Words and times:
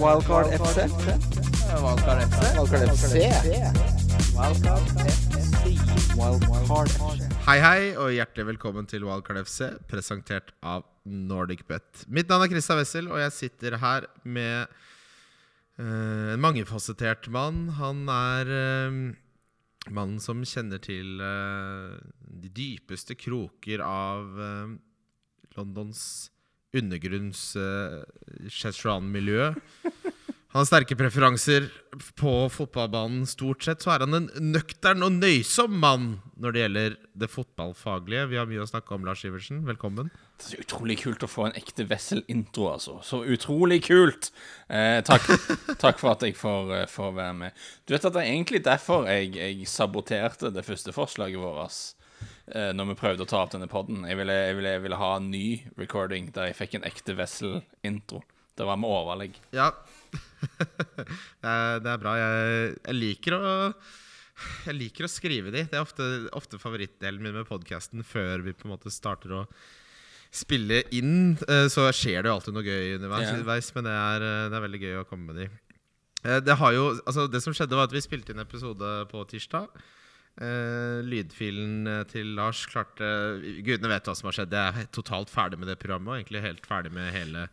Wildcard 0.00 0.48
FC. 0.56 0.88
Wildcard 1.76 2.22
FC. 2.24 2.40
Wildcard 2.56 2.88
FC. 2.96 3.14
Wildcard 4.32 4.80
FC. 5.04 6.16
Wildcard 6.16 6.88
FC. 6.88 7.28
Hei, 7.44 7.58
hei, 7.60 7.82
og 8.00 8.14
hjertelig 8.16 8.46
velkommen 8.54 8.88
til 8.88 9.04
Wildcard 9.04 9.42
FC, 9.44 9.68
presentert 9.90 10.54
av 10.64 10.86
NordicBet. 11.04 12.06
Mitt 12.08 12.32
navn 12.32 12.46
er 12.46 12.54
Christian 12.54 12.80
Wessel, 12.80 13.12
og 13.12 13.20
jeg 13.20 13.36
sitter 13.36 13.76
her 13.82 14.08
med 14.24 14.64
eh, 15.76 16.32
en 16.32 16.40
mangefasettert 16.40 17.28
mann. 17.28 17.66
Han 17.76 18.08
er 18.08 18.48
uh, 18.48 19.92
mannen 19.92 20.18
som 20.24 20.40
kjenner 20.40 20.80
til 20.80 21.20
uh, 21.20 22.00
de 22.40 22.48
dypeste 22.48 23.18
kroker 23.20 23.84
av 23.84 24.40
Londons 25.52 26.31
undergrunns 26.76 27.52
uh, 27.56 28.02
Szechuan-miljø. 28.48 29.52
Han 30.52 30.60
har 30.60 30.66
sterke 30.68 30.96
preferanser 31.00 31.70
på 32.20 32.32
fotballbanen. 32.52 33.22
Stort 33.24 33.64
sett 33.64 33.80
så 33.80 33.94
er 33.94 34.02
han 34.04 34.18
en 34.18 34.26
nøktern 34.52 35.00
og 35.06 35.14
nøysom 35.16 35.78
mann 35.80 36.10
når 36.36 36.52
det 36.52 36.60
gjelder 36.60 36.98
det 37.22 37.28
fotballfaglige. 37.32 38.26
Vi 38.28 38.36
har 38.36 38.50
mye 38.50 38.60
å 38.60 38.68
snakke 38.68 38.92
om, 38.92 39.06
Lars 39.08 39.22
Iversen. 39.24 39.62
Velkommen. 39.64 40.10
Det 40.36 40.44
er 40.44 40.50
så 40.50 40.60
utrolig 40.66 40.98
kult 41.00 41.24
å 41.24 41.30
få 41.30 41.46
en 41.48 41.56
ekte 41.56 41.86
Wessel-intro, 41.88 42.68
altså. 42.74 42.98
Så 43.00 43.22
utrolig 43.32 43.80
kult! 43.86 44.28
Eh, 44.68 44.98
takk. 45.08 45.24
takk 45.86 46.02
for 46.02 46.12
at 46.12 46.28
jeg 46.28 46.36
får, 46.36 46.76
eh, 46.82 46.86
får, 46.98 47.16
være 47.16 47.38
med. 47.40 47.64
Du 47.88 47.96
vet 47.96 48.04
at 48.04 48.12
det 48.12 48.20
er 48.26 48.34
egentlig 48.34 48.60
derfor 48.68 49.08
jeg, 49.08 49.32
jeg 49.38 49.72
saboterte 49.72 50.52
det 50.52 50.68
første 50.68 50.92
forslaget 50.92 51.40
vårt 51.40 51.64
eh, 51.64 52.01
når 52.46 52.88
vi 52.88 52.94
prøvde 52.98 53.22
å 53.22 53.28
ta 53.30 53.38
opp 53.44 53.52
denne 53.54 53.68
poden. 53.70 54.02
Jeg, 54.08 54.18
jeg, 54.18 54.56
jeg, 54.66 54.80
ville 54.82 54.98
ha 54.98 55.10
en 55.16 55.28
ny 55.30 55.62
recording 55.78 56.32
der 56.34 56.50
jeg 56.50 56.58
fikk 56.58 56.74
en 56.78 56.86
ekte 56.88 57.14
Wessel-intro. 57.16 58.22
Det 58.58 58.66
var 58.68 58.80
med 58.80 58.90
overlegg. 58.90 59.38
Ja. 59.60 59.70
det 61.40 61.88
er 61.88 62.00
bra. 62.02 62.16
Jeg, 62.20 62.72
jeg, 62.76 62.96
liker 62.98 63.36
å 63.38 63.44
Jeg 64.66 64.74
liker 64.76 65.06
å 65.06 65.12
skrive 65.12 65.52
de. 65.54 65.64
Det 65.70 65.78
er 65.78 65.84
ofte, 65.84 66.08
ofte 66.36 66.60
favorittdelen 66.60 67.22
min 67.22 67.36
med 67.38 67.48
podkasten 67.48 68.04
før 68.04 68.44
vi 68.44 68.56
på 68.56 68.66
en 68.66 68.74
måte 68.74 68.92
starter 68.92 69.38
å 69.38 69.44
spille 70.32 70.82
inn. 70.96 71.36
Eh, 71.48 71.68
så 71.72 71.86
skjer 71.94 72.24
det 72.24 72.30
jo 72.32 72.36
alltid 72.38 72.56
noe 72.56 72.66
gøy 72.66 72.96
underveis, 72.96 73.28
yeah. 73.28 73.76
men 73.76 73.88
det 73.88 73.96
er, 73.96 74.26
eh, 74.28 74.46
det 74.48 74.56
er, 74.56 74.64
veldig 74.66 74.82
gøy 74.82 75.00
å 75.00 75.08
komme 75.08 75.30
med 75.30 75.42
de. 75.42 75.48
Eh, 76.24 76.40
det, 76.44 76.56
har 76.58 76.76
jo, 76.76 76.86
altså 77.04 77.26
det 77.30 77.42
som 77.44 77.56
skjedde, 77.56 77.76
var 77.78 77.90
at 77.90 77.94
vi 77.94 78.04
spilte 78.04 78.34
inn 78.34 78.42
episode 78.42 78.94
på 79.12 79.24
tirsdag. 79.30 79.68
Uh, 80.40 81.02
lydfilen 81.04 81.90
til 82.08 82.30
Lars 82.38 82.62
klarte 82.70 83.04
Gudene 83.62 83.90
vet 83.92 84.06
hva 84.08 84.14
som 84.16 84.30
har 84.30 84.38
skjedd. 84.38 84.56
Jeg 84.56 84.86
er 84.86 84.94
totalt 84.94 85.32
ferdig 85.32 85.60
med 85.60 85.68
det 85.68 85.80
programmet. 85.82 86.12
Og 86.12 86.20
egentlig 86.20 86.46
helt 86.46 86.66
ferdig 86.68 86.94
med 86.94 87.12
hele 87.14 87.46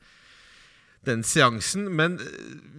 den 1.08 1.24
seansen. 1.24 1.88
Men 1.96 2.18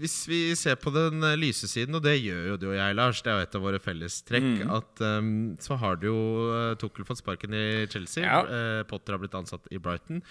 hvis 0.00 0.22
vi 0.28 0.40
ser 0.58 0.76
på 0.80 0.92
den 0.94 1.24
lyse 1.40 1.68
siden, 1.70 1.96
og 1.96 2.04
det 2.04 2.18
gjør 2.20 2.52
jo 2.52 2.58
du 2.60 2.68
og 2.70 2.76
jeg, 2.76 2.96
Lars, 2.96 3.22
det 3.24 3.32
er 3.32 3.38
jo 3.38 3.46
et 3.48 3.56
av 3.56 3.64
våre 3.64 3.80
fellestrekk, 3.82 4.48
mm. 4.60 4.72
at 4.76 5.04
um, 5.06 5.32
så 5.62 5.78
har 5.80 6.00
du 6.00 6.10
jo 6.10 6.20
uh, 6.50 6.76
Tukkel 6.80 7.08
fått 7.08 7.22
sparken 7.22 7.56
i 7.56 7.66
Chelsea. 7.90 8.24
Ja. 8.26 8.44
Uh, 8.44 8.82
Potter 8.88 9.16
har 9.16 9.22
blitt 9.22 9.36
ansatt 9.38 9.68
i 9.72 9.80
Brighton. 9.80 10.22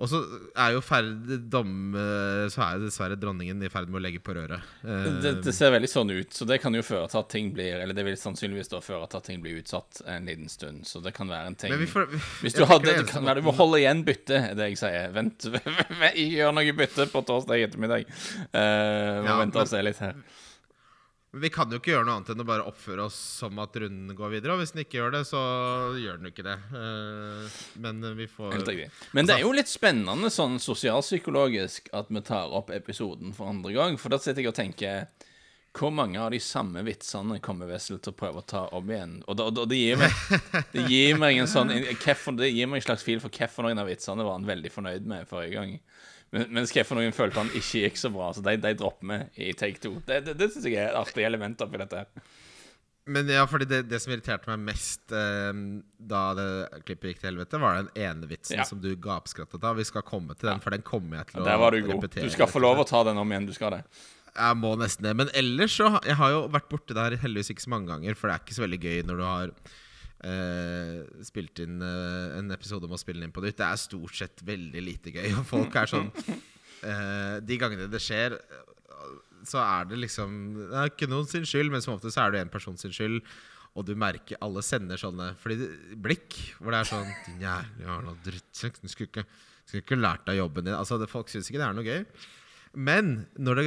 Og 0.00 0.08
så 0.08 0.20
er 0.56 0.72
jo 0.72 0.80
ferd, 0.80 1.28
dom, 1.52 1.92
Så 2.52 2.62
er 2.64 2.80
dessverre 2.80 3.18
dronningen 3.20 3.60
i 3.60 3.68
ferd 3.72 3.90
med 3.92 4.00
å 4.00 4.04
legge 4.06 4.22
på 4.24 4.32
røret. 4.36 4.64
Det, 4.80 5.34
det, 5.44 5.52
ser 5.52 5.74
veldig 5.74 5.90
sånn 5.92 6.12
ut, 6.14 6.32
så 6.32 6.46
det 6.48 6.60
kan 6.62 6.74
jo 6.74 6.80
føre 6.84 7.10
til 7.12 7.20
at 7.20 7.28
ting 7.32 7.50
blir 7.52 7.82
Eller 7.82 7.96
det 7.96 8.06
vil 8.06 8.16
sannsynligvis 8.16 8.72
da 8.72 8.80
føre 8.84 9.08
til 9.10 9.20
at 9.20 9.28
ting 9.28 9.42
blir 9.44 9.60
utsatt 9.60 10.00
en 10.08 10.28
liten 10.30 10.48
stund. 10.48 10.86
Så 10.88 11.04
det 11.04 11.12
kan 11.16 11.28
være 11.28 11.52
en 11.52 11.58
ting 11.60 11.86
får, 11.92 12.08
Hvis 12.40 12.56
du 12.56 12.64
hadde 12.64 12.96
Det 13.02 13.08
kan 13.12 13.28
være 13.28 13.44
du 13.44 13.48
må 13.50 13.56
holde 13.56 13.82
igjen 13.82 14.04
bytte, 14.06 14.40
er 14.50 14.56
det 14.58 14.70
jeg 14.72 14.80
sier. 14.80 15.12
Vent, 15.16 15.48
gjør 16.16 16.54
noe 16.56 16.76
bytte 16.80 17.08
på 17.12 17.24
torsdag 17.28 17.66
ettermiddag. 17.68 18.08
Uh, 18.54 19.20
må 19.20 19.28
ja, 19.28 19.40
vente 19.44 19.62
og 19.62 19.70
se 19.70 19.82
litt 19.84 20.00
her. 20.02 20.16
Men 21.30 21.44
vi 21.44 21.50
kan 21.54 21.70
jo 21.70 21.78
ikke 21.78 21.92
gjøre 21.92 22.06
noe 22.08 22.16
annet 22.18 22.32
enn 22.32 22.42
å 22.42 22.46
bare 22.48 22.66
oppføre 22.66 23.04
oss 23.06 23.14
som 23.38 23.58
at 23.62 23.76
runden 23.78 24.16
går 24.18 24.32
videre. 24.32 24.56
Og 24.56 24.64
hvis 24.64 24.72
den 24.74 24.82
ikke 24.82 24.98
gjør 24.98 25.12
det, 25.14 25.22
så 25.28 25.40
gjør 26.00 26.18
den 26.18 26.32
ikke 26.32 26.46
det. 26.46 26.56
Eh, 26.74 27.58
men 27.84 28.02
vi 28.18 28.26
får 28.26 28.56
Men 29.14 29.30
det 29.30 29.36
er 29.36 29.44
jo 29.44 29.54
litt 29.54 29.70
spennende 29.70 30.32
sånn 30.34 30.58
sosialpsykologisk 30.62 31.92
at 31.94 32.10
vi 32.10 32.24
tar 32.26 32.50
opp 32.50 32.74
episoden 32.74 33.30
for 33.36 33.52
andre 33.52 33.76
gang. 33.76 33.98
For 34.00 34.10
da 34.10 34.18
sitter 34.18 34.42
jeg 34.42 34.50
og 34.50 34.58
tenker 34.58 35.06
hvor 35.78 35.92
mange 35.94 36.18
av 36.18 36.32
de 36.34 36.40
samme 36.42 36.82
vitsene 36.82 37.38
kommer 37.38 37.70
Wessel 37.70 38.00
til 38.02 38.10
å 38.10 38.18
prøve 38.18 38.42
å 38.42 38.46
ta 38.50 38.64
om 38.74 38.88
igjen? 38.90 39.20
Og, 39.30 39.36
da, 39.38 39.46
og 39.52 39.68
det, 39.70 39.78
gir 39.78 40.00
meg, 40.00 40.16
det 40.74 40.86
gir 40.90 41.20
meg 41.20 41.38
en 41.38 41.50
sånn 41.50 41.70
Det 41.70 42.50
gir 42.50 42.66
meg 42.66 42.80
en 42.80 42.86
slags 42.88 43.06
fil 43.06 43.22
for 43.22 43.30
hvorfor 43.30 43.68
noen 43.68 43.78
av 43.78 43.86
vitsene 43.86 44.26
var 44.26 44.34
han 44.34 44.48
veldig 44.50 44.72
fornøyd 44.74 45.06
med 45.06 45.30
forrige 45.30 45.54
gang. 45.54 45.76
Men, 46.30 46.46
mens 46.54 46.74
noen 46.74 47.16
følte 47.16 47.42
han 47.42 47.50
ikke 47.50 47.86
gikk 47.86 47.98
så 47.98 48.10
bra, 48.14 48.30
så 48.34 48.44
de, 48.46 48.54
de 48.62 48.76
dropper 48.78 49.08
vi 49.34 49.48
i 49.48 49.54
take 49.58 49.82
two. 49.82 49.96
Det, 50.06 50.22
det, 50.28 50.36
det 50.38 50.52
syns 50.52 50.68
jeg 50.68 50.78
er 50.78 50.92
et 50.92 51.00
artig 51.00 51.26
element 51.26 51.64
oppi 51.64 51.80
dette. 51.80 52.04
Men 53.10 53.30
ja, 53.32 53.42
fordi 53.48 53.66
det, 53.66 53.80
det, 53.90 53.98
som 54.02 54.12
irriterte 54.12 54.50
meg 54.52 54.60
mest 54.70 55.14
eh, 55.16 55.50
da 56.12 56.20
det 56.38 56.46
klippet 56.86 57.14
gikk 57.14 57.22
til 57.22 57.30
helvete, 57.32 57.58
var 57.62 57.80
den 57.80 57.90
ene 57.98 58.28
vitsen 58.30 58.60
ja. 58.60 58.66
som 58.68 58.78
du 58.82 58.92
gapskrattet 58.94 59.64
av. 59.66 59.80
Vi 59.80 59.88
skal 59.88 60.06
komme 60.06 60.36
til 60.38 60.52
den, 60.52 60.62
for 60.62 60.76
den 60.76 60.84
kommer 60.86 61.22
jeg 61.22 61.32
til 61.32 61.42
å 61.42 61.58
repetere. 61.74 62.28
Du 62.28 62.34
skal 62.34 62.50
få 62.50 62.62
lov 62.62 62.84
å 62.84 62.86
ta 62.86 63.02
den 63.08 63.18
om 63.18 63.34
igjen. 63.34 63.48
Du 63.50 63.56
skal 63.56 63.78
det. 63.78 63.82
Jeg 64.30 64.58
må 64.60 64.76
nesten 64.78 65.08
det. 65.08 65.16
Men 65.18 65.30
ellers 65.34 65.74
så 65.74 65.88
Jeg 66.06 66.14
har 66.20 66.30
jo 66.30 66.44
vært 66.54 66.68
borti 66.70 66.94
der 66.94 67.16
heldigvis 67.18 67.50
ikke 67.50 67.66
så 67.66 67.72
mange 67.72 67.90
ganger, 67.90 68.18
for 68.18 68.30
det 68.30 68.36
er 68.36 68.44
ikke 68.44 68.58
så 68.60 68.66
veldig 68.66 68.82
gøy 68.84 69.00
når 69.08 69.18
du 69.18 69.26
har 69.26 69.54
Uh, 70.20 71.06
spilt 71.24 71.62
inn 71.64 71.78
uh, 71.80 72.36
en 72.36 72.52
episode 72.52 72.84
om 72.84 72.92
å 72.92 73.00
spille 73.00 73.24
inn 73.24 73.32
på 73.32 73.40
nytt. 73.40 73.56
Det 73.56 73.64
er 73.64 73.78
stort 73.80 74.18
sett 74.18 74.42
veldig 74.44 74.82
lite 74.84 75.14
gøy. 75.14 75.30
Og 75.38 75.46
folk 75.48 75.78
er 75.80 75.88
sånn 75.88 76.10
uh, 76.12 77.38
De 77.48 77.56
gangene 77.60 77.88
det 77.88 78.02
skjer, 78.04 78.36
så 79.48 79.62
er 79.62 79.88
det 79.88 80.00
liksom 80.02 80.34
Det 80.58 80.76
er 80.76 80.92
ikke 80.92 81.08
noen 81.08 81.28
sin 81.30 81.46
skyld, 81.48 81.72
men 81.72 81.80
som 81.84 81.94
ofte 81.94 82.12
så 82.12 82.26
er 82.26 82.34
det 82.34 82.44
en 82.44 82.52
person 82.52 82.76
sin 82.80 82.92
skyld. 82.92 83.22
Og 83.78 83.86
du 83.86 83.94
merker 83.98 84.40
alle 84.44 84.64
sender 84.66 85.00
sånne 85.00 85.30
fordi 85.40 85.60
det, 85.62 85.70
blikk 86.02 86.36
hvor 86.58 86.74
det 86.74 86.82
er 86.82 86.90
sånn 86.90 87.12
Din 87.28 87.44
jævla 87.46 88.16
drittsekk, 88.26 88.80
du 88.82 88.90
skulle 88.90 89.08
ikke, 89.12 89.24
skulle 89.64 89.84
ikke 89.86 90.00
lært 90.00 90.26
deg 90.28 90.40
jobben 90.42 90.68
din. 90.68 90.76
Altså, 90.76 90.98
det, 91.00 91.08
Folk 91.12 91.32
syns 91.32 91.48
ikke 91.48 91.62
det 91.62 91.68
er 91.70 91.78
noe 91.78 91.86
gøy. 91.86 92.04
Men 92.72 93.24
når, 93.34 93.64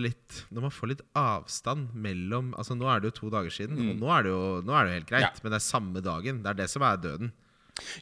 litt, 0.00 0.36
når, 0.48 0.62
man 0.64 0.72
får 0.72 0.88
litt 0.94 1.02
avstand 1.18 1.90
mellom 1.92 2.54
Altså 2.56 2.72
Nå 2.72 2.86
er 2.88 3.02
det 3.02 3.10
jo 3.10 3.16
to 3.18 3.32
dager 3.34 3.52
siden, 3.52 3.76
mm. 3.76 3.90
og 3.90 3.98
nå 4.00 4.12
er, 4.14 4.24
det 4.24 4.32
jo, 4.32 4.44
nå 4.64 4.72
er 4.72 4.86
det 4.86 4.92
jo 4.92 4.98
helt 5.00 5.10
greit. 5.10 5.26
Ja. 5.26 5.42
Men 5.42 5.52
det 5.52 5.58
er 5.58 5.66
samme 5.66 6.02
dagen. 6.04 6.40
Det 6.44 6.52
er 6.52 6.60
det 6.62 6.68
som 6.72 6.86
er 6.86 7.02
døden. 7.02 7.34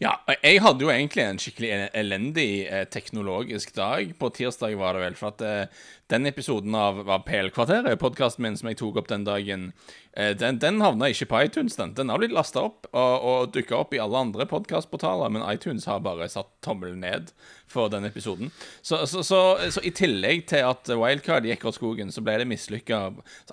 Ja, 0.02 0.12
jeg 0.42 0.60
hadde 0.62 0.84
jo 0.86 0.90
egentlig 0.90 1.24
en 1.24 1.38
skikkelig 1.40 1.70
elendig 1.98 2.66
eh, 2.66 2.84
teknologisk 2.90 3.74
dag. 3.74 4.12
På 4.18 4.30
tirsdag 4.34 4.76
var 4.78 4.94
det 4.94 5.02
vel. 5.02 5.16
For 5.18 5.34
at 5.34 5.42
eh, 5.42 5.82
den 6.12 6.28
episoden 6.30 6.74
av, 6.78 7.00
PL-kvarteret, 7.26 7.98
podkasten 7.98 8.46
min 8.46 8.58
som 8.58 8.70
jeg 8.70 8.78
tok 8.78 9.00
opp 9.02 9.10
den 9.10 9.26
dagen, 9.26 9.66
eh, 10.14 10.30
den, 10.38 10.60
den, 10.62 10.80
havna 10.84 11.10
ikke 11.10 11.28
på 11.32 11.42
iTunes. 11.48 11.78
Den 11.80 11.94
Den 11.98 12.12
har 12.12 12.22
blitt 12.22 12.34
lasta 12.34 12.62
opp 12.68 12.88
og, 12.92 13.26
og 13.30 13.54
dukka 13.56 13.80
opp 13.80 13.94
i 13.94 14.02
alle 14.02 14.22
andre 14.28 14.46
podkastportaler, 14.50 15.32
men 15.34 15.46
iTunes 15.50 15.88
har 15.90 16.04
bare 16.06 16.30
satt 16.30 16.52
tommelen 16.62 17.02
ned 17.02 17.34
for 17.70 17.90
den 17.90 18.06
episoden. 18.06 18.52
Så, 18.82 19.04
så, 19.10 19.22
så, 19.26 19.40
så, 19.70 19.82
i 19.82 19.94
tillegg 19.94 20.46
til 20.50 20.66
at 20.66 20.90
Wildcard 20.90 21.50
gikk 21.50 21.66
over 21.66 21.78
skogen, 21.78 22.14
så 22.14 22.22
ble 22.22 22.38
det 22.42 22.50
mislykka. 22.50 23.08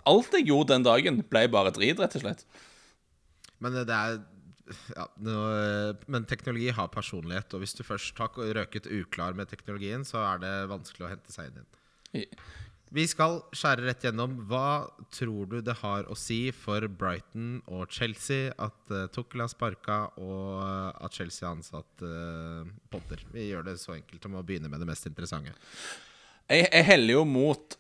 Alt 0.06 0.38
jeg 0.38 0.52
gjorde 0.52 0.76
den 0.76 0.86
dagen, 0.86 1.24
ble 1.30 1.48
bare 1.50 1.74
drit, 1.74 1.98
rett 2.02 2.20
og 2.20 2.26
slett. 2.28 2.46
Men 3.62 3.78
det 3.78 3.94
er 3.94 4.22
ja, 4.96 5.06
no, 5.26 5.38
men 6.12 6.26
teknologi 6.30 6.72
har 6.76 6.90
personlighet, 6.94 7.54
og 7.54 7.64
hvis 7.64 7.76
du 7.78 7.84
først 7.86 8.18
har 8.22 8.56
røket 8.60 8.90
uklar 8.90 9.38
med 9.38 9.52
teknologien, 9.52 10.06
så 10.08 10.22
er 10.24 10.44
det 10.44 10.56
vanskelig 10.72 11.08
å 11.08 11.14
hente 11.14 11.34
seg 11.34 11.52
inn 11.52 11.62
igjen. 11.62 12.36
Vi 12.92 13.06
skal 13.08 13.38
skjære 13.56 13.86
rett 13.86 14.04
gjennom. 14.04 14.34
Hva 14.50 14.92
tror 15.16 15.48
du 15.48 15.62
det 15.64 15.78
har 15.80 16.10
å 16.12 16.16
si 16.20 16.50
for 16.52 16.84
Brighton 16.92 17.62
og 17.72 17.86
Chelsea 17.96 18.50
at 18.60 18.92
uh, 18.92 19.06
Tukkel 19.16 19.46
har 19.46 19.52
sparka, 19.52 20.00
og 20.20 20.60
uh, 20.60 20.90
at 21.00 21.16
Chelsea 21.16 21.48
har 21.48 21.56
ansatt 21.56 22.04
uh, 22.04 22.68
Potter? 22.92 23.24
Vi 23.32 23.48
gjør 23.48 23.70
det 23.70 23.78
så 23.80 23.96
enkelt 23.96 24.28
om 24.28 24.36
å 24.42 24.44
begynne 24.44 24.72
med 24.72 24.84
det 24.84 24.90
mest 24.92 25.08
interessante. 25.08 25.56
Jeg, 26.52 26.68
jeg 26.68 26.88
heller 26.90 27.22
jo 27.22 27.24
mot 27.24 27.80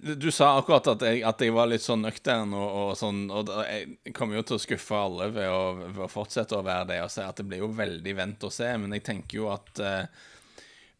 du 0.00 0.30
sa 0.32 0.54
akkurat 0.58 0.86
at 0.94 1.02
jeg, 1.04 1.20
at 1.28 1.42
jeg 1.44 1.52
var 1.52 1.68
litt 1.68 1.84
sånn 1.84 2.06
nøktern, 2.06 2.54
og, 2.56 2.68
og, 2.80 2.92
sånn, 2.96 3.26
og 3.28 3.50
jeg 3.68 4.14
kommer 4.16 4.38
jo 4.38 4.44
til 4.48 4.56
å 4.56 4.62
skuffe 4.62 4.96
alle 4.96 5.28
ved 5.34 5.48
å, 5.50 5.64
ved 5.82 6.04
å, 6.06 6.08
fortsette 6.08 6.56
å 6.56 6.64
være 6.64 6.88
det 6.94 7.02
og 7.04 7.10
si 7.12 7.24
at 7.24 7.40
det 7.40 7.44
blir 7.50 7.60
jo 7.60 7.68
veldig 7.76 8.14
vent 8.16 8.46
å 8.48 8.52
se, 8.52 8.70
men 8.80 8.96
jeg 8.96 9.04
tenker 9.04 9.42
jo 9.42 9.50
at 9.52 9.82
uh, 9.84 10.30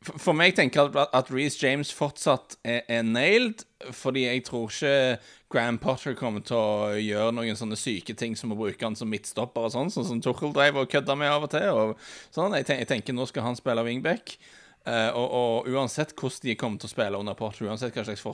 for, 0.04 0.36
meg 0.36 0.52
tenker 0.56 0.82
jeg 0.82 0.92
at, 1.00 1.14
at 1.16 1.30
Reece 1.32 1.56
James 1.62 1.92
fortsatt 1.96 2.58
er, 2.60 2.82
er, 2.92 3.06
nailed, 3.08 3.64
fordi 3.96 4.26
jeg 4.26 4.44
tror 4.50 4.68
ikke 4.68 4.92
Graham 5.54 5.78
Potter 5.80 6.16
kommer 6.18 6.44
til 6.44 6.58
å 6.58 6.98
gjøre 6.98 7.32
noen 7.38 7.56
sånne 7.56 7.78
syke 7.80 8.16
ting 8.18 8.36
som 8.36 8.52
å 8.52 8.58
bruke 8.58 8.84
han 8.84 8.98
som 8.98 9.08
midtstopper 9.08 9.68
og 9.68 9.72
sånn, 9.72 9.92
sånn 9.94 10.08
som 10.10 10.20
Tuchel 10.24 10.52
drev 10.52 10.82
og 10.82 10.90
kødda 10.92 11.16
med 11.16 11.32
av 11.32 11.46
og 11.46 11.54
til. 11.54 11.68
Og 11.72 11.94
sånn. 12.34 12.56
Jeg, 12.58 12.68
tenker, 12.68 12.82
jeg 12.82 12.90
tenker 12.90 13.16
nå 13.16 13.28
skal 13.30 13.46
han 13.46 13.56
spille 13.56 13.86
wingback. 13.86 14.36
Og, 14.84 15.24
og, 15.24 15.68
uansett 15.72 16.12
hvordan 16.12 16.44
de 16.44 16.54
kommer 16.60 16.80
til 16.80 16.90
å 16.90 16.92
spille 16.92 17.20
under 17.20 17.36
Potter, 17.38 17.64
uansett 17.70 17.96
hva 17.96 18.04
slags 18.04 18.24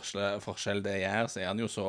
forskjell, 0.43 0.81
det 0.83 0.97
gjør, 0.99 1.29
så 1.31 1.43
er 1.43 1.47
han 1.47 1.61
jo 1.63 1.69
så, 1.71 1.85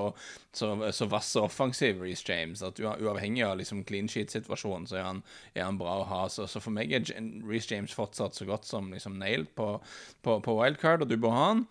så, 0.53 0.69
så 0.93 1.07
vass 1.09 1.31
og 1.39 1.47
offensiv, 1.47 2.01
Reece 2.03 2.27
James, 2.27 2.61
at 2.65 2.81
uavhengig 2.81 3.41
av 3.47 3.55
liksom 3.57 3.81
clean 3.89 4.09
sheet-situasjonen, 4.11 4.85
så 4.89 4.99
er 4.99 5.07
han, 5.07 5.23
er 5.55 5.65
han, 5.65 5.79
bra 5.81 5.95
å 6.01 6.05
ha. 6.11 6.21
Så, 6.29 6.45
så 6.51 6.61
for 6.61 6.75
meg 6.75 6.93
er 6.93 7.09
Reece 7.47 7.73
James 7.73 7.95
fortsatt 7.97 8.37
så 8.37 8.45
godt 8.49 8.69
som 8.69 8.91
liksom 8.93 9.17
nailed 9.21 9.49
på, 9.57 9.73
på, 10.21 10.37
på, 10.45 10.57
wildcard, 10.59 11.05
og 11.05 11.09
du 11.09 11.17
bør 11.17 11.37
ha 11.37 11.47
han. 11.55 11.65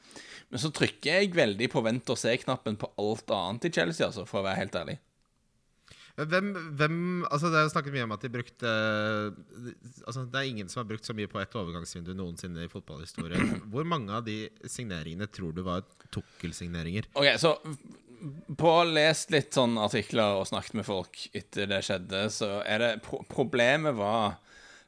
Men 0.50 0.64
så 0.64 0.72
trykker 0.74 1.20
jeg 1.20 1.36
veldig 1.38 1.70
på 1.70 1.84
vent 1.86 2.10
og 2.10 2.18
se-knappen 2.18 2.80
på 2.80 2.90
alt 2.98 3.30
annet 3.36 3.70
i 3.70 3.74
Chelsea, 3.78 4.08
altså, 4.10 4.26
for 4.26 4.42
å 4.42 4.48
være 4.48 4.64
helt 4.64 4.82
ærlig. 4.82 4.98
Hvem, 6.20 6.50
hvem, 6.76 6.96
altså 7.30 7.48
Det 7.48 7.60
er 7.60 7.64
jo 7.64 7.72
snakket 7.72 7.94
mye 7.94 8.04
om 8.04 8.12
at 8.16 8.24
de 8.24 8.32
brukte 8.32 8.72
altså 10.04 10.26
Det 10.26 10.40
er 10.40 10.50
ingen 10.50 10.68
som 10.68 10.82
har 10.82 10.90
brukt 10.90 11.06
så 11.08 11.16
mye 11.16 11.30
på 11.30 11.40
ett 11.40 11.56
overgangsvindu 11.56 12.12
noensinne 12.18 12.66
i 12.66 12.70
fotballhistorien. 12.72 13.62
Hvor 13.72 13.88
mange 13.88 14.12
av 14.18 14.26
de 14.26 14.42
signeringene 14.68 15.30
tror 15.32 15.56
du 15.56 15.62
var 15.66 15.86
Tukkel-signeringer? 16.10 17.08
Ok, 17.14 17.30
så 17.40 17.56
på 18.60 18.68
å 18.68 18.84
lest 18.84 19.30
litt 19.32 19.54
sånn 19.56 19.78
artikler 19.80 20.36
og 20.36 20.48
snakket 20.50 20.76
med 20.80 20.88
folk 20.88 21.22
etter 21.36 21.70
det 21.70 21.80
skjedde, 21.86 22.26
så 22.34 22.58
er 22.68 22.82
det 22.82 22.90
pro 23.06 23.22
Problemet 23.30 23.96
var 23.96 24.36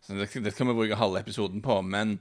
det, 0.09 0.27
det 0.43 0.53
kan 0.57 0.67
vi 0.69 0.75
bruke 0.75 0.99
halve 0.99 1.21
episoden 1.23 1.63
på, 1.63 1.79
men 1.87 2.17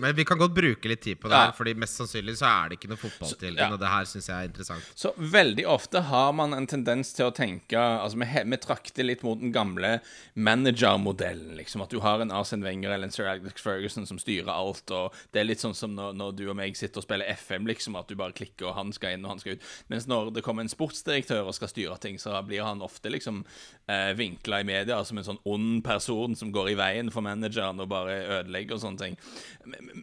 men 0.00 0.14
vi 0.16 0.24
kan 0.24 0.38
godt 0.38 0.54
bruke 0.54 0.88
litt 0.88 1.02
tid 1.04 1.20
på 1.20 1.30
det, 1.30 1.38
ja. 1.38 1.52
Fordi 1.56 1.74
mest 1.78 1.98
sannsynlig 2.00 2.36
så 2.40 2.48
er 2.48 2.70
det 2.70 2.78
ikke 2.78 2.90
noe 2.90 3.00
fotballtilgang. 3.00 3.70
Ja. 3.70 3.74
Og 3.74 3.80
det 3.82 3.90
her 3.90 4.08
syns 4.08 4.28
jeg 4.30 4.36
er 4.36 4.50
interessant. 4.50 4.88
Så 4.98 5.12
veldig 5.16 5.66
ofte 5.70 6.02
har 6.08 6.32
man 6.36 6.56
en 6.56 6.68
tendens 6.70 7.12
til 7.16 7.28
å 7.28 7.34
tenke 7.34 7.76
Altså, 7.76 8.18
vi, 8.20 8.26
vi 8.26 8.58
trakter 8.60 9.06
litt 9.06 9.22
mot 9.26 9.40
den 9.40 9.52
gamle 9.54 9.98
managermodellen. 10.34 11.56
Liksom, 11.58 11.84
at 11.84 11.92
du 11.92 12.00
har 12.04 12.22
en 12.22 12.32
Arsen 12.34 12.64
Wenger 12.64 12.94
eller 12.94 13.08
en 13.08 13.14
Sir 13.14 13.28
Alex 13.30 13.64
Ferguson 13.64 14.08
som 14.08 14.20
styrer 14.20 14.52
alt. 14.52 14.90
Og 14.94 15.14
det 15.34 15.42
er 15.42 15.48
litt 15.48 15.62
sånn 15.62 15.76
som 15.76 15.94
når, 15.96 16.16
når, 16.18 16.34
du 16.38 16.44
og 16.48 16.58
meg 16.58 16.78
sitter 16.78 17.02
og 17.02 17.06
spiller 17.06 17.30
FM, 17.36 17.68
liksom, 17.70 17.98
at 17.98 18.10
du 18.10 18.16
bare 18.18 18.36
klikker, 18.36 18.70
og 18.70 18.76
han 18.78 18.92
skal 18.96 19.16
inn, 19.16 19.26
og 19.26 19.36
han 19.36 19.42
skal 19.42 19.56
ut. 19.56 19.70
Mens 19.92 20.08
når 20.10 20.32
det 20.36 20.44
kommer 20.46 20.66
en 20.66 20.72
sportsdirektør 20.72 21.48
og 21.48 21.56
skal 21.56 21.72
styre 21.72 21.98
ting, 22.02 22.20
så 22.22 22.36
blir 22.46 22.64
han 22.66 22.84
ofte 22.84 23.12
liksom 23.12 23.44
eh, 23.86 24.12
vinkla 24.16 24.60
i 24.60 24.66
media 24.66 24.98
som 25.04 25.18
en 25.18 25.26
sånn 25.26 25.40
ond 25.46 25.82
person 25.84 26.36
som 26.36 26.50
går 26.54 26.72
i 26.72 26.76
veien 26.78 27.10
for 27.14 27.24
manageren 27.26 27.80
og 27.82 27.90
bare 27.90 28.16
ødelegger 28.40 28.76
og 28.76 28.82
sånne 28.82 29.02
ting. 29.02 29.18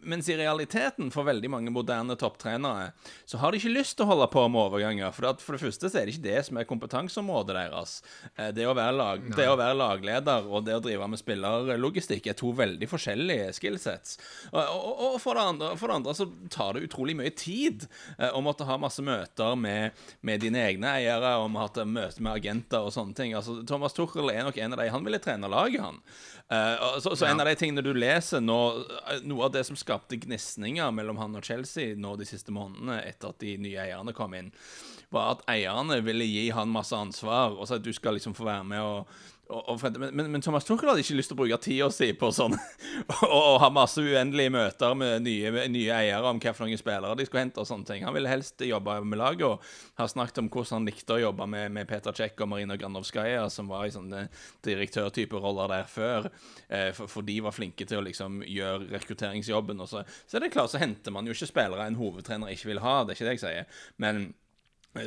Mens 0.03 0.29
i 0.31 0.37
realiteten, 0.39 1.11
for 1.13 1.27
veldig 1.27 1.51
mange 1.51 1.73
moderne 1.73 2.15
topptrenere, 2.19 2.91
så 3.25 3.39
har 3.41 3.51
de 3.51 3.61
ikke 3.61 3.73
lyst 3.73 3.97
til 3.97 4.07
å 4.07 4.13
holde 4.13 4.29
på 4.33 4.45
med 4.51 4.61
overganger. 4.63 5.13
For, 5.15 5.29
for 5.43 5.57
det 5.57 5.63
første 5.65 5.91
så 5.91 5.99
er 5.99 6.07
det 6.07 6.15
ikke 6.15 6.27
det 6.27 6.45
som 6.47 6.59
er 6.59 6.69
kompetanseområdet 6.69 7.57
deres. 7.59 7.97
Eh, 8.35 8.51
det 8.55 8.67
å, 8.69 8.75
lag, 8.75 9.23
det 9.35 9.49
å, 9.49 9.57
være 9.59 9.79
lagleder 9.79 10.49
og 10.49 10.67
det 10.67 10.77
å 10.77 10.83
drive 10.83 11.09
med 11.11 11.21
spillerlogistikk 11.21 12.31
er 12.31 12.39
to 12.39 12.53
veldig 12.55 12.89
forskjellige 12.89 13.51
skillsets. 13.59 14.17
Og, 14.51 14.61
og, 14.61 15.03
og 15.13 15.19
for, 15.23 15.37
det 15.37 15.47
andre, 15.53 15.73
for, 15.79 15.91
det 15.91 15.99
andre, 16.01 16.15
så 16.17 16.29
tar 16.53 16.77
det 16.77 16.87
utrolig 16.87 17.17
mye 17.19 17.33
tid 17.35 17.87
eh, 18.17 18.31
å 18.31 18.41
måtte 18.43 18.67
ha 18.67 18.79
masse 18.81 19.03
møter 19.03 19.57
med, 19.59 20.03
med 20.25 20.43
dine 20.43 20.63
egne 20.69 20.95
eiere, 20.99 21.35
og 21.41 21.51
måtte 21.53 21.83
ha 21.83 21.89
møte 21.89 22.23
med 22.23 22.35
agenter 22.35 22.87
og 22.87 22.93
sånne 22.95 23.17
ting. 23.17 23.35
Altså, 23.37 23.59
Thomas 23.73 23.97
Tuchel 23.97 24.31
er 24.31 24.45
nok 24.45 24.57
en 24.61 24.75
av 24.75 24.79
de 24.79 24.87
Han 24.93 25.05
ville 25.05 25.19
trene 25.23 25.49
laget, 25.51 25.81
han. 25.81 25.99
Uh, 26.47 26.99
så, 27.01 27.15
så 27.15 27.25
ja. 27.25 27.33
en 27.33 27.41
av 27.41 27.49
de 27.49 27.55
tingene 27.57 27.83
du 27.85 27.91
leser 27.97 28.43
nå 28.43 28.59
Noe 29.25 29.47
av 29.47 29.53
det 29.55 29.65
som 29.67 29.79
skapte 29.79 30.19
gnisninger 30.21 30.93
mellom 30.95 31.17
han 31.21 31.39
og 31.39 31.45
Chelsea 31.45 31.97
nå 31.97 32.15
de 32.19 32.27
siste 32.29 32.53
månedene 32.53 33.01
etter 33.03 33.33
at 33.33 33.41
de 33.41 33.55
nye 33.61 33.79
eierne 33.81 34.13
kom 34.15 34.35
inn, 34.37 34.51
var 35.13 35.35
at 35.35 35.45
eierne 35.51 35.99
ville 36.05 36.25
gi 36.27 36.47
han 36.53 36.71
masse 36.73 36.95
ansvar 36.95 37.55
og 37.57 37.67
sa 37.67 37.77
at 37.79 37.85
du 37.85 37.93
skal 37.95 38.17
liksom 38.17 38.35
få 38.37 38.47
være 38.47 38.67
med 38.69 38.83
og 38.83 39.13
og, 39.51 39.81
men, 39.99 40.31
men, 40.31 40.41
Thomas 40.41 40.63
Tuchel 40.63 40.87
hadde 40.87 41.01
ikke 41.03 41.17
lyst 41.17 41.29
til 41.29 41.35
å 41.35 41.39
bruke 41.41 41.57
tida 41.61 41.89
si 41.91 42.07
på 42.15 42.29
sånn 42.31 42.55
og, 43.27 43.57
ha 43.59 43.67
masse 43.73 43.99
uendelige 43.99 44.53
møter 44.55 44.93
med 44.95 45.25
nye, 45.25 45.65
nye 45.71 45.97
eiere 45.97 46.29
om 46.29 46.39
hvilke 46.39 46.79
spillere 46.79 47.17
de 47.19 47.25
skulle 47.27 47.43
hente. 47.43 47.59
og 47.59 47.67
sånne 47.67 47.87
ting. 47.89 48.05
Han 48.07 48.15
ville 48.15 48.31
helst 48.31 48.63
jobbe 48.63 48.95
med 49.03 49.19
laget 49.19 49.45
og 49.49 49.65
har 49.99 50.11
snakket 50.11 50.39
om 50.41 50.49
hvordan 50.53 50.79
han 50.79 50.87
likte 50.87 51.17
å 51.17 51.21
jobbe 51.25 51.47
med, 51.51 51.73
med 51.75 51.89
Peter 51.89 52.15
Czech 52.15 52.39
og 52.39 52.49
Marina 52.53 52.77
Granovskaja, 52.79 53.49
som 53.51 53.67
var 53.71 53.87
i 53.87 53.93
sånne 53.93 54.27
direktørtype 54.65 55.41
roller 55.43 55.71
der 55.73 55.91
før. 55.91 56.29
Eh, 56.69 56.93
for, 56.95 57.11
for, 57.11 57.27
de 57.27 57.39
var 57.43 57.55
flinke 57.55 57.87
til 57.89 57.99
å 57.99 58.05
liksom 58.07 58.41
gjøre 58.47 58.87
rekrutteringsjobben. 58.95 59.83
Og 59.83 59.91
så, 59.91 60.05
så 60.23 60.39
er 60.39 60.47
det 60.47 60.53
klart, 60.55 60.71
så 60.71 60.81
henter 60.81 61.13
man 61.15 61.27
jo 61.27 61.35
ikke 61.35 61.51
spillere 61.51 61.89
en 61.89 61.99
hovedtrener 61.99 62.55
ikke 62.55 62.71
vil 62.71 62.83
ha, 62.85 63.01
det 63.03 63.13
er 63.13 63.19
ikke 63.19 63.29
det 63.29 63.35
jeg 63.37 63.43
sier. 63.43 63.83
Men 63.99 64.29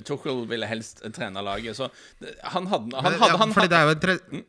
Tuchel 0.06 0.44
ville 0.50 0.66
helst 0.66 1.02
trene 1.14 1.42
laget, 1.46 1.78
så 1.78 1.88
han 2.42 2.66
hadde 2.66 2.96
han, 2.96 3.18
hadde, 3.20 3.38
han, 3.38 3.52
Fordi 3.54 3.70
det 3.70 3.78
er 3.78 3.90
jo 3.90 4.16
mm? 4.34 4.44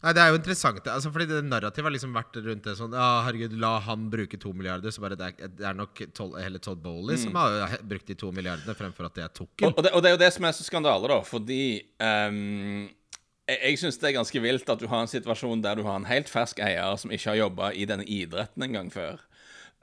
Nei, 0.00 0.12
Det 0.16 0.22
er 0.22 0.30
jo 0.32 0.38
interessant. 0.38 0.86
Altså, 0.88 1.10
fordi 1.12 1.26
det 1.28 1.40
Narrativet 1.44 1.90
har 1.90 1.92
liksom 1.92 2.14
vært 2.16 2.38
rundt 2.40 2.64
det 2.64 2.76
sånn 2.78 2.94
Ja, 2.96 3.08
herregud, 3.26 3.56
la 3.60 3.74
han 3.84 4.06
bruke 4.12 4.38
to 4.40 4.52
milliarder. 4.56 4.94
Så 4.94 5.04
bare 5.04 5.18
det 5.18 5.32
er, 5.34 5.50
det 5.58 5.66
er 5.68 5.76
nok 5.76 6.00
tol, 6.16 6.32
hele 6.40 6.62
Todd 6.62 6.80
Bowley 6.84 7.18
mm. 7.18 7.24
som 7.26 7.36
har 7.36 7.76
brukt 7.90 8.08
de 8.08 8.16
to 8.18 8.30
milliardene, 8.32 8.76
fremfor 8.78 9.10
at 9.10 9.18
det 9.18 9.26
er 9.26 9.34
Tukkel. 9.34 9.68
Og, 9.68 9.76
og, 9.76 9.84
det, 9.84 9.92
og, 9.92 10.02
det, 10.04 10.12
er 10.12 10.16
jo 10.16 10.22
det 10.24 10.32
som 10.36 10.48
er 10.48 10.56
så 10.56 10.66
skandale, 10.66 11.10
da. 11.12 11.20
Fordi 11.26 11.62
um, 12.00 12.88
jeg, 13.50 13.58
jeg 13.58 13.80
syns 13.82 14.00
det 14.00 14.08
er 14.10 14.18
ganske 14.20 14.44
vilt 14.46 14.72
at 14.72 14.80
du 14.80 14.88
har 14.88 15.04
en 15.04 15.10
situasjon 15.10 15.64
der 15.66 15.80
du 15.80 15.84
har 15.88 16.00
en 16.00 16.08
helt 16.08 16.32
fersk 16.32 16.62
eier 16.64 16.96
som 17.00 17.12
ikke 17.12 17.34
har 17.34 17.42
jobba 17.42 17.74
i 17.76 17.88
denne 17.90 18.06
idretten 18.08 18.64
en 18.66 18.78
gang 18.78 18.94
før. 18.94 19.20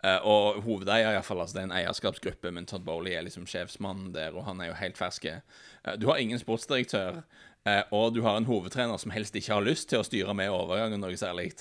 Uh, 0.08 0.28
og 0.28 0.62
hovedeier, 0.64 1.12
iallfall. 1.12 1.42
Altså, 1.44 1.58
det 1.58 1.64
er 1.64 1.70
en 1.72 1.76
eierskapsgruppe, 1.82 2.52
men 2.54 2.68
Todd 2.70 2.86
Bowley 2.88 3.16
er 3.18 3.26
liksom 3.26 3.48
sjefsmannen 3.50 4.14
der, 4.16 4.38
og 4.38 4.46
han 4.48 4.62
er 4.62 4.72
jo 4.72 4.80
helt 4.80 5.00
fersk. 5.00 5.28
Uh, 5.84 5.96
du 6.00 6.08
har 6.12 6.22
ingen 6.22 6.40
sportsdirektør, 6.40 7.24
uh, 7.68 7.84
og 7.92 8.16
du 8.16 8.22
har 8.24 8.38
en 8.38 8.48
hovedtrener 8.48 9.02
som 9.02 9.12
helst 9.12 9.36
ikke 9.36 9.58
har 9.58 9.66
lyst 9.66 9.90
til 9.92 10.04
å 10.04 10.08
styre 10.08 10.38
med 10.38 10.54
overgangen 10.54 11.02
noe 11.04 11.18
særlig. 11.20 11.52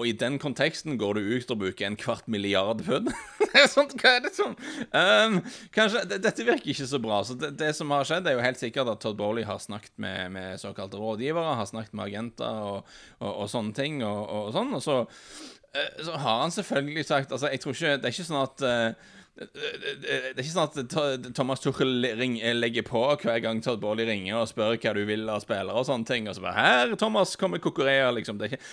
Og 0.00 0.08
i 0.08 0.14
den 0.16 0.38
konteksten 0.40 0.96
går 1.00 1.18
du 1.18 1.32
ut 1.36 1.50
og 1.52 1.58
bruker 1.60 1.86
en 1.86 1.98
kvart 2.00 2.28
milliard 2.30 2.80
pund. 2.86 3.10
sånt, 3.74 3.92
hva 4.00 4.14
er 4.16 4.22
det 4.24 4.30
som 4.32 4.54
um, 4.56 5.34
Kanskje 5.74 6.00
Dette 6.14 6.46
virker 6.46 6.72
ikke 6.72 6.86
så 6.88 7.00
bra. 7.02 7.18
Så 7.28 7.36
det, 7.36 7.52
det, 7.60 7.74
som 7.76 7.92
har 7.92 8.08
skjedd, 8.08 8.26
er 8.26 8.38
jo 8.38 8.44
helt 8.46 8.60
sikkert 8.60 8.88
at 8.88 9.02
Todd 9.04 9.18
Bowley 9.20 9.44
har 9.44 9.60
snakket 9.60 9.92
med, 10.00 10.32
med 10.32 10.62
såkalte 10.62 11.00
rådgivere, 11.00 11.58
har 11.58 11.68
snakket 11.68 11.92
med 11.98 12.06
agenter 12.08 12.62
og, 12.70 12.94
og, 13.18 13.32
og 13.34 13.50
sånne 13.52 13.76
ting, 13.76 14.00
og, 14.06 14.22
og 14.38 14.54
sånn. 14.56 14.72
Og 14.78 14.84
så 14.86 15.02
Eh, 15.04 15.61
så 16.04 16.18
har 16.20 16.40
han 16.42 16.52
selvfølgelig 16.52 17.04
sagt 17.08 17.32
Altså, 17.32 17.48
jeg 17.48 17.60
tror 17.62 17.72
ikke 17.72 17.92
Det 17.96 18.04
er 18.04 18.12
ikke 18.12 18.26
sånn 18.28 18.42
at 18.42 18.64
uh, 18.66 19.12
det 19.32 20.10
er 20.36 20.40
ikke 20.42 20.50
sånn 20.52 20.66
at 20.68 21.30
Thomas 21.32 21.62
Tuchel 21.64 22.02
legger 22.04 22.84
på 22.84 23.00
hver 23.22 23.38
gang 23.40 23.62
Todd 23.64 23.80
Baarli 23.80 24.04
ringer 24.04 24.42
og 24.42 24.50
spør 24.50 24.76
hva 24.76 24.92
du 24.92 25.00
vil 25.08 25.24
av 25.32 25.40
spillere 25.40 25.72
og 25.72 25.86
sånne 25.88 26.04
ting. 26.04 26.28
Og 26.28 26.36
så 26.36 26.44
bare 26.44 26.60
'Her, 26.60 26.92
Thomas, 27.00 27.32
kommer 27.40 27.56
Kokorea', 27.56 28.12
liksom. 28.12 28.36
Det 28.36 28.50
er 28.50 28.52
ikke, 28.52 28.66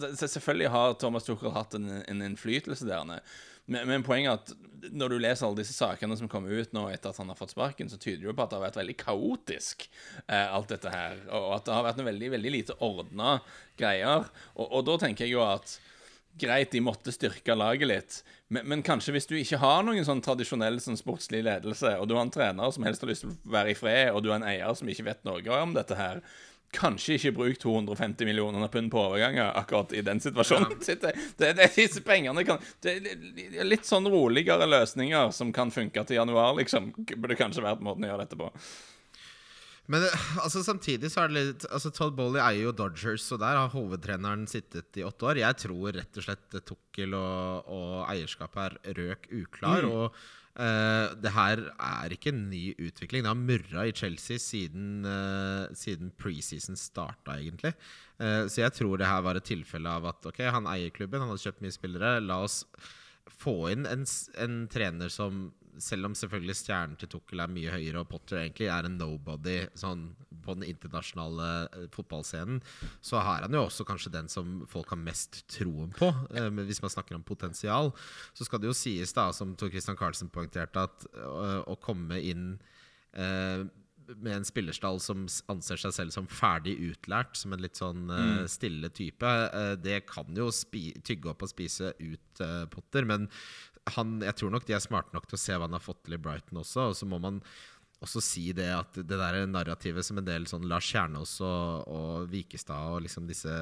det, 0.00 0.10
selvfølgelig 0.16 0.70
har 0.72 0.96
Thomas 0.96 1.28
Tuchel 1.28 1.52
hatt 1.52 1.76
en, 1.76 1.90
en 2.08 2.24
innflytelse 2.24 2.88
der. 2.88 3.04
Men, 3.66 3.84
men, 3.84 4.02
poenget 4.02 4.32
er 4.32 4.38
at 4.40 4.94
når 4.96 5.12
du 5.12 5.18
leser 5.20 5.44
alle 5.46 5.60
disse 5.60 5.76
sakene 5.76 6.16
som 6.16 6.30
kommer 6.32 6.56
ut 6.56 6.72
nå 6.72 6.86
etter 6.88 7.12
at 7.12 7.20
han 7.20 7.28
har 7.28 7.36
fått 7.36 7.52
sparken, 7.52 7.90
så 7.92 8.00
tyder 8.00 8.22
det 8.22 8.30
jo 8.30 8.36
på 8.38 8.46
at 8.46 8.50
det 8.50 8.56
har 8.56 8.64
vært 8.64 8.80
veldig 8.80 8.96
kaotisk, 9.02 9.90
eh, 10.24 10.48
alt 10.48 10.72
dette 10.72 10.88
her. 10.88 11.20
Og 11.36 11.52
at 11.58 11.68
det 11.68 11.76
har 11.76 11.84
vært 11.84 12.00
en 12.00 12.08
veldig, 12.08 12.32
veldig 12.38 12.54
lite 12.54 12.78
ordna 12.80 13.36
greier. 13.76 14.24
Og, 14.56 14.64
og 14.72 14.88
da 14.88 14.96
tenker 15.04 15.28
jeg 15.28 15.36
jo 15.36 15.44
at 15.44 15.76
greit, 16.38 16.70
de 16.70 16.82
måtte 16.84 17.12
styrke 17.14 17.54
laget 17.54 17.90
litt. 17.90 18.18
Men, 18.48 18.66
men, 18.68 18.82
kanskje 18.86 19.14
hvis 19.16 19.28
du 19.28 19.34
ikke 19.38 19.60
har 19.62 19.82
noen 19.86 20.06
sånn 20.06 20.22
tradisjonell 20.24 20.78
sånn 20.82 20.98
sportslig 21.00 21.42
ledelse, 21.46 21.96
og 21.98 22.08
du 22.08 22.14
har 22.16 22.26
en 22.26 22.34
trener 22.34 22.74
som 22.74 22.86
helst 22.86 23.04
har 23.04 23.10
lyst 23.10 23.26
til 23.26 23.32
å 23.34 23.54
være 23.56 23.74
i 23.74 23.78
fred, 23.78 24.12
og 24.12 24.22
du 24.24 24.30
har 24.32 24.40
en 24.40 24.48
eier 24.48 24.78
som 24.78 24.88
ikke 24.88 25.08
vet 25.10 25.26
noe 25.28 25.58
om 25.62 25.74
dette 25.76 25.98
her, 25.98 26.22
kanskje 26.74 27.16
ikke 27.16 27.32
bruk 27.32 27.58
250 27.62 28.28
millioner 28.28 28.68
pund 28.68 28.90
på 28.92 29.00
overganger 29.00 29.54
akkurat 29.56 29.92
i 29.96 30.02
den 30.04 30.20
situasjonen. 30.20 30.76
Ja. 30.76 30.94
Det, 31.00 31.14
det, 31.38 31.52
det, 31.56 31.68
disse 31.76 32.02
pengene 32.04 32.42
kan 32.44 32.60
Det 32.82 32.98
er 32.98 33.64
litt 33.66 33.86
sånn 33.88 34.06
roligere 34.08 34.66
løsninger 34.68 35.32
som 35.32 35.52
kan 35.54 35.72
funke 35.72 36.04
til 36.04 36.18
januar, 36.20 36.54
liksom. 36.60 36.90
Burde 37.16 37.38
kanskje 37.38 37.64
vært 37.64 37.84
måten 37.84 38.04
å 38.04 38.12
gjøre 38.12 38.26
dette 38.26 38.38
på. 38.40 38.50
Men 39.88 40.04
altså, 40.42 40.62
samtidig 40.64 41.10
så 41.12 41.24
er 41.24 41.30
det 41.30 41.36
litt 41.38 41.68
altså, 41.72 41.92
Todd 41.94 42.16
Bowley 42.16 42.42
eier 42.44 42.68
jo 42.68 42.74
Dodgers, 42.76 43.24
og 43.32 43.40
der 43.40 43.56
har 43.56 43.70
hovedtreneren 43.72 44.44
sittet 44.50 45.00
i 45.00 45.04
åtte 45.06 45.30
år. 45.30 45.40
Jeg 45.40 45.60
tror 45.64 45.96
rett 45.96 46.20
og 46.20 46.26
slett 46.26 46.58
Tukkel 46.68 47.16
og, 47.16 47.70
og 47.72 47.94
eierskapet 48.10 48.76
er 48.84 48.98
røk 49.00 49.30
uklar. 49.40 49.86
Mm. 49.86 49.94
Og 49.96 50.20
uh, 50.60 51.16
det 51.16 51.32
her 51.32 51.64
er 51.72 52.14
ikke 52.14 52.34
en 52.34 52.44
ny 52.50 52.62
utvikling. 52.76 53.24
Det 53.24 53.32
har 53.32 53.40
murra 53.40 53.86
i 53.88 53.96
Chelsea 53.96 54.36
siden, 54.42 55.08
uh, 55.08 55.72
siden 55.72 56.12
preseason 56.20 56.76
starta, 56.76 57.38
egentlig. 57.40 57.72
Uh, 58.20 58.44
så 58.44 58.66
jeg 58.66 58.76
tror 58.76 59.00
det 59.00 59.08
her 59.08 59.24
var 59.24 59.40
et 59.40 59.48
tilfelle 59.48 59.88
av 59.88 60.12
at 60.12 60.28
ok, 60.28 60.44
han 60.52 60.68
eier 60.68 60.92
klubben, 60.92 61.24
han 61.24 61.32
har 61.32 61.44
kjøpt 61.48 61.64
mye 61.64 61.78
spillere. 61.80 62.18
La 62.28 62.42
oss 62.44 62.66
få 63.38 63.70
inn 63.72 63.88
en, 63.88 64.04
en 64.36 64.60
trener 64.68 65.12
som 65.12 65.48
selv 65.82 66.08
om 66.08 66.14
selvfølgelig 66.18 66.56
stjernen 66.58 66.96
til 66.98 67.10
Tukkel 67.12 67.42
er 67.42 67.52
mye 67.52 67.72
høyere, 67.74 68.02
og 68.02 68.10
Potter 68.10 68.42
egentlig 68.42 68.68
er 68.72 68.88
en 68.88 68.98
nobody 69.00 69.58
sånn, 69.78 70.08
på 70.44 70.56
den 70.56 70.68
internasjonale 70.68 71.48
uh, 71.74 71.88
fotballscenen, 71.94 72.60
så 73.04 73.22
har 73.24 73.44
han 73.44 73.56
jo 73.56 73.64
også 73.66 73.86
kanskje 73.88 74.14
den 74.14 74.30
som 74.32 74.62
folk 74.70 74.94
har 74.94 75.00
mest 75.00 75.42
troen 75.52 75.90
på. 75.96 76.08
Eh, 76.38 76.48
hvis 76.68 76.82
man 76.84 76.92
snakker 76.92 77.18
om 77.18 77.26
potensial, 77.26 77.92
så 78.36 78.46
skal 78.46 78.62
det 78.62 78.70
jo 78.70 78.76
sies, 78.76 79.12
da, 79.16 79.28
som 79.36 79.56
Tor 79.58 79.72
Christian 79.72 79.98
Carlsen 79.98 80.32
poengterte, 80.32 80.86
at 80.88 81.08
å, 81.24 81.64
å 81.74 81.76
komme 81.82 82.20
inn 82.22 82.56
med 84.16 84.32
en 84.38 84.46
spillerstall 84.46 85.00
som 85.02 85.26
anser 85.52 85.80
seg 85.80 85.94
selv 85.94 86.14
som 86.14 86.28
ferdig 86.30 86.76
utlært, 86.88 87.36
som 87.36 87.52
en 87.52 87.62
litt 87.62 87.78
sånn 87.78 88.08
uh, 88.10 88.44
stille 88.50 88.90
type, 88.94 89.26
uh, 89.26 89.74
det 89.76 90.00
kan 90.08 90.28
jo 90.36 90.48
tygge 91.04 91.32
opp 91.32 91.44
og 91.44 91.52
spise 91.52 91.92
ut 91.98 92.42
uh, 92.44 92.64
Potter. 92.72 93.04
Men 93.08 93.28
han, 93.96 94.18
jeg 94.24 94.36
tror 94.38 94.54
nok 94.54 94.68
de 94.68 94.76
er 94.76 94.84
smarte 94.84 95.14
nok 95.16 95.26
til 95.28 95.38
å 95.38 95.42
se 95.42 95.56
hva 95.56 95.66
han 95.68 95.76
har 95.76 95.84
fått 95.84 96.04
til 96.06 96.16
i 96.16 96.22
Brighton 96.22 96.60
også. 96.62 96.90
Og 96.92 96.96
så 96.98 97.08
må 97.08 97.20
man 97.22 97.40
også 98.04 98.22
si 98.22 98.46
det 98.54 98.68
at 98.70 98.98
det 99.00 99.18
der 99.18 99.40
narrativet 99.50 100.06
som 100.06 100.20
en 100.20 100.26
del 100.26 100.46
sånn 100.50 100.68
Lars 100.70 100.86
Kjernås 100.86 101.38
og, 101.42 101.88
og 101.90 102.28
Vikestad 102.30 102.94
og 102.94 103.02
liksom 103.06 103.26
disse 103.30 103.54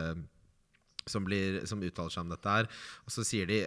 som, 1.07 1.25
blir, 1.25 1.63
som 1.69 1.83
uttaler 1.83 2.13
seg 2.13 2.27
om 2.27 2.33
dette 2.35 2.57
her. 2.59 2.69
Og 3.07 3.15
så 3.15 3.25
sier 3.27 3.49
de 3.49 3.63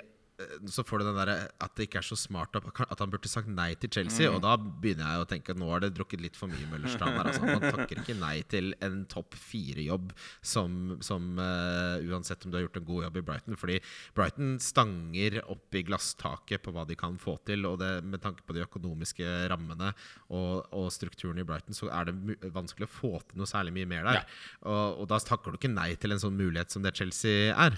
så 0.72 0.84
får 0.88 1.01
du 1.01 1.10
den 1.10 1.17
der 1.17 1.31
at 1.51 1.74
det 1.75 1.88
ikke 1.88 2.00
er 2.00 2.05
så 2.08 2.15
smart 2.19 2.55
at 2.55 3.01
han 3.01 3.12
burde 3.12 3.29
sagt 3.31 3.50
nei 3.51 3.74
til 3.79 3.91
Chelsea. 3.91 4.29
Og 4.31 4.39
da 4.43 4.55
begynner 4.58 5.12
jeg 5.12 5.24
å 5.24 5.27
tenke 5.29 5.53
at 5.53 5.60
nå 5.60 5.67
har 5.72 5.84
det 5.84 5.91
drukket 5.98 6.24
litt 6.24 6.39
for 6.39 6.51
mye 6.51 6.67
Møllerstrand 6.72 7.17
her. 7.17 7.29
Altså. 7.31 7.43
Man 7.48 7.65
takker 7.65 8.01
ikke 8.01 8.15
nei 8.19 8.38
til 8.51 8.72
en 8.86 9.01
topp 9.12 9.36
fire-jobb 9.39 10.13
som, 10.39 10.96
som 11.05 11.41
uh, 11.41 12.00
uansett 12.08 12.46
om 12.46 12.53
du 12.53 12.60
har 12.60 12.65
gjort 12.67 12.79
en 12.79 12.88
god 12.88 13.08
jobb 13.08 13.19
i 13.19 13.25
Brighton. 13.31 13.60
Fordi 13.60 13.79
Brighton 14.17 14.55
stanger 14.63 15.41
opp 15.43 15.75
i 15.75 15.84
glasstaket 15.88 16.63
på 16.63 16.75
hva 16.75 16.88
de 16.88 16.98
kan 17.00 17.19
få 17.19 17.36
til. 17.50 17.67
Og 17.67 17.79
det, 17.84 17.91
med 18.08 18.24
tanke 18.24 18.46
på 18.48 18.55
de 18.55 18.63
økonomiske 18.63 19.27
rammene 19.51 19.91
og, 20.27 20.69
og 20.72 20.88
strukturen 20.96 21.41
i 21.41 21.48
Brighton, 21.48 21.75
så 21.75 21.91
er 21.91 22.10
det 22.10 22.53
vanskelig 22.55 22.88
å 22.88 22.96
få 22.96 23.13
til 23.27 23.41
noe 23.41 23.50
særlig 23.50 23.75
mye 23.75 23.91
mer 23.91 24.08
der. 24.08 24.24
Og, 24.63 25.03
og 25.03 25.12
da 25.12 25.19
takker 25.19 25.51
du 25.51 25.60
ikke 25.60 25.74
nei 25.74 25.91
til 26.00 26.15
en 26.15 26.24
sånn 26.24 26.39
mulighet 26.39 26.72
som 26.72 26.86
det 26.86 26.96
Chelsea 27.00 27.51
er. 27.51 27.75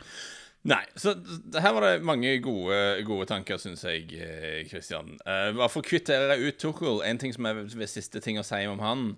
Nei, 0.64 0.84
så 0.96 1.16
her 1.58 1.74
var 1.74 1.82
det 1.88 2.04
mange 2.06 2.36
gode, 2.46 2.78
gode 3.08 3.26
tanker, 3.32 3.58
syns 3.58 3.82
jeg, 3.88 4.04
Kristian. 4.12 4.68
Christian. 4.70 5.14
Uh, 5.26 5.50
bare 5.58 5.70
for 5.74 5.82
å 5.82 5.88
kvittere 5.90 6.38
ut 6.38 6.60
Tuchel, 6.62 7.02
en 7.08 7.18
ting 7.18 7.34
som 7.34 7.46
er 7.50 7.64
ved 7.66 7.90
siste 7.90 8.22
ting 8.22 8.38
å 8.38 8.46
si 8.46 8.62
om 8.70 8.80
han, 8.80 9.16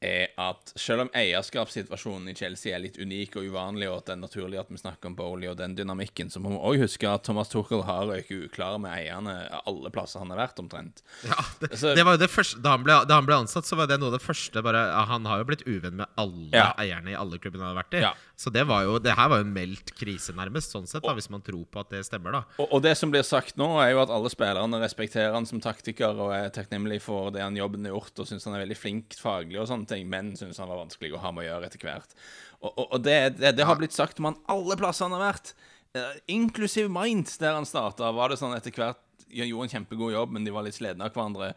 er 0.00 0.30
at 0.40 0.70
selv 0.80 1.02
om 1.04 1.10
eierskapssituasjonen 1.12 2.30
i 2.30 2.34
Chelsea 2.34 2.72
er 2.72 2.80
litt 2.80 2.96
unik 2.96 3.34
og 3.36 3.50
uvanlig, 3.52 3.84
og 3.90 3.98
at 3.98 4.06
det 4.08 4.14
er 4.14 4.20
naturlig 4.22 4.56
at 4.62 4.70
vi 4.72 4.78
snakker 4.80 5.10
om 5.10 5.16
Bowley 5.18 5.50
og 5.50 5.58
den 5.58 5.74
dynamikken, 5.76 6.30
så 6.32 6.40
må 6.40 6.54
vi 6.54 6.60
òg 6.70 6.78
huske 6.86 7.04
at 7.10 7.26
Thomas 7.28 7.50
Tuchel 7.52 7.82
har 7.84 8.06
røyket 8.08 8.46
uklar 8.48 8.78
med 8.80 8.94
eierne 8.96 9.34
alle 9.60 9.92
plasser 9.92 10.22
han 10.24 10.32
har 10.32 10.40
vært, 10.40 10.62
omtrent. 10.62 11.02
Ja, 11.28 11.36
det, 11.60 11.76
Så- 11.76 11.92
det 11.94 12.06
var 12.08 12.16
jo 12.16 12.22
det 12.24 12.30
første 12.32 12.62
Da 12.64 12.70
han 12.78 12.82
ble, 12.86 12.96
da 13.04 13.14
han 13.20 13.26
ble 13.28 13.36
ansatt, 13.44 13.68
så 13.68 13.76
var 13.76 13.86
det 13.92 14.00
noe 14.00 14.08
av 14.08 14.16
det 14.18 14.24
første 14.24 14.62
bare, 14.64 14.86
Han 15.12 15.26
har 15.28 15.38
jo 15.42 15.44
blitt 15.52 15.66
uvenn 15.68 15.96
med 16.00 16.06
alle 16.16 16.48
Ja. 16.56 16.72
eierne 16.80 17.12
i 17.12 17.14
alle 17.20 17.36
klubbene 17.38 17.60
han 17.68 17.76
har 17.76 17.84
vært 17.84 17.98
i. 17.98 18.00
Ja. 18.00 18.14
Så 18.40 18.48
det 18.52 18.62
var 18.64 18.86
jo 18.86 18.96
Det 19.02 19.12
her 19.16 19.28
var 19.28 19.42
jo 19.42 19.44
en 19.44 19.52
meldt 19.52 19.92
krise, 19.98 20.32
nærmest, 20.36 20.72
sånn 20.72 20.86
sett, 20.88 21.04
da 21.04 21.12
hvis 21.16 21.28
man 21.32 21.42
tror 21.44 21.66
på 21.68 21.82
at 21.82 21.90
det 21.92 22.06
stemmer, 22.06 22.38
da. 22.38 22.42
Og, 22.62 22.70
og 22.76 22.84
det 22.86 22.94
som 22.96 23.12
blir 23.12 23.24
sagt 23.26 23.58
nå, 23.60 23.68
er 23.82 23.92
jo 23.92 24.00
at 24.00 24.12
alle 24.14 24.30
spillerne 24.32 24.80
respekterer 24.80 25.36
han 25.36 25.48
som 25.48 25.60
taktiker 25.60 26.16
og 26.16 26.32
er 26.32 26.48
takknemlig 26.54 27.02
for 27.04 27.28
det 27.34 27.44
han 27.44 27.58
jobben 27.58 27.84
har 27.84 27.92
gjort, 27.92 28.22
og 28.22 28.30
syns 28.30 28.48
han 28.48 28.56
er 28.56 28.64
veldig 28.64 28.78
flink 28.80 29.18
faglig 29.20 29.60
og 29.60 29.68
sånne 29.68 29.90
ting, 29.90 30.08
men 30.08 30.32
syns 30.40 30.62
han 30.62 30.70
var 30.72 30.80
vanskelig 30.80 31.12
å 31.18 31.20
ha 31.20 31.34
med 31.36 31.44
å 31.44 31.48
gjøre 31.50 31.68
etter 31.68 31.84
hvert. 31.84 32.16
Og, 32.62 32.70
og, 32.70 32.86
og 32.86 33.04
det, 33.04 33.18
det, 33.42 33.52
det 33.58 33.68
har 33.68 33.76
blitt 33.80 33.96
sagt 33.96 34.22
om 34.22 34.30
han 34.30 34.40
alle 34.56 34.78
plasser 34.80 35.08
han 35.08 35.18
har 35.18 35.26
vært, 35.26 35.52
eh, 35.98 36.16
inklusiv 36.32 36.88
Mind, 36.92 37.28
der 37.42 37.58
han 37.58 37.68
starta, 37.68 38.08
var 38.16 38.32
det 38.32 38.40
sånn 38.40 38.56
etter 38.56 38.72
hvert 38.72 39.04
gjorde 39.30 39.68
en 39.68 39.74
kjempegod 39.76 40.14
jobb, 40.14 40.32
men 40.34 40.46
de 40.46 40.54
var 40.54 40.64
litt 40.66 40.76
slitne 40.78 41.06
av 41.06 41.14
hverandre. 41.14 41.52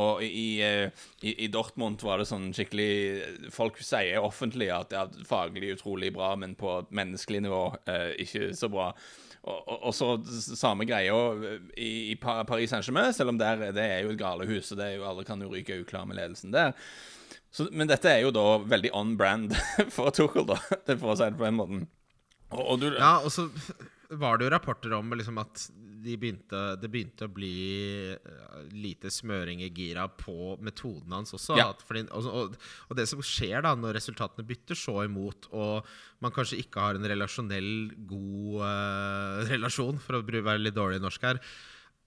Og 0.00 0.22
i, 0.24 0.62
eh, 0.64 0.88
i, 1.20 1.34
i 1.44 1.48
Dortmund 1.52 2.00
var 2.00 2.20
det 2.20 2.28
sånn 2.30 2.46
skikkelig 2.56 3.50
Folk 3.52 3.76
sier 3.84 4.24
offentlig 4.24 4.70
at 4.72 4.88
det 4.92 5.00
er 5.00 5.26
faglig 5.28 5.74
utrolig 5.74 6.12
bra, 6.16 6.30
men 6.40 6.54
på 6.56 6.78
menneskelig 6.96 7.42
nivå 7.44 7.64
eh, 7.90 8.14
ikke 8.24 8.52
så 8.56 8.70
bra. 8.72 8.88
Og, 9.42 9.58
og, 9.58 9.78
og 9.90 9.94
så 9.96 10.08
samme 10.56 10.86
greia 10.88 11.16
i, 11.74 12.12
i 12.12 12.16
Paris 12.16 12.70
Saint-Germain, 12.72 13.12
selv 13.12 13.34
om 13.34 13.40
der, 13.40 13.68
det 13.74 13.84
er 13.84 14.04
jo 14.06 14.14
et 14.14 14.20
galehus, 14.20 14.70
og 14.72 14.78
det 14.80 14.86
er 14.86 15.00
jo, 15.00 15.08
alle 15.10 15.26
kan 15.28 15.42
jo 15.42 15.50
ryke 15.50 15.80
uklar 15.82 16.06
med 16.08 16.20
ledelsen 16.20 16.54
der. 16.54 16.76
Så, 17.52 17.66
men 17.74 17.90
dette 17.90 18.08
er 18.08 18.22
jo 18.22 18.30
da 18.32 18.46
veldig 18.64 18.94
on 18.96 19.16
brand 19.20 19.52
for 19.94 20.14
Tuchel, 20.14 20.46
da, 20.48 20.56
for 20.94 21.12
å 21.12 21.18
si 21.18 21.26
det 21.26 21.40
på 21.40 21.48
den 21.48 21.58
måten. 21.58 21.82
Og, 22.52 22.62
og 22.62 22.80
du, 22.80 22.92
Ja, 22.94 23.18
og 23.20 23.32
så 23.34 23.50
var 24.12 24.38
det 24.38 24.46
jo 24.46 24.54
rapporter 24.54 24.94
om 24.96 25.12
liksom 25.16 25.40
at 25.42 25.66
de 26.02 26.16
begynte, 26.20 26.60
det 26.82 26.90
begynte 26.92 27.26
å 27.28 27.32
bli 27.32 27.56
eh, 28.12 28.62
lite 28.74 29.10
smøring 29.12 29.62
i 29.64 29.70
gira 29.74 30.06
på 30.08 30.56
metoden 30.62 31.14
hans 31.14 31.34
også. 31.36 31.56
Ja. 31.58 31.68
Fordi, 31.86 32.04
og, 32.10 32.28
og, 32.30 32.56
og 32.88 32.98
det 32.98 33.08
som 33.10 33.22
skjer 33.24 33.64
da 33.66 33.74
når 33.78 33.98
resultatene 33.98 34.46
bytter 34.48 34.78
så 34.78 35.02
imot, 35.06 35.50
og 35.52 35.88
man 36.22 36.34
kanskje 36.34 36.60
ikke 36.62 36.82
har 36.82 36.98
en 36.98 37.10
relasjonell 37.12 37.92
god 38.08 38.62
uh, 38.62 39.44
relasjon, 39.50 40.00
for 40.02 40.18
å 40.18 40.24
være 40.24 40.60
litt 40.62 40.76
dårlig 40.78 41.00
i 41.00 41.04
norsk 41.04 41.30
her, 41.30 41.40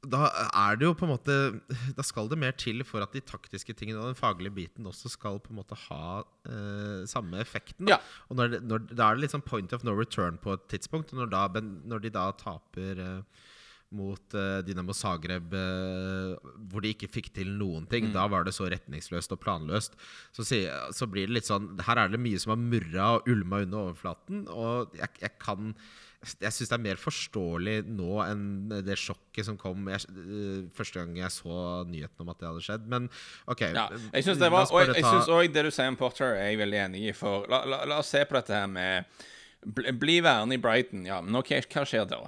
da 0.10 0.28
er 0.52 0.78
det 0.78 0.88
jo 0.88 0.96
på 0.98 1.08
en 1.08 1.14
måte 1.14 1.36
Da 1.98 2.06
skal 2.06 2.30
det 2.30 2.38
mer 2.40 2.56
til 2.60 2.84
for 2.88 3.04
at 3.04 3.16
de 3.16 3.24
taktiske 3.26 3.74
tingene 3.78 4.02
og 4.02 4.12
den 4.12 4.20
faglige 4.20 4.56
biten 4.58 4.90
også 4.90 5.12
skal 5.12 5.40
på 5.44 5.54
en 5.54 5.60
måte 5.60 5.78
ha 5.88 6.22
eh, 6.22 7.02
samme 7.10 7.40
effekten. 7.42 7.88
Da. 7.88 7.96
Ja. 7.96 8.00
Og 8.30 8.40
når 8.40 8.54
det, 8.54 8.62
når, 8.70 8.86
Da 8.92 9.08
er 9.08 9.18
det 9.18 9.26
litt 9.26 9.36
sånn 9.36 9.46
point 9.46 9.74
of 9.76 9.86
no 9.88 9.96
return 9.98 10.40
på 10.42 10.56
et 10.56 10.68
tidspunkt. 10.76 11.14
Når, 11.16 11.32
da, 11.34 11.48
når 11.62 12.06
de 12.06 12.14
da 12.14 12.28
taper 12.38 13.02
eh, 13.02 13.46
mot 13.96 14.34
eh, 14.34 14.62
Dinamo 14.66 14.94
Zagreb, 14.98 15.54
eh, 15.54 16.54
hvor 16.72 16.82
de 16.84 16.94
ikke 16.96 17.08
fikk 17.12 17.30
til 17.38 17.52
noen 17.60 17.86
ting, 17.92 18.10
da 18.16 18.26
var 18.32 18.44
det 18.48 18.56
så 18.58 18.66
retningsløst 18.72 19.32
og 19.36 19.40
planløst. 19.44 19.94
Så, 20.36 20.44
så 20.46 21.08
blir 21.08 21.30
det 21.30 21.38
litt 21.38 21.48
sånn 21.48 21.70
Her 21.86 22.02
er 22.06 22.10
det 22.12 22.20
mye 22.20 22.40
som 22.42 22.56
har 22.56 22.60
murra 22.64 23.12
og 23.20 23.30
ulma 23.32 23.62
under 23.64 23.86
overflaten. 23.92 24.48
Og 24.52 24.98
jeg, 24.98 25.10
jeg 25.22 25.38
kan 25.40 25.76
jeg 26.42 26.50
syns 26.56 26.72
det 26.72 26.74
er 26.80 26.82
mer 26.82 26.98
forståelig 26.98 27.74
nå 27.86 28.16
enn 28.24 28.46
det 28.88 28.96
sjokket 28.98 29.46
som 29.46 29.60
kom 29.62 29.86
jeg, 29.94 30.08
eh, 30.10 30.64
første 30.74 30.98
gang 31.04 31.20
jeg 31.20 31.30
så 31.36 31.86
nyheten 31.86 32.24
om 32.26 32.32
at 32.34 32.40
det 32.42 32.48
hadde 32.50 32.64
skjedd. 32.66 32.88
Men 32.90 33.06
OK. 33.52 33.62
Ja, 33.70 33.84
jeg 34.10 34.26
synes 34.26 34.42
det 34.42 34.50
var 34.50 34.66
Og 34.72 34.82
jeg, 34.82 34.96
jeg 34.96 35.06
ta- 35.06 35.12
synes 35.14 35.30
også 35.30 35.54
det 35.54 35.66
du 35.68 35.72
sier 35.76 35.94
om 35.94 36.00
Porter, 36.00 36.34
er 36.34 36.50
jeg 36.50 36.62
veldig 36.64 36.82
enig 36.88 37.06
i. 37.12 37.14
For 37.14 37.46
la, 37.52 37.62
la, 37.70 37.84
la 37.86 38.02
oss 38.02 38.10
se 38.16 38.26
på 38.26 38.40
dette 38.40 38.58
her 38.58 38.66
med 38.72 39.06
Bli, 39.66 40.20
værende 40.22 40.56
i 40.56 40.62
Brighton. 40.62 41.06
Ja, 41.08 41.20
men 41.26 41.36
ok, 41.40 41.56
hva 41.74 41.86
skjer 41.88 42.06
da? 42.10 42.22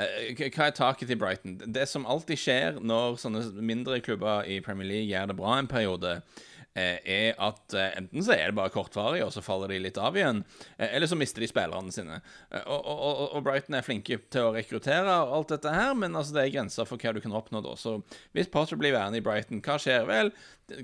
Eh, 0.00 0.44
hva 0.50 0.68
er 0.68 0.76
taket 0.76 1.10
til 1.10 1.18
Brighton? 1.20 1.58
Det 1.60 1.86
som 1.88 2.06
alltid 2.08 2.40
skjer 2.40 2.80
når 2.82 3.20
sånne 3.22 3.44
mindre 3.62 4.00
klubber 4.04 4.48
i 4.48 4.60
Premier 4.64 4.88
League 4.88 5.10
gjør 5.10 5.30
det 5.30 5.36
bra 5.38 5.58
en 5.58 5.70
periode, 5.70 6.16
eh, 6.74 6.98
er 7.04 7.38
at 7.38 7.76
eh, 7.78 7.92
enten 8.00 8.24
så 8.26 8.34
er 8.34 8.50
det 8.50 8.58
bare 8.58 8.72
kortvarig, 8.74 9.22
og 9.24 9.32
så 9.34 9.42
faller 9.44 9.70
de 9.70 9.80
litt 9.84 10.00
av 10.02 10.18
igjen, 10.18 10.42
eller 10.78 11.10
så 11.10 11.18
mister 11.18 11.44
de 11.44 11.50
spillerne 11.50 11.94
sine. 11.94 12.20
Og, 12.64 12.78
og, 12.80 13.24
og 13.28 13.44
Brighton 13.46 13.78
er 13.78 13.86
flinke 13.86 14.18
til 14.32 14.48
å 14.48 14.54
rekruttere 14.56 15.18
og 15.24 15.36
alt 15.38 15.54
dette 15.54 15.74
her, 15.74 15.94
men 15.98 16.18
altså 16.18 16.36
det 16.36 16.46
er 16.46 16.54
grenser 16.58 16.88
for 16.88 16.98
hva 16.98 17.14
du 17.14 17.22
kan 17.22 17.36
oppnå 17.38 17.62
da. 17.66 17.76
Så 17.78 18.00
hvis 18.36 18.50
Potter 18.50 18.80
blir 18.80 18.96
værende 18.96 19.22
i 19.22 19.26
Brighton, 19.26 19.62
hva 19.62 19.78
skjer 19.82 20.10
vel? 20.10 20.34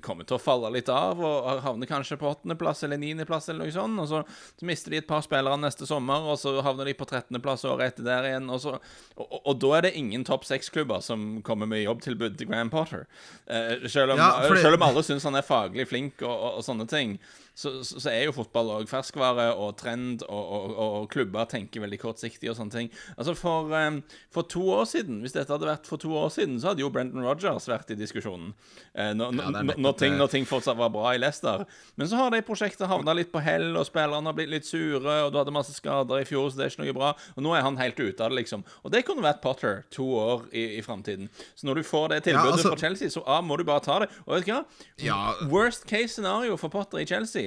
Kommer 0.05 0.27
til 0.27 0.37
å 0.37 0.43
falle 0.43 0.71
litt 0.75 0.89
av 0.93 1.21
og 1.23 1.63
havner 1.65 1.89
kanskje 1.91 2.19
på 2.21 2.29
åttendeplass 2.31 2.85
eller 2.87 3.01
niendeplass 3.01 3.49
eller 3.53 3.67
noe 3.67 3.75
sånt. 3.75 4.03
Og 4.03 4.11
så, 4.11 4.23
mister 4.67 4.95
de 4.95 5.01
et 5.01 5.09
par 5.09 5.25
spillere 5.25 5.59
neste 5.61 5.89
sommer, 5.89 6.27
og 6.27 6.39
så 6.41 6.57
havner 6.67 6.91
de 6.91 6.97
på 6.99 7.09
trettendeplass 7.09 7.67
året 7.69 7.95
etter 7.95 8.07
der 8.07 8.31
igjen. 8.31 8.51
Og, 8.53 8.63
så, 8.65 8.77
og, 9.15 9.25
og, 9.27 9.41
og 9.43 9.63
da 9.63 9.73
er 9.79 9.89
det 9.89 9.95
ingen 10.01 10.27
topp 10.27 10.47
seks-klubber 10.49 11.05
som 11.05 11.41
kommer 11.47 11.71
med 11.71 11.85
jobbtilbud 11.85 12.39
til 12.39 12.51
Graham 12.51 12.73
Potter. 12.75 13.07
Eh, 13.47 13.87
selv, 13.87 14.17
om, 14.17 14.23
Ja, 14.23 14.33
fordi... 14.47 14.63
selv 14.67 14.81
om 14.81 14.87
alle 14.89 15.07
syns 15.07 15.27
han 15.29 15.39
er 15.39 15.47
faglig 15.47 15.89
flink 15.91 16.23
og, 16.25 16.35
og, 16.35 16.61
og 16.61 16.67
sånne 16.67 16.89
ting, 16.91 17.19
så, 17.57 17.73
så, 17.85 18.11
er 18.11 18.27
jo 18.27 18.35
fotball 18.37 18.69
òg 18.75 18.91
ferskvare 18.91 19.47
og 19.57 19.79
trend, 19.81 20.21
og, 20.29 20.51
og, 20.53 20.73
og, 20.77 21.07
klubber 21.13 21.47
tenker 21.49 21.81
veldig 21.81 21.99
kortsiktig 22.03 22.51
og 22.53 22.59
sånne 22.59 22.75
ting. 22.75 22.91
Altså 23.17 23.33
for, 23.39 23.73
um, 23.73 24.03
for 24.35 24.45
to 24.53 24.61
år 24.75 24.85
siden, 24.91 25.23
hvis 25.25 25.33
dette 25.33 25.55
hadde 25.55 25.69
vært 25.69 25.89
for 25.89 26.01
to 26.03 26.13
år 26.13 26.29
siden, 26.35 26.59
så 26.61 26.71
hadde 26.71 26.85
jo 26.85 26.91
Brendan 26.93 27.25
Rodgers 27.25 27.69
vært 27.71 27.95
i 27.95 27.97
diskusjonen. 27.97 28.53
Eh, 28.93 29.15
når, 29.17 29.33
Ja, 29.37 29.49
når, 29.55 29.81
når, 29.81 29.97
ting, 30.01 30.19
når 30.21 30.33
ting 30.35 30.45
fortsatt 30.49 30.77
var 30.77 30.93
bra 30.93 31.15
i 31.15 31.21
Leicester. 31.21 31.65
Men 31.97 32.11
så 32.11 32.21
har 32.21 32.35
de 32.35 32.43
prosjektet 32.45 32.91
havna 32.91 33.15
litt 33.17 33.33
på 33.33 33.41
hell, 33.45 33.71
og 33.73 33.89
spillerne 33.89 34.29
har 34.29 34.37
blitt 34.37 34.53
litt 34.53 34.69
sure, 34.69 35.17
og 35.25 35.33
du 35.33 35.41
hadde 35.41 35.57
masse 35.57 35.73
skader 35.77 36.21
i 36.21 36.29
fjor, 36.29 36.51
så 36.51 36.61
det 36.61 36.67
er 36.67 36.75
ikke 36.75 36.85
noe 36.85 36.97
bra. 37.01 37.15
Og 37.37 37.47
nå 37.47 37.57
er 37.57 37.65
han 37.65 37.81
helt 37.81 37.97
ute 38.01 38.21
av 38.21 38.33
det, 38.33 38.43
liksom. 38.43 38.67
Og 38.85 38.93
det 38.93 39.07
kunne 39.09 39.25
vært 39.25 39.41
Potter 39.45 39.85
to 39.97 40.11
år 40.21 40.45
i, 40.53 40.77
i 40.77 40.85
framtiden. 40.85 41.33
Så 41.57 41.69
når 41.69 41.81
du 41.81 41.89
får 41.89 42.13
det 42.13 42.23
tilbudet 42.29 42.59
altså- 42.59 42.75
fra 42.75 42.83
Chelsea, 42.85 43.13
så 43.17 43.25
ah, 43.25 43.41
må 43.41 43.57
du 43.57 43.65
bare 43.65 43.85
ta 43.85 44.03
det. 44.05 44.13
Og 44.27 44.37
vet 44.37 44.49
du 44.49 44.53
hva? 44.53 44.63
Ja. 45.01 45.21
Worst 45.49 45.89
case 45.89 46.19
scenario 46.19 46.61
for 46.61 46.73
Potter 46.73 47.01
i 47.01 47.09
Chelsea 47.09 47.46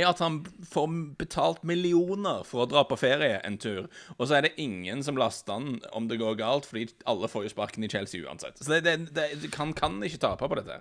er 0.00 0.08
at 0.10 0.22
han 0.22 0.40
får 0.70 0.88
betalt 1.20 1.64
millioner 1.66 2.44
for 2.46 2.64
å 2.64 2.68
dra 2.70 2.84
på 2.88 2.98
ferie 3.00 3.40
en 3.46 3.58
tur, 3.60 3.86
og 4.16 4.26
så 4.26 4.38
er 4.38 4.46
det 4.46 4.56
ingen 4.62 5.04
som 5.06 5.18
laster 5.20 5.56
han 5.56 5.80
om 5.96 6.10
det 6.10 6.20
går 6.20 6.38
galt, 6.40 6.68
fordi 6.68 6.88
alle 7.08 7.30
får 7.30 7.46
jo 7.46 7.54
sparken 7.54 7.86
i 7.86 7.90
Chelsea 7.92 8.24
uansett. 8.24 8.60
Så 8.60 8.72
det, 8.72 8.84
det, 8.86 8.96
det, 9.16 9.30
du 9.42 9.48
kan, 9.52 9.74
ikke 9.76 10.22
tape 10.22 10.48
på 10.48 10.60
dette. 10.60 10.80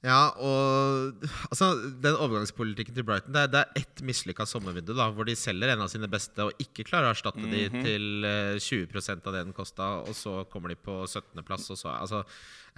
Ja, 0.00 0.30
og 0.40 1.26
altså, 1.50 1.74
den 2.00 2.14
overgangspolitikken 2.16 2.94
til 2.96 3.04
Brighton 3.04 3.34
Det 3.34 3.40
er, 3.42 3.50
det 3.52 3.60
er 3.60 3.82
ett 3.82 4.00
mislykka 4.08 4.46
sommervindu 4.48 4.94
da, 4.96 5.10
hvor 5.12 5.28
de 5.28 5.34
selger 5.36 5.74
en 5.74 5.84
av 5.84 5.90
sine 5.92 6.08
beste 6.08 6.46
og 6.46 6.62
ikke 6.62 6.86
klarer 6.88 7.10
å 7.10 7.12
erstatte 7.12 7.44
de 7.44 7.66
til 7.74 8.24
eh, 8.24 8.56
20% 8.56 9.28
av 9.28 9.36
det 9.36 9.44
den 9.44 9.56
kosta, 9.56 9.90
og 10.00 10.16
så 10.16 10.38
kommer 10.48 10.72
de 10.72 10.78
på 10.80 11.02
17.-plass. 11.04 11.68
Altså, 11.92 12.22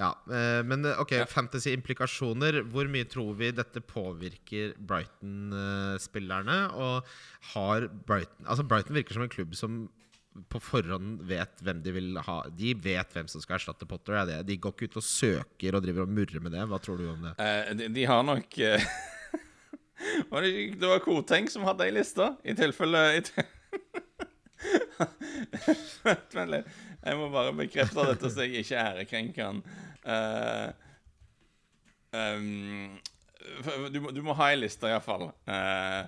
ja. 0.00 0.10
eh, 0.34 0.64
men 0.66 0.82
ok, 0.90 1.14
ok, 1.22 1.30
fantasy-implikasjoner. 1.30 2.64
Hvor 2.74 2.90
mye 2.90 3.06
tror 3.06 3.38
vi 3.38 3.54
dette 3.54 3.84
påvirker 3.86 4.74
Brighton-spillerne? 4.82 6.60
og 6.74 7.06
har 7.52 7.86
Brighton 8.06 8.46
Altså 8.50 8.66
Brighton 8.66 8.98
virker 8.98 9.14
som 9.14 9.22
en 9.24 9.30
klubb 9.30 9.54
som 9.58 9.82
på 10.48 10.60
forhånd 10.62 11.22
vet 11.28 11.62
hvem 11.64 11.82
de 11.84 11.92
vil 11.92 12.18
ha. 12.26 12.36
De 12.48 12.74
vet 12.74 13.16
hvem 13.16 13.28
som 13.28 13.42
skal 13.42 13.58
erstatte 13.58 13.86
Potter. 13.88 14.14
Er 14.20 14.28
det. 14.28 14.38
De 14.48 14.56
går 14.60 14.74
ikke 14.74 14.92
ut 14.92 15.00
og 15.02 15.06
søker 15.06 15.76
og 15.76 15.84
driver 15.84 16.06
og 16.06 16.12
murrer 16.12 16.44
med 16.44 16.54
det. 16.56 16.64
Hva 16.70 16.78
tror 16.82 17.00
du 17.00 17.08
om 17.12 17.26
det? 17.26 17.34
Eh, 17.42 17.72
de, 17.78 17.88
de 17.92 18.06
har 18.08 18.22
nok 18.26 18.58
eh, 18.64 18.86
var 20.30 20.46
det, 20.46 20.52
det 20.80 20.88
var 20.88 21.04
Koteng 21.04 21.50
som 21.52 21.66
hadde 21.68 21.86
ei 21.86 21.94
liste, 21.94 22.26
i 22.44 22.56
tilfelle 22.58 23.02
i. 23.18 23.20
Vent 26.06 26.34
litt. 26.50 26.68
Jeg 27.02 27.18
må 27.18 27.24
bare 27.34 27.58
bekrefte 27.58 28.04
dette 28.06 28.28
så 28.30 28.44
jeg 28.46 28.62
ikke 28.62 28.82
ærekrenker 28.82 29.42
han. 29.48 29.58
Uh, 30.06 30.68
um, 32.14 32.98
du, 33.90 33.98
du, 34.14 34.20
må 34.22 34.32
ha 34.38 34.52
ei 34.52 34.60
liste, 34.60 34.86
iallfall. 34.90 35.24
Uh, 35.50 36.02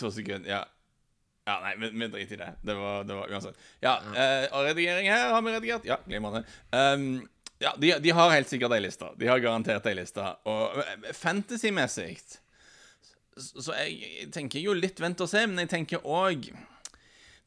to 0.00 0.12
sekunder. 0.14 0.50
Ja. 0.50 0.64
Ja, 1.48 1.56
nei, 1.64 1.72
vi, 1.80 1.88
vi 1.96 2.08
driter 2.12 2.36
i 2.36 2.40
det. 2.42 2.50
Det 2.68 2.74
var, 2.78 3.04
det 3.08 3.16
var 3.16 3.32
uansett. 3.32 3.62
Ja, 3.82 3.96
uh, 4.04 4.44
og 4.54 4.68
redigering 4.68 5.08
her 5.10 5.32
har 5.32 5.42
vi 5.42 5.54
redigert. 5.54 5.86
Ja, 5.88 5.96
glimrende. 6.06 6.44
Um, 6.70 7.24
ja, 7.60 7.72
de, 7.80 7.94
de, 8.00 8.12
har 8.16 8.30
helt 8.32 8.48
sikkert 8.48 8.76
ei 8.76 8.82
liste. 8.84 9.08
De 9.20 9.28
har 9.28 9.40
garantert 9.42 9.88
ei 9.90 9.96
liste. 9.98 10.24
Og 10.48 10.78
fantasy-messig 11.16 12.14
så 13.40 13.74
jeg 13.78 14.28
tenker 14.34 14.62
jo 14.62 14.74
litt 14.76 15.00
vent 15.00 15.20
og 15.22 15.30
se, 15.30 15.46
men 15.48 15.62
jeg 15.64 15.70
tenker 15.72 16.04
òg 16.04 16.50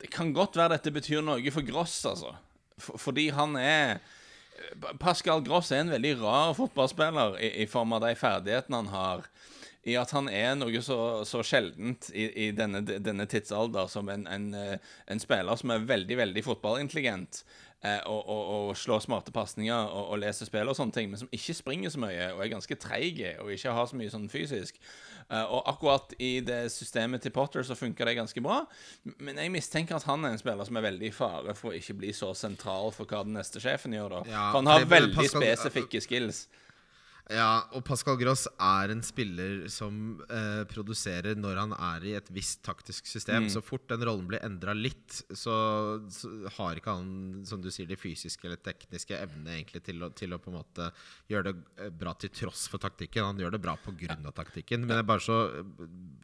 Det 0.02 0.10
kan 0.12 0.34
godt 0.36 0.58
være 0.58 0.78
dette 0.78 0.94
betyr 0.96 1.22
noe 1.24 1.54
for 1.54 1.66
Gross, 1.68 1.96
altså. 2.10 2.34
For, 2.82 3.00
fordi 3.00 3.30
han 3.36 3.56
er 3.60 4.02
Pascal 5.00 5.44
Gross 5.46 5.72
er 5.72 5.84
en 5.84 5.94
veldig 5.94 6.16
rar 6.22 6.54
fotballspiller 6.58 7.38
i, 7.40 7.50
i 7.64 7.68
form 7.70 7.96
av 7.96 8.04
de 8.06 8.14
ferdighetene 8.18 8.82
han 8.82 8.92
har 8.94 9.28
i 9.84 9.98
at 10.00 10.14
han 10.16 10.30
er 10.32 10.54
noe 10.56 10.82
så, 10.86 10.98
så 11.28 11.42
sjeldent 11.44 12.08
i, 12.16 12.30
i 12.46 12.52
denne, 12.56 12.84
denne, 12.86 13.28
tidsalder 13.28 13.90
som 13.92 14.08
en, 14.10 14.24
en, 14.32 14.50
en, 14.56 15.20
spiller 15.20 15.60
som 15.60 15.74
er 15.76 15.88
veldig, 15.90 16.18
veldig 16.22 16.44
fotballintelligent. 16.46 17.44
Eh, 17.84 18.00
og, 18.08 18.30
og, 18.30 18.44
og, 18.70 18.78
slår 18.80 19.02
smarte 19.04 19.34
pasninger 19.36 19.76
og, 19.76 20.14
og, 20.14 20.20
leser 20.22 20.48
spill 20.48 20.70
og 20.72 20.78
sånne 20.78 20.96
ting, 20.96 21.10
men 21.12 21.20
som 21.20 21.32
ikke 21.36 21.56
springer 21.58 21.92
så 21.92 22.00
mye 22.00 22.30
og 22.32 22.40
er 22.46 22.54
ganske 22.54 22.78
treig 22.80 23.20
og 23.42 23.50
ikke 23.52 23.74
har 23.76 23.90
så 23.90 24.00
mye 24.00 24.14
sånn 24.14 24.30
fysisk. 24.32 24.80
Eh, 25.28 25.44
og 25.44 25.68
akkurat 25.68 26.16
i 26.16 26.38
det 26.48 26.62
systemet 26.72 27.26
til 27.26 27.34
Potter 27.36 27.68
så 27.68 27.76
funker 27.76 28.08
det 28.08 28.16
ganske 28.22 28.44
bra, 28.46 28.62
men 29.20 29.42
jeg 29.42 29.52
mistenker 29.52 30.00
at 30.00 30.08
han 30.08 30.24
er 30.24 30.32
en 30.32 30.40
spiller 30.40 30.70
som 30.70 30.80
er 30.80 30.88
veldig 30.88 31.10
i 31.10 31.16
fare 31.16 31.58
for 31.60 31.74
å 31.74 31.76
ikke 31.82 31.98
bli 32.00 32.16
så 32.16 32.32
sentral 32.38 32.96
for 32.96 33.10
hva 33.10 33.26
den 33.28 33.36
neste 33.36 33.60
sjefen 33.64 33.98
gjør, 34.00 34.16
da. 34.16 34.24
Ja, 34.32 34.46
for 34.54 34.62
han 34.62 34.72
har 34.72 34.88
veldig 34.88 35.28
spesifikke 35.36 36.04
skills. 36.08 36.46
Ja, 37.32 37.64
og 37.72 37.86
Pascal 37.88 38.18
Gross 38.20 38.44
er 38.52 38.92
en 38.92 39.02
spiller 39.06 39.64
som 39.72 40.18
eh, 40.28 40.64
produserer 40.68 41.38
når 41.40 41.62
han 41.62 41.76
er 41.78 42.08
i 42.10 42.16
et 42.18 42.28
visst 42.36 42.60
taktisk 42.68 43.08
system. 43.08 43.46
Mm. 43.46 43.54
Så 43.54 43.62
fort 43.64 43.86
den 43.88 44.04
rollen 44.04 44.28
blir 44.28 44.44
endra 44.44 44.76
litt, 44.76 45.22
så, 45.32 45.56
så, 46.12 46.32
har 46.58 46.82
ikke 46.82 46.98
han 46.98 47.46
som 47.48 47.64
du 47.64 47.70
sier, 47.72 47.88
de 47.88 48.00
fysiske 48.00 48.50
eller 48.50 48.60
tekniske 48.60 49.16
evnene 49.16 49.56
egentlig 49.56 49.86
til 49.88 50.04
å, 50.04 50.12
til 50.12 50.36
å, 50.36 50.42
på 50.44 50.52
en 50.52 50.60
måte 50.60 50.90
gjøre 51.32 51.48
det 51.54 51.86
eh, 51.86 51.96
bra 52.04 52.12
til 52.20 52.34
tross 52.44 52.68
for 52.72 52.84
taktikken. 52.84 53.30
Han 53.32 53.40
gjør 53.40 53.56
det 53.56 53.64
bra 53.64 53.78
pga. 53.80 54.20
av 54.20 54.36
taktikken. 54.36 54.84
Men 54.84 55.00
jeg 55.00 55.08
bare 55.08 55.24
så 55.24 55.40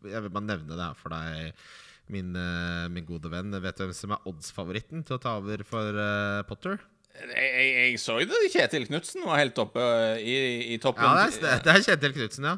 Jeg 0.03 0.25
vil 0.25 0.35
bare 0.35 0.49
nevne 0.51 0.75
det 0.75 0.83
her 0.83 0.99
for 0.99 1.15
deg. 1.15 1.65
Min, 2.11 2.35
eh, 2.35 2.91
min 2.91 3.07
gode 3.07 3.31
venn. 3.31 3.55
Vet 3.55 3.79
du 3.79 3.85
hvem 3.85 3.95
som 3.95 4.17
er 4.17 4.27
oddsfavoritten 4.27 5.07
til 5.07 5.15
å 5.15 5.23
ta 5.23 5.37
over 5.39 5.63
for 5.63 5.95
uh, 5.95 6.43
Potter? 6.49 6.81
Jeg, 7.19 7.29
jeg, 7.35 7.69
jeg, 7.75 7.99
så 7.99 8.15
det 8.23 8.51
Kjetil 8.53 8.85
Knutsen 8.87 9.25
var 9.27 9.41
helt 9.41 9.57
oppe 9.59 9.83
eh, 9.83 10.21
i, 10.23 10.35
i 10.75 10.77
toppen. 10.81 11.03
Ja, 11.03 11.25
det 11.27 11.49
er, 11.49 11.63
det 11.65 11.73
er 11.73 11.85
Kjetil 11.87 12.15
Knutsen, 12.15 12.47
ja. 12.47 12.57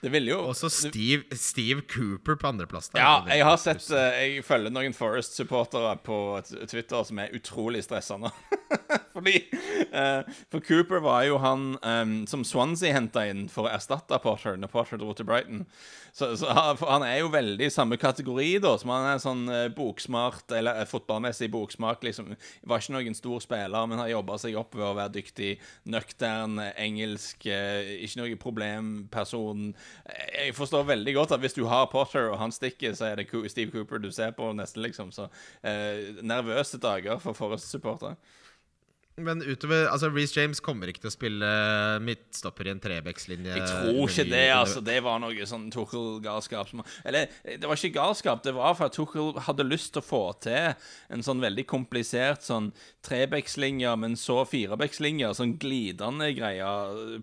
Det 0.00 0.12
ville 0.12 0.30
jo 0.30 0.38
Også 0.46 0.68
Steve, 0.70 1.24
Steve 1.32 1.82
Cooper 1.90 2.38
på 2.38 2.46
andreplass. 2.52 2.90
Ja, 2.94 3.24
jeg 3.26 3.44
har 3.44 3.58
sett 3.58 3.82
eh, 3.90 4.18
Jeg 4.22 4.44
følger 4.46 4.70
noen 4.74 4.94
Forest-supportere 4.94 5.96
på 6.06 6.18
Twitter 6.70 7.02
som 7.06 7.18
er 7.18 7.34
utrolig 7.34 7.82
stressende. 7.86 8.30
Fordi 9.14 9.34
uh, 9.90 10.22
For 10.52 10.62
Cooper 10.62 11.02
var 11.02 11.24
jo 11.26 11.40
han 11.42 11.72
um, 11.82 12.12
som 12.30 12.44
Swansea 12.46 12.94
henta 12.94 13.24
inn 13.26 13.48
for 13.50 13.66
å 13.66 13.72
erstatte 13.72 14.18
Porter 14.22 14.58
når 14.60 14.70
Porter 14.70 15.00
dro 15.00 15.10
til 15.16 15.26
Brighton. 15.26 15.64
Så, 16.14 16.30
så 16.38 16.50
han 16.52 17.04
er 17.06 17.20
jo 17.20 17.32
veldig 17.32 17.66
i 17.66 17.72
samme 17.72 17.98
kategori, 18.00 18.46
da. 18.62 18.76
Som 18.78 18.92
han 18.94 19.08
er 19.10 19.22
sånn 19.22 19.44
uh, 19.50 19.64
boksmart, 19.74 20.46
eller 20.54 20.86
fotballmessig 20.88 21.50
boksmak. 21.54 22.06
Liksom. 22.06 22.30
Var 22.70 22.84
ikke 22.84 22.94
noen 22.94 23.18
stor 23.18 23.42
spiller, 23.42 23.90
men 23.90 24.02
har 24.02 24.12
jobba 24.14 24.38
seg 24.38 24.58
opp 24.60 24.78
ved 24.78 24.86
å 24.86 24.94
være 24.98 25.16
dyktig, 25.18 25.50
nøktern, 25.90 26.60
engelsk, 26.78 27.48
ikke 27.48 28.22
noe 28.22 28.38
problemperson 28.40 29.72
jeg 30.08 30.54
forstår 30.56 30.86
veldig 30.88 31.14
godt 31.16 31.34
at 31.36 31.42
hvis 31.42 31.56
du 31.56 31.64
har 31.68 31.88
Potter 31.92 32.30
og 32.32 32.38
han 32.40 32.52
stikker, 32.54 32.94
så 32.96 33.10
er 33.10 33.20
det 33.20 33.28
Steve 33.52 33.72
Cooper 33.74 34.00
du 34.02 34.10
ser 34.14 34.32
på 34.36 34.50
nesten, 34.56 34.82
liksom. 34.84 35.12
Så 35.12 35.28
eh, 35.62 36.20
nervøse 36.22 36.80
dager 36.80 37.20
for 37.22 37.36
Forrest-supportere. 37.36 38.16
Men 39.18 39.42
utover 39.42 39.88
Altså, 39.88 40.10
Reece 40.14 40.40
James 40.40 40.60
kommer 40.64 40.90
ikke 40.90 41.02
til 41.04 41.10
å 41.10 41.14
spille 41.14 41.48
midtstopper 42.04 42.68
i 42.68 42.72
en 42.74 42.82
trebekslinje. 42.82 43.56
Jeg 43.56 43.66
tror 43.68 44.02
ikke 44.04 44.26
det, 44.30 44.44
altså. 44.54 44.82
Det 44.84 44.98
var 45.04 45.20
noe 45.22 45.48
sånn 45.48 45.68
Tuchel-galskap. 45.74 46.72
Eller, 47.08 47.32
det 47.44 47.66
var 47.66 47.78
ikke 47.78 47.96
galskap, 47.96 48.42
det 48.44 48.54
var 48.56 48.76
for 48.78 48.88
at 48.88 48.96
Tuchel 48.96 49.32
hadde 49.48 49.66
lyst 49.66 49.94
til 49.94 50.02
å 50.02 50.06
få 50.06 50.22
til 50.44 50.74
en 51.14 51.24
sånn 51.24 51.42
veldig 51.42 51.64
komplisert 51.68 52.44
sånn 52.46 52.70
trebekslinje, 53.06 53.94
men 54.00 54.16
så 54.20 54.40
firebekslinje. 54.48 55.32
Sånn 55.38 55.56
glidende 55.60 56.30
greie, 56.36 56.68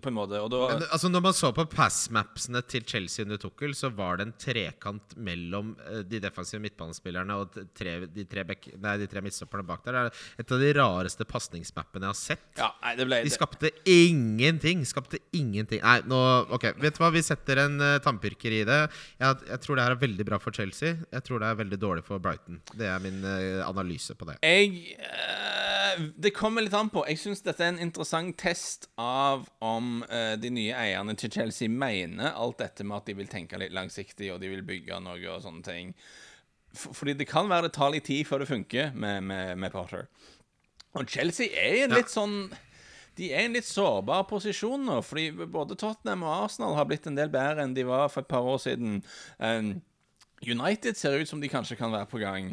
på 0.02 0.12
en 0.12 0.18
måte. 0.18 0.40
Og 0.42 0.52
da 0.52 0.62
men, 0.74 0.86
altså, 0.90 1.10
når 1.12 1.26
man 1.28 1.36
så 1.36 1.52
på 1.56 1.66
passmapsene 1.72 2.62
til 2.68 2.86
Chelsea 2.88 3.26
under 3.26 3.40
Tuchel, 3.40 3.74
så 3.78 3.90
var 3.94 4.20
det 4.20 4.28
en 4.28 4.36
trekant 4.40 5.16
mellom 5.16 5.74
eh, 5.86 6.02
de 6.06 6.20
defensive 6.22 6.60
midtbanespillerne 6.64 7.40
og 7.40 7.56
tre, 7.76 7.98
de, 8.10 8.26
tre 8.28 8.44
bek, 8.48 8.72
nei, 8.82 8.96
de 9.00 9.08
tre 9.10 9.22
midtstopperne 9.24 9.66
bak 9.66 9.86
der. 9.86 9.96
Det 9.96 10.04
er 10.06 10.44
et 10.44 10.56
av 10.56 10.62
de 10.62 10.72
rareste 10.76 11.26
pasningsmapsene 11.28 11.85
mappene 11.86 12.06
jeg 12.06 12.12
har 12.12 12.18
sett. 12.18 12.46
Ja, 12.58 12.68
nei, 12.82 12.94
ble, 13.04 13.20
de 13.24 13.32
skapte 13.32 13.70
ingenting. 13.86 14.84
Skapte 14.86 15.20
ingenting. 15.32 15.80
Nei, 15.82 16.00
nå 16.06 16.18
Ok, 16.56 16.68
vet 16.80 16.96
du 16.96 17.02
hva? 17.02 17.10
Vi 17.14 17.22
setter 17.24 17.62
en 17.64 17.80
uh, 17.80 17.98
tannpirker 18.02 18.52
i 18.52 18.64
det. 18.66 18.80
Jeg, 19.20 19.38
jeg, 19.48 19.60
tror 19.62 19.76
det 19.76 19.86
her 19.86 19.96
er 19.96 20.02
veldig 20.02 20.26
bra 20.28 20.38
for 20.42 20.52
Chelsea. 20.56 20.96
Jeg 21.12 21.24
tror 21.26 21.40
det 21.42 21.50
er 21.50 21.60
veldig 21.62 21.78
dårlig 21.80 22.04
for 22.06 22.22
Brighton. 22.22 22.60
Det 22.74 22.88
er 22.90 23.02
min 23.02 23.22
uh, 23.24 23.64
analyse 23.66 24.14
på 24.14 24.28
det. 24.28 24.38
Jeg 24.42 24.96
uh, 25.00 26.06
Det 26.16 26.34
kommer 26.36 26.64
litt 26.64 26.76
an 26.76 26.90
på. 26.92 27.04
Jeg 27.08 27.22
syns 27.22 27.44
dette 27.46 27.64
er 27.64 27.74
en 27.74 27.82
interessant 27.82 28.36
test 28.36 28.88
av 29.00 29.46
om 29.64 30.02
de 30.40 30.50
nye 30.52 30.74
eierne 30.76 31.14
til 31.18 31.30
Chelsea 31.32 31.70
mener 31.72 32.34
alt 32.36 32.58
dette 32.60 32.84
med 32.84 32.98
at 32.98 33.08
de 33.08 33.14
vil 33.16 33.28
tenke 33.30 33.58
litt 33.60 33.74
langsiktig, 33.74 34.28
og 34.32 34.40
de 34.42 34.50
vil 34.50 34.64
bygge 34.66 34.98
noe 35.02 35.20
og 35.32 35.42
sånne 35.44 35.64
ting. 35.64 35.92
Fordi 36.76 37.14
det 37.16 37.28
kan 37.28 37.48
være 37.48 37.68
det 37.68 37.76
tar 37.76 37.92
litt 37.94 38.06
tid 38.08 38.26
før 38.28 38.42
det 38.42 38.50
funker 38.50 38.92
med, 38.94 39.24
med, 39.24 39.56
med 39.60 39.72
Potter. 39.72 40.06
Og 40.96 41.10
Chelsea 41.10 41.52
er 41.52 41.74
i 41.76 41.82
en 41.84 41.94
litt 41.96 42.12
sånn 42.12 42.46
De 43.16 43.30
er 43.32 43.44
i 43.44 43.48
en 43.50 43.56
litt 43.56 43.68
sårbar 43.68 44.26
posisjon 44.28 44.82
nå, 44.88 45.00
fordi 45.04 45.46
både 45.48 45.76
Tottenham 45.80 46.24
og 46.26 46.34
Arsenal 46.46 46.76
har 46.76 46.88
blitt 46.88 47.06
en 47.08 47.16
del 47.16 47.30
bedre 47.32 47.64
enn 47.64 47.76
de 47.76 47.86
var 47.88 48.10
for 48.12 48.24
et 48.24 48.28
par 48.28 48.44
år 48.44 48.58
siden. 48.60 48.98
Um, 49.40 49.78
United 50.44 50.98
ser 51.00 51.16
ut 51.16 51.30
som 51.30 51.40
de 51.40 51.48
kanskje 51.48 51.78
kan 51.80 51.94
være 51.94 52.10
på 52.10 52.20
gang. 52.20 52.50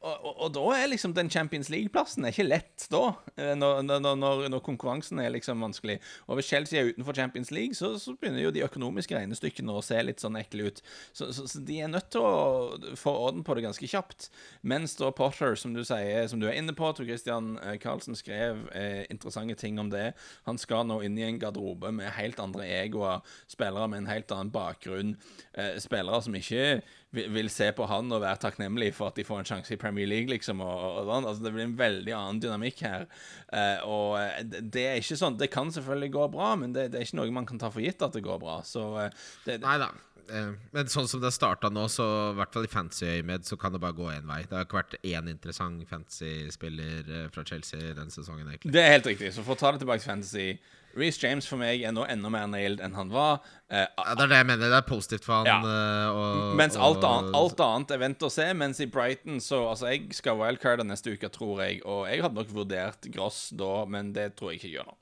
Og, 0.00 0.24
og, 0.24 0.36
og, 0.40 0.48
da 0.56 0.62
er 0.78 0.86
liksom 0.88 1.12
den 1.12 1.28
Champions 1.28 1.68
League-plassen 1.68 2.24
ikke 2.24 2.46
lett, 2.46 2.86
da. 2.88 3.02
Eh, 3.36 3.52
når, 3.58 3.82
når, 3.84 4.46
når, 4.48 4.62
konkurransen 4.64 5.20
er 5.20 5.28
liksom 5.34 5.60
vanskelig. 5.60 5.98
Og 6.24 6.38
hvis 6.38 6.48
Chelsea 6.48 6.80
er 6.80 6.94
utenfor 6.94 7.18
Champions 7.18 7.50
League, 7.52 7.76
så, 7.76 7.92
så 8.00 8.14
begynner 8.16 8.46
jo 8.46 8.52
de 8.54 8.64
økonomiske 8.64 9.18
regnestykkene 9.18 9.74
å 9.76 9.82
se 9.84 10.00
litt 10.00 10.24
sånn 10.24 10.38
ekle 10.40 10.70
ut. 10.70 10.80
Så, 11.12 11.28
så, 11.36 11.44
så, 11.44 11.60
de 11.68 11.82
er 11.84 11.92
nødt 11.92 12.08
til 12.14 12.24
å 12.24 12.94
få 12.96 13.12
orden 13.26 13.44
på 13.44 13.58
det 13.58 13.66
ganske 13.66 13.90
kjapt. 13.92 14.30
Mens 14.64 14.96
da 14.96 15.10
Potter, 15.12 15.58
som 15.60 15.76
du 15.76 15.82
sier, 15.84 16.24
som 16.32 16.40
du 16.40 16.48
er 16.48 16.56
inne 16.56 16.72
på, 16.76 16.88
Tor 16.96 17.04
Christian 17.04 17.52
Carlsen 17.82 18.16
eh, 18.16 18.22
skrev 18.22 18.64
eh, 18.72 19.02
interessante 19.12 19.58
ting 19.60 19.76
om 19.82 19.92
det. 19.92 20.14
Han 20.48 20.60
skal 20.60 20.88
nå 20.88 21.02
inn 21.04 21.20
i 21.20 21.26
en 21.28 21.42
garderobe 21.42 21.92
med 21.92 22.08
helt 22.16 22.40
andre 22.40 22.64
egoer, 22.80 23.20
spillere 23.52 23.92
med 23.92 24.06
en 24.06 24.12
helt 24.14 24.32
annen 24.32 24.54
bakgrunn, 24.54 25.12
eh, 25.52 25.76
spillere 25.82 26.24
som 26.24 26.40
ikke 26.40 26.80
vil, 27.12 27.50
se 27.50 27.70
på 27.74 27.86
han 27.90 28.12
og 28.14 28.22
være 28.22 28.38
takknemlig 28.44 28.92
for 28.94 29.10
at 29.10 29.18
de 29.18 29.24
får 29.26 29.42
en 29.42 29.48
sjanse 29.48 29.74
i 29.74 29.78
Premier 29.80 30.06
League, 30.08 30.30
liksom. 30.30 30.62
Og, 30.62 30.82
og, 30.84 31.08
og 31.08 31.14
altså, 31.16 31.42
det 31.44 31.54
blir 31.56 31.66
en 31.66 31.78
veldig 31.78 32.14
annen 32.16 32.42
dynamikk 32.42 32.84
her. 32.86 33.08
Eh, 33.52 33.82
og 33.86 34.14
eh, 34.20 34.44
det 34.46 34.84
er 34.86 35.00
ikke 35.00 35.18
sånn 35.18 35.38
Det 35.40 35.50
kan 35.50 35.72
selvfølgelig 35.74 36.12
gå 36.14 36.28
bra, 36.36 36.52
men 36.60 36.76
det, 36.76 36.90
det, 36.92 37.00
er 37.00 37.08
ikke 37.08 37.18
noe 37.18 37.34
man 37.34 37.48
kan 37.48 37.58
ta 37.58 37.72
for 37.72 37.82
gitt 37.82 38.02
at 38.06 38.14
det 38.14 38.22
går 38.26 38.38
bra. 38.42 38.60
Så 38.66 38.86
uh, 38.94 39.26
det, 39.46 39.58
Nei 39.64 39.76
da. 39.82 39.90
Men 40.30 40.86
sånn 40.86 41.08
som 41.10 41.18
det 41.18 41.32
starta 41.34 41.72
nå, 41.74 41.88
så 41.90 42.04
i 42.30 42.34
hvert 42.38 42.52
fall 42.54 42.68
i 42.68 42.70
fancy-øyemed, 42.70 43.48
så 43.48 43.56
kan 43.58 43.74
det 43.74 43.80
bare 43.82 43.96
gå 43.98 44.06
én 44.12 44.28
vei. 44.28 44.44
Det 44.46 44.54
har 44.54 44.68
ikke 44.68 44.78
vært 44.78 44.94
én 45.00 45.30
interessant 45.32 45.82
fantasy-spiller 45.90 47.32
fra 47.34 47.42
Chelsea 47.48 47.96
den 47.98 48.14
sesongen. 48.14 48.46
egentlig 48.46 48.70
Det 48.76 48.84
er 48.84 48.94
helt 48.94 49.08
riktig. 49.10 49.32
Så 49.34 49.42
for 49.42 49.56
å 49.56 49.58
ta 49.58 49.72
det 49.74 49.82
tilbake 49.82 50.04
til 50.04 50.12
fantasy 50.12 50.52
Reece 50.98 51.22
James 51.22 51.46
for 51.46 51.60
meg 51.60 51.84
er 51.86 51.92
nå 51.94 52.04
enda 52.10 52.30
mer 52.32 52.46
nailed 52.50 52.80
enn 52.82 52.96
han 52.98 53.10
var. 53.12 53.44
Eh, 53.70 53.86
ja, 53.86 54.14
Det 54.18 54.24
er 54.24 54.32
det 54.32 54.38
jeg 54.40 54.48
mener. 54.48 54.72
Det 54.72 54.78
er 54.80 54.86
positivt 54.88 55.26
for 55.26 55.40
han. 55.40 55.50
Ja. 55.50 55.58
Uh, 55.62 56.20
og, 56.20 56.54
mens 56.58 56.78
alt, 56.78 57.04
og, 57.04 57.10
annet, 57.10 57.36
alt, 57.38 57.62
annet, 57.66 57.94
er 57.94 58.02
vent 58.02 58.24
og 58.26 58.32
se. 58.34 58.46
Mens 58.58 58.82
i 58.82 58.88
Brighton 58.90 59.42
så 59.44 59.62
Altså, 59.70 59.90
jeg 59.92 60.08
skal 60.16 60.40
wildcarde 60.40 60.86
neste 60.86 61.14
uke, 61.14 61.30
tror 61.30 61.62
jeg. 61.62 61.82
Og 61.84 62.08
jeg 62.10 62.24
hadde 62.24 62.40
nok 62.40 62.50
vurdert 62.54 63.06
Gross 63.14 63.50
da, 63.54 63.84
men 63.86 64.14
det 64.16 64.32
tror 64.38 64.50
jeg 64.50 64.60
ikke 64.60 64.70
jeg 64.70 64.80
gjør 64.80 64.90
nå. 64.90 64.96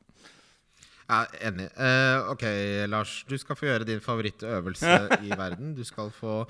Ja, 1.09 1.23
enig. 1.49 1.71
Uh, 1.73 2.35
ok, 2.35 2.45
Lars. 2.93 3.23
Du 3.29 3.39
skal 3.41 3.57
få 3.57 3.71
gjøre 3.71 3.89
din 3.89 4.05
favorittøvelse 4.05 5.01
i 5.27 5.33
verden. 5.33 5.73
Du 5.79 5.85
skal 5.89 6.13
få 6.15 6.43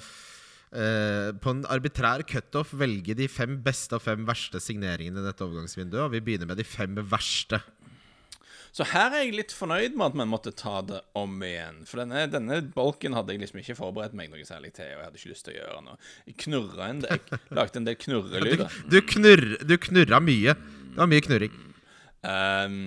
Uh, 0.68 1.32
på 1.40 1.48
en 1.48 1.62
arbitrær 1.72 2.20
cutoff 2.28 2.74
velge 2.76 3.14
de 3.16 3.24
fem 3.32 3.54
beste 3.64 3.96
og 3.96 4.02
fem 4.04 4.26
verste 4.28 4.60
signeringene 4.60 5.22
i 5.22 5.24
dette 5.24 5.40
overgangsvinduet. 5.40 6.02
Og 6.04 6.12
vi 6.12 6.20
begynner 6.26 6.50
med 6.50 6.60
de 6.60 6.66
fem 6.68 6.98
verste. 7.08 7.62
Så 8.76 8.86
her 8.92 9.14
er 9.14 9.24
jeg 9.24 9.36
litt 9.36 9.54
fornøyd 9.56 9.96
med 9.96 10.10
at 10.10 10.18
vi 10.18 10.26
måtte 10.28 10.52
ta 10.56 10.80
det 10.86 11.00
om 11.18 11.40
igjen. 11.44 11.80
For 11.88 12.02
denne, 12.02 12.26
denne 12.30 12.60
bolken 12.74 13.16
hadde 13.16 13.34
jeg 13.34 13.42
liksom 13.42 13.62
ikke 13.62 13.78
forberedt 13.78 14.16
meg 14.18 14.30
noe 14.32 14.44
særlig 14.46 14.74
til, 14.76 14.92
og 14.92 15.00
jeg 15.00 15.08
hadde 15.08 15.20
ikke 15.20 15.32
lyst 15.32 15.46
til 15.48 15.56
å 15.56 15.58
gjøre 15.58 15.82
noe. 15.88 15.98
Jeg 16.28 16.38
knurra 16.44 16.92
en 16.92 17.02
del, 17.04 17.24
jeg 17.32 17.58
lagde 17.60 17.82
en 17.82 17.88
del 17.88 18.00
knurrelyder. 18.04 18.78
Du, 18.92 19.00
knurr, 19.04 19.44
du 19.66 19.76
knurra 19.82 20.22
mye. 20.22 20.54
Det 20.54 21.00
var 21.00 21.10
mye 21.10 21.24
knurring. 21.24 21.60
Um, 22.22 22.80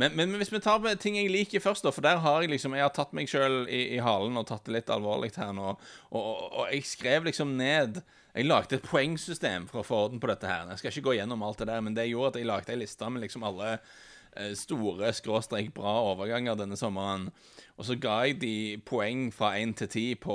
men, 0.00 0.14
men, 0.16 0.32
hvis 0.40 0.52
vi 0.52 0.60
tar 0.62 0.84
ting 1.02 1.18
jeg 1.18 1.32
liker 1.32 1.62
først, 1.62 1.84
da, 1.84 1.92
for 1.92 2.04
der 2.04 2.20
har 2.22 2.40
jeg 2.40 2.52
liksom 2.52 2.76
Jeg 2.76 2.86
har 2.86 2.92
tatt 2.94 3.12
meg 3.16 3.28
sjøl 3.28 3.66
i, 3.66 3.96
i, 3.96 3.98
halen 4.00 4.38
og 4.40 4.46
tatt 4.48 4.64
det 4.68 4.78
litt 4.78 4.92
alvorlig 4.92 5.32
her 5.36 5.52
nå. 5.56 5.74
Og, 6.10 6.20
og, 6.20 6.44
og 6.46 6.70
jeg 6.70 6.86
skrev 6.88 7.26
liksom 7.28 7.56
ned 7.58 8.00
Jeg 8.34 8.46
lagde 8.46 8.78
et 8.78 8.86
poengsystem 8.86 9.66
for 9.70 9.82
å 9.82 9.86
få 9.86 10.04
orden 10.06 10.22
på 10.22 10.30
dette 10.30 10.48
her. 10.48 10.70
Jeg 10.72 10.82
skal 10.82 10.94
ikke 10.94 11.08
gå 11.10 11.16
gjennom 11.18 11.42
alt 11.44 11.60
det 11.60 11.68
der, 11.72 11.82
men 11.84 11.96
det 11.96 12.08
gjorde 12.08 12.34
at 12.34 12.40
jeg 12.40 12.48
lagde 12.48 12.72
ei 12.72 12.80
liste 12.84 13.10
med 13.10 13.26
liksom 13.26 13.44
alle 13.48 13.74
store, 14.54 15.12
skråstrek 15.12 15.72
bra 15.74 15.98
overganger 16.12 16.58
denne 16.58 16.78
sommeren. 16.78 17.28
Og 17.80 17.86
så 17.88 17.96
ga 17.96 18.18
jeg 18.26 18.40
de 18.42 18.54
poeng 18.86 19.30
fra 19.32 19.54
én 19.56 19.72
til 19.76 19.88
ti 19.88 20.06
på 20.14 20.34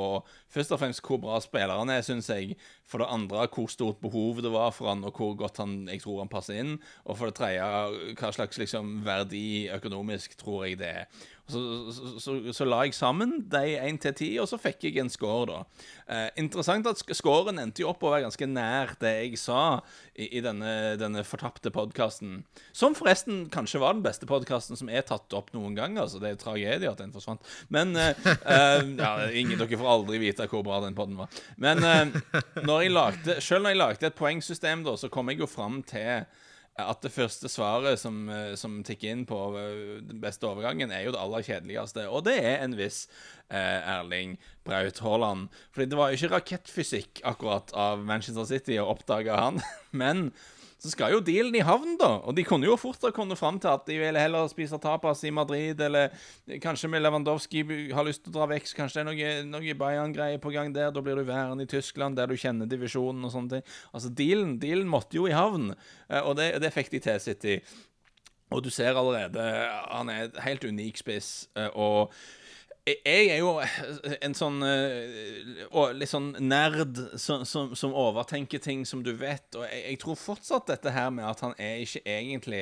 først 0.50 0.72
og 0.74 0.80
fremst 0.82 1.04
hvor 1.06 1.20
bra 1.22 1.40
spillerne 1.44 1.94
er, 1.94 2.02
syns 2.02 2.30
jeg. 2.30 2.56
For 2.86 3.02
det 3.02 3.10
andre 3.10 3.48
hvor 3.50 3.70
stort 3.72 4.02
behov 4.04 4.44
det 4.46 4.52
var 4.54 4.74
for 4.76 4.92
han, 4.92 5.06
og 5.08 5.18
hvor 5.18 5.34
godt 5.40 5.58
han, 5.62 5.88
jeg 5.90 6.04
tror 6.04 6.22
han 6.22 6.32
passer 6.32 6.60
inn. 6.62 6.76
Og 7.06 7.18
for 7.18 7.32
det 7.32 7.38
tredje 7.40 8.14
hva 8.20 8.34
slags 8.36 8.62
liksom, 8.62 9.00
verdi 9.06 9.66
økonomisk 9.74 10.38
tror 10.38 10.68
jeg 10.68 10.80
det 10.84 10.92
er. 11.02 11.24
Så, 11.48 11.92
så, 11.94 12.20
så, 12.20 12.34
så, 12.54 12.66
la 12.66 12.80
jeg 12.88 12.96
sammen 12.98 13.36
de 13.54 13.76
1 13.78 14.00
til 14.02 14.14
10, 14.16 14.30
og 14.42 14.48
så 14.50 14.58
fikk 14.58 14.88
jeg 14.88 14.98
en 14.98 15.12
score, 15.14 15.46
da. 15.46 15.58
Eh, 16.10 16.30
interessant 16.42 16.88
at 16.90 17.04
scoren 17.14 17.62
endte 17.62 17.84
jo 17.84 17.92
opp 17.92 18.02
å 18.02 18.10
være 18.16 18.26
ganske 18.26 18.48
nær 18.50 18.96
det 19.02 19.12
jeg 19.14 19.38
sa 19.38 19.60
i, 20.16 20.26
i 20.40 20.42
denne, 20.42 20.96
denne 20.98 21.22
fortapte 21.28 21.70
podkasten. 21.74 22.40
Som 22.74 22.98
forresten 22.98 23.44
kanskje 23.54 23.84
var 23.84 23.94
den 23.94 24.02
beste 24.06 24.26
podkasten 24.30 24.80
som 24.80 24.90
er 24.90 25.06
tatt 25.06 25.38
opp 25.38 25.54
noen 25.54 25.78
gang. 25.78 26.00
Altså, 26.02 26.18
det 26.24 26.34
er 26.34 26.42
tragedie 26.42 26.90
at 26.90 27.04
den 27.04 27.14
forsvant. 27.14 27.46
Men 27.70 27.94
eh, 27.94 28.26
eh, 28.26 28.82
ja, 28.98 29.14
ingen 29.30 29.62
Dere 29.62 29.78
får 29.78 29.92
aldri 29.92 30.24
vite 30.26 30.50
hvor 30.50 30.66
bra 30.66 30.82
den 30.82 30.98
podden 30.98 31.20
var. 31.22 31.42
Men 31.62 31.86
eh, 31.86 32.18
når 32.76 32.92
lagde, 32.92 33.38
selv 33.42 33.66
når 33.66 33.74
jeg 33.74 33.82
lagde 33.82 34.10
et 34.10 34.18
poengsystem, 34.20 34.84
da, 34.86 34.96
så 35.00 35.10
kom 35.12 35.32
jeg 35.32 35.42
jo 35.42 35.50
fram 35.50 35.82
til 35.88 36.26
at 36.76 37.00
det 37.06 37.12
første 37.14 37.48
svaret 37.48 38.00
som, 38.02 38.26
eh, 38.30 38.54
som, 38.60 38.82
tikker 38.84 39.14
inn 39.14 39.24
på 39.28 39.38
eh, 39.56 40.02
den 40.04 40.20
beste 40.20 40.48
overgangen, 40.48 40.92
er 40.92 41.06
jo 41.06 41.14
det 41.16 41.22
aller 41.22 41.46
kjedeligste. 41.48 42.08
Og 42.12 42.26
det 42.28 42.36
er 42.42 42.58
en 42.66 42.76
viss 42.76 43.06
eh, 43.48 43.80
Erling 43.96 44.36
Braut 44.68 45.00
Haaland. 45.00 45.48
Fordi 45.72 45.88
det 45.92 46.00
var 46.00 46.12
jo 46.12 46.20
ikke 46.20 46.34
rakettfysikk 46.34 47.24
akkurat 47.24 47.72
av 47.72 48.04
Manchester 48.04 48.48
City 48.50 48.76
å 48.82 48.90
oppdage 48.92 49.32
han, 49.32 49.64
men 50.02 50.34
så 50.86 50.92
skal 50.94 51.16
jo 51.16 51.22
dealen 51.26 51.56
i 51.58 51.64
havn, 51.66 51.96
da. 51.98 52.12
Og 52.30 52.36
de 52.38 52.44
kunne 52.46 52.68
jo 52.68 52.78
fort 52.78 53.02
ha 53.08 53.10
kommet 53.16 53.40
fram 53.40 53.58
til 53.62 53.72
at 53.72 53.88
de 53.90 53.98
ville 53.98 54.22
heller 54.22 54.46
spise 54.52 54.78
tapas 54.82 55.24
i 55.26 55.32
Madrid, 55.34 55.82
eller 55.82 56.14
kanskje 56.62 56.92
med 56.94 57.02
Lewandowski 57.02 57.64
har 57.96 58.06
lyst 58.06 58.22
til 58.26 58.34
å 58.34 58.36
dra 58.38 58.50
vekk, 58.54 58.70
så 58.70 58.78
kanskje 58.84 59.02
det 59.02 59.04
er 59.04 59.10
noe, 59.10 59.34
noe 59.56 59.78
Bayern-greier 59.82 60.42
på 60.44 60.54
gang 60.54 60.70
der. 60.76 60.94
Da 60.94 61.02
blir 61.02 61.18
du 61.18 61.26
værende 61.26 61.66
i 61.66 61.72
Tyskland, 61.72 62.20
der 62.20 62.30
du 62.30 62.38
kjenner 62.38 62.70
divisjonen 62.70 63.26
og 63.26 63.34
sånne 63.34 63.58
ting. 63.58 63.76
Altså, 63.92 64.14
dealen, 64.22 64.56
dealen 64.62 64.92
måtte 64.92 65.18
jo 65.18 65.26
i 65.26 65.36
havn, 65.36 65.74
eh, 66.10 66.22
og 66.22 66.38
det, 66.38 66.52
det 66.62 66.74
fikk 66.76 66.94
de 66.94 67.04
til 67.08 67.22
City. 67.24 67.60
Og 68.54 68.62
du 68.62 68.70
ser 68.70 68.94
allerede 68.94 69.42
Han 69.90 70.10
er 70.14 70.28
et 70.28 70.36
helt 70.46 70.64
unik 70.70 71.02
spiss, 71.02 71.32
eh, 71.58 71.72
og 71.74 72.14
jeg 72.86 73.30
er 73.34 73.40
jo 73.42 73.56
en 74.22 74.36
sånn 74.38 74.60
uh, 74.62 75.88
litt 75.98 76.12
sånn 76.12 76.36
nerd 76.38 77.00
som, 77.18 77.42
som, 77.48 77.72
som, 77.74 77.96
overtenker 77.98 78.62
ting 78.62 78.84
som 78.86 79.02
du 79.06 79.16
vet. 79.18 79.48
Og 79.58 79.66
jeg, 79.66 79.82
jeg, 79.90 80.00
tror 80.04 80.20
fortsatt 80.22 80.70
dette 80.70 80.94
her 80.94 81.10
med 81.14 81.26
at 81.26 81.42
han 81.46 81.56
er 81.58 81.82
ikke 81.82 82.04
egentlig 82.06 82.62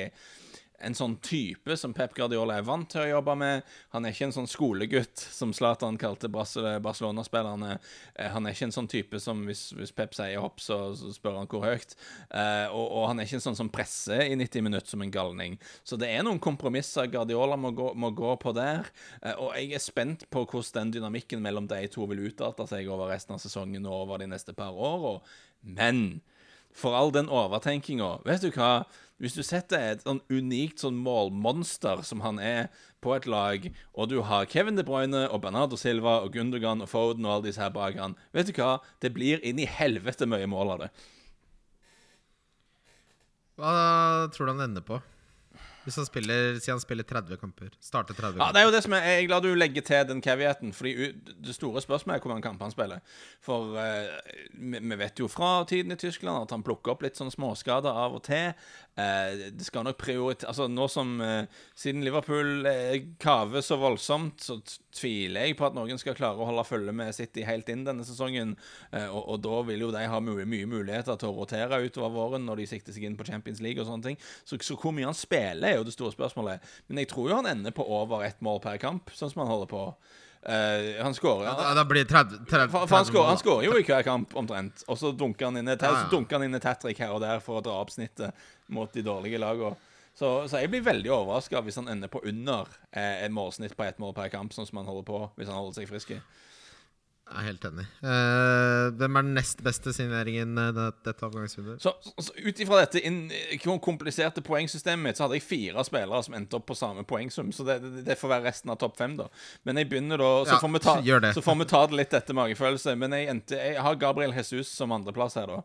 en 0.82 0.94
sånn 0.96 1.14
type 1.22 1.76
som 1.78 1.94
Pep 1.94 2.14
Guardiola 2.16 2.58
er 2.58 2.66
vant 2.66 2.88
til 2.90 3.04
å 3.04 3.08
jobbe 3.08 3.34
med. 3.38 3.68
Han 3.94 4.04
er 4.04 4.14
ikke 4.14 4.28
en 4.28 4.34
sånn 4.34 4.48
skolegutt 4.50 5.22
som 5.22 5.52
Zlatan 5.54 5.98
kalte 6.00 6.30
Barcelona-spillerne. 6.32 7.76
Eh, 8.14 8.30
han 8.34 8.46
er 8.46 8.56
ikke 8.56 8.68
en 8.68 8.74
sånn 8.74 8.90
type 8.90 9.20
som 9.22 9.44
hvis, 9.48 9.68
hvis 9.78 9.94
Pep 9.94 10.16
sier 10.16 10.42
hopp, 10.42 10.60
så, 10.64 10.78
så, 10.98 11.12
spør 11.14 11.38
han 11.40 11.50
hvor 11.50 11.64
høyt. 11.66 11.96
Eh, 12.28 12.66
og, 12.72 12.84
og, 12.84 13.06
han 13.10 13.20
er 13.20 13.28
ikke 13.28 13.38
en 13.40 13.46
sånn 13.46 13.60
som 13.62 13.72
presser 13.72 14.26
i 14.26 14.36
90 14.40 14.66
minutter 14.66 14.94
som 14.96 15.04
en 15.04 15.14
galning. 15.14 15.56
Så 15.86 15.98
det 16.00 16.10
er 16.10 16.26
noen 16.26 16.42
kompromisser 16.42 17.08
Guardiola 17.12 17.58
må 17.60 17.72
gå, 17.76 17.92
må 17.94 18.10
gå 18.16 18.34
på 18.42 18.54
der. 18.56 18.90
Eh, 19.22 19.34
og 19.38 19.54
jeg 19.58 19.78
er 19.78 19.84
spent 19.84 20.28
på 20.34 20.44
hvordan 20.44 20.74
den 20.74 20.96
dynamikken 20.98 21.42
mellom 21.44 21.68
de 21.70 21.84
to 21.92 22.06
vil 22.10 22.26
utarte 22.26 22.66
seg 22.70 22.88
over 22.90 23.12
resten 23.12 23.36
av 23.36 23.42
sesongen 23.42 23.86
og 23.86 24.04
over 24.04 24.22
de 24.22 24.30
neste 24.32 24.56
par 24.56 24.74
åra. 24.74 25.20
Men 25.64 26.22
for 26.74 26.96
all 26.98 27.12
den 27.14 27.30
overtenkinga 27.30 28.18
Vet 28.26 28.44
du 28.44 28.50
hva? 28.54 28.84
Hvis 29.22 29.36
du 29.38 29.44
setter 29.46 29.78
et 29.78 30.02
sånn 30.02 30.18
unikt 30.26 30.82
sånn 30.82 30.98
målmonster 30.98 32.02
som 32.02 32.24
han 32.24 32.40
er, 32.42 32.66
på 33.04 33.12
et 33.14 33.28
lag, 33.30 33.66
og 33.92 34.08
du 34.10 34.18
har 34.26 34.48
Kevin 34.50 34.78
De 34.78 34.84
Bruyne 34.86 35.26
og 35.28 35.42
Bernardo 35.44 35.78
Silva 35.78 36.16
og 36.24 36.32
Gundogan 36.34 36.82
og 36.82 36.90
Foden 36.90 37.26
og 37.28 37.36
alle 37.36 37.46
disse 37.50 37.62
her 37.62 37.72
bak 37.74 37.98
han, 38.00 38.16
vet 38.34 38.48
du 38.48 38.56
hva? 38.58 38.78
Det 39.04 39.12
blir 39.14 39.44
inn 39.44 39.60
i 39.62 39.68
helvete 39.70 40.26
mye 40.26 40.48
mål 40.50 40.74
av 40.74 40.86
det. 40.86 40.90
Hva 43.60 43.74
tror 44.34 44.48
du 44.48 44.54
han 44.56 44.64
ender 44.66 44.86
på? 44.86 44.98
Hvis 45.84 45.96
han 46.00 46.06
spiller, 46.08 46.58
Si 46.60 46.70
han 46.70 46.80
spiller 46.80 47.04
30 47.04 47.36
kamper. 47.36 47.72
Starter 47.80 48.14
30 48.14 48.38
kamper. 48.38 48.44
Ja, 48.44 48.52
det 48.52 48.60
er 48.60 48.64
jo 48.64 48.72
det 48.74 48.82
som 48.84 48.92
er, 48.96 49.04
Jeg 49.04 49.22
er 49.22 49.26
glad 49.28 49.42
du 49.42 49.54
legger 49.54 49.82
til 49.82 50.08
den 50.08 50.22
caveaten. 50.22 50.72
Fordi 50.72 51.12
det 51.44 51.54
store 51.54 51.82
spørsmålet 51.84 52.18
er 52.18 52.22
hvor 52.24 52.34
mange 52.34 52.42
kamper 52.42 52.64
han 52.64 52.72
spiller. 52.72 52.98
For 53.44 53.76
vi, 54.54 54.78
vi, 54.78 54.98
vet 54.98 55.20
jo 55.20 55.28
fra 55.28 55.64
tiden 55.68 55.92
i 55.92 55.96
Tyskland 56.00 56.42
at 56.42 56.50
han 56.56 56.64
plukker 56.64 56.94
opp 56.94 57.04
litt 57.04 57.20
sånn 57.20 57.32
småskader 57.32 57.92
av 58.04 58.16
og 58.16 58.24
til. 58.24 58.54
Uh, 58.94 59.50
det 59.50 59.66
skal 59.66 59.82
nok 59.82 59.96
prioritere 59.98 60.52
Altså 60.52 60.68
Nå 60.70 60.84
som 60.86 61.16
eh, 61.18 61.48
Siden 61.74 62.04
Liverpool 62.06 62.62
kaver 63.18 63.64
så 63.66 63.74
voldsomt, 63.80 64.38
så 64.38 64.60
tviler 64.94 65.48
jeg 65.48 65.56
på 65.58 65.66
at 65.66 65.74
noen 65.74 65.98
skal 65.98 66.14
klare 66.14 66.38
å 66.38 66.46
holde 66.46 66.62
følge 66.68 66.94
med 66.94 67.10
City 67.16 67.42
helt 67.42 67.68
inn 67.72 67.82
denne 67.86 68.06
sesongen. 68.06 68.52
Og, 68.92 69.18
og, 69.18 69.40
da 69.42 69.58
vil 69.66 69.82
jo 69.82 69.90
de 69.90 70.04
ha 70.06 70.20
mye, 70.22 70.46
mye 70.46 70.68
muligheter 70.70 71.18
til 71.18 71.32
å 71.32 71.34
rotere 71.40 71.80
utover 71.82 72.14
våren 72.14 72.46
når 72.46 72.62
de 72.62 72.68
sikter 72.70 72.94
seg 72.94 73.08
inn 73.08 73.18
på 73.18 73.26
Champions 73.26 73.62
League 73.64 73.82
og 73.82 73.90
sånne 73.90 74.12
ting. 74.12 74.20
Så, 74.46 74.60
så 74.62 74.78
hvor 74.78 74.94
mye 74.94 75.08
han 75.10 75.18
spiller 75.18 75.72
er 75.72 75.80
jo 75.80 75.88
det 75.88 75.96
store 75.96 76.14
spørsmålet. 76.14 76.62
Men 76.86 77.02
jeg 77.02 77.10
tror 77.10 77.32
jo 77.32 77.40
han 77.40 77.50
ender 77.50 77.74
på 77.74 77.86
over 77.98 78.22
ett 78.28 78.38
mål 78.46 78.62
per 78.62 78.78
kamp, 78.82 79.10
sånn 79.16 79.34
som 79.34 79.42
han 79.42 79.50
holder 79.50 79.72
på. 79.74 79.88
Uh, 80.44 81.00
han 81.00 81.14
skårer 81.16 81.46
ja, 81.48 81.70
Da 81.72 81.86
blir 81.88 82.04
30, 82.04 82.42
30, 82.50 82.68
for, 82.68 82.84
for 82.84 82.98
han, 82.98 83.06
skårer, 83.08 83.28
han 83.30 83.38
skårer 83.40 83.64
jo 83.64 83.78
i 83.80 83.84
hver 83.86 84.04
kamp, 84.04 84.34
omtrent. 84.36 84.84
Og 84.92 84.98
så 85.00 85.14
dunker 85.16 85.48
han 85.48 85.56
inn 85.60 85.72
et 85.72 85.80
ja, 85.80 85.94
ja. 86.04 86.60
hat-trick 86.68 87.00
her 87.00 87.14
og 87.16 87.22
der 87.24 87.40
for 87.44 87.60
å 87.60 87.64
dra 87.64 87.78
opp 87.80 87.94
snittet 87.94 88.46
mot 88.68 88.92
de 88.92 89.04
dårlige 89.06 89.40
lagene. 89.40 89.72
Så, 90.14 90.28
så, 90.46 90.60
jeg 90.60 90.70
blir 90.70 90.84
veldig 90.86 91.10
overraska 91.10 91.62
hvis 91.66 91.80
han 91.80 91.88
ender 91.90 92.10
på 92.12 92.20
under 92.22 92.68
eh, 92.94 93.24
et 93.24 93.32
målsnitt 93.34 93.74
på 93.74 93.82
ett 93.82 93.98
mål 93.98 94.12
per 94.14 94.28
kamp, 94.30 94.52
sånn 94.54 94.68
som 94.68 94.78
han 94.78 94.86
holder 94.86 95.06
på 95.08 95.22
hvis 95.34 95.50
han 95.50 95.58
holder 95.58 95.80
seg 95.80 95.90
frisk. 95.90 96.12
Jeg 97.34 97.42
er 97.42 97.48
helt 97.48 97.64
enig. 97.66 97.84
Uh, 97.98 98.92
hvem 98.94 99.16
er 99.18 99.24
den 99.26 99.32
nest 99.34 99.62
beste 99.66 99.90
signeringen 99.96 100.54
uh, 100.54 100.68
dette 101.02 101.26
avgangsvinduet? 101.26 101.82
Så, 101.82 101.90
så 102.14 102.30
Ut 102.38 102.62
ifra 102.62 102.78
dette 102.84 103.02
inn, 103.02 103.24
kompliserte 103.82 104.44
poengsystemet 104.46 105.02
mitt, 105.02 105.18
så 105.18 105.26
hadde 105.26 105.40
jeg 105.40 105.46
fire 105.46 105.82
spillere 105.86 106.22
som 106.22 106.36
endte 106.38 106.60
opp 106.60 106.68
på 106.70 106.78
samme 106.78 107.02
poengsum. 107.08 107.50
Så 107.54 107.66
det, 107.66 107.80
det, 107.82 108.04
det 108.06 108.18
får 108.20 108.36
være 108.36 108.46
resten 108.46 108.70
av 108.70 108.78
topp 108.78 108.94
fem, 109.00 109.18
da. 109.18 109.26
Men 109.66 109.82
jeg 109.82 109.90
begynner 109.90 110.22
da 110.22 110.30
Så, 110.44 110.54
ja, 110.54 110.60
får, 110.62 110.74
vi 110.76 110.84
ta, 110.86 111.34
så 111.34 111.42
får 111.42 111.60
vi 111.64 111.68
ta 111.74 111.82
det 111.90 112.00
litt 112.04 112.16
etter 112.20 112.38
magefølelse. 112.38 112.94
Men 113.02 113.18
jeg, 113.18 113.28
endte, 113.34 113.58
jeg 113.58 113.82
har 113.82 113.98
Gabriel 113.98 114.36
Jesus 114.38 114.70
som 114.70 114.94
andreplass 114.94 115.38
her, 115.40 115.50
da. 115.50 115.62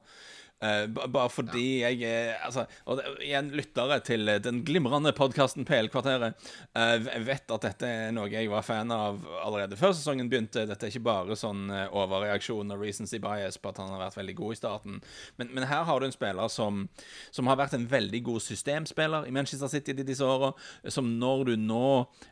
Uh, 0.59 0.85
bare 0.91 1.29
fordi 1.31 1.79
ja. 1.79 1.89
jeg 1.95 2.33
altså, 2.43 2.65
Og 2.91 2.99
igjen, 3.23 3.47
lyttere 3.55 3.99
til 4.03 4.27
den 4.43 4.57
glimrende 4.67 5.13
podkasten 5.15 5.63
PL-kvarteret 5.63 6.35
uh, 6.75 7.07
vet 7.23 7.53
at 7.55 7.63
dette 7.63 7.87
er 7.87 8.11
noe 8.11 8.27
jeg 8.27 8.49
var 8.51 8.65
fan 8.67 8.91
av 8.91 9.21
allerede 9.39 9.77
før 9.79 9.93
sesongen 9.95 10.27
begynte. 10.31 10.65
Dette 10.67 10.87
er 10.87 10.91
ikke 10.91 11.07
bare 11.07 11.37
sånn 11.39 11.69
overreaksjon 11.71 12.75
og 12.75 12.83
recency 12.83 13.21
bias 13.23 13.59
på 13.59 13.71
at 13.71 13.79
han 13.79 13.93
har 13.93 14.03
vært 14.03 14.19
veldig 14.19 14.35
god 14.39 14.55
i 14.55 14.59
starten. 14.59 14.99
Men, 15.39 15.53
men 15.55 15.67
her 15.69 15.85
har 15.87 15.99
du 15.99 16.07
en 16.09 16.15
spiller 16.15 16.51
som, 16.51 16.85
som, 17.31 17.47
har 17.47 17.59
vært 17.59 17.77
en 17.77 17.87
veldig 17.89 18.21
god 18.27 18.43
systemspiller 18.43 19.27
i 19.29 19.33
Manchester 19.35 19.71
City 19.71 19.95
de 19.95 20.07
disse 20.07 20.25
åra. 20.25 20.51
Som 20.91 21.15
når 21.21 21.51
du 21.51 21.55
nå 21.59 21.85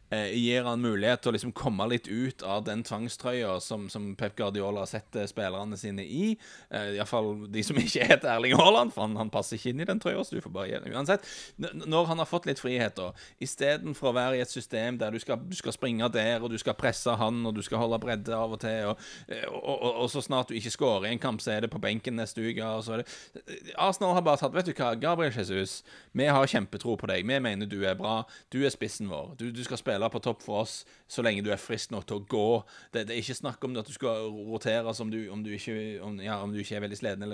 gir 0.09 0.67
han 0.67 0.83
mulighet 0.83 1.23
til 1.23 1.33
å 1.33 1.35
liksom 1.35 1.55
komme 1.57 1.87
litt 1.91 2.07
ut 2.07 2.43
av 2.47 2.63
den 2.67 2.83
tvangstrøya 2.87 3.57
som, 3.63 3.89
som 3.91 4.13
Pep 4.19 4.37
Guardiola 4.39 4.85
setter 4.87 5.27
spillerne 5.29 5.79
sine 5.79 6.05
i, 6.07 6.37
Eh, 6.69 6.97
iallfall 6.97 7.45
de 7.51 7.61
som 7.63 7.77
ikke 7.79 8.01
er 8.03 8.09
heter 8.11 8.31
Erling 8.33 8.55
Haaland, 8.59 8.91
for 8.95 9.05
han, 9.05 9.15
han 9.19 9.31
passer 9.31 9.57
ikke 9.57 9.71
inn 9.71 9.83
i 9.83 9.87
den 9.87 10.01
trøya. 10.03 10.23
Så 10.25 10.35
du 10.35 10.43
får 10.43 10.53
bare 10.53 10.67
gi 10.71 10.93
Uansett, 10.93 11.23
når 11.57 12.09
han 12.11 12.21
har 12.21 12.29
fått 12.29 12.47
litt 12.49 12.61
frihet, 12.61 12.97
da, 12.97 13.11
istedenfor 13.43 14.11
å 14.11 14.15
være 14.17 14.39
i 14.39 14.43
et 14.43 14.51
system 14.51 14.99
der 14.99 15.15
du 15.15 15.19
skal, 15.23 15.39
du 15.47 15.55
skal, 15.57 15.75
springe 15.75 16.09
der, 16.13 16.41
og 16.43 16.51
du 16.51 16.57
skal 16.59 16.77
presse 16.79 17.13
han, 17.19 17.39
og 17.47 17.55
du 17.55 17.63
skal 17.65 17.81
holde 17.81 17.99
bredde 18.03 18.35
av 18.35 18.55
og 18.55 18.61
til, 18.63 18.91
og, 18.91 19.07
og, 19.51 19.75
og, 19.75 19.91
og 20.03 20.11
så 20.11 20.23
snart 20.25 20.51
du 20.51 20.57
ikke 20.57 20.73
skårer 20.73 21.09
i 21.09 21.13
en 21.15 21.23
kamp, 21.23 21.43
så 21.43 21.55
er 21.55 21.65
det 21.65 21.71
på 21.73 21.81
benken 21.83 22.17
neste 22.19 22.43
uke. 22.43 22.67
Og 22.67 22.85
så 22.85 22.97
er 22.97 23.03
det. 23.03 23.57
Arsenal 23.75 24.15
har 24.17 24.25
bare 24.25 24.41
tatt 24.41 24.55
Vet 24.57 24.69
du 24.69 24.73
hva, 24.73 24.93
Gabriel 24.97 25.35
Jesus, 25.35 25.81
vi 26.17 26.25
har 26.31 26.49
kjempetro 26.49 26.95
på 26.97 27.09
deg. 27.11 27.27
Vi 27.27 27.39
mener 27.43 27.69
du 27.69 27.79
er 27.85 27.97
bra. 27.99 28.21
Du 28.53 28.59
er 28.65 28.73
spissen 28.73 29.11
vår. 29.11 29.35
Du, 29.37 29.49
du 29.53 29.61
skal 29.65 29.79
spille 29.79 29.96
på 30.13 30.21
topp 30.21 30.45
for 30.45 30.62
oss 30.62 30.83
så 31.07 31.23
lenge 31.23 31.43
du 31.43 31.49
er 31.53 31.60
frisk 31.60 31.91
nok 31.93 32.05
til 32.07 32.19
å 32.19 32.25
gå. 32.27 32.47
Det, 32.91 33.05
det 33.07 33.15
er 33.15 33.21
ikke 33.21 33.38
snakk 33.39 33.63
om 33.63 33.75
at 33.79 33.88
du 33.88 33.93
skal 33.95 34.27
rotere 34.49 34.91
om 35.01 35.12
du, 35.12 35.19
om 35.31 35.43
ikke, 35.45 35.75
om, 36.03 36.17
ja, 36.23 36.38
om 36.43 36.51
du 36.53 36.60
ikke, 36.62 36.75
er 36.77 36.83
veldig 36.83 36.99
sliten. 36.99 37.25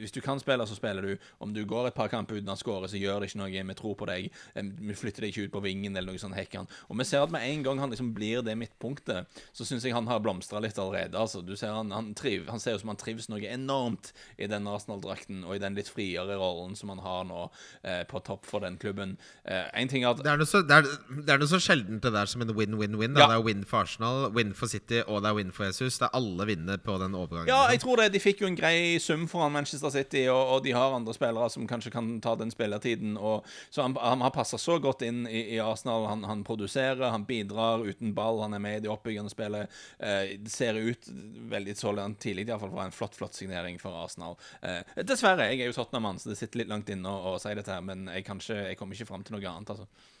Hvis 0.00 0.14
du 0.16 0.20
kan 0.24 0.40
spille, 0.40 0.64
så 0.66 0.76
spiller 0.78 1.04
du. 1.04 1.26
Om 1.44 1.52
du 1.54 1.62
går 1.68 1.90
et 1.90 1.96
par 1.96 2.08
kamper 2.12 2.40
uten 2.40 2.52
å 2.52 2.56
skåre, 2.58 2.88
så 2.88 3.00
gjør 3.00 3.20
det 3.20 3.30
ikke 3.30 3.40
noe. 3.42 3.64
Vi 3.70 3.76
tror 3.78 3.96
på 4.00 4.08
deg. 4.08 4.30
Vi 4.56 4.96
flytter 4.96 5.26
deg 5.26 5.34
ikke 5.34 5.46
ut 5.46 5.54
på 5.58 5.64
vingen 5.66 5.96
eller 5.96 6.16
noe 6.16 6.22
sånt 6.22 6.36
Hekken. 6.36 6.68
Og 6.88 6.98
vi 7.00 7.06
ser 7.08 7.24
at 7.24 7.32
med 7.32 7.44
en 7.44 7.64
gang 7.66 7.82
han 7.84 7.92
liksom 7.92 8.12
blir 8.16 8.42
det 8.46 8.56
midtpunktet, 8.58 9.28
så 9.56 9.68
syns 9.68 9.84
jeg 9.84 9.96
han 9.96 10.08
har 10.08 10.22
blomstra 10.24 10.60
litt 10.64 10.80
allerede. 10.80 11.20
Altså, 11.20 11.42
du 11.44 11.54
ser 11.56 11.76
han, 11.76 11.92
han, 11.94 12.12
triv, 12.16 12.48
han 12.48 12.62
ser 12.62 12.76
ut 12.76 12.84
som 12.84 12.92
han 12.92 13.00
trives 13.00 13.28
noe 13.32 13.44
enormt 13.44 14.12
i 14.40 14.48
den 14.50 14.68
Arsenal-drakten 14.68 15.44
og 15.44 15.56
i 15.56 15.62
den 15.62 15.76
litt 15.76 15.90
friere 15.92 16.38
rollen 16.40 16.76
som 16.78 16.92
han 16.92 17.04
har 17.04 17.24
nå 17.28 17.46
eh, 17.82 18.02
på 18.08 18.20
topp 18.24 18.48
for 18.48 18.64
den 18.64 18.80
klubben. 18.80 19.16
Eh, 19.44 19.64
en 19.76 19.92
ting 19.92 20.06
at 20.08 20.20
det 20.22 20.32
er, 20.32 20.40
noe 20.40 20.48
så, 20.48 20.62
det, 20.66 20.80
er, 20.80 21.36
er 21.36 21.40
sjeldent 21.76 22.02
det 22.02 22.12
der 22.14 22.26
som 22.30 22.42
en 22.42 22.52
win-win-win. 22.56 23.16
Ja. 23.16 23.26
Det 23.26 23.36
er 23.36 23.44
win 23.44 23.64
for 23.64 23.84
Arsenal, 23.84 24.30
win 24.34 24.52
for 24.56 24.70
City 24.70 25.02
og 25.06 25.22
det 25.22 25.30
er 25.30 25.36
win 25.36 25.52
for 25.52 25.66
Jesus. 25.68 25.98
Det 25.98 26.08
er 26.08 26.16
alle 26.16 26.46
vinner 26.48 26.80
på 26.82 26.96
den 27.02 27.14
overgangen. 27.14 27.50
Ja, 27.50 27.66
jeg 27.70 27.80
tror 27.82 28.00
det. 28.00 28.10
De 28.14 28.22
fikk 28.22 28.42
jo 28.42 28.50
en 28.50 28.58
grei 28.58 28.98
sum 29.02 29.26
foran 29.30 29.54
Manchester 29.54 29.90
City, 29.90 30.26
og, 30.32 30.56
og 30.56 30.64
de 30.64 30.74
har 30.76 30.94
andre 30.94 31.14
spillere 31.16 31.48
som 31.52 31.66
kanskje 31.68 31.92
kan 31.94 32.16
ta 32.24 32.36
den 32.38 32.52
spillertiden. 32.52 33.16
Og, 33.16 33.46
så 33.70 33.86
han, 33.86 33.96
han 34.00 34.24
har 34.24 34.34
passa 34.34 34.58
så 34.60 34.78
godt 34.82 35.04
inn 35.06 35.24
i, 35.28 35.42
i 35.56 35.60
Arsenal. 35.62 36.08
Han, 36.10 36.24
han, 36.28 36.44
produserer, 36.46 37.08
han 37.10 37.26
bidrar 37.28 37.84
uten 37.86 38.14
ball, 38.16 38.42
han 38.44 38.56
er 38.56 38.62
med 38.62 38.80
i 38.80 38.84
det 38.86 38.92
oppbyggende 38.92 39.32
spillet. 39.32 39.72
Eh, 39.98 40.36
det 40.42 40.52
ser 40.52 40.78
ut 40.78 41.10
veldig 41.52 41.76
sånn 41.76 42.18
tidlig 42.22 42.48
iallfall 42.48 42.72
for 42.72 42.84
en 42.84 42.94
flott, 42.94 43.16
flott 43.18 43.36
signering 43.38 43.80
for 43.82 43.96
Arsenal. 44.04 44.38
Eh, 44.62 44.82
dessverre, 45.06 45.50
jeg 45.50 45.62
er 45.62 45.70
jo 45.70 45.76
Tottenham-mann, 45.76 46.20
så 46.22 46.32
det 46.32 46.40
sitter 46.40 46.62
litt 46.62 46.72
langt 46.72 46.90
inne 46.92 47.10
å, 47.10 47.36
si 47.40 47.52
dette 47.56 47.72
her, 47.72 47.84
men 47.84 48.08
jeg, 48.10 48.24
kanskje, 48.26 48.58
jeg 48.70 48.78
kommer 48.80 48.96
ikke 48.96 49.08
fram 49.08 49.24
til 49.26 49.36
noe 49.36 49.50
annet, 49.50 49.74
altså. 49.74 50.14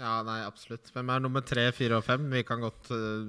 Ja, 0.00 0.22
nei, 0.24 0.38
absolutt. 0.48 0.88
Hvem 0.94 1.10
er 1.12 1.20
nummer 1.20 1.42
tre, 1.44 1.66
fire 1.76 1.98
og 1.98 2.06
fem? 2.06 2.22
Vi 2.32 2.40
kan 2.48 2.62
godt 2.64 2.88
uh, 2.88 3.26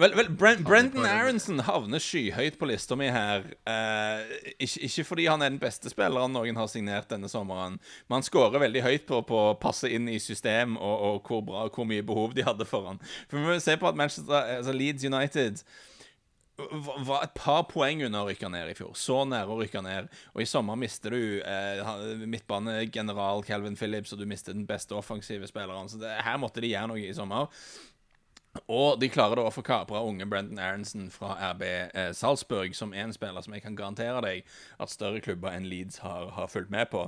Vel, 0.00 0.14
vel 0.16 0.30
Brent, 0.32 0.62
Brendan 0.64 1.04
Aronson 1.04 1.60
havner 1.66 2.00
skyhøyt 2.00 2.56
på 2.56 2.68
lista 2.70 2.96
mi 2.96 3.10
her. 3.12 3.44
Uh, 3.68 4.24
ikke, 4.56 4.86
ikke, 4.88 5.04
fordi 5.04 5.26
han 5.28 5.44
er 5.44 5.52
den 5.52 5.60
beste 5.60 5.92
spilleren 5.92 6.32
noen 6.32 6.56
har 6.56 6.70
signert 6.72 7.10
denne 7.12 7.28
sommeren, 7.28 7.76
men 8.08 8.16
han 8.18 8.24
skårer 8.24 8.62
veldig 8.64 8.84
høyt 8.86 9.04
på, 9.08 9.20
på 9.28 9.42
å 9.50 9.56
passe 9.60 9.90
inn 9.92 10.08
i 10.08 10.16
system 10.22 10.78
og, 10.80 10.96
og 11.10 11.28
hvor, 11.28 11.44
bra, 11.44 11.66
og 11.68 11.76
hvor 11.76 11.88
mye 11.88 12.04
behov 12.08 12.32
de 12.36 12.46
hadde 12.46 12.68
for 12.68 12.88
han. 12.88 13.02
For 13.28 13.36
vi 13.36 13.44
må 13.44 13.58
se 13.60 13.76
på 13.76 13.90
at 13.90 14.00
Manchester, 14.00 14.56
altså 14.56 14.76
Leeds 14.76 15.04
United 15.04 15.60
var 16.56 17.24
et 17.24 17.34
par 17.36 17.66
poeng 17.68 18.00
under 18.06 18.24
å 18.24 18.30
rykke 18.30 18.48
ned 18.52 18.70
i 18.72 18.76
fjor. 18.76 18.94
Så 18.96 19.18
nære 19.28 19.52
å 19.52 19.58
rykke 19.60 19.82
ned. 19.84 20.08
Og 20.34 20.42
i 20.42 20.48
sommer 20.48 20.78
mister 20.80 21.12
du 21.12 21.40
eh, 21.44 21.82
midtbanegeneral 22.24 23.44
Calvin 23.44 23.76
Phillips, 23.76 24.14
og 24.14 24.22
du 24.22 24.26
mister 24.28 24.56
den 24.56 24.66
beste 24.68 24.96
offensive 24.96 25.48
spilleren. 25.50 25.90
Så 25.92 26.00
det, 26.00 26.14
her 26.24 26.40
måtte 26.40 26.64
de 26.64 26.72
gjøre 26.72 26.92
noe 26.94 27.04
i 27.04 27.12
sommer. 27.16 27.52
Og 28.72 28.96
de 29.00 29.10
klarer 29.12 29.36
da 29.36 29.44
å 29.50 29.52
få 29.52 29.60
kapra 29.66 30.00
unge 30.06 30.24
Brendan 30.30 30.60
Aronson 30.62 31.10
fra 31.12 31.34
RB 31.52 31.64
eh, 31.68 32.10
Salzburg, 32.16 32.72
som 32.76 32.94
er 32.96 33.04
en 33.04 33.14
spiller 33.16 33.44
som 33.44 33.52
jeg 33.52 33.66
kan 33.66 33.76
garantere 33.76 34.24
deg 34.24 34.56
at 34.80 34.92
større 34.92 35.20
klubber 35.20 35.52
enn 35.52 35.68
Leeds 35.68 36.00
har, 36.04 36.30
har 36.38 36.48
fulgt 36.48 36.72
med 36.72 36.88
på. 36.92 37.04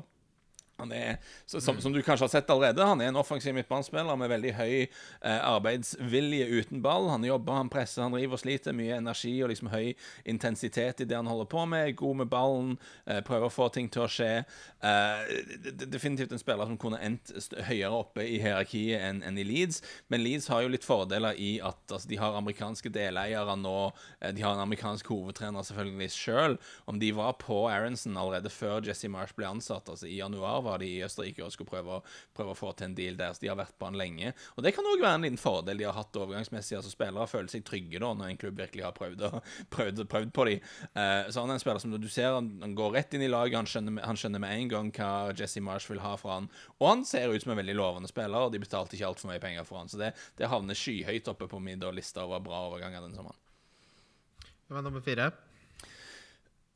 Han 0.78 0.92
er, 0.92 1.16
som, 1.46 1.80
som, 1.80 1.92
du 1.92 1.98
kanskje 2.06 2.22
har 2.22 2.30
sett 2.30 2.50
allerede, 2.54 2.84
han 2.86 3.00
er 3.02 3.08
en 3.10 3.18
offensiv 3.18 3.50
midtbanespiller 3.56 4.14
med 4.14 4.30
veldig 4.30 4.52
høy 4.54 4.74
eh, 4.84 5.40
arbeidsvilje 5.42 6.44
uten 6.52 6.84
ball. 6.84 7.08
Han 7.10 7.24
jobber, 7.26 7.56
han 7.58 7.70
presser, 7.72 8.04
han 8.04 8.14
river 8.14 8.38
og 8.38 8.42
sliter. 8.44 8.76
Mye 8.78 9.00
energi 9.00 9.32
og 9.42 9.50
liksom 9.50 9.72
høy 9.72 9.96
intensitet 10.22 11.02
i 11.02 11.06
det 11.10 11.16
han 11.18 11.26
holder 11.26 11.48
på 11.50 11.64
med. 11.66 11.96
God 11.98 12.20
med 12.20 12.30
ballen, 12.30 12.76
eh, 13.10 13.18
prøver 13.26 13.48
å 13.48 13.54
få 13.56 13.66
ting 13.74 13.88
til 13.90 14.04
å 14.04 14.10
skje. 14.12 14.44
Eh, 14.78 15.32
definitivt 15.82 16.36
en 16.36 16.42
spiller 16.44 16.70
som 16.70 16.78
kunne 16.78 17.02
endt 17.02 17.34
høyere 17.66 17.98
oppe 17.98 18.22
i 18.22 18.38
hierarkiet 18.38 19.02
enn 19.02 19.24
en 19.26 19.42
i 19.42 19.48
Leeds. 19.50 19.82
Men 20.14 20.22
Leeds 20.22 20.46
har 20.52 20.62
jo 20.62 20.70
litt 20.76 20.86
fordeler 20.86 21.34
i 21.42 21.56
at 21.58 21.90
altså, 21.90 22.06
de 22.06 22.20
har 22.22 22.38
amerikanske 22.38 22.94
deleiere 22.94 23.58
nå. 23.58 23.90
Eh, 24.20 24.30
de 24.30 24.46
har 24.46 24.54
en 24.54 24.62
amerikansk 24.68 25.10
hovedtrener 25.10 25.66
selvfølgelig 25.66 26.14
sjøl. 26.14 26.56
Om 26.86 27.02
de 27.02 27.10
var 27.18 27.34
på 27.42 27.64
Aronson 27.66 28.14
allerede 28.14 28.54
før 28.54 28.86
Jesse 28.86 29.10
Marsh 29.10 29.34
ble 29.34 29.50
ansatt, 29.50 29.90
altså 29.90 30.06
i 30.06 30.20
januar 30.22 30.67
var 30.68 30.82
de 30.82 30.90
i 30.90 31.02
Østerrike 31.04 31.44
og 31.44 31.52
skulle 31.54 31.70
prøve, 31.70 32.00
prøve, 32.36 32.54
å 32.54 32.58
få 32.58 32.72
til 32.76 32.90
en 32.90 32.96
deal 32.98 33.18
der. 33.18 33.34
Så 33.34 33.44
de 33.44 33.50
har 33.50 33.58
vært 33.58 33.76
på 33.78 33.88
den 33.90 33.98
lenge. 34.00 34.32
Og 34.56 34.64
det 34.64 34.74
kan 34.76 34.86
òg 34.88 35.02
være 35.02 35.20
en 35.20 35.26
liten 35.26 35.40
fordel 35.40 35.80
de 35.80 35.88
har 35.88 35.96
hatt 35.96 36.20
overgangsmessig. 36.20 36.76
altså 36.78 36.92
Spillere 36.92 37.28
føler 37.30 37.50
seg 37.52 37.66
trygge 37.66 38.02
da 38.02 38.12
når 38.14 38.32
en 38.32 38.40
klubb 38.40 38.60
virkelig 38.60 38.86
har 38.86 38.96
prøvd, 38.96 39.24
prøvd, 39.74 40.04
prøvd 40.12 40.34
på 40.36 40.48
dem. 40.50 40.68
Uh, 40.92 41.26
så 41.32 41.42
han 41.42 41.52
er 41.52 41.58
en 41.58 41.64
spiller 41.64 41.82
som 41.84 41.96
du 41.96 42.10
ser 42.12 42.36
han, 42.36 42.76
går 42.78 42.94
rett 42.98 43.16
inn 43.16 43.26
i 43.26 43.32
laget. 43.32 43.58
Han 43.58 43.70
skjønner, 43.70 43.98
han 44.04 44.20
skjønner, 44.20 44.44
med 44.44 44.54
en 44.54 44.72
gang 44.74 44.92
hva 44.94 45.10
Jesse 45.38 45.62
Marsh 45.64 45.90
vil 45.90 46.02
ha 46.04 46.14
fra 46.20 46.38
han. 46.38 46.50
Og 46.78 46.88
han 46.92 47.04
ser 47.08 47.32
ut 47.32 47.42
som 47.42 47.54
en 47.54 47.60
veldig 47.60 47.76
lovende 47.78 48.10
spiller, 48.10 48.38
og 48.46 48.54
de 48.54 48.62
betalte 48.62 48.98
ikke 48.98 49.10
altfor 49.10 49.32
mye 49.32 49.42
penger 49.42 49.66
for 49.68 49.82
han. 49.82 49.90
Så 49.90 50.00
det, 50.00 50.14
det 50.38 50.52
havner 50.52 50.78
skyhøyt 50.78 51.30
oppe 51.32 51.50
på 51.50 51.62
min 51.62 51.82
liste 51.94 52.20
over 52.22 52.42
bra 52.44 52.66
overganger 52.68 53.04
den 53.06 53.16
sommeren. 53.16 53.38
Hvem 54.68 54.80
er 54.80 54.84
nummer 54.84 55.04
fire? 55.04 55.30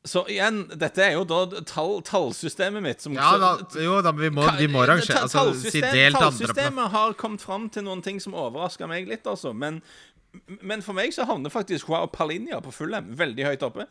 Så 0.03 0.25
igjen, 0.27 0.65
dette 0.75 0.99
er 0.99 1.13
jo 1.15 1.23
da 1.23 1.61
tall, 1.63 2.01
tallsystemet 2.03 2.83
mitt 2.83 3.03
som 3.03 3.15
Ja, 3.15 3.37
da, 3.39 3.51
jo 3.79 4.01
da, 4.03 4.11
vi 4.17 4.27
må, 4.35 4.43
vi 4.59 4.67
må 4.67 4.83
rangere 4.89 5.21
altså, 5.23 5.45
si 5.55 5.79
delt 5.79 6.19
Tallsystemet 6.19 6.91
har 6.91 7.15
kommet 7.19 7.43
fram 7.43 7.69
til 7.71 7.87
noen 7.87 8.03
ting 8.03 8.19
som 8.23 8.35
overrasker 8.35 8.89
meg 8.91 9.07
litt, 9.07 9.23
altså. 9.29 9.53
Men 9.55 9.79
men 10.65 10.81
for 10.81 10.97
meg 10.97 11.11
så 11.13 11.27
havner 11.29 11.51
faktisk 11.53 11.89
Joao 11.89 12.07
Palinha 12.09 12.57
på 12.63 12.71
Fulham 12.73 13.11
veldig 13.17 13.45
høyt 13.45 13.65
oppe. 13.67 13.85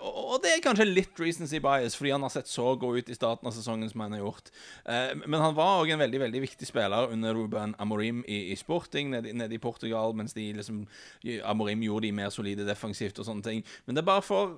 Og 0.00 0.38
det 0.44 0.54
er 0.54 0.62
kanskje 0.64 0.86
litt 0.88 1.20
recency 1.20 1.60
bias, 1.62 1.96
fordi 1.98 2.14
han 2.14 2.24
har 2.24 2.32
sett 2.32 2.48
så 2.48 2.70
god 2.80 3.02
ut 3.02 3.10
i 3.12 3.16
starten 3.16 3.48
av 3.48 3.52
sesongen 3.52 3.90
som 3.90 4.04
han 4.04 4.16
har 4.16 4.22
gjort. 4.22 4.48
Eh, 4.88 5.12
men 5.26 5.44
han 5.44 5.56
var 5.58 5.82
òg 5.82 5.92
en 5.92 6.00
veldig 6.00 6.22
veldig 6.24 6.42
viktig 6.46 6.68
spiller 6.68 7.12
under 7.12 7.36
Ruben 7.36 7.76
Amorim 7.82 8.22
i, 8.24 8.54
i 8.54 8.56
sporting 8.56 9.12
nede, 9.12 9.34
nede, 9.36 9.58
i 9.58 9.60
Portugal, 9.62 10.16
mens 10.16 10.32
de 10.36 10.48
liksom 10.56 10.86
Amorim 11.44 11.84
gjorde 11.84 12.08
de 12.08 12.16
mer 12.22 12.32
solide 12.32 12.66
defensivt 12.68 13.20
og 13.20 13.28
sånne 13.28 13.44
ting. 13.50 13.64
Men 13.84 13.98
det 13.98 14.04
er 14.04 14.08
bare 14.08 14.24
for 14.24 14.56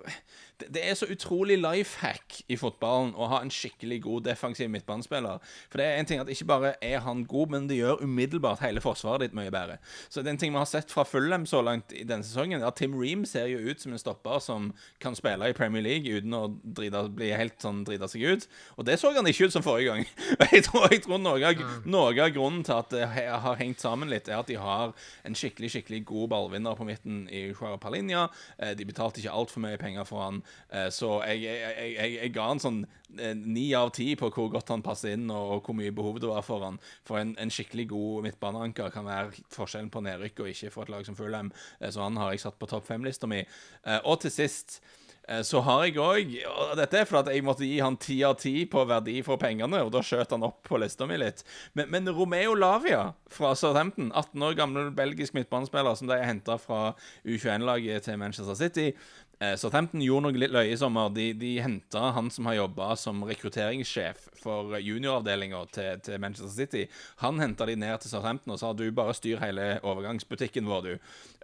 Det 0.58 0.82
er 0.82 0.94
så 0.94 1.08
utrolig 1.10 1.56
life 1.58 1.98
hack 1.98 2.38
i 2.48 2.56
fotballen 2.56 3.14
å 3.18 3.26
ha 3.32 3.40
en 3.42 3.50
skikkelig 3.52 4.00
god 4.04 4.26
defensiv 4.28 4.70
midtbanespiller. 4.70 5.42
For 5.72 5.80
det 5.80 5.86
er 5.88 5.98
en 5.98 6.08
ting 6.08 6.22
at 6.22 6.30
ikke 6.30 6.46
bare 6.48 6.74
er 6.84 7.02
han 7.02 7.24
god, 7.28 7.50
men 7.50 7.66
det 7.70 7.80
gjør 7.80 8.04
umiddelbart 8.04 8.62
hele 8.62 8.82
forsvaret 8.84 9.26
ditt 9.26 9.36
mye 9.36 9.50
bedre. 9.54 9.80
Så 10.08 10.22
det 10.22 10.30
er 10.30 10.36
en 10.36 10.42
ting 10.44 10.54
vi 10.54 10.60
har 10.60 10.70
sett 10.70 10.94
fra 10.94 11.04
Fulham 11.08 11.46
så 11.46 11.62
langt 11.64 11.92
i 11.92 12.04
denne 12.06 12.26
sesongen. 12.26 12.62
at 12.62 12.76
Tim 12.78 12.94
Ream 13.00 13.24
ser 13.26 13.46
jo 13.50 13.58
ut 13.58 13.80
som 13.80 13.92
en 13.92 13.98
stopper 13.98 14.38
som 14.38 14.72
kan 15.00 15.16
spille 15.18 15.48
i 15.50 15.56
Premier 15.56 15.82
League 15.82 16.06
uten 16.06 16.34
å 16.34 16.44
drida, 16.62 17.04
bli 17.08 17.32
helt 17.34 17.58
sånn 17.62 17.82
drita 17.84 18.08
seg 18.08 18.22
ut. 18.22 18.48
Og 18.78 18.86
det 18.86 18.98
så 19.00 19.12
han 19.14 19.26
ikke 19.26 19.48
ut 19.48 19.56
som 19.56 19.64
forrige 19.66 19.90
gang. 19.90 20.06
jeg 20.52 20.64
tror, 20.68 20.86
jeg 20.92 21.02
tror 21.04 21.18
noe, 21.18 21.38
av, 21.42 21.64
noe, 21.84 22.14
av, 22.14 22.30
grunnen 22.34 22.62
til 22.66 22.78
at 22.78 22.94
det 22.94 23.08
har 23.10 23.58
hengt 23.60 23.82
sammen 23.82 24.10
litt, 24.12 24.28
er 24.28 24.40
at 24.40 24.50
de 24.50 24.58
har 24.60 24.94
en 25.26 25.38
skikkelig 25.38 25.72
skikkelig 25.74 26.04
god 26.08 26.30
ballvinner 26.34 26.78
på 26.78 26.86
midten 26.88 27.24
i 27.26 27.48
Juara 27.50 27.78
Palinha. 27.80 28.28
Eh, 28.58 28.74
de 28.78 28.86
betalte 28.86 29.22
ikke 29.22 29.34
altfor 29.34 29.64
mye 29.64 29.80
penger 29.80 30.06
for 30.08 30.22
han, 30.22 30.42
så 30.90 31.08
jeg, 31.28 31.44
jeg, 31.44 31.74
jeg, 31.94 32.14
jeg 32.18 32.30
ga 32.34 32.48
han 32.50 32.62
sånn 32.62 32.80
Eh, 33.18 33.34
ni 33.36 33.74
av 33.74 33.90
ti 33.94 34.14
på 34.18 34.30
hvor 34.32 34.50
godt 34.52 34.72
han 34.72 34.82
passer 34.84 35.14
inn, 35.14 35.28
og, 35.30 35.62
hvor 35.64 35.76
mye 35.78 35.94
behov 35.94 36.18
det 36.22 36.30
var 36.30 36.44
for 36.46 36.64
han. 36.66 36.80
For 37.06 37.20
en, 37.20 37.34
en 37.40 37.52
skikkelig 37.52 37.88
god 37.92 38.28
midtbaneanker 38.28 38.90
kan 38.94 39.06
være 39.08 39.44
forskjellen 39.54 39.92
på 39.94 40.02
nedrykk 40.04 40.44
og 40.44 40.50
ikke 40.50 40.74
for 40.74 40.86
et 40.86 40.94
lag 40.94 41.06
som 41.06 41.18
Fulham. 41.18 41.52
Eh, 41.80 41.92
så 41.94 42.04
han 42.06 42.18
har 42.20 42.34
jeg 42.34 42.44
satt 42.46 42.58
på 42.60 42.70
topp 42.70 42.88
fem-lista 42.90 43.30
mi. 43.30 43.44
Eh, 43.44 44.02
og 44.02 44.22
til 44.24 44.34
sist 44.34 44.80
så 45.24 45.62
har 45.64 45.86
jeg 45.86 45.94
òg 46.04 46.32
dette 46.76 46.98
er 47.00 47.06
fordi 47.08 47.32
jeg 47.32 47.44
måtte 47.46 47.64
gi 47.64 47.78
han 47.80 47.94
ti 47.96 48.18
av 48.28 48.34
ti 48.36 48.66
på 48.68 48.82
verdi 48.84 49.14
for 49.24 49.40
pengene, 49.40 49.78
og 49.80 49.88
da 49.94 50.02
skjøt 50.04 50.34
han 50.36 50.44
opp 50.44 50.58
på 50.68 50.76
lista 50.76 51.06
mi 51.08 51.16
litt. 51.16 51.40
Men, 51.72 51.88
men 51.94 52.10
Romeo 52.12 52.52
Lavia 52.52 53.06
fra 53.32 53.54
Southampton, 53.56 54.10
18 54.12 54.44
år 54.44 54.58
gammel 54.58 54.90
belgisk 54.92 55.32
midtbanespiller 55.32 55.96
som 55.96 56.12
de 56.12 56.18
henta 56.20 56.58
fra 56.60 56.82
U21-laget 57.24 58.04
til 58.04 58.20
Manchester 58.20 58.58
City, 58.60 58.90
Eh, 58.92 59.23
Southampton 59.58 60.02
gjorde 60.04 60.28
noe 60.28 60.38
litt 60.38 60.52
løye 60.54 60.72
i 60.72 60.78
sommer. 60.78 61.10
De, 61.14 61.32
de 61.36 61.56
henta 61.62 62.10
han 62.16 62.30
som 62.32 62.46
har 62.48 62.58
jobba 62.60 62.94
som 62.98 63.24
rekrutteringssjef 63.26 64.28
for 64.44 64.76
junioravdelinga 64.78 65.62
til, 65.74 66.00
til, 66.04 66.20
Manchester 66.22 66.52
City. 66.52 66.84
Han 67.22 67.40
henta 67.42 67.66
de 67.68 67.76
ned 67.80 68.02
til 68.02 68.12
Southampton 68.12 68.54
og 68.54 68.60
sa 68.60 68.72
du 68.76 68.84
bare 68.94 69.14
styr 69.16 69.40
hele 69.42 69.66
overgangsbutikken 69.82 70.68
vår, 70.68 70.86
du. 70.86 70.92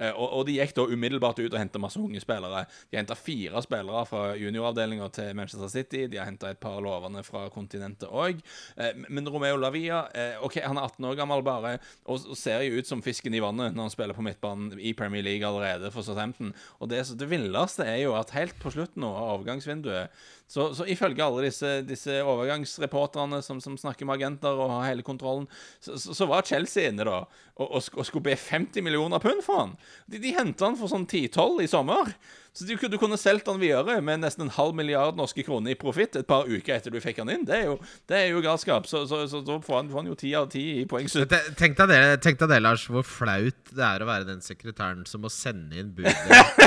Eh, 0.00 0.12
og, 0.12 0.26
og, 0.26 0.44
de 0.48 0.58
gikk 0.58 0.74
da 0.76 0.86
umiddelbart 0.88 1.40
ut 1.40 1.50
og 1.52 1.58
henta 1.60 1.82
masse 1.82 2.00
unge 2.00 2.22
spillere. 2.22 2.64
De 2.90 3.00
henta 3.00 3.16
fire 3.18 3.62
spillere 3.64 4.04
fra 4.08 4.24
junioravdelinga 4.40 5.10
til 5.16 5.32
Manchester 5.38 5.72
City. 5.72 6.04
De 6.10 6.20
har 6.20 6.28
henta 6.28 6.52
et 6.52 6.60
par 6.62 6.80
lovende 6.84 7.24
fra 7.26 7.46
kontinentet 7.52 8.08
òg. 8.10 8.40
Eh, 8.76 9.04
men 9.08 9.28
Romeo 9.28 9.58
Lavia 9.60 10.02
OK, 10.44 10.60
han 10.64 10.78
er 10.78 10.88
18 10.88 11.08
år 11.10 11.18
gammel 11.18 11.44
bare, 11.44 11.76
og, 12.04 12.30
ser 12.38 12.62
jo 12.64 12.80
ut 12.80 12.88
som 12.88 13.02
fisken 13.04 13.34
i 13.36 13.42
vannet 13.42 13.74
når 13.74 13.88
han 13.88 13.92
spiller 13.92 14.16
på 14.16 14.24
midtbanen 14.24 14.78
i 14.78 14.92
Premier 14.96 15.24
League 15.24 15.46
allerede 15.46 15.90
for 15.94 16.06
Southampton. 16.06 16.52
Og 16.80 16.90
det, 16.92 17.02
så 17.08 17.16
det 17.18 17.28
villeste 17.30 17.79
rareste 17.80 17.88
er 17.88 18.04
jo 18.04 18.14
at 18.16 18.34
helt 18.34 18.56
på 18.60 18.70
slutten 18.70 19.04
av 19.04 19.38
overgangsvinduet 19.38 20.10
så, 20.50 20.72
så 20.74 20.84
ifølge 20.90 21.22
alle 21.22 21.44
disse, 21.46 21.68
disse 21.86 22.16
overgangsreporterne 22.26 23.38
som, 23.42 23.60
som, 23.62 23.76
snakker 23.78 24.06
med 24.06 24.18
agenter 24.18 24.50
og 24.50 24.72
har 24.72 24.88
hele 24.88 25.04
kontrollen, 25.06 25.46
så, 25.78 25.94
så, 25.94 26.14
så 26.16 26.26
var 26.26 26.42
Chelsea 26.42 26.90
inne 26.90 27.06
da 27.06 27.20
og, 27.22 27.68
og, 27.70 27.84
og, 27.94 28.02
skulle 28.08 28.24
be 28.24 28.34
50 28.34 28.82
millioner 28.82 29.22
pund 29.22 29.44
for 29.46 29.60
han. 29.60 29.76
De, 30.10 30.18
de 30.18 30.32
henta 30.34 30.66
han 30.66 30.78
for 30.80 30.90
sånn 30.90 31.06
10-12 31.06 31.62
i 31.62 31.68
sommer. 31.70 32.10
Så 32.50 32.66
du, 32.66 32.72
du 32.74 32.96
kunne 32.98 33.18
solgt 33.20 33.46
han 33.46 33.60
videre 33.62 34.00
med 34.02 34.24
nesten 34.24 34.48
en 34.48 34.54
halv 34.56 34.74
milliard 34.74 35.14
norske 35.14 35.44
kroner 35.46 35.70
i 35.70 35.78
profitt 35.78 36.18
et 36.18 36.26
par 36.26 36.50
uker 36.50 36.80
etter 36.80 36.90
du 36.90 36.98
fikk 37.04 37.20
han 37.22 37.30
inn. 37.30 37.44
Det 37.46 37.54
er 37.60 37.68
jo, 37.68 37.76
det 38.10 38.18
er 38.18 38.32
jo 38.32 38.42
galskap. 38.42 38.90
Så, 38.90 39.04
så, 39.06 39.22
så, 39.30 39.44
da 39.46 39.60
får 39.62 39.76
han, 39.76 39.92
får 39.92 40.02
han 40.02 40.10
jo 40.10 40.18
ti 40.18 40.32
av 40.34 40.50
ti 40.50 40.64
i 40.80 40.86
poengsum. 40.90 41.30
Tenk 41.60 41.78
deg 41.78 42.48
det, 42.50 42.58
Lars, 42.64 42.88
hvor 42.90 43.06
flaut 43.06 43.70
det 43.70 43.86
er 43.86 44.02
å 44.02 44.10
være 44.10 44.26
den 44.32 44.42
sekretæren 44.42 45.06
som 45.06 45.22
må 45.22 45.30
sende 45.30 45.78
inn 45.78 45.94
budet 45.94 46.16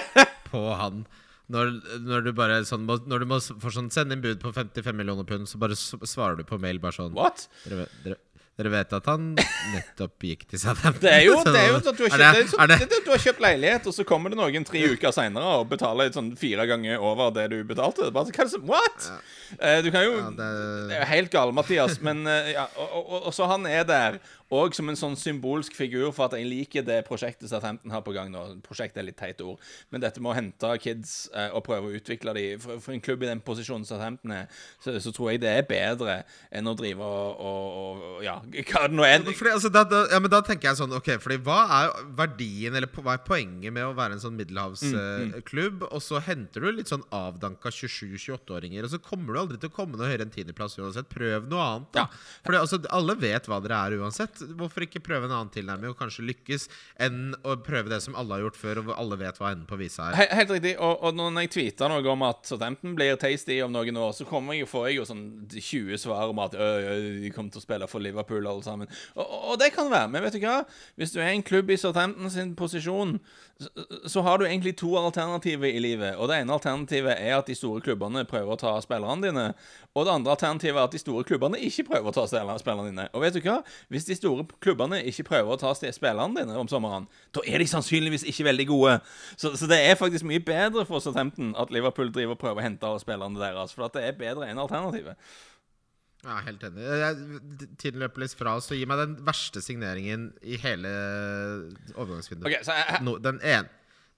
på 0.51 0.63
han. 0.77 1.05
Når, 1.51 1.71
når, 2.07 2.25
du 2.25 2.31
bare 2.35 2.61
sånn, 2.63 2.85
Når 2.87 3.23
du 3.23 3.27
må 3.27 3.41
for 3.43 3.73
sånn, 3.75 3.89
sende 3.91 4.15
inn 4.15 4.23
bud 4.23 4.39
på 4.39 4.53
55 4.55 4.95
millioner 4.95 5.27
pund, 5.27 5.49
så 5.51 5.59
bare 5.59 5.75
svarer 5.75 6.39
du 6.39 6.45
på 6.47 6.59
mail 6.61 6.79
bare 6.79 6.95
sånn 6.95 7.15
What? 7.17 7.49
Dere, 7.65 7.89
dere, 8.05 8.19
dere 8.59 8.71
vet 8.73 8.93
at 8.93 9.07
han 9.09 9.31
nettopp 9.35 10.25
gikk 10.27 10.43
til 10.51 10.61
Southampton? 10.61 11.01
Det 11.03 11.11
er 11.11 11.23
jo, 11.25 11.37
det 11.47 11.57
er 11.57 11.69
jo 11.71 11.77
at 11.79 11.87
du 11.87 12.03
har, 12.05 12.13
kjøpt, 12.13 12.37
det, 12.37 12.47
sånn, 12.51 12.73
det, 12.73 12.99
du 13.05 13.11
har 13.13 13.23
kjøpt 13.25 13.43
leilighet, 13.45 13.87
og 13.89 13.95
så 13.95 14.05
kommer 14.07 14.33
det 14.33 14.39
noen 14.39 14.67
tre 14.67 14.83
uker 14.93 15.15
seinere 15.15 15.55
og 15.61 15.69
betaler 15.71 16.11
sånn 16.13 16.33
fire 16.39 16.67
ganger 16.69 17.01
over 17.01 17.33
det 17.35 17.47
du 17.53 17.57
betalte. 17.67 18.11
Bare, 18.13 18.29
hva 18.29 18.45
er 18.45 18.51
det 18.51 18.53
som, 18.53 18.67
What?! 18.69 19.07
Ja. 19.07 19.19
Uh, 19.55 19.79
du 19.83 19.89
kan 19.91 20.05
jo 20.05 20.13
ja, 20.15 20.27
det... 20.37 20.49
det... 20.91 20.97
er 20.97 21.01
jo 21.01 21.09
helt 21.13 21.33
gal, 21.33 21.55
Mathias. 21.55 21.97
Men 22.05 22.23
uh, 22.27 22.51
ja, 22.51 22.67
og, 22.75 22.93
og, 23.01 23.17
og, 23.21 23.31
så 23.35 23.49
han 23.51 23.67
er 23.67 23.87
der 23.87 24.19
og 24.51 24.75
som 24.75 24.89
en 24.91 24.99
sånn 24.99 25.15
symbolsk 25.15 25.75
figur 25.77 26.09
for 26.11 26.27
at 26.27 26.35
jeg 26.35 26.47
liker 26.49 26.83
det 26.83 26.99
prosjektet 27.07 27.47
Southampton 27.47 27.93
har 27.93 28.03
på 28.03 28.11
gang 28.15 28.31
nå. 28.33 28.43
Prosjektet 28.65 28.99
er 28.99 29.07
litt 29.07 29.19
teit 29.19 29.39
ord, 29.45 29.61
men 29.93 30.03
dette 30.03 30.19
med 30.19 30.33
å 30.33 30.35
hente 30.35 30.71
kids 30.83 31.29
eh, 31.31 31.47
og 31.55 31.63
prøve 31.63 31.87
å 31.87 31.95
utvikle 31.95 32.33
dem 32.35 32.59
for, 32.59 32.81
for, 32.83 32.95
en 32.95 33.03
klubb 33.03 33.23
i 33.23 33.29
den 33.29 33.43
posisjonen 33.45 33.87
Southampton 33.87 34.33
er, 34.35 34.49
så, 34.83 34.97
så, 34.99 35.13
tror 35.15 35.31
jeg 35.31 35.43
det 35.45 35.53
er 35.55 35.67
bedre 35.69 36.17
enn 36.51 36.67
å 36.67 36.75
drive 36.75 37.07
og, 37.07 37.39
og, 37.39 37.79
og 38.11 38.25
Ja, 38.25 38.35
hva 38.73 38.83
det 38.89 38.97
nå 38.97 39.07
er. 39.07 39.23
Fordi, 39.29 39.53
altså, 39.55 39.71
da, 39.71 39.85
da, 39.87 40.03
ja, 40.11 40.19
men 40.19 40.33
da 40.33 40.41
tenker 40.45 40.71
jeg 40.71 40.81
sånn 40.81 40.97
OK, 40.99 41.13
fordi 41.23 41.39
hva 41.45 41.61
er 41.77 41.95
verdien, 42.19 42.75
eller 42.75 42.91
hva 42.91 43.15
er 43.15 43.23
poenget 43.23 43.71
med 43.71 43.87
å 43.87 43.95
være 43.97 44.17
en 44.17 44.23
sånn 44.23 44.35
middelhavsklubb, 44.35 45.79
mm, 45.79 45.85
mm. 45.85 45.87
og 45.87 46.03
så 46.03 46.19
henter 46.27 46.67
du 46.67 46.73
litt 46.75 46.91
sånn 46.91 47.07
avdanka 47.15 47.71
27-28-åringer, 47.71 48.83
og 48.83 48.93
så 48.97 48.99
kommer 49.03 49.31
du 49.31 49.41
aldri 49.45 49.61
til 49.61 49.71
å 49.71 49.75
komme 49.79 49.95
noe 49.95 50.11
høyere 50.11 50.27
enn 50.27 50.35
tiendeplass 50.35 50.75
uansett. 50.81 51.07
Prøv 51.11 51.47
noe 51.51 51.63
annet, 51.63 51.89
da. 51.95 52.05
Ja. 52.05 52.21
Fordi 52.43 52.59
altså, 52.59 52.83
alle 52.91 53.15
vet 53.21 53.47
hva 53.47 53.61
dere 53.63 53.79
er 53.87 53.99
uansett 54.01 54.40
hvorfor 54.57 54.85
ikke 54.85 55.03
prøve 55.03 55.27
en 55.27 55.35
annen 55.35 55.51
tilnærming 55.53 55.93
og 55.93 55.99
kanskje 55.99 56.25
lykkes, 56.27 56.67
enn 57.01 57.35
å 57.47 57.57
prøve 57.63 57.91
det 57.91 58.01
som 58.05 58.17
alle 58.19 58.37
har 58.37 58.45
gjort 58.45 58.59
før, 58.59 58.83
og 58.85 58.93
alle 58.95 59.19
vet 59.21 59.39
hva 59.41 59.51
enden 59.53 59.67
på 59.69 59.79
visa 59.79 60.09
er? 60.09 60.19
He 60.19 60.27
helt 60.41 60.53
riktig. 60.55 60.75
Og, 60.79 61.05
og 61.05 61.17
når 61.17 61.39
jeg 61.45 61.53
tweeter 61.55 61.91
noe 61.91 62.13
om 62.13 62.25
at 62.27 62.47
Southampton 62.49 62.95
blir 62.97 63.19
tasty 63.21 63.59
om 63.65 63.73
noen 63.73 63.99
år, 64.01 64.13
så 64.17 64.27
kommer 64.29 64.57
jeg, 64.57 64.69
får 64.71 64.89
jeg 64.89 64.99
jo 64.99 65.07
sånn 65.09 65.23
20 65.51 66.01
svar 66.01 66.31
om 66.31 66.41
at 66.43 66.57
de 66.57 67.31
kommer 67.35 67.53
til 67.53 67.61
å 67.61 67.65
spille 67.65 67.89
for 67.91 68.03
Liverpool 68.03 68.47
alle 68.47 68.65
sammen. 68.65 68.91
Og, 69.15 69.25
og, 69.25 69.55
det 69.61 69.71
kan 69.75 69.91
være. 69.91 70.09
Men 70.11 70.25
vet 70.25 70.37
du 70.37 70.43
hva? 70.43 70.61
Hvis 70.99 71.15
du 71.15 71.21
er 71.21 71.31
en 71.31 71.45
klubb 71.45 71.71
i 71.71 71.79
Southampton 71.79 72.31
sin 72.33 72.55
posisjon, 72.57 73.17
så, 74.07 74.21
har 74.21 74.37
du 74.37 74.45
egentlig 74.45 74.75
to 74.77 74.97
alternativer 74.97 75.67
i 75.67 75.79
livet. 75.79 76.15
Og 76.15 76.27
det 76.29 76.39
ene 76.41 76.53
alternativet 76.53 77.15
er 77.17 77.35
at 77.37 77.47
de 77.47 77.55
store 77.55 77.81
klubbene 77.81 78.23
prøver 78.25 78.53
å 78.53 78.59
ta 78.59 78.73
spillerne 78.81 79.27
dine. 79.27 79.45
Og 79.93 80.05
det 80.07 80.13
andre 80.13 80.33
alternativet 80.35 80.79
er 80.79 80.87
at 80.87 80.95
de 80.95 81.01
store 81.01 81.23
klubbene 81.27 81.59
ikke 81.61 81.85
prøver 81.91 82.09
å 82.09 82.15
ta 82.15 82.25
spillerne 82.29 82.89
dine. 82.89 83.07
Og 83.13 83.25
vet 83.25 83.37
du 83.37 83.41
hva? 83.45 83.59
Hvis 83.93 84.07
de 84.09 84.17
store 84.17 84.47
klubbene 84.63 85.01
ikke 85.07 85.27
prøver 85.29 85.53
å 85.53 85.59
ta 85.61 85.73
spillerne 85.77 86.41
dine 86.41 86.57
om 86.57 86.69
sommeren, 86.71 87.07
da 87.35 87.45
er 87.45 87.61
de 87.61 87.69
sannsynligvis 87.69 88.25
ikke 88.31 88.47
veldig 88.49 88.67
gode. 88.71 88.97
Så, 89.35 89.53
så 89.59 89.69
det 89.69 89.81
er 89.85 89.99
faktisk 89.99 90.27
mye 90.27 90.43
bedre 90.45 90.85
for 90.89 91.03
Southampton 91.03 91.53
at 91.59 91.73
Liverpool 91.73 92.13
driver 92.13 92.37
og 92.37 92.43
prøver 92.43 92.63
å 92.63 92.67
hente 92.67 92.95
spillerne 93.03 93.41
deres. 93.41 93.75
For 93.77 93.91
det 93.93 94.05
er 94.07 94.19
bedre 94.19 94.49
enn 94.49 94.61
alternativet. 94.61 95.19
Ja, 96.21 96.37
helt 96.45 96.63
enig. 96.67 96.85
Tiden 97.81 98.01
løper 98.03 98.21
litt 98.23 98.37
fra 98.37 98.55
oss, 98.59 98.67
så 98.69 98.77
gi 98.77 98.85
meg 98.89 98.99
den 99.01 99.15
verste 99.25 99.63
signeringen 99.65 100.29
i 100.45 100.59
hele 100.61 100.91
overgangsvinduet. 101.95 102.49
Okay, 102.51 102.65
så 102.67 102.77
jeg, 102.77 103.01
no, 103.07 103.15
den. 103.21 103.41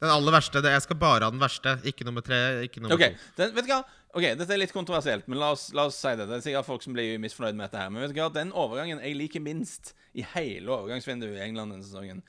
Den 0.03 0.11
aller 0.11 0.35
verste. 0.35 0.59
Jeg 0.67 0.83
skal 0.83 0.97
bare 0.99 1.27
ha 1.29 1.31
den 1.31 1.39
verste. 1.39 1.77
Ikke 1.87 2.03
nummer 2.03 2.23
tre. 2.25 2.39
Ikke 2.65 2.81
nummer 2.83 2.97
okay. 2.97 3.15
to. 3.15 3.35
Den, 3.39 3.53
vet 3.55 3.69
du 3.69 3.71
hva? 3.71 3.83
Ok, 4.13 4.25
Dette 4.37 4.51
er 4.53 4.59
litt 4.59 4.73
kontroversielt, 4.75 5.29
men 5.31 5.39
la 5.41 5.53
oss, 5.55 5.69
la 5.73 5.87
oss, 5.89 5.97
si 5.97 6.11
det. 6.19 6.27
Det 6.29 6.37
er 6.37 6.43
sikkert 6.45 6.67
folk 6.67 6.83
som 6.85 6.93
blir 6.93 7.15
misfornøyd 7.23 7.55
med 7.55 7.65
dette. 7.65 7.79
her 7.81 7.93
Men 7.93 8.03
vet 8.03 8.11
du 8.13 8.19
hva? 8.19 8.27
den 8.35 8.51
overgangen 8.51 9.01
jeg 9.01 9.17
liker 9.17 9.41
minst 9.41 9.93
i 10.13 10.25
hele 10.35 10.69
overgangsvinduet 10.75 11.39
i 11.39 11.45
England 11.47 11.73
denne 11.73 11.87
sesongen, 11.87 12.19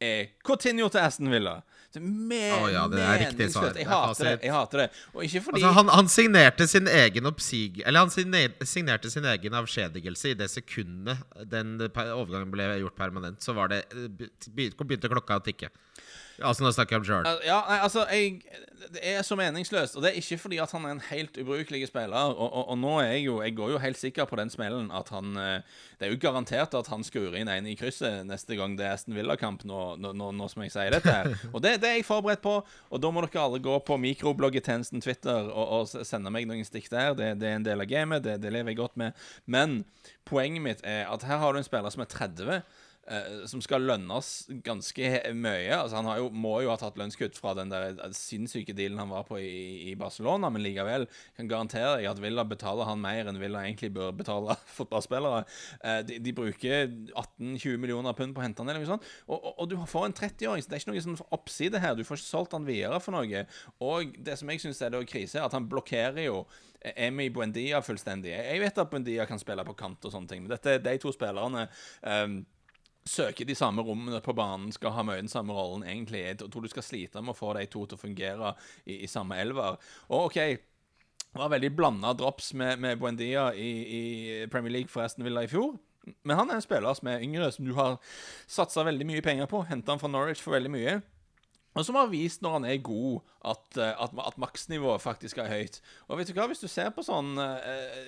er 0.00 0.30
Coutinho 0.46 0.88
til 0.92 1.02
Aston 1.02 1.32
Villa. 1.32 1.58
Er 1.96 2.56
oh, 2.56 2.68
ja, 2.70 2.84
svar. 3.52 3.72
Jeg 3.76 3.88
hater 3.90 4.28
det. 4.28 4.34
Jeg 4.44 4.54
hater 4.54 4.82
det. 4.84 4.88
Og 5.14 5.24
ikke 5.26 5.42
fordi 5.48 5.62
altså, 5.62 5.72
han, 5.78 5.92
han, 5.94 6.10
signerte 6.12 6.68
sin 6.70 6.90
egen 6.90 7.30
oppsig... 7.30 7.82
Eller 7.86 8.04
han 8.04 8.12
signerte 8.12 9.10
sin 9.12 9.28
egen 9.32 9.58
avskjedigelse 9.60 10.34
i 10.34 10.38
det 10.38 10.50
sekundet 10.52 11.24
den 11.50 11.76
overgangen 11.80 12.52
ble 12.52 12.68
gjort 12.82 12.98
permanent. 12.98 13.42
Så 13.44 13.56
var 13.56 13.72
det 13.72 13.84
begynte 14.56 15.12
klokka 15.12 15.40
å 15.40 15.44
tikke. 15.44 15.72
Altså 16.42 16.64
Nå 16.64 16.72
snakker 16.74 16.96
jeg 16.96 17.02
om 17.02 17.06
sjøl. 17.08 17.28
Ja, 17.46 17.60
nei, 17.68 17.76
altså 17.80 18.04
jeg, 18.12 18.42
Det 18.92 19.00
er 19.02 19.22
så 19.24 19.36
meningsløst. 19.38 19.96
Og 19.96 20.04
det 20.04 20.10
er 20.10 20.18
ikke 20.20 20.38
fordi 20.38 20.58
at 20.62 20.72
han 20.74 20.84
er 20.84 20.94
en 20.96 21.02
helt 21.08 21.38
ubrukelig 21.40 21.88
spiller. 21.88 22.32
Og, 22.34 22.38
og, 22.44 22.68
og, 22.72 22.78
nå 22.78 22.92
er 23.00 23.10
jeg 23.14 23.24
jo 23.26 23.38
Jeg 23.42 23.56
går 23.56 23.72
jo 23.74 23.80
helt 23.82 24.00
sikker 24.00 24.28
på 24.28 24.36
den 24.40 24.52
smellen 24.52 24.90
at 24.94 25.08
han 25.14 25.36
eh, 25.40 25.80
Det 25.98 26.06
er 26.06 26.12
jo 26.12 26.20
garantert 26.20 26.74
at 26.76 26.90
han 26.92 27.04
skrur 27.04 27.36
inn 27.38 27.48
en 27.48 27.66
i 27.66 27.76
krysset 27.78 28.26
neste 28.28 28.56
gang 28.58 28.76
det 28.76 28.84
er 28.84 28.96
Aston 28.96 29.16
Villa-kamp, 29.16 29.64
nå, 29.64 29.96
nå, 30.00 30.12
nå, 30.12 30.30
nå, 30.36 30.48
som 30.52 30.64
jeg 30.64 30.74
sier 30.74 30.92
dette. 30.92 31.12
her 31.12 31.32
Og 31.54 31.62
det, 31.64 31.78
det, 31.82 31.90
er 31.90 32.00
jeg 32.00 32.08
forberedt 32.08 32.44
på. 32.44 32.58
Og 32.90 33.02
da 33.02 33.12
må 33.12 33.24
dere 33.24 33.44
alle 33.46 33.62
gå 33.62 33.78
på 33.86 33.98
mikrobloggetjenesten 34.02 35.04
Twitter 35.04 35.48
og, 35.48 35.66
og, 35.80 36.06
sende 36.06 36.32
meg 36.32 36.48
noen 36.48 36.66
stikk 36.68 36.90
der. 36.92 37.14
Det, 37.16 37.34
det, 37.40 37.48
er 37.48 37.60
en 37.60 37.68
del 37.68 37.84
av 37.84 37.90
gamet. 37.90 38.24
Det, 38.26 38.36
det 38.42 38.52
lever 38.52 38.74
jeg 38.74 38.82
godt 38.82 39.00
med. 39.00 39.28
Men 39.46 39.80
poenget 40.28 40.62
mitt 40.62 40.84
er 40.84 41.06
at 41.08 41.24
her 41.24 41.40
har 41.40 41.54
du 41.54 41.62
en 41.62 41.66
spiller 41.66 41.94
som 41.94 42.04
er 42.04 42.12
30 42.12 42.60
Uh, 42.60 42.95
som 43.46 43.60
skal 43.62 43.84
lønnes 43.86 44.30
ganske 44.66 45.10
mye. 45.36 45.70
Altså 45.76 46.00
Han 46.00 46.08
jo, 46.18 46.30
må 46.34 46.56
jo 46.64 46.72
ha 46.72 46.78
tatt 46.80 46.98
lønnskutt 46.98 47.38
fra 47.38 47.52
den 47.54 47.70
der 47.70 47.92
eh, 47.94 48.14
sinnssyke 48.16 48.74
dealen 48.76 48.98
han 48.98 49.12
var 49.12 49.26
på 49.28 49.38
i, 49.38 49.92
i 49.92 49.94
Barcelona, 49.98 50.50
men 50.50 50.64
likevel 50.64 51.06
kan 51.36 51.50
garantere 51.50 52.00
deg 52.00 52.08
at 52.10 52.22
Villa 52.22 52.42
betaler 52.48 52.88
han 52.88 53.02
mer 53.02 53.30
enn 53.30 53.40
Villa 53.40 53.62
egentlig 53.62 53.92
bør 53.94 54.10
betale 54.16 54.58
fotballspillere. 54.78 55.44
Uh, 55.84 56.00
de, 56.06 56.18
de, 56.22 56.34
bruker 56.36 56.90
18-20 57.14 57.78
millioner 57.80 58.16
pund 58.18 58.34
på 58.34 58.42
å 58.42 58.46
hente 58.46 58.64
han, 58.64 58.72
eller 58.72 58.82
noe 58.82 58.96
sånt. 58.96 59.06
Og, 59.28 59.38
og, 59.38 59.52
og, 59.54 59.70
du 59.70 59.78
får 59.88 60.08
en 60.08 60.18
30-åring, 60.24 60.64
så 60.64 60.72
det 60.72 60.78
er 60.78 60.84
ikke 60.84 60.94
noe 60.94 61.04
sånn 61.06 61.20
oppside 61.38 61.82
her. 61.82 61.94
Du 61.96 62.04
får 62.06 62.20
ikke 62.20 62.28
solgt 62.28 62.56
han 62.58 62.66
videre 62.66 63.00
for 63.02 63.16
noe. 63.16 63.46
Og 63.86 64.18
det 64.26 64.38
som 64.40 64.50
jeg 64.50 64.64
syns 64.64 64.82
er 64.82 64.94
det 64.94 65.06
krise, 65.10 65.38
er 65.38 65.46
at 65.46 65.54
han 65.56 65.70
blokkerer 65.70 66.26
jo 66.26 66.42
Emi 66.94 67.30
Buendia 67.34 67.80
fullstendig. 67.82 68.34
Jeg 68.34 68.60
vet 68.62 68.78
at 68.78 68.90
Buendia 68.90 69.26
kan 69.26 69.40
spille 69.40 69.64
på 69.66 69.74
kant 69.78 70.04
og 70.06 70.12
sånne 70.12 70.30
ting, 70.30 70.44
men 70.44 70.52
dette, 70.52 70.76
de 70.82 70.98
to 71.02 71.10
spillerne 71.14 71.66
um, 72.02 72.38
søker 73.06 73.46
de 73.46 73.54
samme 73.54 73.82
rommene 73.86 74.20
på 74.22 74.34
banen, 74.36 74.72
skal 74.74 74.94
ha 74.96 75.04
mye 75.06 75.20
den 75.20 75.30
samme 75.30 75.54
rollen, 75.54 75.84
egentlig. 75.86 76.24
Jeg 76.24 76.38
tror 76.42 76.64
du 76.64 76.70
skal 76.70 76.84
slite 76.84 77.22
med 77.22 77.34
å 77.34 77.38
få 77.38 77.52
de 77.56 77.66
to 77.70 77.84
til 77.86 77.98
å 77.98 78.00
fungere 78.00 78.54
i, 78.84 79.02
i 79.04 79.10
samme 79.10 79.38
elver. 79.40 79.78
Og 80.10 80.28
OK, 80.28 80.38
det 81.36 81.42
var 81.42 81.52
veldig 81.52 81.72
blanda 81.76 82.14
drops 82.16 82.52
med, 82.54 82.80
med 82.82 82.98
Buendia 82.98 83.50
i, 83.54 83.70
i, 83.98 84.02
Premier 84.52 84.78
League 84.78 84.92
forresten 84.92 85.24
Villa 85.26 85.44
i 85.44 85.50
fjor. 85.50 85.76
Men 86.22 86.38
han 86.38 86.50
er 86.50 86.60
en 86.60 86.64
spiller 86.64 86.94
som 86.96 87.10
er 87.10 87.22
yngre, 87.24 87.50
som 87.52 87.66
du 87.66 87.74
har 87.76 87.98
satsa 88.46 88.86
veldig 88.86 89.08
mye 89.08 89.24
penger 89.24 89.50
på. 89.50 89.64
Henta 89.68 89.92
han 89.94 90.02
fra 90.02 90.10
Norwich 90.10 90.42
for 90.42 90.56
veldig 90.56 90.72
mye. 90.72 91.00
Og 91.76 91.84
som 91.84 91.98
har 91.98 92.08
vist 92.08 92.42
når 92.44 92.54
han 92.56 92.66
er 92.70 92.78
god, 92.84 93.24
at, 93.46 93.78
eh, 93.78 93.92
at, 94.04 94.14
at 94.26 94.38
maksnivået 94.40 95.02
faktisk 95.04 95.40
er 95.42 95.50
høyt. 95.50 95.80
Og 96.08 96.18
vet 96.18 96.30
du 96.30 96.38
hva, 96.38 96.48
hvis 96.50 96.62
du 96.64 96.68
ser 96.72 96.88
på 96.96 97.04
sånn 97.06 97.36
uh, 97.38 97.58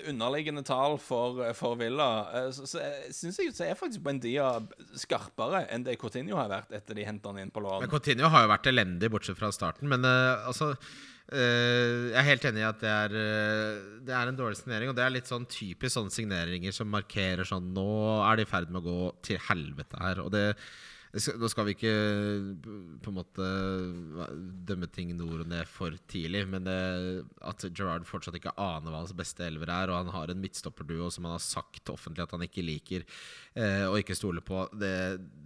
underliggende 0.08 0.64
tall 0.66 0.96
for, 1.02 1.42
for 1.58 1.78
Villa, 1.80 2.08
uh, 2.32 2.48
så, 2.54 2.64
så 2.70 2.82
syns 3.14 3.42
jeg 3.42 3.52
så 3.54 3.68
er 3.68 3.78
faktisk 3.78 4.02
Bendia 4.06 4.54
skarpere 4.98 5.66
enn 5.74 5.84
det 5.86 5.98
Coutinho 6.00 6.40
har 6.40 6.50
vært 6.50 6.72
etter 6.80 6.98
de 6.98 7.06
henta 7.06 7.30
han 7.30 7.44
inn 7.44 7.52
på 7.52 7.62
lån. 7.64 7.84
Men 7.84 7.92
Coutinho 7.92 8.32
har 8.32 8.46
jo 8.46 8.52
vært 8.54 8.72
elendig, 8.72 9.12
bortsett 9.12 9.38
fra 9.38 9.52
starten. 9.54 9.90
Men 9.92 10.08
uh, 10.08 10.48
altså 10.48 10.72
jeg 11.28 12.14
er 12.16 12.24
helt 12.24 12.44
enig 12.48 12.62
i 12.62 12.64
at 12.64 12.78
det 12.80 12.88
er, 12.88 13.14
det 14.00 14.14
er 14.16 14.30
en 14.30 14.36
dårlig 14.38 14.56
signering. 14.62 14.88
Og 14.88 14.94
det 14.96 15.02
er 15.04 15.12
litt 15.12 15.28
sånn 15.28 15.44
typisk 15.44 15.92
sånne 15.98 16.14
signeringer 16.14 16.72
som 16.72 16.88
markerer 16.88 17.44
sånn 17.44 17.66
Nå 17.76 17.84
er 18.24 18.40
de 18.40 18.46
i 18.46 18.48
ferd 18.48 18.72
med 18.72 18.80
å 18.80 18.86
gå 18.86 19.10
til 19.28 19.42
helvete 19.50 20.00
her. 20.00 20.22
Og 20.24 20.32
det 20.32 20.46
nå 21.08 21.48
skal 21.48 21.64
vi 21.64 21.72
ikke 21.72 21.92
på 23.00 23.08
en 23.08 23.16
måte 23.16 23.46
dømme 24.68 24.88
ting 24.92 25.14
nord 25.16 25.46
og 25.46 25.48
ned 25.48 25.68
for 25.70 25.94
tidlig, 26.10 26.42
men 26.50 26.66
det, 26.66 26.76
at 27.40 27.64
Gerard 27.72 28.04
fortsatt 28.08 28.36
ikke 28.36 28.52
aner 28.60 28.92
hva 28.92 29.00
hans 29.00 29.14
beste 29.16 29.46
elver 29.46 29.72
er, 29.72 29.88
og 29.88 30.02
han 30.02 30.12
har 30.12 30.32
en 30.32 30.42
midtstopperduo 30.42 31.08
som 31.14 31.24
han 31.24 31.38
har 31.38 31.44
sagt 31.44 31.88
offentlig 31.92 32.26
at 32.26 32.34
han 32.36 32.44
ikke 32.44 32.64
liker 32.64 33.06
eh, 33.56 33.86
og 33.88 33.96
ikke 34.02 34.16
stoler 34.18 34.44
på, 34.44 34.66
det, 34.76 34.92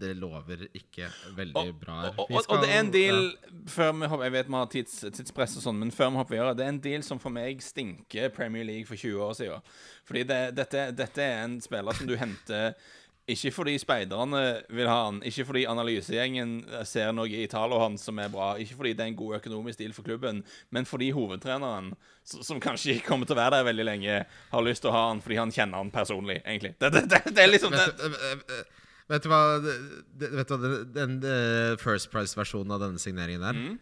det 0.03 0.16
lover 0.18 0.66
ikke 0.72 1.12
veldig 1.38 1.68
og, 1.70 1.79
bra 1.85 1.98
her. 2.01 2.18
Og, 2.18 2.35
skal, 2.42 2.57
og, 2.57 2.66
det 2.66 2.72
er 2.72 2.83
en 2.83 2.92
deal 2.96 3.22
ja. 3.29 3.53
før 3.77 3.94
vi 4.01 4.11
hopper, 4.11 4.27
Jeg 4.27 4.37
vet 4.38 4.51
vi 4.51 4.59
har 4.59 4.72
tids, 4.75 4.96
tidspress 5.20 5.57
og 5.61 5.66
sånn, 5.68 5.79
men 5.85 5.94
før 5.94 6.11
vi 6.11 6.22
hopper 6.25 6.38
videre, 6.38 6.57
det 6.59 6.66
er 6.66 6.75
en 6.75 6.83
deal 6.88 7.07
som 7.07 7.22
for 7.22 7.35
meg 7.35 7.62
stinker 7.62 8.35
Premier 8.35 8.66
League 8.66 8.90
for 8.90 8.98
20 8.98 9.22
år 9.29 9.38
siden. 9.38 9.70
Fordi 10.09 10.27
det, 10.27 10.40
dette, 10.59 10.88
dette 10.98 11.22
er 11.22 11.44
en 11.44 11.61
spiller 11.62 11.94
som 11.94 12.11
du 12.11 12.16
henter 12.18 12.75
Ikke 13.30 13.52
fordi 13.54 13.76
speiderne 13.78 14.40
vil 14.74 14.88
ha 14.90 14.96
han, 15.06 15.20
ikke 15.22 15.44
fordi 15.46 15.61
analysegjengen 15.70 16.56
ser 16.88 17.12
noe 17.14 17.28
i 17.30 17.44
tallene 17.46 17.78
hans 17.85 18.02
som 18.08 18.18
er 18.18 18.32
bra, 18.32 18.48
ikke 18.58 18.74
fordi 18.80 18.92
det 18.98 19.04
er 19.04 19.12
en 19.12 19.18
god 19.20 19.37
økonomisk 19.38 19.78
deal 19.78 19.92
for 19.94 20.02
klubben, 20.02 20.40
men 20.74 20.88
fordi 20.90 21.12
hovedtreneren, 21.14 21.92
som 22.26 22.58
kanskje 22.61 22.96
ikke 22.96 23.06
kommer 23.12 23.30
til 23.30 23.37
å 23.37 23.38
være 23.38 23.61
der 23.61 23.68
veldig 23.70 23.87
lenge, 23.87 24.16
har 24.50 24.66
lyst 24.66 24.82
til 24.82 24.90
å 24.90 24.96
ha 24.96 25.04
han 25.12 25.22
fordi 25.22 25.38
han 25.38 25.54
kjenner 25.54 25.78
han 25.85 25.92
personlig, 25.94 26.40
egentlig. 26.42 26.74
Det, 26.82 26.90
det, 26.96 27.04
det, 27.14 27.22
det 27.37 27.44
er 27.46 27.52
liksom. 27.54 27.70
Vet, 27.78 28.02
du- 28.02 28.18
eh, 28.18 28.42
eh, 28.58 28.90
vet 29.14 29.22
du 29.22 29.30
hva, 29.30 29.40
vet 29.62 30.50
du 30.50 30.56
hva 30.56 30.74
den, 30.98 31.16
eh, 31.22 31.76
First 31.78 32.11
Price-versjonen 32.11 32.74
av 32.74 32.82
denne 32.88 32.98
signeringen 33.02 33.46
er? 33.46 33.54
Mm. 33.62 33.78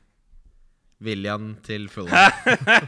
William 1.05 1.55
til 1.65 1.87
Fulham. 1.93 2.33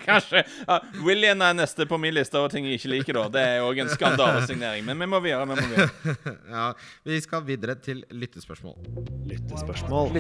Kanskje. 0.05 0.43
Ja, 0.69 0.79
William 1.05 1.41
er 1.47 1.55
neste 1.57 1.87
på 1.89 1.99
min 2.01 2.15
liste 2.17 2.37
over 2.41 2.53
ting 2.53 2.67
jeg 2.69 2.81
ikke 2.81 2.91
liker, 2.93 3.19
da. 3.19 3.25
Det 3.33 3.45
er 3.55 3.65
òg 3.65 3.81
en 3.85 3.93
skandalesignering. 3.93 4.85
Men 4.89 5.01
vi 5.01 5.09
må 5.09 5.21
videre. 5.25 5.47
vi 5.47 5.55
må 5.55 5.57
videre. 5.63 6.37
ja, 6.57 6.67
vi 7.09 7.21
skal 7.25 7.45
videre 7.49 7.75
til 7.81 8.05
lyttespørsmål. 8.13 8.77
Lyttespørsmål. 9.33 10.13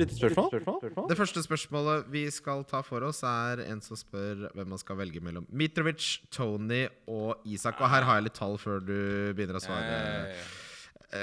Lyttespørsmål. 0.00 1.08
Det 1.10 1.16
første 1.18 1.42
spørsmålet 1.44 2.06
vi 2.12 2.24
skal 2.32 2.64
ta 2.68 2.80
for 2.86 3.04
oss, 3.08 3.22
er 3.26 3.64
en 3.66 3.80
som 3.84 3.98
spør 3.98 4.46
hvem 4.56 4.70
man 4.74 4.80
skal 4.80 4.98
velge 5.00 5.20
mellom 5.24 5.46
Mitrovic, 5.52 6.18
Tony 6.32 6.86
og 7.10 7.40
Isak. 7.48 7.80
Og 7.80 7.88
her 7.92 8.06
har 8.08 8.20
jeg 8.20 8.28
litt 8.30 8.38
tall 8.40 8.56
før 8.60 8.80
du 8.84 8.96
begynner 9.36 9.60
å 9.60 9.64
svare. 9.64 9.88
Eh, 9.90 10.20
Eh, 10.30 10.36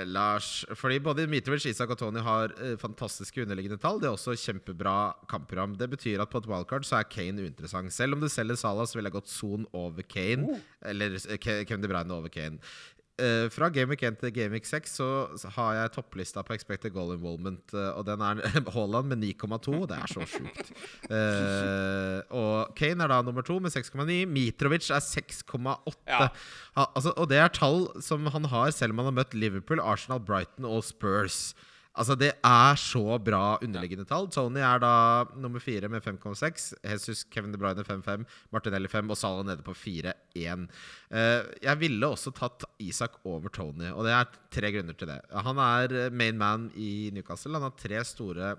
Lars, 0.06 0.66
fordi 0.76 0.98
både 1.00 1.24
Mitrovic, 1.32 1.66
Isak 1.70 1.94
og 1.94 2.00
Tony 2.02 2.20
har 2.20 2.52
eh, 2.60 2.74
fantastiske 2.82 3.44
underliggende 3.46 3.78
tall. 3.80 4.02
Det 4.02 4.10
er 4.10 4.16
også 4.18 4.34
kjempebra 4.36 4.96
kampprogram. 5.32 5.78
Det 5.80 5.88
betyr 5.94 6.20
at 6.24 6.30
på 6.34 6.42
et 6.44 6.50
wildcard 6.52 6.84
så 6.88 7.00
er 7.00 7.08
Kane 7.08 7.46
uinteressant. 7.46 7.94
Selv 7.96 8.18
om 8.18 8.24
du 8.24 8.28
selger 8.30 8.60
Salah, 8.60 8.84
så 8.90 9.00
ville 9.00 9.08
jeg 9.08 9.16
gått 9.20 9.32
Son 9.32 9.64
over 9.72 10.04
Kane. 10.04 10.60
Eller 10.84 11.16
eh, 11.16 11.38
Ke- 11.40 11.62
Kevin 11.64 11.86
De 11.86 11.92
Bruyne 11.94 12.12
over 12.18 12.28
Kane. 12.34 12.60
Eh, 13.18 13.48
fra 13.50 13.72
Week 13.74 14.04
1 14.06 14.20
til 14.22 14.52
Week 14.54 14.66
6 14.66 14.92
så 15.00 15.08
så 15.42 15.50
har 15.56 15.74
jeg 15.74 15.94
topplista 15.96 16.44
på 16.46 16.54
expected 16.54 16.94
goal 16.94 17.16
involvement, 17.16 17.74
uh, 17.74 17.98
og 17.98 18.06
den 18.06 18.22
er 18.22 18.42
Haaland 18.76 19.10
med 19.10 19.24
9,2. 19.24 19.88
Det 19.90 19.98
er 19.98 20.12
så 20.12 20.26
sjukt. 20.30 20.70
Uh, 21.10 22.22
og 22.30 22.76
Kane 22.78 23.04
er 23.04 23.10
da 23.10 23.22
nummer 23.26 23.42
to 23.42 23.58
med 23.60 23.74
6,9. 23.74 24.26
Mitrovic 24.30 24.92
er 24.94 25.02
6,8. 25.02 25.98
Ja. 26.06 26.30
Altså, 26.76 27.16
og 27.18 27.30
det 27.32 27.42
er 27.42 27.50
tall 27.50 27.88
som 28.06 28.30
han 28.30 28.46
har 28.46 28.70
selv 28.72 28.94
om 28.94 29.02
han 29.02 29.10
har 29.10 29.18
møtt 29.24 29.34
Liverpool, 29.34 29.82
Arsenal, 29.82 30.22
Brighton 30.22 30.70
og 30.70 30.84
Spurs. 30.86 31.56
Altså 31.98 32.16
Det 32.20 32.30
er 32.46 32.78
så 32.78 33.18
bra 33.18 33.58
underliggende 33.64 34.06
tall. 34.06 34.30
Tony 34.30 34.62
er 34.62 34.82
da 34.84 34.94
nummer 35.36 35.62
fire 35.64 35.90
med 35.90 36.06
5,6. 36.06 36.70
Jesus, 36.84 37.24
Kevin 37.34 37.56
De 37.56 37.58
Bruyne 37.58 37.84
5,5. 37.84 38.26
Martinelli 38.54 38.92
5 38.92 39.10
og 39.10 39.18
Salah 39.18 39.46
nede 39.48 39.66
på 39.66 39.74
4,1. 39.74 40.68
Eh, 41.10 41.42
jeg 41.64 41.82
ville 41.82 42.12
også 42.14 42.34
tatt 42.38 42.68
Isak 42.80 43.18
over 43.26 43.50
Tony, 43.50 43.90
og 43.90 44.06
det 44.06 44.14
er 44.14 44.32
tre 44.54 44.72
grunner 44.76 44.98
til 44.98 45.10
det. 45.10 45.20
Han 45.48 45.58
er 45.58 46.10
main 46.14 46.38
man 46.38 46.70
i 46.76 47.10
Newcastle. 47.16 47.58
Han 47.58 47.70
har 47.70 47.78
tre 47.82 48.04
store 48.06 48.56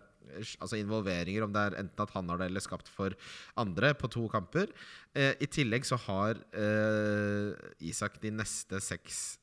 altså 0.61 0.79
involveringer, 0.79 1.45
om 1.45 1.53
det 1.55 1.63
er 1.63 1.79
enten 1.81 2.05
at 2.05 2.15
han 2.15 2.29
har 2.29 2.41
det 2.41 2.51
eller 2.51 2.65
skapt 2.65 2.89
for 2.93 3.15
andre, 3.57 3.95
på 3.95 4.11
to 4.13 4.27
kamper. 4.29 4.73
Eh, 5.15 5.35
I 5.41 5.47
tillegg 5.51 5.87
så 5.89 5.99
har 6.09 6.41
eh, 6.53 7.55
Isak 7.81 8.21
de 8.23 8.33
neste 8.35 8.81
seks 8.85 9.38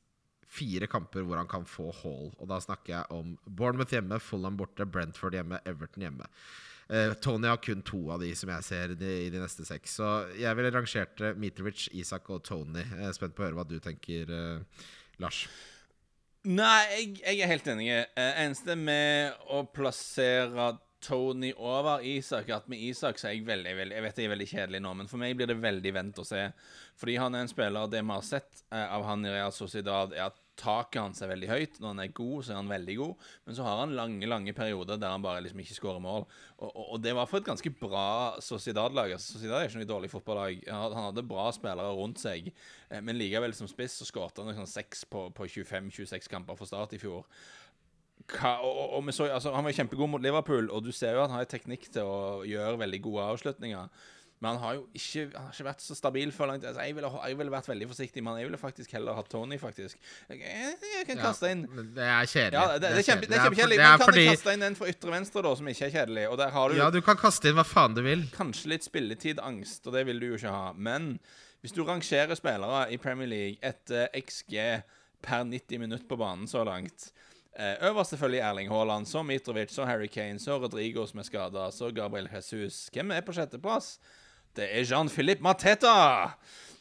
fire 0.56 0.88
kamper 0.90 1.26
hvor 1.26 1.40
han 1.40 1.50
kan 1.50 1.66
få 1.68 1.90
Hall. 2.02 2.30
Og 2.40 2.48
da 2.50 2.60
snakker 2.62 2.94
jeg 2.94 3.12
om 3.14 3.34
Bournemouth 3.46 3.94
hjemme, 3.94 4.20
Fulham 4.22 4.56
borte, 4.58 4.86
Brentford 4.88 5.36
hjemme, 5.36 5.60
Everton 5.68 6.06
hjemme. 6.06 6.30
Uh, 6.86 7.16
Tony 7.18 7.48
har 7.50 7.58
kun 7.58 7.82
to 7.82 8.04
av 8.14 8.20
de 8.22 8.28
som 8.38 8.50
jeg 8.52 8.62
ser 8.62 8.92
de, 8.98 9.12
i 9.26 9.30
de 9.34 9.40
neste 9.42 9.66
seks. 9.66 9.96
Så 9.98 10.10
jeg 10.38 10.54
ville 10.58 10.70
rangert 10.74 11.22
eh, 11.22 11.38
Mitrovic, 11.38 11.88
Isak 11.98 12.30
og 12.30 12.44
Tony. 12.46 12.84
Jeg 12.84 13.08
er 13.08 13.16
spent 13.16 13.34
på 13.34 13.42
å 13.42 13.48
høre 13.48 13.58
hva 13.58 13.66
du 13.66 13.80
tenker, 13.82 14.30
uh, 14.30 14.84
Lars. 15.22 15.46
Nei, 16.46 16.82
jeg, 16.92 17.08
jeg 17.24 17.42
er 17.42 17.50
helt 17.50 17.68
enig. 17.72 17.88
Eneste 18.14 18.76
med 18.78 19.34
å 19.50 19.64
plassere 19.66 20.76
Tony 21.00 21.52
over 21.56 22.00
Isak 22.02 22.48
At 22.50 22.68
med 22.68 22.80
Isak 22.80 23.20
så 23.20 23.28
er 23.28 23.36
jeg 23.36 23.46
veldig, 23.46 23.74
veldig 23.78 23.96
Jeg 23.98 24.04
vet 24.06 24.18
jeg 24.20 24.28
er 24.28 24.32
veldig 24.32 24.48
kjedelig 24.50 24.80
nå, 24.82 24.94
men 25.00 25.10
for 25.10 25.20
meg 25.20 25.36
blir 25.36 25.50
det 25.50 25.58
veldig 25.60 25.92
vent 25.94 26.22
å 26.22 26.24
se. 26.26 26.42
Fordi 26.96 27.18
han 27.20 27.36
er 27.36 27.44
en 27.44 27.52
spiller 27.52 27.92
Det 27.92 28.02
vi 28.02 28.16
har 28.16 28.26
sett 28.26 28.64
eh, 28.70 28.84
av 28.86 29.04
han 29.06 29.24
i 29.26 29.32
Real 29.34 29.54
Sociedad, 29.54 30.14
er 30.16 30.30
at 30.30 30.42
taket 30.56 31.02
hans 31.02 31.20
er 31.20 31.28
veldig 31.28 31.48
høyt. 31.50 31.74
Når 31.80 31.90
han 31.92 32.00
er 32.00 32.14
god, 32.16 32.36
så 32.44 32.54
er 32.54 32.58
han 32.62 32.70
veldig 32.70 32.94
god. 32.96 33.26
Men 33.44 33.58
så 33.58 33.66
har 33.66 33.82
han 33.82 33.94
lange 33.98 34.30
lange 34.30 34.54
perioder 34.56 35.00
der 35.00 35.12
han 35.12 35.24
bare 35.24 35.42
liksom 35.44 35.60
ikke 35.62 35.76
skårer 35.76 36.02
mål. 36.02 36.24
Og, 36.56 36.70
og, 36.70 36.86
og 36.94 37.02
det 37.04 37.12
var 37.18 37.28
for 37.28 37.42
et 37.42 37.50
ganske 37.50 37.72
bra 37.76 38.06
Sociedad-lag. 38.42 39.12
Altså, 39.16 39.36
Sociedad 39.36 39.60
er 39.60 39.68
ikke 39.68 39.82
noe 39.82 39.90
dårlig 39.92 40.10
fotballag. 40.14 40.64
Han 40.70 40.96
hadde 41.10 41.26
bra 41.28 41.50
spillere 41.54 41.92
rundt 41.98 42.22
seg, 42.24 42.48
eh, 42.88 43.04
men 43.04 43.20
likevel 43.20 43.54
som 43.56 43.68
spiss 43.70 44.00
så 44.00 44.08
skåret 44.08 44.40
han 44.40 44.56
sånn 44.56 44.74
seks 44.78 45.04
på, 45.12 45.28
på 45.36 45.50
25-26 45.58 46.32
kamper 46.32 46.58
for 46.58 46.68
Start 46.68 46.96
i 46.96 47.02
fjor. 47.02 47.28
Hva, 48.26 48.56
og, 48.66 48.98
og, 48.98 49.14
så, 49.14 49.28
altså, 49.30 49.52
Han 49.54 49.64
var 49.66 49.76
kjempegod 49.76 50.10
mot 50.10 50.22
Liverpool, 50.22 50.70
og 50.74 50.82
du 50.84 50.92
ser 50.94 51.14
jo 51.14 51.22
at 51.24 51.30
han 51.30 51.38
har 51.42 51.48
teknikk 51.50 51.88
til 51.94 52.06
å 52.06 52.44
gjøre 52.46 52.78
veldig 52.82 53.02
gode 53.04 53.32
avslutninger. 53.36 53.88
Men 54.36 54.50
han 54.50 54.58
har 54.60 54.74
jo 54.76 54.82
ikke, 54.92 55.22
han 55.32 55.46
har 55.46 55.54
ikke 55.54 55.64
vært 55.64 55.80
så 55.80 55.94
stabil 55.96 56.32
for 56.34 56.50
langt. 56.50 56.64
Altså, 56.68 56.82
jeg, 56.84 56.92
ville, 56.98 57.08
jeg 57.08 57.38
ville 57.38 57.52
vært 57.54 57.68
veldig 57.70 57.86
forsiktig, 57.88 58.24
men 58.24 58.36
jeg 58.36 58.48
ville 58.50 58.60
faktisk 58.60 58.92
heller 58.92 59.16
hatt 59.16 59.30
Tony, 59.32 59.56
faktisk. 59.60 59.96
Jeg, 60.28 60.42
jeg, 60.42 61.06
kan 61.08 61.22
kaste 61.22 61.52
inn 61.54 61.62
ja, 61.64 61.84
det 61.96 62.04
er 62.04 62.28
kjedelig. 62.32 62.58
ja, 62.58 62.66
det, 62.66 62.74
det, 62.82 62.90
det 62.90 62.98
er 63.00 63.06
kjempekjedelig. 63.08 63.78
Men 63.80 64.02
kan 64.02 64.04
fordi- 64.10 64.26
du 64.26 64.32
kaste 64.34 64.56
inn 64.58 64.66
en 64.68 64.76
fra 64.76 64.90
ytre 64.92 65.14
venstre, 65.14 65.44
da, 65.46 65.54
som 65.56 65.70
ikke 65.72 65.88
er 65.88 65.94
kjedelig? 65.94 66.26
Og 66.28 66.36
der 66.42 66.52
har 66.58 66.68
du 66.68 66.76
Ja, 66.82 66.90
du 66.92 67.00
kan 67.06 67.20
kaste 67.22 67.48
inn 67.48 67.56
hva 67.56 67.64
faen 67.64 67.96
du 67.96 68.02
vil. 68.04 68.26
kanskje 68.36 68.74
litt 68.74 68.84
spilletidangst, 68.84 69.86
og 69.86 69.96
det 69.96 70.04
vil 70.10 70.20
du 70.20 70.28
jo 70.34 70.40
ikke 70.42 70.52
ha. 70.52 70.74
Men 70.76 71.14
hvis 71.64 71.72
du 71.72 71.80
rangerer 71.86 72.36
spillere 72.36 72.84
i 72.92 73.00
Premier 73.00 73.32
League 73.32 73.56
etter 73.64 74.12
XG 74.20 74.82
per 75.24 75.48
90 75.48 75.80
minutt 75.80 76.04
på 76.06 76.20
banen 76.20 76.44
så 76.50 76.60
langt 76.68 77.08
Øverst 77.56 78.12
selvfølgelig 78.12 78.40
Erling 78.44 78.68
Haaland, 78.70 79.06
så 79.08 79.22
Mitrovic, 79.24 79.72
så 79.72 79.86
Harry 79.88 80.08
Kane, 80.12 80.38
så 80.40 80.58
Rodrigo 80.60 81.06
som 81.08 81.22
er 81.22 81.26
skada, 81.28 81.70
så 81.72 81.88
Gabriel 81.94 82.28
Jesus. 82.34 82.88
Hvem 82.92 83.10
er 83.16 83.24
på 83.24 83.32
sjetteplass? 83.32 83.96
Det 84.56 84.68
er 84.72 84.84
Jean-Philippe 84.84 85.42
Mateta! 85.44 85.94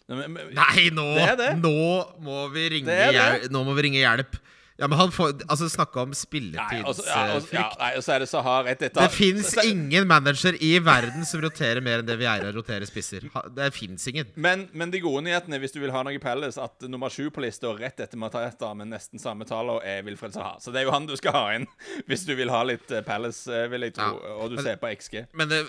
Nei, 0.07 0.89
nå, 0.93 1.05
Det 1.17 1.37
det. 1.39 1.51
nå 1.63 1.77
må 2.21 2.43
vi 2.53 2.67
ringe 2.75 2.91
Det 2.91 3.13
det. 3.15 3.47
Nå 3.51 3.63
må 3.65 3.73
vi 3.73 3.87
ringe 3.87 4.03
hjelp. 4.03 4.35
Ja, 4.77 4.87
men 4.91 4.97
han 4.99 5.11
får 5.15 5.41
Altså, 5.47 5.69
snakke 5.71 6.01
om 6.01 6.11
spilletidsfrykt. 6.11 6.85
og 6.89 6.97
ja, 7.07 7.35
og- 7.37 7.53
ja, 7.53 7.69
nei, 7.79 7.91
og 7.95 8.03
så 8.03 8.13
er 8.15 8.19
det 8.19 8.27
Sahar 8.29 8.67
et 8.67 8.81
etter 8.81 9.01
Det 9.05 9.11
fins 9.11 9.53
ingen 9.63 10.07
manager 10.07 10.53
i 10.59 10.73
verden 10.83 11.23
som 11.25 11.39
roterer 11.41 11.81
mer 11.81 11.99
enn 12.01 12.05
det 12.05 12.17
Vieira 12.19 12.51
roterer 12.51 12.83
spisser. 12.85 13.21
Det 13.55 13.69
fins 13.73 14.07
ingen. 14.11 14.27
Men, 14.35 14.67
men 14.73 14.91
de 14.91 14.99
gode 14.99 15.23
nyhetene, 15.23 15.59
hvis 15.63 15.71
du 15.71 15.79
vil 15.79 15.91
ha 15.95 16.03
noe 16.03 16.19
Palace, 16.19 16.57
at 16.61 16.81
nummer 16.89 17.07
sju 17.09 17.29
på 17.31 17.41
lista 17.45 17.71
rett 17.77 17.99
etter 18.03 18.17
Mateta 18.19 18.73
med 18.75 18.87
nesten 18.91 19.19
samme 19.21 19.45
tall, 19.47 19.79
er 19.83 20.03
Wilfred 20.03 20.33
Saha. 20.33 20.57
Så 20.59 20.73
det 20.73 20.81
er 20.81 20.85
jo 20.89 20.91
han 20.91 21.05
du 21.07 21.15
skal 21.15 21.31
ha 21.31 21.45
inn 21.55 21.67
hvis 22.09 22.25
du 22.27 22.35
vil 22.35 22.49
ha 22.49 22.61
litt 22.63 22.91
eh, 22.91 23.01
Palace, 23.01 23.47
eh, 23.47 23.67
vil 23.71 23.81
jeg 23.87 23.93
tro, 23.95 24.11
Ja. 24.19 24.35
og 24.43 24.51
du 24.51 24.61
ser 24.61 24.75
på 24.75 24.91
XG. 24.91 25.25
Men 25.33 25.47
det, 25.49 25.61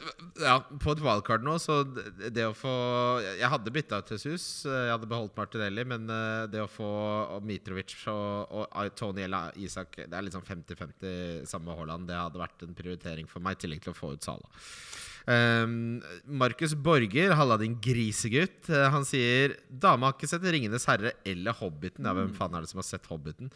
ja, 0.43 0.59
på 0.61 0.93
et 0.97 1.01
wildcard 1.05 1.43
nå, 1.47 1.57
så 1.63 1.83
det 1.95 2.33
det 2.35 2.45
å 2.45 2.53
få 2.57 2.75
Jeg 3.39 3.49
hadde 3.49 3.71
bytta 3.73 3.99
ut 4.03 4.11
Jesus. 4.11 4.65
Jeg 4.67 4.91
hadde 4.91 5.07
beholdt 5.09 5.37
Martinelli, 5.39 5.85
men 5.87 6.11
eh, 6.11 6.47
det 6.51 6.61
å 6.61 6.69
få 6.69 7.41
Mitrovic 7.47 7.95
og, 8.11 8.51
og 8.51 8.67
Tony 8.97 9.23
eller 9.27 9.57
Isak 9.63 9.97
Det 9.97 10.13
er 10.13 10.25
liksom 10.27 10.43
50-50 10.47 11.47
samme 11.47 11.75
Haaland. 11.77 12.09
Det 12.09 12.17
hadde 12.19 12.41
vært 12.41 12.63
en 12.67 12.75
prioritering 12.77 13.29
for 13.31 13.45
meg, 13.45 13.57
i 13.57 13.63
tillegg 13.65 13.83
til 13.85 13.93
å 13.95 13.99
få 13.99 14.15
ut 14.17 14.27
Sala. 14.27 14.49
Um, 15.27 16.01
Markus 16.39 16.75
Borger, 16.79 17.33
halla 17.35 17.57
din 17.59 17.75
grisegutt. 17.83 18.69
eh, 18.71 18.85
han 18.95 19.03
sier 19.05 19.57
Dama 19.69 20.07
har 20.07 20.15
ikke 20.15 20.29
sett 20.31 20.43
'Ringenes 20.43 20.87
herre' 20.87 21.17
eller 21.27 21.53
'Hobbiten'. 21.53 22.07
Ja, 22.07 22.15
hvem 22.15 22.33
faen 22.33 22.55
er 22.55 22.61
det 22.63 22.71
som 22.71 22.79
har 22.79 22.87
sett 22.87 23.09
'Hobbiten'? 23.09 23.51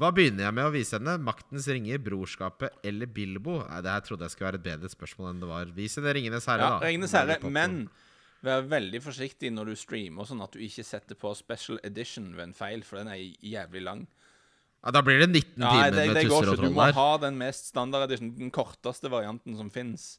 Hva 0.00 0.10
begynner 0.10 0.48
jeg 0.48 0.54
med 0.54 0.64
å 0.64 0.72
vise 0.74 0.98
henne? 0.98 1.18
'Maktens 1.22 1.68
ringer', 1.68 2.02
'Brorskapet' 2.02 2.82
eller 2.82 3.06
'Bilbo'? 3.06 3.68
Nei, 3.68 3.80
Det 3.82 3.90
her 3.90 4.00
trodde 4.00 4.24
jeg 4.26 4.30
skulle 4.30 4.50
være 4.50 4.58
et 4.58 4.66
bedre 4.66 4.88
spørsmål 4.90 5.30
enn 5.30 5.40
det 5.40 5.48
var. 5.48 5.64
Vis 5.66 5.94
henne 5.94 6.12
'Ringenes 6.12 6.46
herre', 6.46 6.58
Ja, 6.58 6.78
da. 6.80 6.86
Ringenes 6.86 7.12
herre, 7.12 7.38
men 7.50 7.88
vær 8.42 8.66
veldig 8.66 9.00
forsiktig 9.00 9.52
når 9.52 9.66
du 9.66 9.74
streamer, 9.76 10.24
sånn 10.26 10.42
at 10.42 10.50
du 10.50 10.58
ikke 10.58 10.84
setter 10.84 11.14
på 11.14 11.36
special 11.36 11.78
edition 11.84 12.34
ved 12.34 12.48
en 12.48 12.52
feil, 12.52 12.82
for 12.82 12.96
den 12.98 13.06
er 13.06 13.22
jævlig 13.38 13.82
lang. 13.84 14.06
Ja, 14.84 14.90
Da 14.90 15.00
blir 15.02 15.18
det 15.20 15.28
19 15.30 15.56
Nei, 15.56 15.70
timer 15.70 15.90
det, 15.96 16.06
med 16.06 16.16
det 16.16 16.28
går 16.28 16.40
tusser 16.42 16.48
og 16.48 16.54
ikke. 16.54 16.56
Du 16.56 16.62
troll 16.62 16.74
må 16.74 16.86
der. 16.86 16.92
ha 16.98 17.16
den 17.18 17.38
mest 17.38 17.66
standard 17.72 18.10
edition, 18.10 18.34
den 18.38 18.50
korteste 18.50 19.10
varianten 19.10 19.56
som 19.56 19.70
fins. 19.70 20.18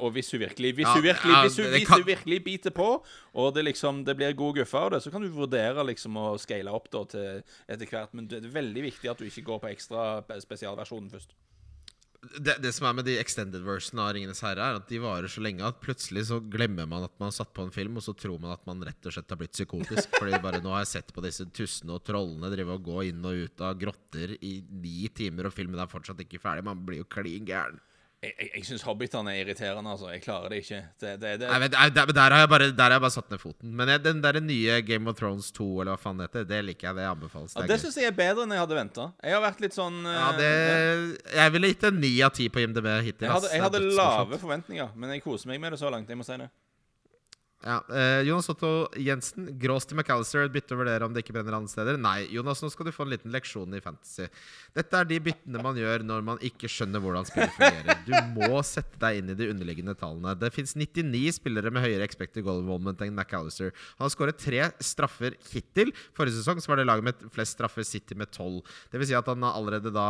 og 0.00 0.12
hvis 0.14 0.30
hun 0.32 0.40
virkelig 0.40 0.74
Hvis 0.74 0.86
Ja, 0.88 0.94
hun 0.94 1.02
virkelig, 1.04 1.32
ja, 1.34 1.42
hvis 1.44 1.56
hun, 1.60 1.66
hvis 1.70 1.86
kan- 1.86 2.00
hun 2.00 2.06
virkelig 2.06 2.44
biter 2.44 2.70
på, 2.70 3.04
og 3.34 3.54
det 3.54 3.64
liksom 3.66 4.04
Det 4.06 4.16
blir 4.16 4.32
god 4.32 4.54
guffe 4.56 4.74
av 4.78 4.90
det, 4.90 5.02
så 5.02 5.10
kan 5.12 5.20
du 5.20 5.28
vurdere 5.28 5.84
liksom 5.86 6.14
å 6.16 6.38
scale 6.40 6.72
opp 6.72 6.88
da 6.90 7.04
til 7.04 7.42
etter 7.68 7.86
hvert. 7.86 8.14
Men 8.14 8.26
det 8.26 8.42
er 8.44 8.48
veldig 8.48 8.82
viktig 8.82 9.10
at 9.10 9.18
du 9.18 9.24
ikke 9.26 9.44
går 9.44 9.60
på 9.60 9.68
ekstra 9.76 10.24
spesialversjonen 10.40 11.10
først. 11.10 11.34
Det, 12.34 12.56
det 12.62 12.72
som 12.74 12.86
er 12.88 12.96
med 12.98 13.06
de 13.08 13.16
extended 13.20 13.64
versene 13.66 14.02
av 14.04 14.12
'Ringenes 14.14 14.42
herre', 14.44 14.62
er 14.62 14.78
at 14.80 14.88
de 14.90 15.00
varer 15.02 15.30
så 15.30 15.42
lenge 15.44 15.64
at 15.66 15.80
plutselig 15.82 16.26
så 16.30 16.40
glemmer 16.40 16.88
man 16.88 17.06
at 17.06 17.14
man 17.20 17.30
har 17.30 17.36
satt 17.38 17.52
på 17.56 17.64
en 17.66 17.74
film, 17.74 17.98
og 17.98 18.04
så 18.06 18.14
tror 18.16 18.40
man 18.42 18.54
at 18.54 18.64
man 18.68 18.82
rett 18.84 19.08
og 19.08 19.14
slett 19.16 19.32
har 19.32 19.40
blitt 19.40 19.56
psykotisk. 19.56 20.18
Fordi 20.18 20.42
bare 20.42 20.62
nå 20.64 20.72
har 20.74 20.84
jeg 20.84 20.92
sett 20.94 21.14
på 21.14 21.24
disse 21.24 21.46
tussene 21.56 21.96
og 21.96 22.04
trollene 22.06 22.52
drive 22.52 22.76
og 22.76 22.86
gå 22.86 23.08
inn 23.10 23.24
og 23.24 23.46
ut 23.46 23.66
av 23.66 23.78
grotter 23.80 24.36
i 24.40 24.58
ni 24.68 25.08
timer, 25.08 25.48
og 25.48 25.56
filmen 25.56 25.80
er 25.80 25.90
fortsatt 25.90 26.20
ikke 26.24 26.42
ferdig. 26.42 26.66
Man 26.66 26.84
blir 26.86 27.04
jo 27.04 27.10
klin 27.10 27.46
gæren. 27.48 27.80
Jeg, 28.26 28.34
jeg, 28.40 28.50
jeg 28.56 28.66
syns 28.66 28.84
hobbitene 28.86 29.32
er 29.32 29.44
irriterende, 29.44 29.92
altså. 29.92 30.08
Jeg 30.10 30.22
klarer 30.24 30.52
det 30.52 30.58
ikke. 30.64 30.80
Det, 30.98 31.12
det, 31.22 31.32
det, 31.42 31.50
Nei, 31.50 31.58
men 31.62 31.72
der, 31.72 32.10
der, 32.10 32.34
har 32.34 32.42
jeg 32.42 32.50
bare, 32.50 32.68
der 32.74 32.86
har 32.88 32.96
jeg 32.96 33.04
bare 33.06 33.14
satt 33.14 33.30
ned 33.30 33.42
foten. 33.42 33.70
Men 33.78 33.92
jeg, 33.92 34.02
den 34.04 34.22
der 34.24 34.40
nye 34.42 34.80
Game 34.86 35.10
of 35.10 35.18
Thrones 35.20 35.52
2, 35.54 35.68
eller 35.84 35.94
hva 35.94 36.00
faen 36.02 36.20
det 36.20 36.28
heter, 36.28 36.48
det 36.50 36.60
liker 36.70 36.90
jeg. 36.90 36.98
Det 36.98 37.08
anbefales. 37.12 37.54
ja, 37.54 37.66
Det 37.70 37.78
syns 37.84 38.00
jeg 38.02 38.10
er 38.10 38.18
bedre 38.18 38.46
enn 38.46 38.56
jeg 38.56 38.64
hadde 38.64 38.78
venta. 38.80 39.08
Jeg 39.22 39.38
har 39.38 39.44
vært 39.46 39.64
litt 39.64 39.76
sånn 39.78 40.02
eh, 40.02 40.18
Ja, 40.18 40.28
det, 40.40 40.52
jeg 41.38 41.56
ville 41.56 41.72
gitt 41.72 41.88
en 41.90 42.00
ni 42.02 42.12
av 42.26 42.34
ti 42.36 42.50
på 42.50 42.64
IMDb 42.64 42.90
hittil. 43.06 43.28
Jeg 43.28 43.34
hadde, 43.36 43.52
jeg 43.54 43.66
hadde 43.68 43.82
lave 43.86 44.40
forventninger, 44.42 44.94
men 44.96 45.16
jeg 45.16 45.24
koser 45.26 45.52
meg 45.52 45.62
med 45.62 45.76
det 45.76 45.82
så 45.82 45.92
langt. 45.92 46.10
Jeg 46.10 46.18
må 46.18 46.26
si 46.26 46.40
det. 46.42 46.50
Ja, 47.64 47.80
eh, 47.90 48.20
Jonas 48.20 48.48
Otto 48.52 48.68
Jensen, 49.00 49.48
Grås 49.58 49.86
til 49.88 49.96
McAllister. 49.96 50.44
Bytte 50.52 50.76
å 50.76 50.78
vurdere 50.78 51.06
om 51.06 51.14
det 51.14 51.22
ikke 51.24 51.32
brenner 51.34 51.56
andre 51.56 51.72
steder. 51.72 51.96
Nei, 51.98 52.28
Jonas, 52.30 52.60
nå 52.62 52.68
skal 52.70 52.86
du 52.86 52.92
få 52.94 53.06
en 53.06 53.10
liten 53.14 53.32
leksjon 53.32 53.72
i 53.74 53.80
fantasy. 53.82 54.26
Dette 54.76 55.00
er 55.00 55.08
de 55.08 55.18
byttene 55.24 55.62
man 55.64 55.78
gjør 55.80 56.04
når 56.06 56.26
man 56.26 56.42
ikke 56.44 56.68
skjønner 56.70 57.02
hvordan 57.02 57.26
spillet 57.26 57.56
fungerer. 57.56 58.02
Du 58.06 58.12
må 58.36 58.60
sette 58.66 59.00
deg 59.02 59.22
inn 59.22 59.32
i 59.32 59.38
de 59.38 59.48
underliggende 59.50 59.96
tallene. 59.98 60.36
Det 60.38 60.52
fins 60.54 60.76
99 60.76 61.38
spillere 61.38 61.72
med 61.74 61.82
høyere 61.86 62.06
expected 62.06 62.44
goal 62.46 62.60
involvement 62.62 63.02
enn 63.02 63.16
McAllister. 63.16 63.72
Han 63.96 64.06
har 64.06 64.14
skåret 64.14 64.38
tre 64.42 64.62
straffer 64.84 65.38
hittil. 65.48 65.90
Forrige 66.14 66.36
sesong 66.38 66.60
så 66.62 66.70
var 66.74 66.82
det 66.82 66.86
laget 66.86 67.08
med 67.08 67.26
flest 67.34 67.56
straffer 67.56 67.88
City 67.88 68.14
med 68.20 68.30
tolv. 68.36 68.60
Det 68.92 69.00
vil 69.00 69.10
si 69.10 69.16
at 69.16 69.32
han 69.32 69.42
allerede 69.48 69.90
da 69.94 70.06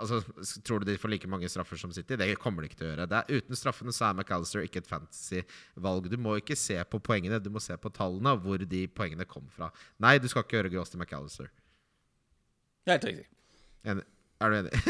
Altså, 0.00 0.20
Tror 0.64 0.80
du 0.80 0.88
de 0.88 0.98
får 0.98 1.12
like 1.12 1.28
mange 1.30 1.48
straffer 1.52 1.78
som 1.78 1.92
City? 1.94 2.16
Det 2.18 2.32
kommer 2.40 2.64
de 2.64 2.70
ikke 2.72 2.80
til 2.80 2.88
å 2.88 2.92
gjøre. 2.92 3.08
Det 3.10 3.20
er, 3.20 3.40
uten 3.44 3.58
straffene 3.58 3.94
så 3.94 4.08
er 4.08 4.18
McAllister 4.18 4.64
ikke 4.64 4.82
et 4.82 4.90
fantasy-valg. 4.90 6.08
Du 6.10 6.16
må 6.20 6.38
ikke 6.40 6.53
se 6.58 6.76
på 6.90 7.00
poengene, 7.04 7.40
du 7.42 7.50
må 7.54 7.60
se 7.62 7.76
på 7.80 7.90
tallene, 7.94 8.34
hvor 8.44 8.62
de 8.68 8.84
poengene 8.88 9.26
kom 9.28 9.46
fra. 9.54 9.70
Nei, 10.02 10.16
du 10.18 10.28
skal 10.30 10.44
ikke 10.46 10.58
gjøre 10.60 10.72
Gross 10.74 10.92
til 10.94 11.00
McAllister. 11.02 11.50
Helt 12.88 13.06
riktig. 13.08 13.26
Enig. 13.88 14.04
Er 14.42 14.50
du 14.52 14.56
enig? 14.62 14.74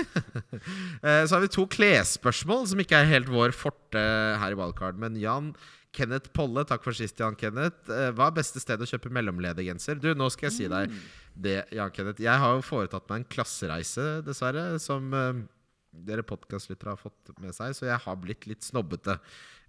Eh, 1.05 1.27
så 1.29 1.35
har 1.37 1.43
vi 1.45 1.51
to 1.53 1.67
klesspørsmål 1.69 2.62
som 2.71 2.81
ikke 2.81 2.97
er 2.97 3.11
helt 3.11 3.29
vår 3.29 3.53
forte 3.53 4.01
her 4.41 4.55
i 4.55 4.57
Wildcard. 4.57 4.97
Men 5.01 5.19
Jan 5.21 5.51
Kenneth 5.95 6.31
Polle, 6.35 6.65
takk 6.67 6.83
for 6.87 6.97
sist, 6.97 7.21
Jan 7.21 7.37
Kenneth. 7.39 7.91
Eh, 7.93 8.09
Hva 8.17 8.31
er 8.31 8.39
beste 8.39 8.62
sted 8.62 8.81
å 8.81 8.89
kjøpe 8.89 9.12
mellomledergenser? 9.12 10.01
Du, 10.01 10.09
nå 10.17 10.31
skal 10.33 10.49
jeg 10.49 10.57
si 10.57 10.71
deg 10.73 10.95
det, 11.37 11.59
Jan 11.77 11.93
Kenneth. 11.95 12.23
Jeg 12.25 12.41
har 12.41 12.57
jo 12.57 12.65
foretatt 12.65 13.05
meg 13.11 13.21
en 13.23 13.29
klassereise, 13.37 14.07
dessverre, 14.27 14.65
som 14.83 15.12
eh, 15.15 15.45
dere 16.07 16.24
podkastlyttere 16.26 16.95
har 16.95 17.01
fått 17.01 17.32
med 17.42 17.55
seg, 17.57 17.74
så 17.76 17.88
jeg 17.88 18.01
har 18.05 18.18
blitt 18.20 18.49
litt 18.51 18.66
snobbete. 18.66 19.18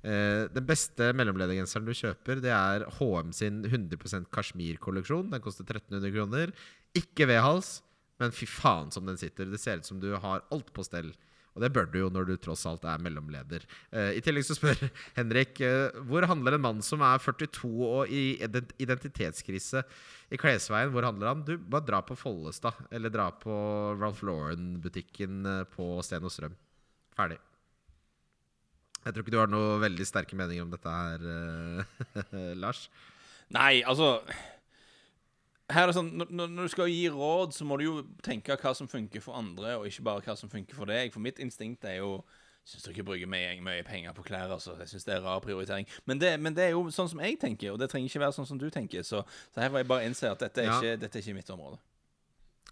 Eh, 0.05 0.45
den 0.53 0.67
beste 0.67 1.11
mellomledergenseren 1.17 1.87
du 1.87 1.93
kjøper, 1.97 2.41
det 2.43 2.53
er 2.53 2.87
HM 2.97 3.31
sin 3.35 3.63
100% 3.65 4.29
kasjmirkolleksjon. 4.35 5.31
Den 5.33 5.43
koster 5.43 5.67
1300 5.67 6.13
kroner. 6.15 6.55
Ikke 6.97 7.27
V-hals, 7.29 7.79
men 8.21 8.35
fy 8.35 8.47
faen 8.49 8.91
som 8.93 9.07
den 9.07 9.19
sitter. 9.21 9.49
Det 9.51 9.61
ser 9.61 9.81
ut 9.81 9.89
som 9.89 10.01
du 10.01 10.11
har 10.13 10.45
alt 10.53 10.73
på 10.75 10.85
stell. 10.87 11.13
Og 11.55 11.63
det 11.63 11.71
bør 11.71 11.87
du 11.87 11.97
jo 12.01 12.09
når 12.11 12.27
du 12.27 12.33
tross 12.41 12.65
alt 12.67 12.83
er 12.87 12.99
mellomleder. 13.03 13.63
Eh, 13.95 14.17
I 14.19 14.23
tillegg 14.23 14.43
så 14.47 14.57
spør 14.57 14.81
Henrik 15.19 15.61
eh, 15.63 15.95
hvor 16.09 16.27
handler 16.27 16.57
en 16.57 16.65
mann 16.65 16.83
som 16.83 17.03
er 17.05 17.21
42 17.23 17.71
og 17.87 18.11
i 18.11 18.25
identitetskrise 18.83 19.85
i 20.35 20.39
klesveien? 20.41 20.91
Hvor 20.91 21.07
handler 21.07 21.31
han? 21.31 21.45
Du, 21.47 21.55
bare 21.57 21.87
dra 21.87 22.01
på 22.03 22.17
Follestad. 22.19 22.75
Eller 22.91 23.13
dra 23.13 23.29
på 23.31 23.55
Ralph 24.01 24.23
Lauren-butikken 24.27 25.45
eh, 25.53 25.63
på 25.71 25.93
Sten 26.03 26.27
og 26.27 26.35
Strøm. 26.35 26.57
Ferdig. 27.15 27.39
Jeg 29.05 29.13
tror 29.13 29.21
ikke 29.21 29.35
du 29.35 29.39
har 29.39 29.51
noen 29.51 29.83
veldig 29.83 30.05
sterke 30.09 30.35
meninger 30.35 30.65
om 30.65 30.71
dette 30.73 30.91
her, 30.91 31.85
Lars. 32.63 32.87
Nei, 33.53 33.83
altså 33.85 34.15
her 35.71 35.81
er 35.83 35.87
det 35.91 35.95
sånn, 35.97 36.11
når, 36.17 36.31
når 36.49 36.67
du 36.67 36.71
skal 36.73 36.89
gi 36.91 37.05
råd, 37.09 37.53
så 37.57 37.65
må 37.65 37.77
du 37.79 37.83
jo 37.87 37.93
tenke 38.23 38.53
hva 38.61 38.73
som 38.77 38.87
funker 38.91 39.21
for 39.23 39.33
andre, 39.39 39.77
og 39.79 39.87
ikke 39.89 40.03
bare 40.05 40.21
hva 40.25 40.35
som 40.37 40.49
funker 40.51 40.77
for 40.77 40.85
deg. 40.85 41.13
For 41.13 41.19
mitt 41.23 41.39
instinkt 41.43 41.85
er 41.89 42.01
jo 42.03 42.19
Syns 42.65 42.87
ikke 42.89 43.03
bruker 43.05 43.29
mye, 43.29 43.59
mye 43.61 43.83
penger 43.85 44.09
på 44.17 44.23
klær, 44.25 44.49
altså. 44.49 44.71
Jeg 44.79 44.89
syns 44.89 45.03
det 45.05 45.13
er 45.13 45.19
rar 45.21 45.37
prioritering. 45.43 45.85
Men 46.09 46.17
det, 46.17 46.31
men 46.41 46.55
det 46.57 46.63
er 46.63 46.71
jo 46.73 46.87
sånn 46.89 47.11
som 47.11 47.19
jeg 47.21 47.35
tenker, 47.37 47.75
og 47.75 47.77
det 47.77 47.91
trenger 47.91 48.09
ikke 48.09 48.23
være 48.23 48.33
sånn 48.39 48.47
som 48.49 48.57
du 48.57 48.65
tenker. 48.73 49.03
Så, 49.05 49.19
så 49.53 49.61
her 49.61 49.69
får 49.69 49.83
jeg 49.83 49.87
bare 49.91 50.07
innse 50.07 50.31
at 50.31 50.41
dette 50.41 50.63
er, 50.63 50.71
Ja. 50.71 50.79
ikke, 50.81 50.95
dette 51.03 51.19
er 51.19 51.21
ikke 51.21 51.35
mitt 51.37 51.51
område. 51.53 51.77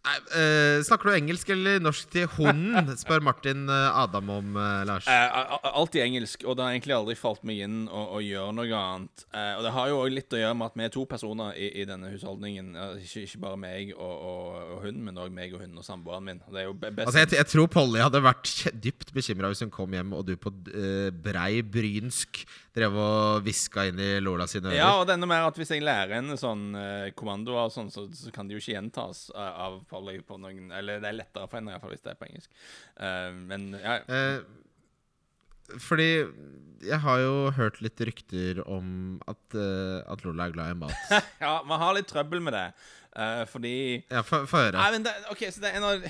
Nei, 0.04 0.18
eh, 0.36 0.82
snakker 0.84 1.08
du 1.08 1.16
engelsk 1.16 1.48
eller 1.54 1.80
norsk 1.80 2.10
til 2.12 2.26
hunden? 2.36 2.90
spør 3.00 3.22
Martin 3.24 3.62
eh, 3.72 4.00
Adam 4.02 4.32
om, 4.34 4.50
uh, 4.60 4.82
Lars. 4.84 5.06
A- 5.08 5.62
Alltid 5.72 6.04
engelsk, 6.04 6.44
og 6.44 6.58
det 6.60 6.66
har 6.66 6.74
egentlig 6.76 6.96
aldri 6.98 7.16
falt 7.16 7.46
meg 7.48 7.62
inn 7.64 7.78
å, 7.88 8.02
å 8.18 8.20
gjøre 8.20 8.52
noe 8.58 8.82
annet. 8.82 9.24
Uh, 9.32 9.54
og 9.56 9.64
det 9.64 9.72
har 9.78 9.92
jo 9.94 10.02
òg 10.02 10.12
litt 10.18 10.36
å 10.36 10.42
gjøre 10.42 10.58
med 10.60 10.68
at 10.68 10.76
vi 10.82 10.88
er 10.90 10.94
to 10.98 11.06
personer 11.08 11.56
i, 11.56 11.70
i 11.80 11.86
denne 11.88 12.12
husholdningen. 12.12 12.74
Ikke, 13.00 13.24
ikke 13.30 13.40
bare 13.46 13.62
meg 13.64 13.94
og, 13.96 14.12
og, 14.12 14.58
og 14.76 14.84
hunden, 14.90 15.06
men 15.08 15.22
òg 15.24 15.32
meg 15.40 15.56
og 15.56 15.64
hunden 15.64 15.80
og 15.80 15.88
samboeren 15.88 16.28
min. 16.28 16.44
Det 16.52 16.66
er 16.66 16.68
jo 16.68 16.76
best 16.84 17.06
Altså, 17.06 17.24
jeg, 17.24 17.32
jeg 17.40 17.50
tror 17.54 17.72
Polly 17.78 18.04
hadde 18.04 18.24
vært 18.28 18.54
dypt 18.84 19.16
bekymra 19.16 19.54
hvis 19.54 19.64
hun 19.64 19.72
kom 19.72 19.96
hjem 19.96 20.12
og 20.20 20.28
du 20.28 20.36
på 20.36 20.52
brei 21.24 21.64
brynsk 21.64 22.44
drev 22.74 22.96
og 22.98 23.46
hviska 23.46 23.86
inn 23.90 24.00
i 24.02 24.10
Lola 24.24 24.48
sine 24.50 24.72
ører. 24.72 24.80
Ja, 24.80 24.90
og 24.98 25.06
det 25.06 25.14
er 25.14 25.20
enda 25.20 25.30
mer 25.30 25.46
at 25.46 25.60
hvis 25.60 25.74
jeg 25.76 25.86
lærer 25.86 26.16
henne 26.18 26.38
sånn 26.40 26.74
eh, 26.80 27.12
kommandoer 27.18 27.68
og 27.68 27.76
sånn, 27.76 27.92
så, 27.94 28.08
så 28.18 28.34
kan 28.34 28.50
de 28.50 28.58
jo 28.58 28.64
ikke 28.64 28.74
gjentas 28.74 29.28
eh, 29.36 29.62
av 29.68 29.80
Polly 29.90 30.18
på 30.26 30.40
noen 30.42 30.74
Eller 30.74 31.04
det 31.04 31.12
er 31.12 31.20
lettere 31.20 31.46
for 31.50 31.60
henne, 31.60 31.76
iallfall 31.76 31.94
hvis 31.94 32.04
det 32.06 32.14
er 32.16 32.20
på 32.20 32.30
engelsk. 32.30 32.60
Uh, 32.98 33.30
men 33.50 33.72
ja, 33.78 34.00
Eh, 34.10 34.42
fordi 35.80 36.10
jeg 36.84 37.00
har 37.06 37.22
jo 37.22 37.36
hørt 37.56 37.80
litt 37.86 38.02
rykter 38.04 38.60
om 38.68 39.22
at, 39.30 39.40
uh, 39.56 40.02
at 40.12 40.26
Lola 40.26 40.50
er 40.50 40.58
glad 40.58 40.74
i 40.74 40.80
mat. 40.82 41.14
ja, 41.46 41.56
man 41.70 41.82
har 41.82 41.96
litt 41.96 42.10
trøbbel 42.10 42.44
med 42.44 42.58
det. 42.58 42.68
uh, 43.16 43.46
fordi 43.50 43.76
Ja, 44.10 44.26
Få 44.26 44.44
høre. 44.50 44.92
Men 44.98 45.06
det, 45.08 45.14
ok, 45.32 45.46
så 45.54 45.64
det 45.64 45.72
er 45.72 45.80
en 45.80 45.88
av 45.94 46.08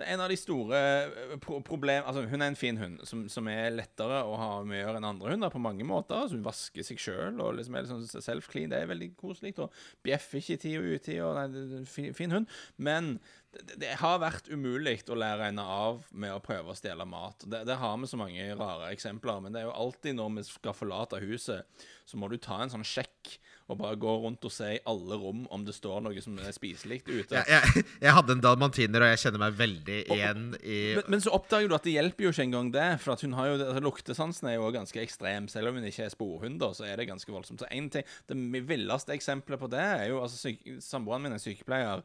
det 0.00 0.06
er 0.06 0.14
en 0.14 0.22
av 0.24 0.32
de 0.32 0.36
store 0.38 0.78
eh, 0.80 1.34
pro 1.42 1.58
problem 1.64 2.06
Altså, 2.08 2.24
hun 2.30 2.40
er 2.42 2.50
en 2.50 2.58
fin 2.58 2.78
hund 2.80 3.02
som, 3.08 3.26
som 3.32 3.48
er 3.52 3.74
lettere 3.74 4.22
å 4.24 4.36
ha 4.40 4.48
med 4.64 4.78
å 4.78 4.80
gjøre 4.80 5.00
enn 5.00 5.08
andre 5.10 5.34
hunder 5.34 5.52
på 5.52 5.62
mange 5.62 5.86
måter. 5.86 6.16
Altså, 6.16 6.38
hun 6.38 6.46
vasker 6.46 6.86
seg 6.86 7.02
sjøl 7.02 7.40
og 7.42 7.58
liksom 7.58 7.76
er 7.76 7.86
liksom 7.86 8.24
self-clean. 8.24 8.72
Det 8.72 8.80
er 8.80 8.90
veldig 8.90 9.10
koselig. 9.20 9.52
Og 9.60 9.74
bjeffer 10.06 10.40
ikke 10.40 10.56
i 10.56 10.62
tid 10.64 10.78
og 10.80 10.88
utid. 10.94 11.20
Og 11.26 11.36
nei, 11.36 11.84
fin, 11.90 12.14
fin 12.16 12.34
hund. 12.34 12.48
Men 12.80 13.18
det, 13.52 13.76
det 13.82 13.94
har 13.98 14.20
vært 14.22 14.50
umulig 14.52 15.00
å 15.10 15.18
lære 15.18 15.48
henne 15.48 15.64
av 15.64 16.04
med 16.10 16.34
å 16.34 16.42
prøve 16.44 16.70
å 16.70 16.78
stjele 16.78 17.06
mat. 17.08 17.42
Det, 17.42 17.64
det 17.66 17.78
har 17.80 17.96
vi 17.98 18.10
så 18.10 18.20
mange 18.20 18.46
rare 18.54 18.92
eksempler. 18.94 19.42
Men 19.42 19.54
det 19.54 19.62
er 19.62 19.70
jo 19.70 19.78
alltid 19.86 20.18
når 20.18 20.36
vi 20.38 20.46
skal 20.46 20.76
forlate 20.76 21.22
huset, 21.24 21.86
så 22.06 22.18
må 22.18 22.30
du 22.30 22.38
ta 22.42 22.60
en 22.62 22.72
sånn 22.72 22.86
sjekk 22.86 23.38
og 23.70 23.78
bare 23.78 23.98
gå 24.02 24.12
rundt 24.24 24.42
og 24.46 24.50
se 24.50 24.66
i 24.74 24.80
alle 24.90 25.14
rom 25.20 25.44
om 25.54 25.64
det 25.66 25.76
står 25.76 26.00
noe 26.02 26.22
som 26.24 26.38
er 26.42 26.50
spiselig 26.54 27.00
ute. 27.06 27.36
Jeg, 27.36 27.44
jeg, 27.46 27.84
jeg 28.04 28.14
hadde 28.16 28.34
en 28.34 28.42
dalmantiner, 28.42 29.04
og 29.06 29.12
jeg 29.12 29.20
kjenner 29.22 29.42
meg 29.44 29.58
veldig 29.60 29.98
igjen 30.16 30.48
i 30.58 30.78
Men, 30.98 31.12
men 31.14 31.22
så 31.22 31.34
oppdager 31.36 31.70
du 31.70 31.76
at 31.76 31.86
det 31.86 31.94
hjelper 31.94 32.26
jo 32.26 32.32
ikke 32.34 32.46
engang 32.48 32.72
det. 32.74 32.88
For 33.04 33.14
at 33.14 33.22
hun 33.26 33.36
har 33.38 33.52
jo, 33.52 33.60
altså, 33.60 33.84
luktesansen 33.86 34.50
er 34.50 34.58
jo 34.58 34.72
ganske 34.74 35.02
ekstrem. 35.02 35.46
Selv 35.52 35.70
om 35.70 35.78
hun 35.78 35.86
ikke 35.86 36.08
er 36.08 36.14
sporhund, 36.14 36.66
så 36.74 36.88
er 36.88 36.98
det 36.98 37.06
ganske 37.12 37.34
voldsomt. 37.34 37.62
Så 37.62 37.70
en 37.70 37.90
ting, 37.94 38.06
Det 38.30 38.64
villeste 38.66 39.14
eksempelet 39.14 39.62
på 39.62 39.70
det 39.70 39.84
er 39.84 40.04
jo 40.10 40.20
altså, 40.24 40.54
Samboeren 40.82 41.22
min 41.28 41.36
er 41.36 41.42
sykepleier, 41.42 42.02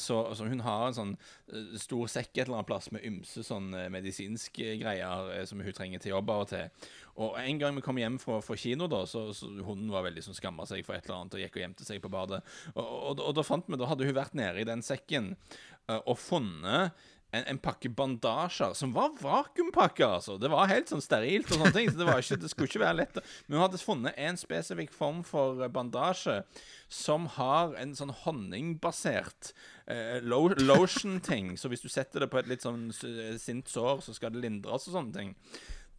så, 0.00 0.34
så 0.34 0.48
hun 0.50 0.62
har 0.64 0.88
en 0.88 0.96
sånn 0.96 1.12
eh, 1.52 1.76
stor 1.78 2.08
sekk 2.10 2.32
et 2.32 2.42
eller 2.46 2.58
annet 2.58 2.70
plass 2.70 2.90
med 2.94 3.04
ymse 3.06 3.44
sånn 3.46 3.70
eh, 3.78 3.90
medisinske 3.92 4.74
greier 4.80 5.30
eh, 5.36 5.44
som 5.46 5.62
hun 5.62 5.76
trenger 5.76 6.02
til 6.02 6.14
jobb 6.16 6.32
av 6.34 6.44
og 6.44 6.50
til. 6.50 6.88
Og 7.20 7.36
en 7.38 7.60
gang 7.60 7.76
vi 7.76 7.84
kom 7.84 8.00
hjem 8.00 8.18
fra, 8.22 8.40
fra 8.42 8.56
kino, 8.58 8.88
da, 8.90 9.04
så, 9.06 9.28
så 9.36 9.50
hunden 9.66 9.92
var 9.92 10.06
veldig 10.08 10.24
sånn 10.26 10.38
skamma 10.38 10.66
seg 10.66 10.82
for 10.86 10.96
et 10.96 11.06
eller 11.06 11.20
annet 11.20 11.38
og 11.38 11.44
gikk 11.44 11.58
og 11.58 11.64
gjemte 11.64 11.86
seg 11.86 12.02
på 12.02 12.12
badet. 12.12 12.42
Og, 12.74 12.82
og, 12.82 13.24
og 13.28 13.36
da 13.38 13.46
fant 13.46 13.70
vi, 13.70 13.78
da 13.78 13.90
hadde 13.90 14.08
hun 14.08 14.18
vært 14.18 14.36
nede 14.38 14.62
i 14.62 14.68
den 14.68 14.82
sekken 14.86 15.34
eh, 15.36 16.00
og 16.00 16.16
funnet 16.18 16.98
en, 17.30 17.44
en 17.44 17.60
pakke 17.62 17.90
bandasjer 17.94 18.74
som 18.78 18.92
var 18.94 19.14
vakuumpakker, 19.20 20.06
altså. 20.18 20.36
Det 20.40 20.50
var 20.50 20.70
helt 20.70 20.90
sånn 20.90 21.04
sterilt 21.04 21.50
og 21.50 21.60
sånne 21.60 21.72
ting. 21.76 21.90
Så 21.90 22.00
det, 22.00 22.06
ikke, 22.10 22.38
det 22.42 22.52
skulle 22.52 22.70
ikke 22.70 22.84
være 22.84 22.98
lett. 23.02 23.18
Men 23.46 23.58
hun 23.58 23.64
hadde 23.66 23.82
funnet 23.82 24.20
en 24.28 24.40
spesifikk 24.40 24.94
form 24.94 25.22
for 25.26 25.62
bandasje 25.72 26.40
som 26.90 27.28
har 27.36 27.76
en 27.78 27.94
sånn 27.98 28.12
honningbasert 28.24 29.52
eh, 29.86 30.18
lo 30.26 30.48
lotion-ting. 30.58 31.54
Så 31.60 31.70
hvis 31.70 31.84
du 31.84 31.90
setter 31.92 32.24
det 32.24 32.32
på 32.32 32.40
et 32.40 32.50
litt 32.50 32.66
sånn 32.66 32.88
sint 32.94 33.70
sår, 33.70 34.02
så 34.06 34.16
skal 34.16 34.34
det 34.34 34.42
lindres 34.46 34.88
og 34.90 34.98
sånne 34.98 35.14
ting. 35.14 35.36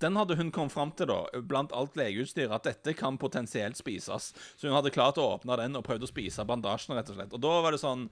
Den 0.01 0.17
hadde 0.17 0.35
hun 0.35 0.49
kommet 0.51 0.73
fram 0.73 0.91
til, 0.97 1.11
da, 1.11 1.41
blant 1.45 1.73
alt 1.77 1.95
legeutstyr, 1.99 2.49
at 2.49 2.65
dette 2.65 2.95
kan 2.97 3.19
potensielt 3.21 3.77
spises. 3.77 4.31
Så 4.57 4.67
hun 4.67 4.73
hadde 4.73 4.93
klart 4.93 5.19
å 5.21 5.27
åpne 5.35 5.59
den 5.61 5.77
og 5.77 5.85
prøvd 5.85 6.07
å 6.07 6.09
spise 6.09 6.45
bandasjen, 6.49 6.95
rett 6.97 7.11
og 7.13 7.19
slett. 7.19 7.35
Og 7.37 7.43
da 7.43 7.51
var 7.61 7.75
det 7.75 7.83
sånn 7.83 8.07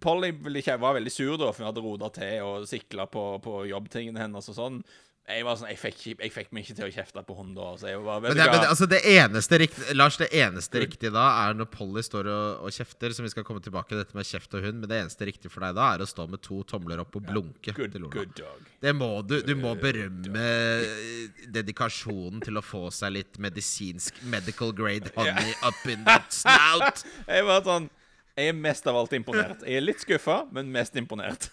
Polly 0.00 0.30
var 0.34 0.98
veldig 0.98 1.12
sur, 1.12 1.38
da, 1.40 1.48
for 1.52 1.62
hun 1.62 1.70
hadde 1.70 1.84
rota 1.84 2.10
til 2.18 2.44
og 2.44 2.68
sikla 2.68 3.08
på, 3.10 3.24
på 3.44 3.64
jobbtingene 3.70 4.26
hennes 4.26 4.52
og 4.52 4.58
sånn. 4.58 4.84
Jeg 5.24 5.40
var 5.46 5.56
sånn, 5.56 5.70
jeg 5.70 5.78
fikk, 5.80 6.00
jeg 6.20 6.32
fikk 6.34 6.50
meg 6.52 6.66
ikke 6.66 6.74
til 6.76 6.84
å 6.84 6.92
kjefte 6.92 7.22
på 7.24 7.34
henne 7.38 7.54
da. 7.56 7.70
Så 7.80 7.88
jeg 7.88 8.00
var 8.04 8.20
Men, 8.20 8.34
det, 8.36 8.44
men 8.52 8.66
altså 8.68 8.84
det 8.92 8.98
eneste 9.08 9.56
riktige 9.62 9.94
Lars, 9.96 10.18
det 10.20 10.28
eneste 10.36 10.82
riktige 10.82 11.14
da 11.14 11.22
er 11.46 11.56
når 11.56 11.70
Polly 11.72 12.02
står 12.04 12.28
og, 12.28 12.66
og 12.66 12.76
kjefter, 12.76 13.14
som 13.16 13.24
vi 13.24 13.32
skal 13.32 13.46
komme 13.48 13.64
tilbake 13.64 13.88
til 13.94 14.02
dette 14.02 14.18
med 14.18 14.28
kjeft 14.28 14.52
og 14.58 14.66
hund, 14.68 14.82
men 14.82 14.90
det 14.90 15.00
eneste 15.00 15.24
riktige 15.30 15.54
for 15.54 15.64
deg 15.64 15.78
da 15.80 15.88
er 15.94 16.04
å 16.04 16.10
stå 16.10 16.28
med 16.28 16.44
to 16.44 16.60
tomler 16.68 17.00
opp 17.00 17.16
og 17.16 17.24
blunke 17.24 17.72
Good, 17.72 17.96
til 17.96 18.04
dog. 18.04 18.68
Det 18.84 18.92
må 19.00 19.10
du. 19.24 19.38
Du 19.48 19.54
må 19.56 19.72
berømme 19.80 20.44
eh, 20.84 21.42
dedikasjonen 21.56 22.44
til 22.44 22.60
å 22.60 22.66
få 22.66 22.90
seg 22.92 23.16
litt 23.16 23.40
medisinsk 23.40 24.20
medical 24.28 24.76
grade 24.76 25.08
honey 25.16 25.56
up 25.64 25.80
in 25.88 26.04
that 26.04 26.28
snout. 26.36 27.06
Jeg 27.32 27.48
var 27.48 27.64
sånn 27.64 27.88
Jeg 28.34 28.50
er 28.50 28.56
mest 28.58 28.86
av 28.90 28.96
alt 28.98 29.12
imponert. 29.14 29.60
Jeg 29.62 29.78
er 29.78 29.84
litt 29.84 30.00
skuffa, 30.02 30.40
men 30.54 30.72
mest 30.74 30.96
imponert. 30.98 31.52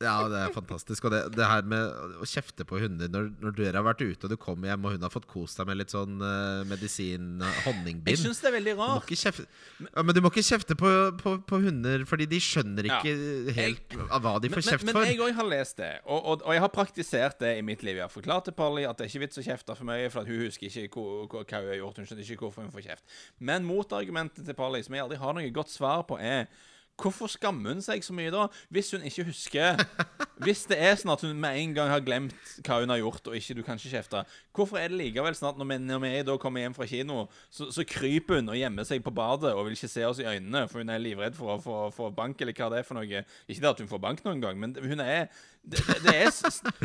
Ja, 0.00 0.14
det 0.32 0.38
er 0.40 0.52
fantastisk. 0.54 1.04
Og 1.04 1.12
det, 1.12 1.18
det 1.36 1.44
her 1.44 1.66
med 1.68 2.20
å 2.24 2.26
kjefte 2.28 2.64
på 2.64 2.78
hunder 2.80 3.10
når, 3.12 3.26
når 3.42 3.56
dere 3.58 3.76
har 3.82 3.84
vært 3.84 4.00
ute 4.00 4.24
og 4.24 4.30
du 4.32 4.36
kommer 4.40 4.70
hjem 4.70 4.86
og 4.88 4.94
hun 4.94 5.02
har 5.04 5.12
fått 5.12 5.26
kost 5.28 5.58
seg 5.60 5.68
med 5.68 5.76
litt 5.76 5.92
sånn 5.92 6.14
uh, 6.24 6.62
medisin, 6.70 7.42
honningbind 7.66 8.08
Jeg 8.08 8.22
syns 8.22 8.40
det 8.40 8.48
er 8.48 8.54
veldig 8.56 8.74
du 8.74 8.80
må 8.80 8.86
rart. 8.94 9.04
ikke 9.10 9.18
kjefte, 9.20 9.44
ja, 9.84 10.04
men 10.06 10.16
du 10.16 10.22
må 10.24 10.30
ikke 10.32 10.44
kjefte 10.46 10.76
på, 10.80 10.92
på, 11.20 11.34
på 11.50 11.60
hunder, 11.66 12.06
fordi 12.08 12.28
de 12.32 12.40
skjønner 12.40 12.88
Ja. 12.88 13.02
ikke 13.02 13.54
helt 13.58 13.98
av 14.08 14.24
hva 14.24 14.32
de 14.40 14.48
får 14.54 14.62
Men, 14.62 14.68
kjeft 14.70 14.88
men, 14.88 14.94
for. 14.96 15.04
men 15.04 15.12
jeg 15.12 15.20
òg 15.26 15.36
har 15.42 15.50
lest 15.52 15.76
det, 15.84 15.92
og, 16.06 16.18
og, 16.32 16.46
og 16.48 16.56
jeg 16.56 16.64
har 16.64 16.72
praktisert 16.78 17.38
det 17.44 17.52
i 17.60 17.66
mitt 17.68 17.84
liv. 17.84 18.00
Jeg 18.00 18.06
har 18.08 18.14
forklart 18.16 18.48
til 18.48 18.56
Polly 18.56 18.88
at 18.88 18.96
det 18.96 19.04
er 19.04 19.12
ikke 19.12 19.24
vits 19.26 19.42
å 19.44 19.46
kjefte 19.50 19.76
for 19.76 19.90
mye, 19.92 20.08
for 20.08 20.24
at 20.24 20.32
hun 20.32 20.40
husker 20.46 20.72
ikke 20.72 20.88
hvor, 20.96 21.28
hvor, 21.28 21.44
hva 21.44 21.60
hun 21.60 21.70
har 21.74 21.80
gjort. 21.82 22.00
Hun 22.00 22.08
skjønner 22.08 22.24
ikke 22.34 22.46
hvorfor 22.48 22.64
hun 22.64 22.72
får 22.74 22.88
kjeft. 22.88 23.16
Men 23.38 23.68
motargumentet 23.68 24.48
til 24.48 24.56
Polly, 24.56 24.80
som 24.86 24.96
jeg 24.96 25.04
aldri 25.04 25.20
har 25.20 25.36
noe 25.36 25.52
godt 25.60 25.76
svar 25.76 26.08
på, 26.08 26.16
er 26.16 26.48
Hvorfor 27.00 27.30
skammer 27.32 27.74
hun 27.74 27.84
seg 27.84 28.04
så 28.04 28.14
mye 28.16 28.32
da, 28.34 28.46
hvis 28.72 28.92
hun 28.94 29.06
ikke 29.06 29.26
husker 29.30 29.80
Hvis 30.44 30.62
det 30.70 30.78
er 30.80 30.94
sånn 30.96 31.12
at 31.12 31.20
hun 31.24 31.36
med 31.36 31.58
en 31.60 31.74
gang 31.76 31.90
har 31.92 32.00
glemt 32.00 32.32
hva 32.64 32.78
hun 32.80 32.92
har 32.92 33.00
gjort, 33.02 33.26
og 33.28 33.36
ikke 33.36 33.58
du 33.58 33.60
kan 33.64 33.76
ikke 33.76 33.92
kjefte, 33.92 34.22
hvorfor 34.56 34.80
er 34.80 34.88
det 34.88 34.96
likevel 34.96 35.36
sånn 35.36 35.50
at 35.50 35.60
når 35.60 36.00
vi, 36.00 36.12
da 36.24 36.36
kommer 36.40 36.64
hjem 36.64 36.76
fra 36.78 36.88
kino, 36.88 37.26
så, 37.52 37.68
så 37.68 37.84
kryper 37.84 38.40
hun 38.40 38.48
og 38.48 38.56
gjemmer 38.56 38.88
seg 38.88 39.04
på 39.04 39.12
badet 39.12 39.52
og 39.52 39.66
vil 39.66 39.76
ikke 39.76 39.90
se 39.92 40.06
oss 40.08 40.22
i 40.22 40.28
øynene, 40.30 40.64
for 40.70 40.80
hun 40.80 40.94
er 40.94 41.02
livredd 41.02 41.36
for 41.36 41.56
å 41.56 41.58
få, 41.60 41.76
få 41.92 42.08
bank, 42.16 42.40
eller 42.40 42.56
hva 42.56 42.70
det 42.72 42.80
er 42.80 42.88
for 42.88 42.96
noe. 42.96 43.24
Ikke 43.44 43.60
det 43.60 43.72
at 43.74 43.84
hun 43.84 43.92
får 43.92 44.02
bank 44.06 44.24
noen 44.24 44.40
gang, 44.46 44.56
men 44.64 44.72
hun 44.80 45.04
er 45.04 45.28
Det, 45.60 45.82
det, 46.02 46.12
er, 46.16 46.30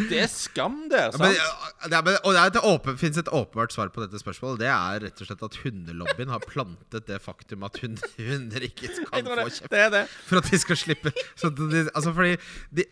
det 0.10 0.18
er 0.20 0.28
skam 0.30 0.90
der, 0.92 1.08
Ja, 1.08 1.18
men, 1.18 1.32
sant? 1.32 1.38
ja, 1.80 1.88
det 1.90 2.12
er, 2.12 2.18
og 2.28 2.36
det, 2.36 2.42
et 2.52 2.58
åpen, 2.68 2.98
finnes 3.00 3.18
et 3.22 3.30
åpenbart 3.32 3.72
svar 3.74 3.88
på 3.96 4.04
dette 4.04 4.20
spørsmålet. 4.20 4.60
Det 4.62 4.68
er 4.68 5.06
rett 5.06 5.22
og 5.24 5.30
slett 5.30 5.46
at 5.48 5.56
hundelobbyen 5.64 6.34
har 6.34 6.44
plantet 6.44 7.08
det 7.08 7.22
faktum 7.24 7.64
at 7.66 7.80
hund, 7.82 8.04
hunder 8.20 8.68
ikke 8.68 8.92
kan 8.92 9.26
få 9.26 9.38
det, 9.40 9.48
kjeft. 9.56 10.12
For 10.28 10.42
at 10.42 10.52
de 10.52 10.60
skal 10.62 10.80
slippe 10.82 11.14
så 11.40 11.50
de, 11.56 11.86
altså 11.96 12.14
fordi 12.18 12.36
de, 12.76 12.86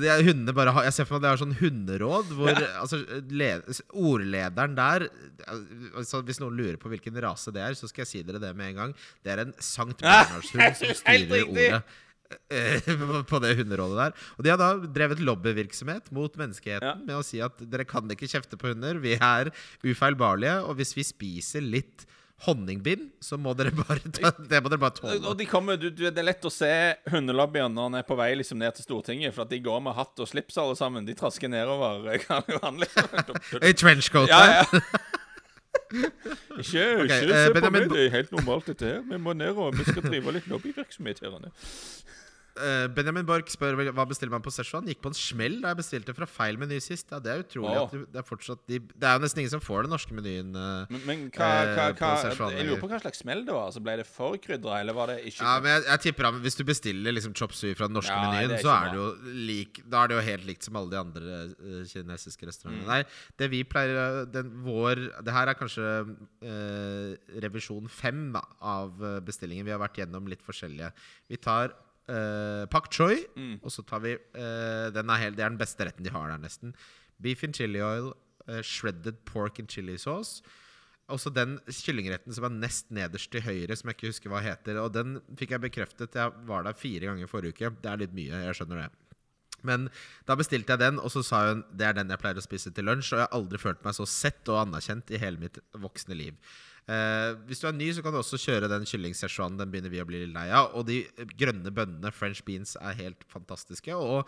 de 0.00 0.16
hundene 0.24 0.56
bare 0.56 0.72
har 0.74 0.88
Jeg 0.88 0.96
ser 0.96 1.10
for 1.10 1.18
meg 1.18 1.20
at 1.20 1.26
det 1.28 1.30
er 1.34 1.42
sånn 1.44 1.56
hunderåd 1.60 2.34
hvor 2.38 2.64
altså, 2.64 3.02
led, 3.28 3.68
ordlederen 3.92 4.76
der 4.80 5.06
altså, 5.52 6.22
Hvis 6.24 6.40
noen 6.42 6.56
lurer 6.58 6.80
på 6.80 6.90
hvilken 6.92 7.20
rase 7.22 7.52
det 7.54 7.62
er, 7.68 7.76
så 7.78 7.90
skal 7.90 8.06
jeg 8.06 8.10
si 8.14 8.24
dere 8.26 8.40
det 8.42 8.56
med 8.56 8.72
en 8.72 8.82
gang. 8.82 8.98
Det 9.22 9.36
er 9.36 9.44
en 9.44 9.54
Sankt 9.62 10.00
Bernhardshund 10.04 10.80
som 10.80 10.94
styrer 11.04 11.44
ordet. 11.44 11.82
Eh, 12.50 12.90
På 13.30 13.40
det 13.42 13.54
hunderådet 13.58 13.98
der. 14.02 14.26
Og 14.36 14.44
de 14.44 14.52
har 14.52 14.60
da 14.60 14.70
drevet 14.98 15.22
lobbyvirksomhet 15.24 16.12
mot 16.14 16.36
menneskeheten 16.38 16.86
Ja. 16.86 16.94
med 17.00 17.16
å 17.18 17.24
si 17.26 17.40
at 17.44 17.58
dere 17.70 17.86
kan 17.88 18.08
ikke 18.10 18.28
kjefte 18.30 18.60
på 18.60 18.72
hunder. 18.72 19.00
Vi 19.02 19.16
er 19.16 19.52
ufeilbarlige, 19.84 20.60
og 20.64 20.78
hvis 20.80 20.94
vi 20.98 21.06
spiser 21.06 21.64
litt 21.64 22.06
honningbind, 22.46 23.08
så 23.20 23.34
må 23.40 23.50
dere 23.58 23.72
bare 23.74 23.98
ta, 24.14 24.30
det 24.30 24.60
må 24.62 24.70
dere 24.70 24.82
bare 24.82 24.94
tåle. 24.94 25.18
Og 25.26 25.34
de 25.38 25.46
kommer, 25.50 25.78
du, 25.80 25.88
du, 25.90 26.04
Det 26.06 26.22
er 26.22 26.28
lett 26.28 26.46
å 26.46 26.52
se 26.52 26.70
hundelobbyen 27.10 27.74
når 27.74 27.88
han 27.88 27.98
er 27.98 28.06
på 28.06 28.18
vei 28.18 28.30
liksom 28.38 28.60
ned 28.62 28.76
til 28.76 28.86
Stortinget, 28.86 29.34
for 29.34 29.46
at 29.46 29.50
de 29.50 29.58
går 29.62 29.82
med 29.82 29.96
hatt 29.98 30.22
og 30.22 30.30
slips 30.30 30.58
alle 30.62 30.76
sammen. 30.78 31.06
De 31.08 31.16
trasker 31.18 31.50
nedover 31.50 32.06
eh. 32.14 32.26
I 33.58 33.74
trenchcoat 33.80 34.30
Ja, 34.30 34.42
ja. 34.60 34.64
Ikke, 35.88 36.82
ikke 37.06 37.14
eh, 37.16 37.20
se 37.22 37.48
på 37.48 37.54
Benjamin 37.54 37.86
meg, 37.86 37.92
det 37.94 38.00
er 38.02 38.10
helt 38.12 38.32
normalt 38.34 38.66
dette 38.68 38.84
her. 38.84 38.98
Vi 39.08 39.18
må 39.22 39.32
ned 39.36 39.56
og 39.56 39.76
vi 39.76 39.86
skal 39.86 40.04
drive 40.04 40.34
litt 40.36 40.48
lobbyvirksomhet 40.50 41.22
her. 41.24 41.36
Eh, 42.58 42.86
Benjamin 42.94 43.26
Borch 43.28 43.52
spør 43.54 43.76
hva 43.78 44.04
bestiller 44.08 44.32
man 44.34 44.42
på 44.44 44.52
Szechuan. 44.52 44.86
Gikk 44.90 45.00
på 45.04 45.12
en 45.12 45.16
smell 45.18 45.58
da 45.62 45.72
jeg 45.72 45.78
bestilte 45.80 46.14
fra 46.16 46.26
feil 46.28 46.58
meny 46.60 46.78
sist. 46.82 47.08
Ja, 47.12 47.20
Det 47.22 47.32
er 47.32 47.44
utrolig 47.44 47.74
oh. 47.74 47.84
at 47.86 47.94
du, 47.94 48.04
det 48.12 48.20
er 48.20 48.26
fortsatt 48.26 48.62
de, 48.70 48.80
Det 48.92 49.08
er 49.08 49.18
jo 49.18 49.22
nesten 49.24 49.42
ingen 49.42 49.54
som 49.54 49.62
får 49.64 49.86
den 49.86 49.94
norske 49.94 50.16
menyen. 50.16 50.50
eh. 50.56 50.92
Men, 50.92 51.04
men 51.08 51.24
hva, 51.34 51.48
hva, 51.48 51.86
Eh, 51.88 51.94
på 51.98 52.04
hva 52.04 52.12
Szechuan 52.22 52.56
Jeg 52.56 52.68
lurer 52.68 52.82
på 52.82 52.90
hva 52.90 53.00
slags 53.02 53.22
smell 53.22 53.44
det 53.46 53.54
var. 53.54 53.68
Altså, 53.70 53.82
ble 53.84 53.96
det 54.00 54.06
for 54.08 54.38
krydra, 54.42 54.80
eller 54.82 54.96
var 54.96 55.12
det 55.12 55.18
ikke? 55.30 55.42
Ja, 55.44 55.56
men 55.64 55.74
jeg, 55.76 55.84
jeg 55.88 56.04
tipper 56.06 56.30
at 56.30 56.40
Hvis 56.44 56.58
du 56.58 56.64
bestiller 56.68 57.16
liksom 57.16 57.34
chop 57.38 57.54
sui 57.56 57.72
fra 57.78 57.88
den 57.90 57.96
norske 57.98 58.14
Ja, 58.14 58.28
menyen, 58.32 58.56
så 58.62 58.72
er 58.74 58.92
det 58.92 59.00
jo 59.00 59.08
lik 59.48 59.82
Da 59.86 60.02
er 60.04 60.12
det 60.12 60.18
jo 60.18 60.26
helt 60.28 60.48
likt 60.48 60.68
som 60.68 60.78
alle 60.80 60.92
de 60.92 61.00
andre 61.00 61.40
uh, 61.54 61.82
kinesiske 61.88 62.48
restaurantene. 62.48 62.84
Mm. 62.84 62.92
Nei, 62.92 63.00
det 63.40 63.50
vi 63.52 63.62
pleier 63.68 64.24
den, 64.32 64.50
vår, 64.66 65.04
Det 65.24 65.34
her 65.34 65.50
er 65.52 65.58
kanskje 65.58 65.88
uh, 65.88 67.10
revisjon 67.44 67.88
fem 67.92 68.28
da, 68.34 68.42
av 68.60 68.96
bestillingen. 69.24 69.66
Vi 69.66 69.72
har 69.74 69.80
vært 69.80 70.00
gjennom 70.02 70.28
litt 70.30 70.42
forskjellige. 70.44 70.90
Vi 71.30 71.38
tar 71.40 71.74
eh, 72.08 72.64
pak 72.72 72.90
choi, 72.92 73.24
Mm. 73.36 73.58
og 73.62 73.70
så 73.70 73.84
tar 73.86 74.00
vi 74.00 74.14
uh, 74.16 74.90
den 74.94 75.10
er 75.10 75.16
helt, 75.22 75.36
Det 75.36 75.44
er 75.44 75.50
den 75.52 75.58
beste 75.60 75.84
retten 75.84 76.04
de 76.04 76.10
har 76.10 76.28
der, 76.28 76.38
nesten. 76.38 76.74
Beef 77.20 77.42
in 77.44 77.52
chili 77.52 77.80
oil, 77.80 78.12
uh, 78.48 78.60
shredded 78.62 79.24
pork 79.24 79.58
and 79.58 79.68
chili 79.68 79.96
sauce. 79.98 80.42
Også 81.08 81.32
den 81.32 81.58
kyllingretten 81.72 82.34
som 82.36 82.44
er 82.44 82.50
nest 82.52 82.90
nederst 82.92 83.30
til 83.32 83.40
høyre, 83.40 83.74
som 83.76 83.88
jeg 83.88 83.96
ikke 83.96 84.10
husker 84.12 84.28
hva 84.32 84.42
heter. 84.44 84.76
Og 84.82 84.92
den 84.92 85.20
fikk 85.40 85.54
jeg 85.54 85.60
bekreftet. 85.64 86.14
Jeg 86.14 86.32
var 86.44 86.62
der 86.66 86.76
fire 86.76 87.06
ganger 87.08 87.26
forrige 87.30 87.54
uke. 87.56 87.70
Det 87.80 87.88
er 87.90 87.96
litt 88.02 88.12
mye, 88.12 88.42
jeg 88.44 88.54
skjønner 88.58 88.82
det. 88.82 88.90
Men 89.66 89.88
da 90.28 90.36
bestilte 90.38 90.74
jeg 90.74 90.82
den, 90.84 91.00
og 91.02 91.10
så 91.14 91.24
sa 91.26 91.42
hun 91.50 91.64
det 91.74 91.88
er 91.88 91.96
den 91.98 92.12
jeg 92.12 92.22
pleier 92.22 92.38
å 92.38 92.44
spise 92.44 92.72
til 92.74 92.86
lunsj. 92.88 93.12
Og 93.12 93.22
jeg 93.22 93.26
har 93.26 93.38
aldri 93.38 93.60
følt 93.62 93.84
meg 93.86 93.96
så 93.98 94.06
sett 94.08 94.50
og 94.52 94.62
anerkjent 94.66 95.10
i 95.14 95.20
hele 95.22 95.42
mitt 95.42 95.60
voksne 95.74 96.18
liv. 96.18 96.38
Eh, 96.88 97.34
hvis 97.48 97.60
du 97.60 97.66
er 97.68 97.76
ny, 97.76 97.90
så 97.92 98.04
kan 98.04 98.14
du 98.14 98.20
også 98.22 98.40
kjøre 98.40 98.70
den 98.72 98.86
kylling 98.88 99.12
Den 99.12 99.70
begynner 99.70 99.92
vi 99.92 100.00
å 100.00 100.06
bli 100.08 100.22
litt 100.24 100.34
lei 100.34 100.48
av. 100.48 100.72
Og 100.74 100.86
de 100.88 101.02
grønne 101.36 101.70
bønnene, 101.70 102.12
French 102.12 102.44
beans, 102.44 102.76
er 102.80 102.96
helt 103.02 103.24
fantastiske. 103.28 103.92
Og 103.94 104.24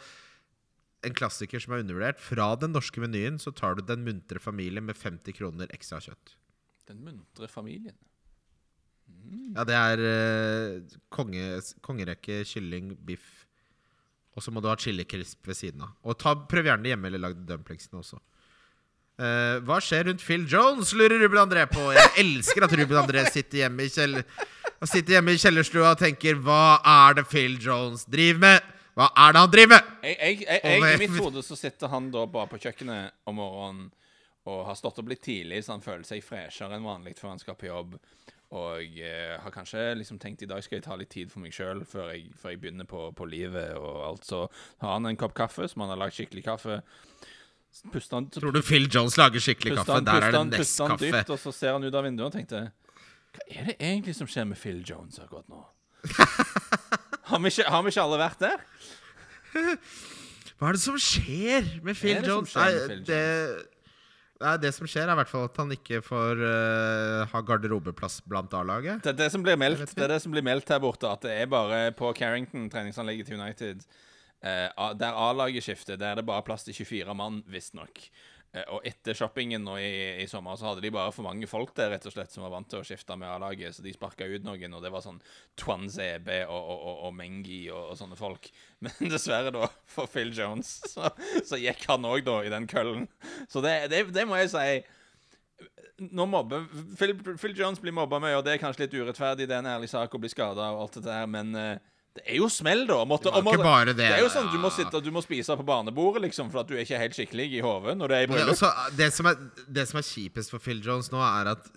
en 1.07 1.17
klassiker 1.17 1.61
som 1.63 1.73
er 1.73 1.85
undervurdert. 1.85 2.21
Fra 2.21 2.53
den 2.61 2.73
norske 2.77 3.01
menyen 3.01 3.41
så 3.41 3.53
tar 3.53 3.79
du 3.79 3.83
Den 3.83 4.05
muntre 4.05 4.39
familie 4.39 4.81
med 4.81 4.97
50 4.97 5.33
kroner 5.33 5.73
ekstra 5.73 6.01
kjøtt. 6.05 6.37
Den 6.87 7.01
muntre 7.05 7.49
familien. 7.49 7.97
Ja, 9.55 9.65
det 9.67 9.75
er 9.75 10.01
eh, 10.05 10.99
konge, 11.13 11.61
kongerekke, 11.83 12.43
kylling, 12.47 12.93
biff. 13.07 13.40
Og 14.37 14.45
så 14.45 14.53
må 14.55 14.63
du 14.63 14.69
ha 14.71 14.77
chili 14.79 15.05
crisp 15.09 15.47
ved 15.49 15.59
siden 15.59 15.83
av. 15.87 15.95
Og 16.07 16.19
ta, 16.19 16.37
prøv 16.49 16.69
gjerne 16.71 16.87
det 16.87 16.93
hjemme 16.93 17.11
eller 17.11 17.25
lag 17.25 17.39
dumplingsene 17.49 17.99
også. 18.01 18.21
Eh, 19.21 19.59
hva 19.67 19.77
skjer 19.85 20.07
rundt 20.09 20.23
Phil 20.25 20.47
Jones, 20.49 20.95
lurer 20.97 21.19
Ruben 21.21 21.43
André 21.43 21.67
på. 21.69 21.91
Jeg 21.93 22.13
elsker 22.23 22.65
at 22.65 22.77
Ruben 22.79 23.01
André 23.03 23.27
sitter 23.29 23.65
hjemme 23.65 23.85
i, 23.85 23.93
kjell 23.93 24.21
sitter 24.89 25.19
hjemme 25.19 25.35
i 25.35 25.41
kjellerstua 25.41 25.91
og 25.93 26.01
tenker 26.01 26.39
Hva 26.41 26.81
er 26.81 27.19
det 27.19 27.27
Phil 27.29 27.59
Jones 27.61 28.07
driver 28.09 28.41
med? 28.47 28.71
Hva 28.97 29.11
er 29.27 29.35
det 29.35 29.43
han 29.43 29.53
driver 29.53 29.73
med? 29.75 29.91
Jeg, 30.07 30.17
jeg, 30.17 30.39
jeg, 30.47 30.61
jeg, 30.65 30.95
I 30.95 31.01
mitt 31.03 31.21
hode 31.21 31.43
så 31.45 31.59
sitter 31.59 31.93
han 31.93 32.09
da 32.15 32.25
bare 32.31 32.49
på 32.51 32.61
kjøkkenet 32.63 33.19
om 33.29 33.37
morgenen 33.39 33.91
og 34.49 34.63
har 34.67 34.79
stått 34.79 34.99
opp 35.03 35.11
litt 35.11 35.21
tidlig, 35.23 35.61
så 35.63 35.75
han 35.75 35.85
føler 35.85 36.07
seg 36.09 36.25
freshere 36.25 36.75
enn 36.79 36.87
vanlig 36.87 37.13
før 37.19 37.35
han 37.35 37.43
skal 37.43 37.59
på 37.61 37.69
jobb. 37.69 37.99
Og 38.51 38.99
eh, 38.99 39.37
har 39.39 39.53
kanskje 39.55 39.83
liksom 40.01 40.19
tenkt 40.19 40.43
i 40.43 40.49
dag 40.51 40.63
skal 40.65 40.81
jeg 40.81 40.85
ta 40.89 40.97
litt 40.99 41.11
tid 41.13 41.31
for 41.31 41.39
meg 41.45 41.55
sjøl 41.55 41.85
før, 41.87 42.09
før 42.35 42.51
jeg 42.51 42.59
begynner 42.63 42.89
på, 42.91 43.05
på 43.15 43.29
livet 43.31 43.77
og 43.79 44.01
alt. 44.09 44.25
Så 44.27 44.41
har 44.83 44.97
han 44.97 45.07
en 45.07 45.19
kopp 45.21 45.37
kaffe 45.39 45.69
som 45.71 45.85
han 45.85 45.93
har 45.95 46.01
lagd 46.03 46.17
skikkelig 46.19 46.43
kaffe. 46.49 46.81
Puster 47.93 48.19
han, 48.19 48.27
Tror 48.35 48.51
du 48.57 48.59
Phil 48.67 48.89
Jones 48.91 49.15
lager 49.21 49.39
skikkelig 49.45 49.77
kaffe? 49.79 50.01
han, 50.01 50.09
Der 50.09 50.27
er 50.27 50.33
det 50.35 50.41
han, 50.41 50.51
puster 50.51 50.89
han 50.89 50.97
Nest-kaffe. 50.99 51.21
dypt, 51.21 51.31
og 51.31 51.39
så 51.39 51.53
ser 51.55 51.77
han 51.77 51.87
ut 51.87 51.95
av 51.95 52.03
vinduet 52.09 52.27
og 52.27 52.35
tenkte 52.35 52.65
Hva 53.37 53.45
er 53.55 53.69
det 53.71 53.77
egentlig 53.79 54.17
som 54.19 54.27
skjer 54.27 54.49
med 54.51 54.59
Phil 54.59 54.81
Jones 54.83 55.21
akkurat 55.23 55.47
nå? 55.47 55.63
har, 57.31 57.39
vi 57.39 57.53
ikke, 57.55 57.69
har 57.71 57.85
vi 57.87 57.93
ikke 57.95 58.03
alle 58.09 58.19
vært 58.19 58.43
der? 58.43 58.65
Hva 60.59 60.69
er 60.73 60.77
det 60.77 60.83
som 60.83 60.99
skjer 60.99 61.69
med 61.87 61.95
Phil 61.95 62.19
Jones? 62.27 62.51
med 62.59 62.59
Phil 62.59 62.59
Jones? 62.59 62.59
nei, 62.59 62.99
det 63.07 63.23
som 64.73 64.89
skjer, 64.89 65.05
er 65.05 65.13
i 65.13 65.19
hvert 65.21 65.31
fall 65.31 65.47
at 65.49 65.59
han 65.61 65.73
ikke 65.75 66.01
får 66.05 66.41
uh, 66.41 67.29
ha 67.29 67.43
garderobeplass 67.45 68.21
blant 68.25 68.55
A-laget. 68.57 69.03
Det 69.05 69.13
er 69.13 69.19
det 69.19 69.31
som 69.35 69.45
blir 69.45 69.59
meldt 69.61 69.93
Det 69.93 70.07
er 70.07 70.15
det 70.15 70.23
som 70.25 70.33
blir 70.33 70.45
meldt 70.47 70.73
her 70.73 70.81
borte, 70.81 71.09
at 71.09 71.27
det 71.27 71.35
er 71.43 71.51
bare 71.51 71.91
på 71.97 72.13
Carrington, 72.17 72.71
treningsanlegget 72.73 73.29
til 73.29 73.41
United, 73.41 73.85
uh, 74.41 74.91
der 74.97 75.13
A-laget 75.29 75.67
skifter, 75.67 76.01
der 76.01 76.15
er 76.15 76.21
det 76.21 76.29
bare 76.29 76.47
plass 76.47 76.65
til 76.65 76.75
24 76.75 77.17
mann, 77.17 77.43
visstnok. 77.53 78.07
Eh, 78.53 78.67
og 78.75 78.87
etter 78.87 79.15
shoppingen 79.15 79.63
nå 79.63 79.77
i, 79.79 79.91
i 80.25 80.27
sommer, 80.31 80.57
så 80.59 80.71
hadde 80.71 80.83
de 80.83 80.91
bare 80.95 81.13
for 81.15 81.27
mange 81.27 81.47
folk 81.51 81.71
der, 81.77 81.93
rett 81.95 82.07
og 82.09 82.15
slett, 82.15 82.33
som 82.35 82.43
var 82.43 82.55
vant 82.57 82.67
til 82.71 82.81
å 82.81 82.87
skifte 82.87 83.15
med 83.19 83.31
A-laget, 83.31 83.77
så 83.77 83.85
de 83.85 83.95
sparka 83.95 84.27
ut 84.27 84.47
noen, 84.47 84.75
og 84.75 84.83
det 84.83 84.91
var 84.91 85.05
sånn 85.05 85.21
Twan 85.61 85.87
Zebe 85.93 86.43
og, 86.49 86.59
og, 86.59 86.79
og, 86.79 87.03
og 87.09 87.19
Mengi 87.19 87.63
og, 87.71 87.93
sånne 87.99 88.19
folk. 88.19 88.51
Men 88.85 89.13
dessverre, 89.13 89.55
da, 89.55 89.71
for 89.91 90.11
Phil 90.11 90.35
Jones, 90.35 90.79
så, 90.95 91.13
så 91.47 91.61
gikk 91.61 91.87
han 91.93 92.09
òg, 92.09 92.25
da, 92.27 92.41
i 92.43 92.53
den 92.53 92.67
køllen. 92.71 93.07
Så 93.51 93.63
det, 93.65 93.77
det, 93.93 94.09
det 94.17 94.27
må 94.27 94.41
jeg 94.41 94.55
si 94.55 94.81
nå 96.01 96.25
mobber 96.25 96.63
Phil, 96.97 97.13
Phil 97.37 97.53
Jones 97.53 97.81
blir 97.83 97.93
mobba 97.93 98.17
mye, 98.23 98.39
og 98.39 98.45
det 98.47 98.55
er 98.55 98.63
kanskje 98.63 98.87
litt 98.87 98.95
urettferdig. 98.97 99.45
Det 99.45 99.53
er 99.53 99.61
en 99.61 99.75
ærlig 99.75 99.91
sak 99.93 100.15
å 100.17 100.21
bli 100.23 100.31
skada 100.33 100.71
og 100.73 100.87
alt 100.87 100.97
det 100.97 101.05
der, 101.05 101.27
men 101.29 101.53
eh, 101.59 101.90
det 102.19 102.25
er 102.27 102.37
jo 102.41 102.49
smell, 102.51 102.87
da. 102.89 102.97
Måtte, 103.07 103.31
Det 103.31 103.45
var 103.47 103.55
ikke 103.55 103.63
bare 103.65 103.93
det, 103.95 104.09
er 104.11 104.25
jo 104.25 104.31
sånn 104.35 104.49
du 104.51 104.59
må 104.59 104.71
sitte 104.75 104.99
du 105.05 105.11
må 105.15 105.23
spise 105.23 105.55
på 105.57 105.67
barnebordet, 105.69 106.25
liksom, 106.27 106.51
for 106.51 106.65
at 106.65 106.69
du 106.71 106.75
er 106.75 106.83
ikke 106.83 106.99
helt 106.99 107.15
skikkelig 107.15 107.47
i 107.55 107.63
hodet 107.63 107.95
når 108.01 108.09
det 108.11 108.17
er 108.19 108.27
i 108.27 108.31
bryllup. 108.33 108.65
det, 108.99 109.13
som 109.15 109.31
er, 109.31 109.39
det 109.69 109.87
som 109.89 110.01
er 110.03 110.09
kjipest 110.09 110.51
for 110.51 110.59
Phil 110.65 110.83
Jones 110.83 111.13
nå, 111.15 111.23
er 111.23 111.53
at 111.55 111.71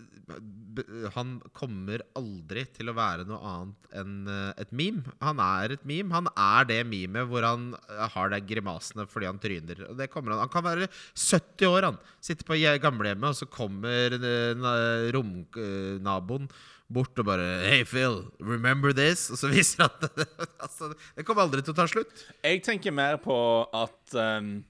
han 1.13 1.35
kommer 1.53 2.01
aldri 2.17 2.63
til 2.73 2.89
å 2.89 2.95
være 2.97 3.25
noe 3.29 3.37
annet 3.45 3.91
enn 3.99 4.13
eh, 4.31 4.61
et 4.63 4.71
meme. 4.73 5.03
Han 5.21 5.37
er 5.43 5.75
et 5.75 5.83
meme. 5.85 6.09
Han 6.15 6.29
er 6.33 6.65
det 6.65 6.79
memet 6.89 7.27
hvor 7.29 7.45
han 7.45 7.67
eh, 7.77 8.07
har 8.15 8.31
de 8.33 8.39
grimasene 8.49 9.05
fordi 9.11 9.29
han 9.29 9.37
tryner. 9.43 9.83
Og 9.91 9.99
det 9.99 10.07
kommer 10.09 10.33
han. 10.33 10.41
han 10.47 10.49
kan 10.53 10.65
være 10.65 10.87
70 11.13 11.67
år, 11.69 11.89
han. 11.91 11.99
Sitte 12.23 12.47
på 12.47 12.57
je- 12.57 12.79
gamlehjemmet, 12.81 13.35
og 13.35 13.37
så 13.37 13.45
kommer 13.53 14.17
eh, 14.17 14.55
na- 14.57 15.11
romnaboen 15.13 16.49
bort 16.93 17.17
og 17.19 17.27
bare 17.27 17.47
Hey, 17.63 17.85
Phil, 17.87 18.21
remember 18.41 18.93
this? 18.95 19.29
Og 19.33 19.39
så 19.41 19.49
viser 19.51 19.85
han 19.85 20.05
at 20.05 20.19
det, 20.19 20.27
altså, 20.65 20.93
det 21.17 21.25
kommer 21.27 21.47
aldri 21.47 21.63
til 21.63 21.75
å 21.75 21.79
ta 21.81 21.87
slutt. 21.89 22.27
Jeg 22.43 22.61
tenker 22.65 22.95
mer 22.95 23.19
på 23.23 23.35
at 23.73 24.15
um, 24.19 24.61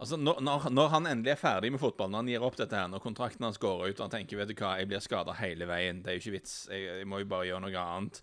Altså, 0.00 0.16
når, 0.16 0.38
når, 0.72 0.86
han 0.94 1.06
endelig 1.10 1.34
er 1.34 1.40
ferdig 1.40 1.68
med 1.74 1.80
fotball, 1.82 2.08
når 2.08 2.22
han 2.22 2.28
gir 2.32 2.44
opp 2.46 2.54
dette 2.56 2.72
her, 2.72 2.86
når 2.88 3.02
kontrakten 3.04 3.44
hans 3.44 3.58
går 3.60 3.82
ut, 3.82 3.98
og 3.98 4.06
han 4.06 4.14
tenker 4.14 4.38
vet 4.40 4.48
du 4.48 4.54
hva, 4.56 4.78
jeg 4.80 4.88
blir 4.88 5.02
skada 5.04 5.34
hele 5.36 5.68
veien, 5.68 5.98
det 6.00 6.08
er 6.08 6.16
jo 6.16 6.22
ikke 6.22 6.38
vits, 6.38 6.54
jeg, 6.72 6.86
jeg, 6.88 7.08
må 7.10 7.18
jo 7.20 7.28
bare 7.28 7.50
gjøre 7.50 7.66
noe 7.66 7.82
annet. 7.82 8.22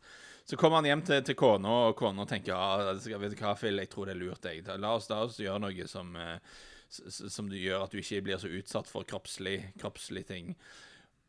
Så 0.50 0.58
kommer 0.58 0.80
han 0.80 0.88
hjem 0.90 1.04
til, 1.06 1.22
til 1.28 1.38
kona, 1.38 1.76
og 1.92 1.94
kona 2.00 2.26
tenker 2.26 2.56
ja, 2.56 2.96
vet 2.98 3.36
du 3.36 3.44
hva, 3.44 3.54
Phil, 3.60 3.78
jeg 3.84 3.92
tror 3.94 4.10
det 4.10 4.16
er 4.16 4.22
lurt, 4.24 4.50
jeg. 4.50 4.66
La 4.82 4.96
oss, 4.98 5.12
oss 5.14 5.38
gjøre 5.44 5.62
noe 5.68 5.88
som, 5.92 6.10
eh, 6.18 6.58
som 6.90 7.54
gjør 7.54 7.86
at 7.86 7.94
du 7.94 8.02
ikke 8.02 8.24
blir 8.26 8.42
så 8.42 8.50
utsatt 8.50 8.90
for 8.90 9.06
kroppslige 9.06 9.76
kroppslig 9.78 10.26
ting. 10.32 10.56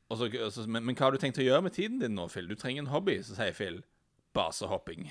Så, 0.09 0.28
så, 0.54 0.64
men, 0.64 0.84
men, 0.84 0.96
hva 0.96 1.09
har 1.09 1.12
du 1.12 1.20
tenkt 1.20 1.40
å 1.40 1.44
gjøre 1.44 1.66
med 1.66 1.74
tiden 1.76 1.98
din 2.00 2.14
nå, 2.16 2.28
Phil? 2.32 2.48
Du 2.48 2.56
trenger 2.56 2.86
en 2.86 2.92
hobby, 2.92 3.18
så 3.24 3.36
sier 3.36 3.52
Phil. 3.56 3.82
Basehopping. 4.36 5.11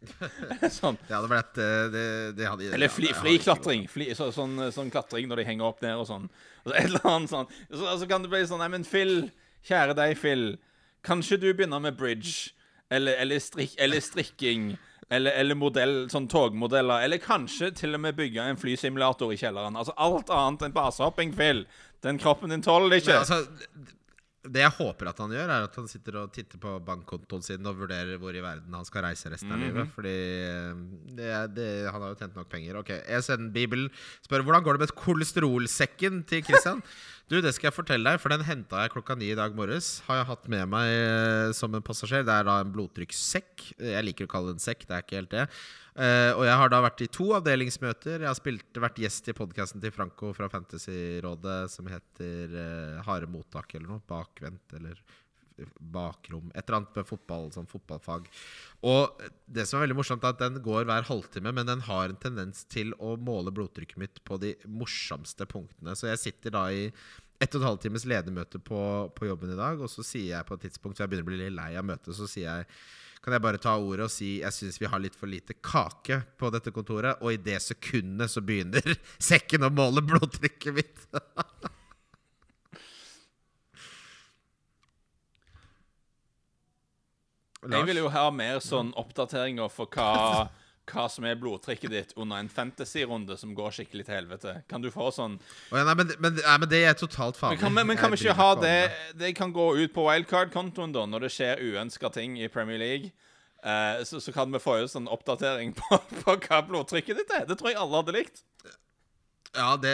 sånn. 0.78 0.96
Det 1.08 1.12
hadde 1.12 1.30
vært 1.30 1.58
eh, 1.60 1.86
det, 1.92 2.04
det 2.38 2.46
hadde, 2.48 2.70
Eller 2.76 2.92
friklatring. 2.92 3.86
Fri, 3.90 4.10
så, 4.16 4.30
sånn, 4.34 4.56
sånn, 4.72 4.92
klatring 4.92 5.28
når 5.30 5.42
de 5.42 5.48
henger 5.50 5.68
opp 5.68 5.82
ned 5.84 6.00
og 6.00 6.06
sånn. 6.08 6.28
Altså, 6.62 6.74
et 6.76 6.86
eller 6.86 7.08
annet 7.10 7.32
sånn. 7.32 7.50
Så, 7.66 7.82
altså, 7.84 8.08
kan 8.10 8.24
det 8.24 8.32
bli 8.32 8.44
sånn 8.48 8.62
Nei, 8.62 8.70
men 8.76 8.86
Phil, 8.88 9.16
kjære 9.66 9.96
deg, 9.98 10.14
Phil. 10.20 10.46
Kanskje 11.06 11.40
du 11.40 11.50
begynner 11.50 11.82
med 11.82 11.98
bridge? 12.00 12.54
Eller, 12.90 13.18
eller, 13.22 13.42
strik, 13.42 13.76
eller 13.80 14.02
strikking? 14.04 14.72
Eller, 15.10 15.34
eller 15.42 15.58
modell, 15.58 16.04
sånn 16.12 16.28
togmodeller. 16.30 17.04
Eller 17.04 17.20
kanskje 17.22 17.72
til 17.74 17.98
og 17.98 18.04
med 18.04 18.18
bygge 18.18 18.46
en 18.46 18.60
flysimulator 18.60 19.32
i 19.34 19.38
kjelleren. 19.40 19.78
Altså 19.78 19.94
alt 19.98 20.30
annet 20.34 20.68
enn 20.68 20.76
basehopping, 20.76 21.34
Phil. 21.36 21.64
Den 22.04 22.20
kroppen 22.20 22.52
din 22.52 22.62
tåler 22.64 22.90
det 22.90 23.02
ikke. 23.02 23.16
Men, 23.16 23.24
altså, 23.24 23.96
det 24.40 24.62
jeg 24.62 24.72
håper 24.72 25.10
at 25.10 25.18
han 25.20 25.32
gjør, 25.34 25.50
er 25.52 25.66
at 25.66 25.74
han 25.76 25.88
sitter 25.90 26.16
og 26.22 26.30
titter 26.32 26.60
på 26.60 26.72
bankkontoen 26.84 27.42
sin 27.44 27.66
og 27.68 27.76
vurderer 27.82 28.16
hvor 28.20 28.32
i 28.32 28.40
verden 28.40 28.72
han 28.72 28.86
skal 28.88 29.04
reise 29.04 29.28
resten 29.28 29.52
av 29.52 29.58
mm 29.58 29.64
-hmm. 29.64 29.74
livet. 29.74 29.90
Fordi 29.94 30.16
eh, 30.48 30.74
det, 31.18 31.54
det, 31.56 31.68
han 31.92 32.00
har 32.00 32.08
jo 32.08 32.18
tjent 32.18 32.36
nok 32.36 32.48
penger. 32.48 32.78
Ok, 32.80 32.90
ESN 32.90 33.52
Bibelen 33.52 33.90
spør 34.24 34.42
hvordan 34.42 34.64
går 34.64 34.72
det 34.72 34.80
med 34.80 34.96
kolesterolsekken 34.96 36.24
til 36.24 36.44
Christian. 36.44 36.82
Du, 37.30 37.40
Det 37.40 37.54
skal 37.54 37.68
jeg 37.68 37.74
fortelle 37.74 38.10
deg, 38.10 38.18
for 38.18 38.28
den 38.28 38.42
henta 38.42 38.82
jeg 38.82 38.90
klokka 38.90 39.14
ni 39.14 39.30
i 39.30 39.36
dag 39.36 39.54
morges. 39.54 40.02
Har 40.08 40.16
jeg 40.16 40.26
hatt 40.26 40.48
med 40.48 40.66
meg 40.66 40.88
eh, 40.90 41.52
som 41.52 41.72
en 41.74 41.82
passasjer. 41.82 42.24
Det 42.26 42.34
er 42.34 42.42
da 42.42 42.60
en 42.60 42.72
blodtrykkssekk. 42.72 43.78
Jeg 43.78 44.04
liker 44.04 44.24
å 44.24 44.32
kalle 44.32 44.50
det 44.50 44.58
en 44.58 44.66
sekk, 44.66 44.82
det 44.88 44.96
er 44.96 45.04
ikke 45.04 45.16
helt 45.20 45.30
det. 45.30 45.46
Uh, 46.00 46.32
og 46.38 46.46
jeg 46.46 46.56
har 46.56 46.70
da 46.72 46.78
vært 46.80 47.02
i 47.04 47.10
to 47.12 47.26
avdelingsmøter. 47.36 48.22
Jeg 48.22 48.30
har 48.30 48.38
spilt, 48.38 48.78
vært 48.80 49.00
gjest 49.02 49.26
i 49.28 49.36
podkasten 49.36 49.82
til 49.82 49.92
Franco 49.92 50.30
fra 50.36 50.48
Fantasyrådet 50.48 51.58
som 51.74 51.90
heter 51.92 52.54
uh, 52.56 53.02
Harde 53.04 53.28
mottak 53.28 53.74
eller 53.76 53.90
noe. 53.90 54.04
Bakvendt 54.08 54.78
eller 54.78 55.02
bakrom. 55.78 56.50
Et 56.54 56.62
eller 56.64 56.78
annet 56.78 56.96
med 56.96 57.08
fotball, 57.08 57.50
sånn 57.52 57.68
fotballfag. 57.68 58.28
Og 58.88 59.24
det 59.44 59.66
som 59.68 59.76
er 59.76 59.84
veldig 59.84 59.98
morsomt, 59.98 60.24
er 60.24 60.32
at 60.32 60.40
den 60.40 60.60
går 60.64 60.86
hver 60.88 61.04
halvtime, 61.08 61.52
men 61.52 61.68
den 61.68 61.84
har 61.84 62.08
en 62.08 62.20
tendens 62.22 62.64
til 62.72 62.94
å 62.96 63.16
måle 63.20 63.52
blodtrykket 63.54 64.00
mitt 64.00 64.22
på 64.24 64.40
de 64.40 64.54
morsomste 64.64 65.44
punktene. 65.50 65.96
Så 65.98 66.08
jeg 66.08 66.22
sitter 66.22 66.56
da 66.56 66.64
i 66.72 66.86
ett 67.40 67.54
og 67.54 67.62
et 67.62 67.68
halvt 67.68 67.84
times 67.88 68.06
ledermøte 68.08 68.60
på, 68.60 68.80
på 69.16 69.28
jobben 69.28 69.52
i 69.54 69.60
dag, 69.60 69.80
og 69.80 69.92
så 69.92 70.04
sier 70.04 70.34
jeg 70.34 70.48
på 70.48 70.56
et 70.56 70.66
tidspunkt 70.68 70.98
Så 70.98 71.04
jeg 71.04 71.12
begynner 71.12 71.28
å 71.28 71.30
bli 71.30 71.40
litt 71.40 71.56
lei 71.56 71.70
av 71.80 71.86
møtet, 71.88 72.12
så 72.16 72.28
sier 72.28 72.48
jeg 72.48 72.72
kan 73.20 73.34
jeg 73.36 73.42
bare 73.44 73.60
ta 73.60 73.74
ordet 73.76 74.06
og 74.06 74.12
si 74.12 74.38
jeg 74.40 74.52
syns 74.56 74.80
vi 74.80 74.88
har 74.88 75.00
litt 75.02 75.16
for 75.18 75.28
lite 75.28 75.54
kake 75.60 76.22
på 76.40 76.50
dette 76.54 76.72
kontoret. 76.72 77.20
Og 77.20 77.34
i 77.34 77.40
det 77.40 77.60
sekundet 77.62 78.32
så 78.32 78.40
begynner 78.44 78.96
sekken 79.30 79.66
å 79.68 79.70
måle 79.74 80.00
blodtrykket 80.04 80.72
mitt. 80.76 80.98
jeg 87.70 87.84
vil 87.90 88.00
jo 88.00 88.08
ha 88.08 88.30
mer 88.32 88.58
sånn 88.64 88.94
oppdateringer 88.98 89.68
for 89.72 89.86
hva 89.92 90.48
hva 90.90 91.06
som 91.12 91.24
er 91.28 91.38
blodtrykket 91.40 91.94
ditt 91.94 92.12
under 92.16 92.42
en 92.42 92.50
fantasy-runde 92.50 93.36
som 93.40 93.54
går 93.56 93.76
skikkelig 93.78 94.06
til 94.08 94.18
helvete. 94.18 94.56
Kan 94.70 94.84
du 94.84 94.90
få 94.92 95.08
sånn 95.14 95.38
oh, 95.38 95.78
ja, 95.78 95.86
nei, 95.88 95.96
men, 96.02 96.12
men, 96.18 96.36
nei, 96.40 96.58
men, 96.62 96.68
det 96.70 96.82
er 96.88 96.98
totalt 96.98 97.38
farlig. 97.40 97.58
Men 97.58 97.64
kan, 97.64 97.76
men, 97.78 97.90
men 97.92 98.00
kan 98.00 98.12
vi 98.12 98.20
ikke 98.20 98.36
ha 98.38 98.52
det 98.58 98.76
Det 99.20 99.32
kan 99.38 99.54
gå 99.54 99.72
ut 99.80 99.94
på 99.94 100.06
wildcard-kontoen, 100.06 100.94
da, 100.96 101.06
når 101.08 101.26
det 101.26 101.34
skjer 101.36 101.64
uønska 101.64 102.12
ting 102.14 102.38
i 102.40 102.50
Premier 102.52 102.80
League. 102.82 103.14
Eh, 103.62 104.04
så, 104.04 104.20
så, 104.20 104.32
kan 104.32 104.52
vi 104.52 104.60
få 104.62 104.78
en 104.80 104.88
sånn 104.88 105.08
oppdatering 105.10 105.74
på, 105.76 105.98
på, 106.22 106.36
hva 106.46 106.62
blodtrykket 106.66 107.22
ditt 107.22 107.34
er. 107.36 107.48
Det 107.48 107.58
tror 107.60 107.72
jeg 107.72 107.80
alle 107.80 108.02
hadde 108.02 108.16
likt. 108.16 108.44
Ja, 109.50 109.74
det, 109.80 109.92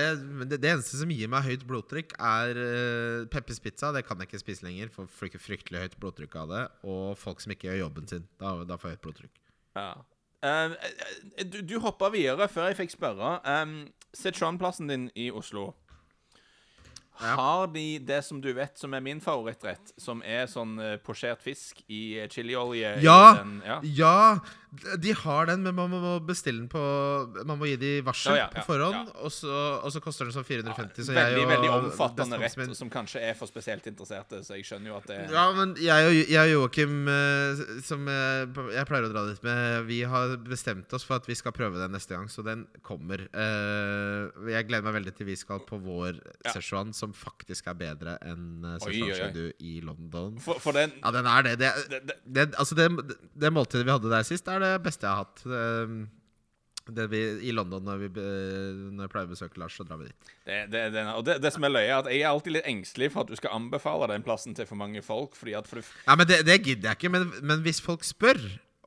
det, 0.51 0.59
det, 0.61 0.69
eneste 0.69 0.99
som 1.01 1.13
gir 1.13 1.31
meg 1.33 1.47
høyt 1.47 1.63
blodtrykk, 1.69 2.13
er 2.21 2.59
uh, 2.61 3.23
Peppers 3.33 3.61
Pizza. 3.65 3.89
Det 3.95 4.05
kan 4.05 4.21
jeg 4.21 4.29
ikke 4.29 4.43
spise 4.43 4.67
lenger. 4.67 4.93
Får 4.93 5.09
fryktelig 5.09 5.87
høyt 5.87 5.97
blodtrykk 6.03 6.37
av 6.43 6.53
det. 6.53 6.67
Og 6.85 7.17
folk 7.19 7.41
som 7.43 7.55
ikke 7.55 7.71
gjør 7.71 7.87
jobben 7.87 8.11
sin. 8.11 8.29
Da, 8.43 8.53
da 8.69 8.77
får 8.81 8.93
jeg 8.93 8.99
høyt 8.99 9.07
blodtrykk. 9.09 9.41
Ja. 9.79 9.89
Uh, 10.47 11.43
du 11.43 11.61
du 11.67 11.79
hoppa 11.83 12.11
videre 12.15 12.49
før 12.49 12.71
jeg 12.71 12.79
fikk 12.85 12.95
spørre. 12.95 13.39
Um, 13.43 13.89
Sichuan-plassen 14.17 14.89
din 14.93 15.11
i 15.15 15.31
Oslo. 15.35 15.73
Ja. 17.17 17.33
Har 17.39 17.67
de 17.73 17.99
det 18.05 18.21
som 18.27 18.43
du 18.45 18.51
vet 18.53 18.77
som 18.79 18.93
er 18.95 19.01
min 19.01 19.23
favorittrett, 19.25 19.95
som 19.97 20.21
er 20.21 20.45
sånn 20.53 20.77
uh, 20.77 20.97
posjert 21.01 21.41
fisk 21.41 21.81
i 21.89 22.21
chiliolje? 22.33 22.99
Ja, 23.05 23.39
ja! 23.65 23.79
ja! 23.83 24.19
De 25.03 25.15
har 25.23 25.49
den, 25.51 25.63
men 25.65 25.75
man 25.77 25.91
må 25.91 26.13
bestille 26.25 26.63
den 26.63 26.69
på 26.71 26.81
Man 27.47 27.59
må 27.61 27.69
gi 27.71 27.77
de 27.81 27.93
varsel 28.07 28.37
ja, 28.39 28.47
ja, 28.47 28.49
på 28.53 28.65
forhånd, 28.71 29.13
og 29.15 29.33
så, 29.33 29.53
og, 29.81 29.89
så, 29.95 30.03
koster 30.05 30.29
den 30.29 30.37
sånn 30.37 30.47
450. 30.47 31.09
Så 31.09 31.17
veldig, 31.17 31.43
og, 31.45 31.51
veldig 31.53 31.71
omfattende 31.77 32.41
rett, 32.43 32.57
min... 32.61 32.75
som 32.79 32.91
kanskje 32.93 33.23
er 33.29 33.37
for 33.39 33.51
spesielt 33.51 33.87
interesserte, 33.91 34.43
så 34.47 34.59
jeg 34.59 34.67
skjønner 34.69 34.93
jo 34.93 34.99
at 34.99 35.09
det 35.11 35.19
Ja, 35.35 35.47
men 35.57 35.75
jeg 35.83 36.11
og, 36.11 36.19
jeg 36.37 36.53
Joakim, 36.53 36.97
eh, 37.13 37.65
som 37.87 38.07
jeg, 38.11 38.51
jeg 38.77 38.89
pleier 38.91 39.09
å 39.09 39.13
dra 39.13 39.25
dit 39.31 39.43
med, 39.47 39.87
vi 39.91 40.01
har 40.09 40.37
bestemt 40.47 40.93
oss 40.97 41.07
for 41.07 41.21
at 41.21 41.29
vi 41.29 41.39
skal 41.39 41.55
prøve 41.57 41.81
den 41.81 41.95
neste 41.97 42.17
gang, 42.17 42.31
så 42.33 42.45
den 42.47 42.67
kommer. 42.87 43.27
Jeg 43.37 44.69
gleder 44.69 44.87
meg 44.87 44.99
veldig 45.01 45.17
til 45.17 45.31
vi 45.31 45.39
skal 45.39 45.63
på 45.67 45.79
vår. 45.83 46.21
Szechuan, 46.47 46.93
som 46.97 47.13
faktisk 47.17 47.69
er 47.71 47.77
bedre 47.79 48.17
enn 48.25 48.65
Szechuan 48.83 49.37
i 49.59 49.79
London. 49.85 50.37
For, 50.43 50.61
for 50.63 50.77
den, 50.77 50.95
ja, 51.01 51.13
den 51.15 51.29
er 51.31 51.47
det. 51.47 51.55
Det, 51.61 51.73
det, 51.91 52.17
det, 52.25 52.47
altså 52.59 52.77
det, 52.79 52.89
det 53.35 53.53
måltidet 53.53 53.87
vi 53.87 53.95
hadde 53.95 54.13
der 54.13 54.27
sist, 54.27 54.49
er 54.49 54.63
det 54.63 54.66
det 54.67 54.85
beste 54.85 55.07
jeg 55.07 55.15
har 55.15 55.25
hatt. 55.25 55.43
Det 56.87 57.09
vi, 57.11 57.21
I 57.49 57.51
London, 57.51 57.83
når, 57.83 58.03
vi, 58.05 58.09
når 58.95 59.09
jeg 59.09 59.11
pleier 59.11 59.27
å 59.27 59.31
besøke 59.33 59.59
Lars, 59.59 59.75
så 59.75 59.83
drar 59.87 59.99
vi 59.99 60.07
dit. 60.07 60.29
Det, 60.47 60.59
det, 60.71 60.83
det, 60.95 61.03
og 61.17 61.25
det, 61.27 61.41
det 61.43 61.51
som 61.51 61.67
er 61.67 61.73
løye, 61.73 61.89
er 61.89 61.97
at 61.97 62.11
jeg 62.13 62.21
er 62.23 62.29
alltid 62.31 62.55
litt 62.55 62.69
engstelig 62.71 63.09
for 63.15 63.25
at 63.25 63.33
du 63.33 63.39
skal 63.41 63.57
anbefale 63.57 64.07
den 64.13 64.27
plassen 64.27 64.55
til 64.55 64.69
for 64.69 64.79
mange 64.79 65.03
folk. 65.03 65.35
Fordi 65.35 65.57
at 65.59 65.67
for 65.67 65.83
du 65.83 65.89
Ja, 66.07 66.15
men 66.15 66.31
det, 66.31 66.61
gidder 66.63 66.93
jeg 66.93 67.01
ikke. 67.01 67.11
Men, 67.17 67.33
men 67.43 67.65
hvis 67.67 67.83
folk 67.83 68.07
spør 68.07 68.39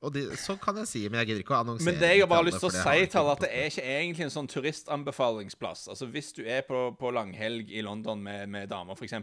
og 0.01 0.13
de, 0.15 0.21
så 0.39 0.55
kan 0.55 0.77
jeg 0.79 0.87
si, 0.87 1.01
men 1.09 1.19
jeg 1.19 1.27
gidder 1.29 1.43
ikke 1.43 1.55
å 1.57 1.59
annonsere. 1.59 1.91
Men 1.91 1.97
det 1.99 2.09
jeg 2.13 2.21
har 2.23 2.29
bare 2.31 2.45
lyst 2.47 2.61
til 2.63 2.69
å 2.69 2.71
si, 2.71 3.07
til 3.11 3.29
at 3.33 3.41
det 3.43 3.49
er 3.51 3.65
ikke 3.67 3.83
egentlig 3.83 4.25
en 4.25 4.31
sånn 4.31 4.47
turistanbefalingsplass. 4.47 5.81
Altså 5.91 6.07
Hvis 6.13 6.31
du 6.37 6.43
er 6.45 6.61
på, 6.67 6.83
på 6.99 7.11
langhelg 7.11 7.71
i 7.73 7.83
London 7.83 8.21
med, 8.23 8.45
med 8.51 8.69
damer, 8.71 8.95
f.eks., 8.95 9.17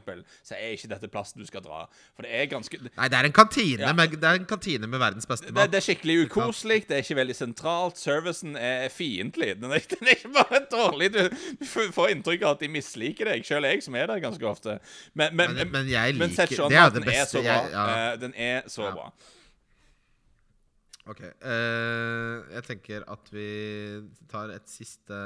så 0.44 0.58
er 0.58 0.74
ikke 0.74 0.90
dette 0.90 1.08
plassen 1.12 1.40
du 1.40 1.46
skal 1.48 1.64
dra. 1.64 1.86
For 2.12 2.26
det 2.26 2.34
er 2.36 2.50
ganske 2.50 2.80
Nei, 2.84 3.08
det 3.12 3.18
er 3.18 3.28
en 3.30 3.36
kantine, 3.36 3.86
ja. 3.86 3.94
med, 3.96 4.18
det 4.20 4.28
er 4.28 4.42
en 4.42 4.48
kantine 4.48 4.90
med 4.90 5.00
verdens 5.00 5.28
beste 5.30 5.48
mat. 5.48 5.62
Det, 5.62 5.72
det, 5.72 5.80
er 5.80 5.86
skikkelig 5.86 6.18
ukoselig, 6.26 6.82
det 6.90 6.98
er 6.98 7.06
ikke 7.06 7.18
veldig 7.22 7.38
sentralt. 7.38 8.00
Servicen 8.00 8.58
er 8.60 8.90
fiendtlig. 8.92 9.54
Den, 9.62 9.72
den, 9.72 10.02
er 10.04 10.18
ikke 10.18 10.34
bare 10.36 10.60
dårlig. 10.72 11.08
Du, 11.16 11.22
du, 11.62 11.64
får 11.96 12.12
inntrykk 12.12 12.44
av 12.44 12.58
at 12.58 12.66
de 12.66 12.70
misliker 12.76 13.32
deg, 13.32 13.46
sjøl 13.48 13.64
jeg 13.70 13.80
som 13.86 13.96
er 13.96 14.12
der 14.12 14.20
ganske 14.20 14.50
ofte. 14.52 14.76
Men, 15.14 15.32
men, 15.32 15.56
men, 15.56 15.72
men 15.72 15.88
jeg 15.88 16.18
liker 16.20 16.68
Det 16.68 16.82
er 16.84 16.92
det 16.92 17.06
beste. 17.08 17.40
Er 17.40 17.48
jeg, 17.48 17.72
ja. 17.72 17.86
uh, 17.88 18.20
den 18.20 18.36
er 18.36 18.68
så 18.68 18.92
bra. 18.92 19.08
Ok. 21.06 21.20
Uh, 21.38 22.42
jeg 22.50 22.66
tenker 22.66 23.04
at 23.06 23.28
vi 23.30 23.48
tar 24.30 24.50
et 24.54 24.70
siste 24.70 25.18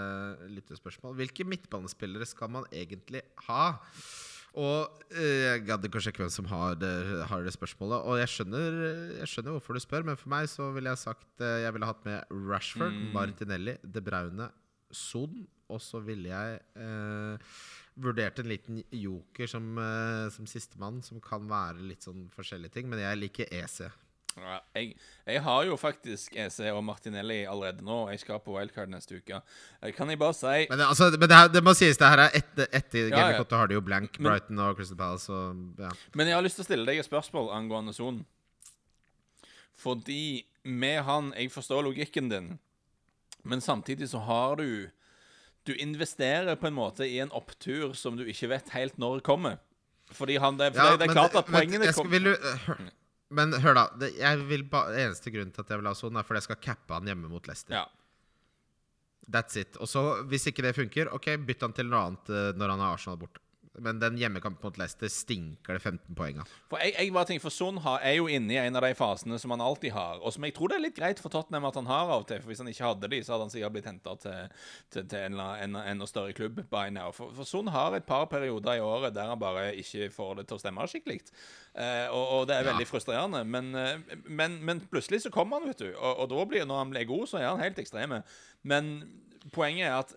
lyttespørsmål. 0.53 1.15
Hvilke 1.23 1.47
midtbanespillere 1.49 2.29
skal 2.29 2.53
man 2.53 2.67
egentlig 2.69 3.23
ha? 3.47 3.71
Og 4.61 4.91
uh, 5.15 5.21
Jeg 5.21 5.63
gadd 5.65 5.87
ikke 5.87 6.01
å 6.01 6.05
sjekke 6.05 6.25
hvem 6.25 6.33
som 6.35 6.51
har 6.51 6.77
det, 6.81 6.93
har 7.31 7.47
det, 7.47 7.55
spørsmålet. 7.57 8.05
Og 8.05 8.21
jeg 8.21 8.33
skjønner, 8.35 8.77
jeg 9.23 9.33
skjønner 9.33 9.57
hvorfor 9.57 9.79
du 9.79 9.83
spør, 9.83 10.05
men 10.11 10.21
for 10.21 10.33
meg 10.35 10.51
så 10.53 10.69
ville 10.77 10.93
jeg 10.93 11.05
sagt 11.07 11.31
uh, 11.41 11.63
Jeg 11.65 11.73
ville 11.77 11.89
hatt 11.89 12.05
med 12.09 12.37
Rashford, 12.51 12.93
mm. 12.99 13.09
Martinelli, 13.17 13.79
De 13.81 14.05
Braune, 14.05 14.51
Son. 14.93 15.41
Og 15.71 15.79
så 15.79 16.01
ville 16.03 16.33
jeg 16.33 16.59
vurdert 18.01 18.41
en 18.43 18.49
liten 18.51 18.81
joker 18.91 19.49
som, 19.49 19.73
uh, 19.79 20.27
som 20.35 20.49
sistemann, 20.51 21.01
som 21.07 21.23
kan 21.23 21.47
være 21.49 21.87
litt 21.87 22.05
sånn 22.05 22.27
forskjellige 22.35 22.75
ting. 22.77 22.91
Men 22.91 23.01
jeg 23.05 23.21
liker 23.23 23.53
EC. 23.55 23.87
Ja, 24.39 24.59
jeg, 24.75 24.93
jeg, 25.27 25.43
har 25.43 25.65
jo 25.67 25.77
faktisk 25.77 26.37
EC 26.39 26.59
og 26.71 26.85
Martinelli 26.87 27.41
allerede 27.51 27.85
nå. 27.85 27.99
Jeg 28.13 28.23
skal 28.23 28.39
på 28.45 28.55
wildcard 28.55 28.91
neste 28.93 29.19
uke. 29.19 29.41
Eh, 29.83 29.91
kan 29.97 30.11
jeg 30.11 30.21
bare 30.21 30.37
si 30.37 30.67
Men, 30.71 30.85
altså, 30.87 31.11
men 31.17 31.27
det, 31.27 31.37
her, 31.37 31.49
det, 31.51 31.63
må 31.67 31.75
sies, 31.75 31.99
det 31.99 32.11
her 32.13 32.25
er 32.27 32.37
etter, 32.39 32.69
etter 32.73 33.11
ja, 33.11 33.25
ja. 33.35 33.43
har 33.43 33.71
de 33.71 33.79
jo 33.79 33.83
blank 33.85 34.19
Brighton 34.19 34.63
og 34.63 34.77
Crystal 34.79 34.99
Palace. 35.01 35.33
Og, 35.33 35.65
ja. 35.81 35.91
Men 36.15 36.31
jeg 36.31 36.39
har 36.39 36.47
lyst 36.47 36.61
til 36.61 36.67
å 36.67 36.69
stille 36.69 36.87
deg 36.87 37.03
et 37.03 37.09
spørsmål 37.09 37.51
angående 37.57 37.95
sonen. 37.97 38.23
Fordi 39.81 40.47
med 40.63 41.03
han 41.07 41.31
Jeg 41.39 41.49
forstår 41.55 41.87
logikken 41.87 42.29
din, 42.29 42.59
men 43.49 43.63
samtidig 43.65 44.11
så 44.13 44.19
har 44.21 44.57
du 44.61 44.91
Du 45.67 45.73
investerer 45.75 46.55
på 46.57 46.69
en 46.69 46.77
måte 46.77 47.09
i 47.09 47.19
en 47.21 47.33
opptur 47.33 47.93
som 47.95 48.17
du 48.17 48.25
ikke 48.25 48.49
vet 48.49 48.71
helt 48.73 48.97
når 48.99 49.21
kommer. 49.21 49.59
Fordi 50.11 50.37
han, 50.41 50.57
det, 50.59 50.73
for 50.75 50.81
Ja, 50.81 50.93
det, 50.93 50.99
det 50.99 51.05
er 51.05 51.13
men 51.13 51.17
klart 51.17 51.37
at 51.37 51.49
men 51.49 51.55
poengene 51.55 51.91
jeg 51.91 52.91
Men 53.31 53.55
hør, 53.63 53.77
da. 53.79 53.85
Det, 54.01 54.11
jeg 54.19 54.43
vil 54.51 54.65
ba, 54.71 54.87
eneste 54.99 55.31
grunnen 55.31 55.53
til 55.55 55.63
at 55.63 55.71
jeg 55.71 55.81
vil 55.81 55.89
ha 55.91 55.95
Son, 55.95 56.19
er 56.19 56.27
fordi 56.27 56.41
jeg 56.41 56.49
skal 56.49 56.63
cappe 56.65 56.97
han 56.97 57.11
hjemme 57.11 57.31
mot 57.31 57.47
Leicester. 57.47 57.77
Ja. 57.79 57.85
That's 59.31 59.59
it. 59.61 59.79
Og 59.79 59.87
så, 59.89 60.03
hvis 60.27 60.49
ikke 60.51 60.65
det 60.67 60.75
funker, 60.75 61.13
ok, 61.15 61.37
bytt 61.47 61.63
han 61.63 61.75
til 61.77 61.87
noe 61.91 62.03
annet 62.09 62.33
øh, 62.35 62.49
når 62.59 62.75
han 62.75 62.83
har 62.83 62.97
Arsenal 62.97 63.21
borte. 63.21 63.43
Men 63.79 64.01
den 64.03 64.17
hjemmekampen 64.19 64.67
mot 64.67 64.79
Leicester 64.81 65.09
stinker 65.13 65.77
det 65.77 65.83
15 65.85 66.17
poeng 66.19 66.41
av. 66.43 66.49
For 66.73 66.83
jeg, 66.83 66.91
jeg 66.97 67.13
bare 67.15 67.29
tenker, 67.29 67.45
for 67.45 67.55
Son 67.55 67.79
er 67.93 68.17
jo 68.17 68.27
inne 68.27 68.57
i 68.57 68.59
en 68.59 68.77
av 68.77 68.83
de 68.83 68.91
fasene 68.99 69.39
som 69.39 69.55
han 69.55 69.63
alltid 69.63 69.95
har, 69.95 70.19
og 70.19 70.35
som 70.35 70.47
jeg 70.47 70.57
tror 70.57 70.73
det 70.73 70.81
er 70.81 70.85
litt 70.89 70.97
greit 70.99 71.23
for 71.23 71.31
Tottenham 71.31 71.69
at 71.69 71.79
han 71.79 71.87
har 71.87 72.11
av 72.11 72.25
og 72.25 72.27
til. 72.27 72.43
For 72.43 72.51
hvis 72.51 72.63
han 72.65 72.71
ikke 72.73 72.89
hadde 72.89 73.11
de, 73.13 73.21
så 73.23 73.37
hadde 73.37 73.47
han 73.47 73.55
sikkert 73.55 73.77
blitt 73.77 73.87
henta 73.87 74.17
til, 74.25 74.57
til, 74.91 75.07
til 75.13 75.39
en 75.39 75.79
enda 75.79 76.09
større 76.11 76.35
klubb 76.37 76.59
by 76.73 76.89
now. 76.97 77.15
For, 77.15 77.31
for 77.37 77.49
Son 77.49 77.71
har 77.71 77.95
et 77.95 78.09
par 78.09 78.27
perioder 78.33 78.81
i 78.81 78.85
året 78.85 79.15
der 79.15 79.31
han 79.31 79.41
bare 79.41 79.71
ikke 79.79 80.11
får 80.15 80.41
det 80.41 80.49
til 80.51 80.59
å 80.59 80.65
stemme 80.65 80.89
skikkelig. 80.91 81.21
Eh, 81.79 82.09
og, 82.11 82.25
og 82.41 82.49
det 82.51 82.59
er 82.59 82.67
veldig 82.73 82.89
frustrerende. 82.91 83.45
Men, 83.47 83.71
eh, 83.79 84.17
men, 84.27 84.59
men 84.67 84.83
plutselig 84.91 85.23
så 85.25 85.35
kommer 85.35 85.61
han, 85.61 85.71
vet 85.71 85.85
du. 85.87 85.93
Og, 85.95 86.25
og 86.25 86.33
da 86.35 86.49
blir, 86.51 86.67
når 86.67 86.83
han 86.83 86.97
blir 86.97 87.07
god, 87.11 87.29
så 87.31 87.39
er 87.39 87.53
han 87.53 87.63
helt 87.63 87.79
ekstreme. 87.79 88.25
Men 88.67 88.97
poenget 89.55 89.87
er 89.87 90.01
at 90.01 90.17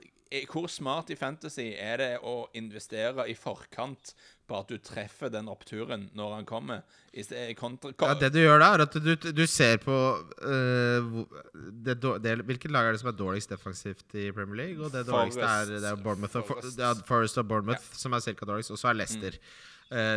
hvor 0.50 0.70
smart 0.72 1.12
i 1.14 1.18
Fantasy 1.18 1.74
er 1.78 2.00
det 2.02 2.14
å 2.26 2.48
investere 2.58 3.28
i 3.30 3.36
forkant 3.38 4.14
på 4.48 4.58
at 4.60 4.72
du 4.72 4.78
treffer 4.84 5.32
den 5.32 5.48
oppturen 5.52 6.08
når 6.18 6.34
han 6.38 6.48
kommer? 6.48 6.84
Ja, 7.14 8.14
det 8.20 8.30
du 8.34 8.40
gjør 8.42 8.64
da, 8.64 8.70
er 8.74 8.86
at 8.88 8.98
du, 8.98 9.12
du 9.16 9.44
ser 9.50 9.78
på 9.84 9.98
uh, 10.44 11.20
det, 11.54 12.00
det, 12.02 12.34
Hvilket 12.50 12.74
lag 12.74 12.90
er 12.90 12.96
det 12.96 13.04
som 13.04 13.12
er 13.14 13.20
dårligst 13.20 13.54
defensivt 13.54 14.18
i 14.18 14.32
Premier 14.36 14.60
League? 14.64 14.80
Og 14.82 14.92
det 14.94 15.06
dårligste 15.10 15.46
er, 15.46 15.76
det 15.78 15.92
er 15.92 16.02
Bournemouth 16.02 16.40
og, 16.42 16.48
For, 16.48 16.64
Forest. 16.64 16.82
ja, 16.82 16.96
Forest 17.08 17.40
og 17.44 17.48
Bournemouth, 17.52 17.94
som 17.98 18.18
er 18.18 18.26
ca. 18.26 18.50
dårligst. 18.50 18.74
Og 18.74 18.82
så 18.82 18.92
er 18.92 19.00
Leicester. 19.00 19.38
Eh, 19.38 19.73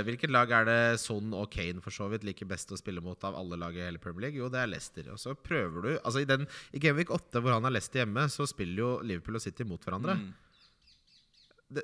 hvilket 0.07 0.33
lag 0.33 0.51
er 0.57 0.66
det 0.68 0.81
Son 1.03 1.35
og 1.37 1.51
Kane 1.53 1.83
for 1.85 1.95
så 1.95 2.09
vidt 2.12 2.24
liker 2.24 2.49
best 2.49 2.70
å 2.72 2.79
spille 2.81 3.03
mot 3.05 3.20
av 3.29 3.37
alle 3.37 3.59
lag 3.61 3.77
i 3.77 3.85
hele 3.85 4.01
Premier 4.03 4.29
League? 4.29 4.41
Jo, 4.41 4.51
det 4.53 4.62
er 4.62 4.70
Leicester. 4.70 5.11
Og 5.12 5.20
så 5.20 5.35
prøver 5.37 5.85
du 5.85 5.91
Altså 5.97 6.22
I, 6.22 6.29
den, 6.29 6.47
i 6.72 6.83
Gameweek 6.83 7.12
8, 7.12 7.43
hvor 7.43 7.57
han 7.57 7.66
har 7.66 7.74
Leicester 7.74 8.03
hjemme, 8.05 8.27
så 8.33 8.49
spiller 8.49 8.83
jo 8.83 8.91
Liverpool 9.05 9.41
og 9.41 9.45
City 9.45 9.66
mot 9.68 9.83
hverandre. 9.83 10.16
Mm. 10.20 10.35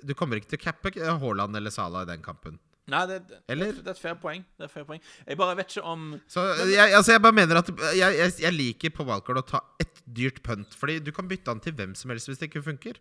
Du 0.06 0.14
kommer 0.18 0.38
ikke 0.38 0.54
til 0.54 0.60
å 0.60 0.66
cappe 0.70 0.92
Haaland 0.94 1.58
eller 1.58 1.74
Salah 1.74 2.06
i 2.06 2.12
den 2.12 2.22
kampen. 2.24 2.60
Nei, 2.90 3.02
det, 3.06 3.20
det, 3.30 3.38
det 3.46 3.86
er 3.86 3.94
et 3.94 4.00
fair 4.00 4.16
poeng. 4.18 4.42
Det 4.58 4.66
er 4.66 4.70
et 4.70 4.74
fair 4.74 4.86
poeng. 4.86 5.02
Jeg 5.22 5.38
bare 5.38 5.54
vet 5.60 5.70
ikke 5.70 5.84
om 5.86 6.08
Så 6.30 6.42
jeg, 6.66 6.90
altså 6.96 7.14
jeg 7.14 7.22
bare 7.22 7.36
mener 7.38 7.60
at 7.60 7.70
jeg, 7.94 8.16
jeg, 8.18 8.32
jeg 8.42 8.56
liker 8.56 8.94
på 8.96 9.06
wildcard 9.06 9.38
å 9.38 9.44
ta 9.52 9.60
ett 9.82 10.02
dyrt 10.02 10.42
punt. 10.46 10.74
Fordi 10.78 10.98
du 10.98 11.12
kan 11.14 11.30
bytte 11.30 11.54
han 11.54 11.62
til 11.62 11.76
hvem 11.78 11.94
som 11.98 12.10
helst 12.10 12.30
hvis 12.30 12.42
det 12.42 12.50
ikke 12.50 12.64
funker. 12.66 12.98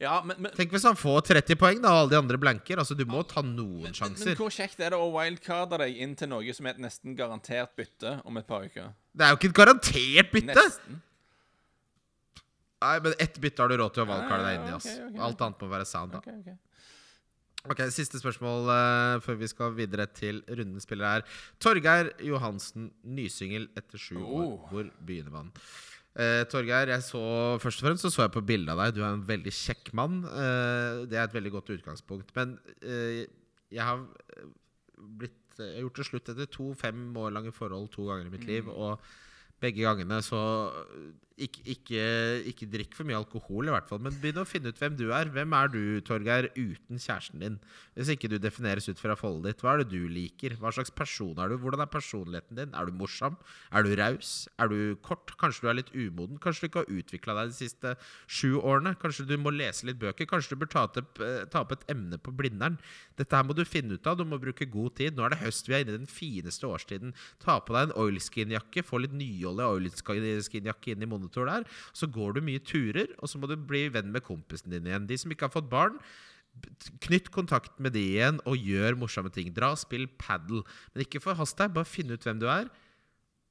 Ja, 0.00 0.22
men, 0.24 0.38
men, 0.40 0.52
Tenk 0.56 0.72
hvis 0.72 0.86
han 0.88 0.96
får 0.96 1.26
30 1.28 1.58
poeng, 1.60 1.82
da, 1.82 1.90
og 1.92 2.06
alle 2.06 2.12
de 2.14 2.18
andre 2.22 2.38
blanker. 2.40 2.80
Altså 2.80 2.96
Du 2.96 3.04
må 3.08 3.20
ta 3.28 3.42
noen 3.44 3.82
men, 3.82 3.90
men 3.90 3.98
sjanser. 3.98 4.32
hvor 4.38 4.52
kjekt 4.54 4.80
er 4.80 4.94
det 4.94 5.00
å 5.00 5.10
wildcarde 5.12 5.76
deg 5.82 6.00
inn 6.00 6.14
til 6.16 6.30
noe 6.32 6.56
som 6.56 6.68
er 6.70 6.78
et 6.78 6.82
nesten 6.86 7.18
garantert 7.18 7.74
bytte 7.76 8.16
om 8.24 8.40
et 8.40 8.48
par 8.48 8.64
uker? 8.64 8.94
Det 9.12 9.26
er 9.26 9.34
jo 9.34 9.40
ikke 9.40 9.50
et 9.52 9.58
garantert 9.60 10.32
bytte! 10.32 10.56
Nesten. 10.56 11.02
Nei, 12.80 12.96
men 13.04 13.18
ett 13.20 13.36
bytte 13.44 13.60
har 13.60 13.68
du 13.68 13.76
råd 13.76 13.92
til 13.92 14.06
å 14.06 14.08
wildcarde 14.08 14.46
deg 14.46 14.56
inn 14.56 14.66
i. 14.70 14.74
Okay. 14.78 14.96
ok, 14.96 15.12
ok, 15.12 15.22
Alt 15.26 15.44
annet 15.44 15.64
må 15.66 15.70
være 15.74 15.88
sound. 15.90 16.16
da 16.16 16.22
Ok, 16.22 16.32
ok. 17.68 17.84
Siste 17.92 18.16
spørsmål 18.22 18.72
uh, 18.72 19.20
før 19.20 19.36
vi 19.42 19.50
skal 19.52 19.76
videre 19.76 20.08
til 20.16 20.40
rundens 20.48 20.88
spillere 20.88 21.18
her. 21.18 21.38
Torgeir 21.60 22.14
Johansen, 22.24 22.88
nysingel 23.04 23.68
etter 23.76 24.00
sju 24.00 24.16
år. 24.16 24.46
Oh. 24.48 24.68
Hvor 24.72 24.88
begynner 25.04 25.36
man? 25.42 25.52
Eh, 26.18 26.42
Torgeir, 26.50 26.90
jeg 26.90 27.04
så 27.06 27.20
først 27.62 27.82
og 27.82 27.86
fremst 27.86 28.02
så, 28.02 28.10
så 28.10 28.24
jeg 28.24 28.34
på 28.34 28.42
bildet 28.42 28.72
av 28.74 28.80
deg. 28.82 28.96
Du 28.96 29.02
er 29.04 29.12
en 29.14 29.26
veldig 29.28 29.52
kjekk 29.54 29.92
mann. 29.94 30.22
Eh, 30.26 31.04
det 31.10 31.18
er 31.18 31.28
et 31.28 31.36
veldig 31.36 31.52
godt 31.54 31.70
utgangspunkt. 31.76 32.32
Men 32.34 32.56
eh, 32.82 33.26
jeg 33.70 33.86
har 33.86 34.02
eh, 34.02 34.48
blitt 34.98 35.36
jeg 35.60 35.74
har 35.76 35.84
gjort 35.84 35.98
det 35.98 36.04
slutt 36.06 36.28
etter 36.32 36.46
to 36.48 36.66
fem 36.78 37.00
år 37.20 37.34
lange 37.34 37.50
forhold 37.52 37.90
to 37.92 38.06
ganger 38.08 38.30
i 38.30 38.32
mitt 38.32 38.46
liv. 38.48 38.68
Og 38.72 39.02
begge 39.60 39.84
gangene 39.84 40.22
så 40.24 40.40
ikke, 41.46 41.62
ikke, 41.74 42.02
ikke 42.50 42.68
drikk 42.70 42.96
for 42.96 43.08
mye 43.08 43.18
alkohol, 43.18 43.68
i 43.68 43.72
hvert 43.74 43.88
fall. 43.88 44.00
Men 44.04 44.16
begynn 44.20 44.42
å 44.42 44.46
finne 44.48 44.72
ut 44.72 44.80
hvem 44.80 44.96
du 44.98 45.06
er. 45.16 45.30
Hvem 45.32 45.54
er 45.56 45.70
du, 45.72 45.80
Torgeir, 46.06 46.50
uten 46.56 47.00
kjæresten 47.00 47.42
din? 47.42 47.58
Hvis 47.96 48.12
ikke 48.14 48.30
du 48.32 48.36
defineres 48.40 48.88
ut 48.90 49.00
fra 49.00 49.16
forholdet 49.18 49.54
ditt, 49.54 49.64
hva 49.64 49.74
er 49.74 49.82
det 49.82 49.90
du 49.94 50.08
liker? 50.10 50.56
Hva 50.60 50.72
slags 50.74 50.92
person 50.94 51.38
er 51.40 51.52
du? 51.52 51.56
Hvordan 51.62 51.84
er 51.84 51.90
personligheten 51.90 52.60
din? 52.60 52.74
Er 52.76 52.90
du 52.90 52.96
morsom? 53.00 53.38
Er 53.72 53.86
du 53.86 53.94
raus? 53.98 54.32
Er 54.60 54.72
du 54.72 54.96
kort? 55.06 55.34
Kanskje 55.40 55.64
du 55.64 55.70
er 55.72 55.78
litt 55.80 55.92
umoden? 55.94 56.40
Kanskje 56.42 56.66
du 56.66 56.70
ikke 56.70 56.84
har 56.84 56.94
utvikla 57.00 57.36
deg 57.40 57.52
de 57.52 57.58
siste 57.58 57.94
sju 58.26 58.58
årene? 58.60 58.94
Kanskje 59.00 59.28
du 59.30 59.36
må 59.40 59.54
lese 59.54 59.88
litt 59.88 60.00
bøker? 60.02 60.28
Kanskje 60.30 60.54
du 60.54 60.62
bør 60.62 60.72
ta 60.74 60.86
opp, 60.88 61.22
eh, 61.24 61.44
ta 61.50 61.64
opp 61.64 61.74
et 61.76 61.86
emne 61.92 62.20
på 62.20 62.34
Blindern? 62.36 62.78
Dette 63.20 63.36
her 63.36 63.46
må 63.46 63.56
du 63.56 63.64
finne 63.68 63.96
ut 63.96 64.10
av. 64.10 64.18
Du 64.20 64.26
må 64.28 64.40
bruke 64.42 64.68
god 64.68 64.96
tid. 65.00 65.16
Nå 65.16 65.26
er 65.26 65.34
det 65.34 65.42
høst. 65.44 65.68
Vi 65.68 65.76
er 65.76 65.84
inne 65.84 65.96
i 65.96 66.00
den 66.02 66.10
fineste 66.10 66.68
årstiden. 66.68 67.14
Ta 67.42 67.58
på 67.60 67.76
deg 67.76 67.88
en 67.88 67.96
oilskin-jakke. 68.04 68.84
Få 68.86 69.02
litt 69.02 69.16
nyolje 69.16 69.68
oilskin-jakke 69.76 70.94
inn 70.94 71.04
i 71.04 71.10
monitor 71.30 71.46
der. 71.46 71.64
Så 71.94 72.06
går 72.10 72.34
du 72.34 72.40
mye 72.42 72.58
turer, 72.60 73.06
og 73.22 73.28
så 73.30 73.38
må 73.38 73.46
du 73.48 73.56
bli 73.56 73.88
venn 73.88 74.10
med 74.12 74.22
kompisen 74.26 74.70
din 74.70 74.86
igjen. 74.86 75.06
De 75.06 75.16
som 75.16 75.30
ikke 75.30 75.46
har 75.48 75.54
fått 75.54 75.70
barn, 75.70 75.98
Knytt 77.00 77.30
kontakt 77.30 77.78
med 77.78 77.92
de 77.94 78.00
igjen 78.02 78.40
og 78.44 78.56
gjør 78.58 78.96
morsomme 78.98 79.30
ting. 79.32 79.52
Dra 79.54 79.70
og 79.70 79.78
spill 79.78 80.08
padel. 80.18 80.64
Men 80.92 81.04
ikke 81.04 81.20
forhast 81.22 81.56
deg. 81.56 81.70
Bare 81.72 81.86
finn 81.86 82.10
ut 82.10 82.20
hvem 82.26 82.40
du 82.42 82.48
er. 82.50 82.66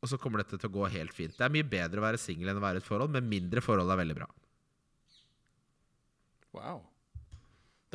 Og 0.03 0.11
så 0.11 0.19
kommer 0.19 0.43
dette 0.43 0.59
til 0.59 0.67
å 0.67 0.73
gå 0.73 0.83
helt 0.91 1.13
fint. 1.15 1.31
Det 1.37 1.45
er 1.47 1.53
mye 1.53 1.63
bedre 1.63 2.01
å 2.01 2.03
være 2.03 2.19
singel 2.19 2.51
enn 2.51 2.59
å 2.59 2.63
være 2.63 2.81
i 2.81 2.83
et 2.83 2.87
forhold, 2.87 3.09
men 3.15 3.29
mindre 3.31 3.63
forhold 3.63 3.89
er 3.89 4.01
veldig 4.01 4.17
bra. 4.19 4.27
Wow. 6.51 6.83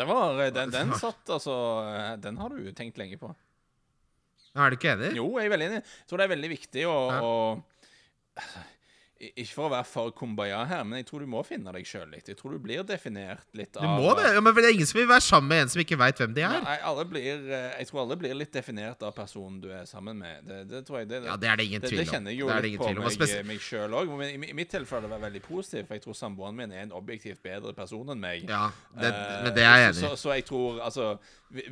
Den, 0.01 0.09
var, 0.09 0.41
eh, 0.41 0.51
den, 0.57 0.73
den 0.73 0.97
satt 1.05 1.31
altså 1.37 1.55
eh, 1.85 2.11
Den 2.25 2.41
har 2.41 2.57
du 2.57 2.73
tenkt 2.73 2.99
lenge 2.99 3.21
på. 3.21 3.31
Er 4.57 4.71
du 4.73 4.79
ikke 4.79 4.95
enig? 4.97 5.13
Jo, 5.21 5.29
jeg 5.37 5.51
er 5.51 5.55
veldig 5.55 5.69
enig. 5.69 5.81
Jeg 5.85 6.09
tror 6.09 6.21
det 6.21 6.27
er 6.27 6.35
veldig 6.35 6.53
viktig 6.57 6.89
å, 6.89 6.99
Ja. 7.13 7.21
å 7.21 8.45
Ikke 9.33 9.55
for 9.55 9.67
å 9.69 9.73
være 9.73 9.87
for 9.89 10.11
kumbaya 10.17 10.65
her, 10.69 10.83
men 10.85 10.99
jeg 11.01 11.07
tror 11.09 11.21
du 11.25 11.27
må 11.31 11.41
finne 11.47 11.73
deg 11.73 11.87
sjøl 11.89 12.11
litt. 12.13 12.27
Jeg 12.29 12.37
tror 12.37 12.53
du 12.53 12.59
blir 12.63 12.83
definert 12.85 13.47
litt 13.57 13.77
av 13.77 13.83
Du 13.83 14.03
må 14.03 14.15
det. 14.19 14.33
Ja, 14.35 14.41
men 14.45 14.55
det 14.59 14.65
er 14.67 14.75
ingen 14.75 14.87
som 14.91 14.99
vil 15.01 15.09
være 15.09 15.25
sammen 15.25 15.49
med 15.53 15.63
en 15.65 15.73
som 15.73 15.83
ikke 15.85 15.99
veit 16.01 16.19
hvem 16.21 16.35
de 16.37 16.45
er. 16.45 16.59
Nei, 16.65 16.77
alle 16.91 17.05
blir, 17.09 17.47
eh, 17.49 17.71
jeg 17.81 17.89
tror 17.91 18.03
alle 18.05 18.17
blir 18.21 18.35
litt 18.37 18.53
definert 18.53 19.03
av 19.07 19.15
personen 19.17 19.61
du 19.63 19.71
er 19.73 19.85
sammen 19.89 20.19
med. 20.21 20.45
Det, 20.49 20.59
det 20.73 20.83
tror 20.89 20.99
jeg 21.03 21.09
det, 21.13 21.23
Ja, 21.29 21.37
det 21.37 21.49
er 21.53 21.57
det 21.63 21.67
ingen 21.71 21.81
tvil 21.87 21.93
om. 21.93 21.97
det 21.97 22.05
det 22.05 22.13
kjenner 22.15 22.31
jeg 22.35 22.41
jo 22.41 22.49
Det 22.51 22.57
det 22.61 22.71
litt 22.71 22.81
på 22.81 22.91
meg, 23.01 23.13
spes- 23.17 23.47
meg 23.53 23.61
sjøl 23.61 23.97
òg. 24.01 24.13
I, 24.25 24.51
i 24.51 24.57
mitt 24.61 24.71
tilfelle 24.75 25.09
var 25.09 25.19
det 25.23 25.27
veldig 25.29 25.43
positivt, 25.49 25.87
for 25.89 25.95
jeg 25.99 26.05
tror 26.09 26.19
samboeren 26.21 26.57
min 26.59 26.73
er 26.73 26.83
en 26.89 26.93
objektivt 26.99 27.43
bedre 27.43 27.73
person 27.75 28.09
enn 28.15 28.21
meg. 28.21 28.45
Ja, 28.51 28.71
det, 28.99 29.13
Eh, 29.15 29.43
men 29.45 29.55
det 29.55 29.63
er 29.65 29.79
jeg 29.79 29.89
enig 29.91 29.97
i. 29.97 30.07
så, 30.07 30.13
så 30.17 30.35
jeg 30.35 30.45
tror 30.51 30.81
altså 30.85 31.19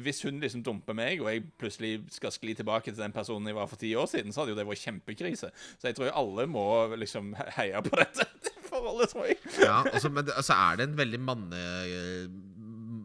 Hvis 0.05 0.23
hun 0.23 0.39
liksom 0.43 0.63
dumper 0.63 0.95
meg, 0.95 1.21
og 1.25 1.29
jeg 1.33 1.43
plutselig 1.59 1.93
skal 2.15 2.31
skli 2.35 2.55
tilbake 2.59 2.93
til 2.93 3.01
den 3.03 3.13
personen 3.15 3.49
jeg 3.51 3.57
var 3.57 3.67
for 3.71 3.81
ti 3.81 3.91
år 3.99 4.07
siden, 4.11 4.31
så 4.33 4.41
hadde 4.43 4.55
jo 4.55 4.59
det 4.61 4.67
vært 4.69 4.85
kjempekrise. 4.85 5.51
Så 5.81 5.89
jeg 5.91 5.97
tror 5.99 6.07
jo 6.11 6.15
alle 6.23 6.47
må 6.47 6.67
liksom 7.01 7.33
heie 7.57 7.83
på 7.83 7.97
dette 7.99 8.27
forholdet, 8.71 9.11
tror 9.13 9.27
jeg. 9.31 9.39
Ja, 9.65 9.81
og 9.83 9.99
så- 10.01 10.13
men 10.15 10.27
så 10.31 10.39
altså, 10.39 10.55
er 10.71 10.77
det 10.83 10.89
en 10.91 10.99
veldig 11.03 11.21
manne... 11.21 11.63
eh, 11.91 12.27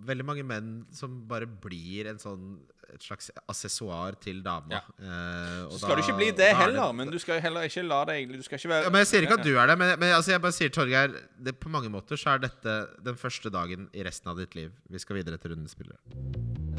Veldig 0.08 0.24
mange 0.24 0.44
menn 0.48 0.68
som 0.96 1.18
bare 1.28 1.44
blir 1.46 2.08
en 2.08 2.20
sånn 2.22 2.44
et 2.94 3.04
slags 3.04 3.30
assessoar 3.50 4.16
til 4.24 4.42
dama. 4.46 4.80
Ja. 4.80 4.82
Eh, 5.00 5.66
og 5.66 5.72
Så 5.74 5.80
skal 5.84 5.90
da- 5.90 5.96
du 5.96 6.02
ikke 6.06 6.18
bli 6.18 6.32
det 6.32 6.50
heller, 6.56 6.74
heller, 6.80 6.94
men 6.94 7.12
du 7.12 7.20
skal 7.20 7.42
heller 7.42 7.62
ikke 7.68 7.84
la 7.88 8.04
deg 8.06 8.32
Du 8.32 8.42
skal 8.44 8.58
ikke 8.58 8.70
være 8.70 8.84
ja, 8.84 8.90
men 8.90 9.00
Jeg 9.04 9.08
sier 9.08 9.22
ikke 9.28 9.40
at 9.40 9.46
du 9.46 9.54
er 9.58 9.68
det, 9.68 9.78
men, 9.78 10.00
men 10.00 10.14
altså 10.16 10.32
jeg 10.32 10.42
bare 10.42 10.56
sier 10.56 10.70
Torgeir 10.70 11.14
det, 11.38 11.56
På 11.60 11.70
mange 11.70 11.90
måter 11.90 12.16
så 12.18 12.36
er 12.36 12.40
dette 12.48 12.78
den 13.04 13.16
første 13.16 13.50
dagen 13.54 13.90
i 13.94 14.04
resten 14.04 14.30
av 14.32 14.38
ditt 14.38 14.56
liv. 14.56 14.72
Vi 14.90 15.00
skal 15.00 15.16
videre 15.20 15.38
til 15.38 15.52
rundens 15.56 15.72
spillere. 15.76 16.00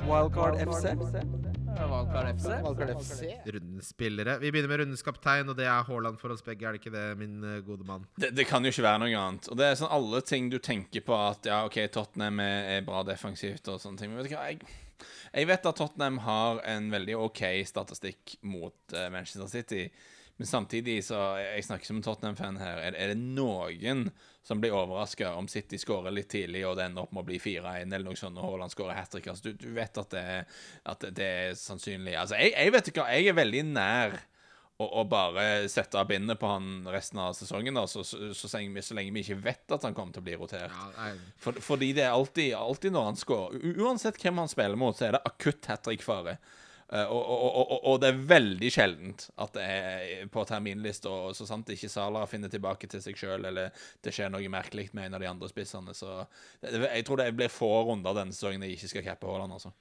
Wildcard 0.09 0.57
FC. 0.63 0.95
Wildcard 0.95 2.29
FC. 2.39 2.49
Wildcard 2.65 2.93
FC. 3.03 3.21
Rundens 3.55 3.89
spillere 3.93 4.39
Vi 4.41 4.51
begynner 4.51 4.69
med 4.73 4.81
rundens 4.83 5.03
kaptein, 5.05 5.49
og 5.49 5.57
det 5.59 5.67
er 5.67 5.83
Haaland 5.85 6.19
for 6.21 6.33
oss 6.35 6.43
begge. 6.43 6.67
Er 6.67 6.73
det 6.77 6.81
ikke 6.83 6.95
det, 6.95 7.07
min 7.19 7.43
eh, 7.45 7.61
gode 7.67 7.85
mann? 7.87 8.07
det, 8.21 8.33
det 8.37 8.47
kan 8.49 8.65
jo 8.65 8.73
ikke 8.73 8.87
være 8.87 9.03
noe 9.05 9.15
annet. 9.21 9.49
Og 9.53 9.59
det 9.59 9.67
er 9.69 9.79
sånn 9.81 9.93
alle 9.93 10.21
ting 10.27 10.49
du 10.53 10.59
tenker 10.59 11.05
på 11.05 11.17
at 11.19 11.49
ja, 11.51 11.65
OK, 11.69 11.81
Tottenham 11.93 12.41
er, 12.45 12.79
er 12.79 12.87
bra 12.87 13.03
defensivt 13.07 13.69
og 13.69 13.81
sånne 13.83 13.99
ting. 14.01 14.13
Men 14.15 14.23
vet 14.23 14.31
du 14.31 14.37
hva, 14.37 14.47
jeg, 14.53 14.63
jeg 15.33 15.49
vet 15.51 15.67
at 15.71 15.81
Tottenham 15.81 16.21
har 16.25 16.63
en 16.69 16.89
veldig 16.93 17.19
OK 17.29 17.43
statistikk 17.69 18.39
mot 18.47 18.95
eh, 18.95 19.11
Manchester 19.13 19.51
City. 19.51 19.89
Men 20.39 20.47
samtidig 20.47 21.01
så 21.05 21.19
Jeg 21.39 21.65
snakker 21.67 21.87
som 21.87 21.97
en 21.99 22.03
Tottenham-fan 22.03 22.61
her. 22.63 22.79
Er, 22.79 22.95
er 22.95 23.11
det 23.11 23.19
noen 23.19 24.05
som 24.47 24.61
blir 24.63 24.73
overraska 24.73 25.33
om 25.35 25.49
City 25.51 25.81
skårer 25.83 26.15
litt 26.15 26.31
tidlig, 26.31 26.63
og 26.67 26.77
det 26.79 26.87
ender 26.87 27.05
opp 27.05 27.13
med 27.13 27.25
å 27.25 27.27
bli 27.27 27.41
4-1 27.43 27.91
eller 27.91 28.07
noe 28.07 28.17
sånt, 28.17 28.39
og 28.39 28.47
Haaland 28.47 28.73
skårer 28.73 28.97
hat 28.97 29.11
trick? 29.13 29.27
Altså, 29.29 29.51
du, 29.51 29.59
du 29.59 29.73
vet 29.75 29.99
at 29.99 30.15
det, 30.15 30.27
at 30.95 31.09
det 31.19 31.31
er 31.43 31.59
sannsynlig 31.59 32.15
Altså, 32.15 32.39
jeg, 32.39 32.55
jeg 32.55 32.75
vet 32.77 32.93
ikke 32.93 33.09
Jeg 33.19 33.33
er 33.33 33.41
veldig 33.41 33.65
nær 33.73 34.15
og, 34.79 34.87
og 34.87 35.09
bare 35.11 35.45
sette 35.71 35.99
av 35.99 36.07
bindet 36.07 36.39
på 36.39 36.51
han 36.51 36.87
resten 36.87 37.19
av 37.23 37.35
sesongen, 37.35 37.75
da, 37.75 37.83
så, 37.91 38.05
så, 38.07 38.31
så, 38.31 38.51
så 38.51 38.95
lenge 38.95 39.15
vi 39.17 39.25
ikke 39.25 39.41
vet 39.43 39.75
at 39.75 39.87
han 39.87 39.97
kommer 39.97 40.15
til 40.15 40.23
å 40.23 40.29
bli 40.29 40.39
rotert. 40.39 40.71
Ja, 40.71 41.11
For, 41.43 41.59
fordi 41.65 41.91
det 41.97 42.07
er 42.07 42.15
alltid, 42.15 42.55
alltid 42.55 42.95
når 42.95 43.11
han 43.11 43.19
scorer 43.19 43.83
Uansett 43.83 44.21
hvem 44.23 44.39
han 44.39 44.51
spiller 44.51 44.79
mot, 44.79 44.97
så 44.97 45.09
er 45.09 45.19
det 45.19 45.25
akutt 45.27 45.67
hat 45.71 45.83
trick-fare. 45.87 46.39
Eh, 46.89 47.11
og, 47.11 47.21
og, 47.21 47.73
og, 47.83 47.97
det 48.01 48.13
er 48.13 48.21
veldig 48.31 48.71
sjeldent 48.73 49.27
at 49.37 49.59
det 49.59 49.65
er 49.67 50.31
på 50.33 50.45
terminlista, 50.49 51.11
så 51.37 51.49
sant 51.49 51.75
ikke 51.75 51.91
Salah 51.93 52.25
finner 52.31 52.49
tilbake 52.53 52.89
til 52.89 53.03
seg 53.05 53.19
sjøl, 53.19 53.45
eller 53.51 53.75
det 54.05 54.15
skjer 54.15 54.31
noe 54.33 54.53
merkelig 54.53 54.87
med 54.97 55.11
en 55.11 55.19
av 55.19 55.27
de 55.27 55.29
andre 55.29 55.51
spissene, 55.51 55.93
så 55.97 56.23
Jeg 56.63 57.05
tror 57.05 57.21
det 57.21 57.33
blir 57.37 57.53
få 57.53 57.69
runder 57.91 58.17
denne 58.17 58.33
sesongen 58.33 58.65
jeg 58.65 58.79
ikke 58.79 58.95
skal 58.95 59.09
cappe 59.11 59.29
Haaland, 59.29 59.59
altså. 59.59 59.75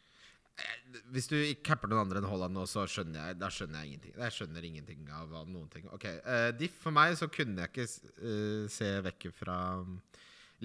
Hvis 1.14 1.30
du 1.30 1.36
capper 1.66 1.92
noen 1.92 2.08
andre 2.08 2.22
enn 2.22 2.28
Haaland 2.30 2.56
nå, 2.58 2.64
så 2.70 2.88
skjønner 2.90 3.30
jeg 3.30 3.38
Da 3.38 3.50
skjønner 3.54 3.84
jeg 3.84 3.92
ingenting. 3.92 4.16
Jeg 4.18 4.34
skjønner 4.34 4.66
ingenting 4.66 5.12
av, 5.14 5.36
noen 5.46 5.68
ting. 5.74 5.86
Ok, 5.94 6.08
uh, 6.26 6.50
Diff 6.58 6.80
for 6.82 6.96
meg 6.96 7.14
så 7.20 7.30
kunne 7.32 7.64
jeg 7.64 7.74
ikke 7.74 7.86
uh, 8.24 8.64
se 8.72 8.90
vekk 9.06 9.30
fra 9.38 9.58
um, 9.84 10.00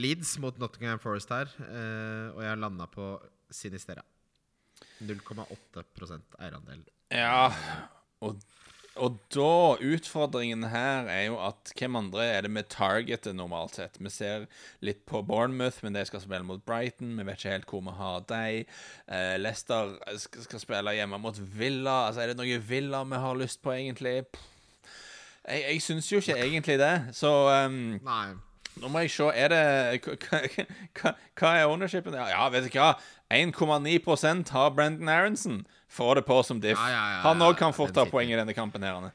Leeds 0.01 0.39
mot 0.41 0.57
Nottingham 0.61 1.03
Forest 1.03 1.35
her. 1.35 1.53
Uh, 1.61 2.33
og 2.33 2.41
jeg 2.47 2.63
landa 2.63 2.89
på 2.89 3.13
Sinistera. 3.53 4.05
0,8% 5.03 6.39
eierandel. 6.41 6.85
Ja, 7.13 7.51
og, 8.25 8.41
og 9.01 9.17
da 9.33 9.77
Utfordringen 9.81 10.67
her 10.69 11.07
er 11.09 11.23
jo 11.31 11.39
at 11.41 11.73
hvem 11.79 11.97
andre 11.97 12.27
er 12.29 12.45
det 12.45 12.51
vi 12.53 12.63
targeter 12.69 13.33
normalt 13.33 13.79
sett? 13.79 13.97
Vi 13.97 14.11
ser 14.13 14.45
litt 14.85 15.01
på 15.09 15.23
Bournemouth, 15.25 15.81
men 15.83 15.97
de 15.97 16.05
skal 16.05 16.21
spille 16.21 16.45
mot 16.45 16.61
Brighton. 16.69 17.15
Vi 17.17 17.25
vet 17.25 17.41
ikke 17.41 17.55
helt 17.55 17.73
hvor 17.73 17.85
vi 17.87 17.97
har 17.97 18.27
dem. 18.29 18.75
Eh, 19.09 19.37
Leicester 19.41 19.97
skal, 20.21 20.61
spille 20.61 20.97
hjemme 20.99 21.21
mot 21.23 21.41
Villa. 21.57 22.09
Altså, 22.09 22.21
Er 22.21 22.33
det 22.33 22.41
noe 22.43 22.61
Villa 22.69 23.03
vi 23.09 23.25
har 23.25 23.41
lyst 23.41 23.63
på, 23.65 23.73
egentlig? 23.73 24.27
Jeg, 25.49 25.65
jeg 25.71 25.83
syns 25.83 26.13
jo 26.13 26.21
ikke 26.21 26.37
egentlig 26.37 26.79
det. 26.79 26.95
Så 27.17 27.33
um, 27.49 27.97
Nei. 28.05 28.35
nå 28.77 28.93
må 28.93 29.07
jeg 29.07 29.11
se 29.17 29.33
Er 29.33 29.49
det 29.49 30.05
Hva, 31.01 31.17
hva, 31.41 31.57
er 31.57 31.65
ownershipen? 31.67 32.15
Ja, 32.15 32.29
ja, 32.29 32.49
vet 32.53 32.69
du 32.69 32.77
hva? 32.77 32.93
1,9% 33.33 34.53
har 34.53 34.75
Brendan 34.77 35.09
Aronson. 35.09 35.63
Få 35.93 36.15
det 36.17 36.25
på 36.25 36.39
som 36.47 36.61
diff. 36.63 36.79
Ja, 36.81 36.89
ja, 36.89 37.05
ja, 37.17 37.23
Han 37.29 37.41
ja, 37.43 37.51
òg 37.53 37.59
kan 37.61 37.75
fort 37.77 37.93
ta 37.97 38.07
poeng 38.09 38.31
i 38.33 38.37
denne 38.39 38.55
kampen. 38.57 38.83
her. 38.83 39.13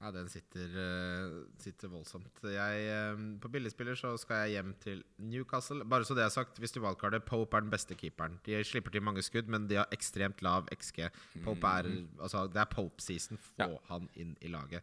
Ja, 0.00 0.08
den 0.14 0.30
sitter, 0.32 0.64
eh, 0.80 1.32
sitter 1.60 1.90
voldsomt. 1.92 2.30
Jeg, 2.46 2.84
eh, 2.88 3.18
på 3.42 3.50
billigspiller 3.52 3.98
så 3.98 4.14
skal 4.18 4.46
jeg 4.48 4.54
hjem 4.56 4.70
til 4.80 5.02
Newcastle. 5.18 5.84
Bare 5.84 6.06
så 6.08 6.14
det 6.16 6.24
er 6.24 6.30
sagt, 6.32 6.56
hvis 6.62 6.72
du 6.72 6.80
valgkarter, 6.80 7.20
Pope 7.20 7.58
er 7.58 7.66
den 7.66 7.70
beste 7.74 7.94
keeperen. 7.94 8.38
De 8.46 8.62
slipper 8.64 8.90
til 8.94 9.02
mange 9.04 9.20
skudd, 9.20 9.50
men 9.52 9.66
de 9.68 9.76
har 9.76 9.90
ekstremt 9.92 10.40
lav 10.46 10.70
XG. 10.72 11.10
Pope 11.44 11.66
er, 11.66 11.90
altså, 12.18 12.46
det 12.48 12.62
er 12.62 12.70
Pope-season. 12.72 13.36
Få 13.58 13.66
Ja. 13.66 13.78
han 13.90 14.08
inn 14.16 14.36
i 14.40 14.48
laget. 14.48 14.80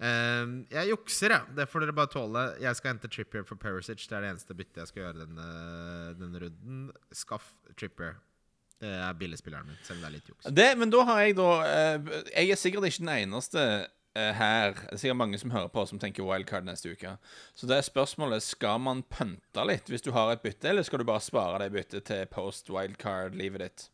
Uh, 0.00 0.64
jeg 0.72 0.88
jukser, 0.90 1.28
jeg. 1.30 1.54
Det 1.56 1.68
får 1.68 1.80
dere 1.80 1.92
bare 1.96 2.08
tåle. 2.08 2.44
Jeg 2.60 2.76
skal 2.76 2.94
hente 2.94 3.08
Trippier 3.08 3.44
for 3.44 3.56
Perisic. 3.56 4.06
Det 4.08 4.12
er 4.16 4.20
det 4.24 4.30
eneste 4.34 4.54
byttet 4.56 4.76
jeg 4.80 4.88
skal 4.88 5.02
gjøre 5.04 5.26
denne, 5.26 5.48
denne 6.20 6.40
runden. 6.40 6.90
Skaff 7.12 7.52
Trippier. 7.76 8.16
Det 8.80 8.90
er 8.96 9.16
billigspilleren 9.20 9.68
min, 9.68 9.78
selv 9.84 9.98
om 9.98 10.04
det 10.04 10.08
er 10.08 10.16
litt 10.16 10.28
juks. 10.30 10.50
Det, 10.56 10.68
men 10.80 10.92
da 10.92 11.04
har 11.04 11.22
jeg 11.26 11.36
da 11.36 11.48
eh, 11.68 12.12
Jeg 12.32 12.54
er 12.54 12.60
sikkert 12.60 12.88
ikke 12.88 13.02
den 13.04 13.12
eneste 13.12 13.64
eh, 14.16 14.32
her. 14.38 14.72
Det 14.72 14.96
er 14.96 15.02
sikkert 15.02 15.20
mange 15.20 15.40
som 15.42 15.52
hører 15.52 15.68
på, 15.74 15.84
som 15.90 16.00
tenker 16.00 16.24
wildcard 16.24 16.64
neste 16.64 16.94
uke. 16.94 17.12
Så 17.54 17.68
det 17.68 17.76
er 17.76 17.86
spørsmålet 17.86 18.44
skal 18.46 18.80
man 18.80 19.04
pønte 19.12 19.66
litt 19.68 19.92
hvis 19.92 20.06
du 20.06 20.12
har 20.16 20.32
et 20.32 20.44
bytte, 20.44 20.72
eller 20.72 20.86
skal 20.86 21.02
du 21.02 21.08
bare 21.08 21.24
spare 21.24 21.60
det 21.64 21.72
byttet 21.76 22.08
til 22.08 22.24
post 22.32 22.72
wildcard-livet 22.72 23.66
ditt? 23.66 23.88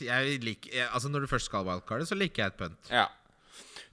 Jeg 0.00 0.40
liker, 0.40 0.88
altså 0.88 1.10
Når 1.12 1.26
du 1.26 1.30
først 1.30 1.50
skal 1.50 1.66
wildcarde, 1.68 2.08
så 2.08 2.18
liker 2.18 2.42
jeg 2.42 2.54
et 2.54 2.58
pønt. 2.58 2.90
Ja. 2.90 3.06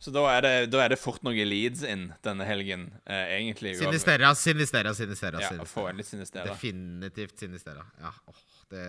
Så 0.01 0.09
da 0.09 0.23
er 0.33 0.41
det, 0.41 0.53
da 0.73 0.79
er 0.81 0.95
det 0.95 0.97
fort 0.97 1.21
noe 1.21 1.43
leads 1.45 1.83
inn 1.85 2.07
denne 2.25 2.45
helgen, 2.49 2.87
eh, 3.05 3.35
egentlig. 3.35 3.75
Sinistera, 3.77 4.31
Sinistera, 4.33 4.95
Sinistera, 4.97 5.37
Sinistera. 5.43 5.61
Ja, 5.61 5.69
få 5.69 5.85
inn 5.91 6.01
litt 6.01 6.09
sinistera. 6.09 6.47
Definitivt 6.49 7.43
Sinistera. 7.43 7.85
Ja, 8.01 8.09
åh, 8.31 8.39
det, 8.73 8.85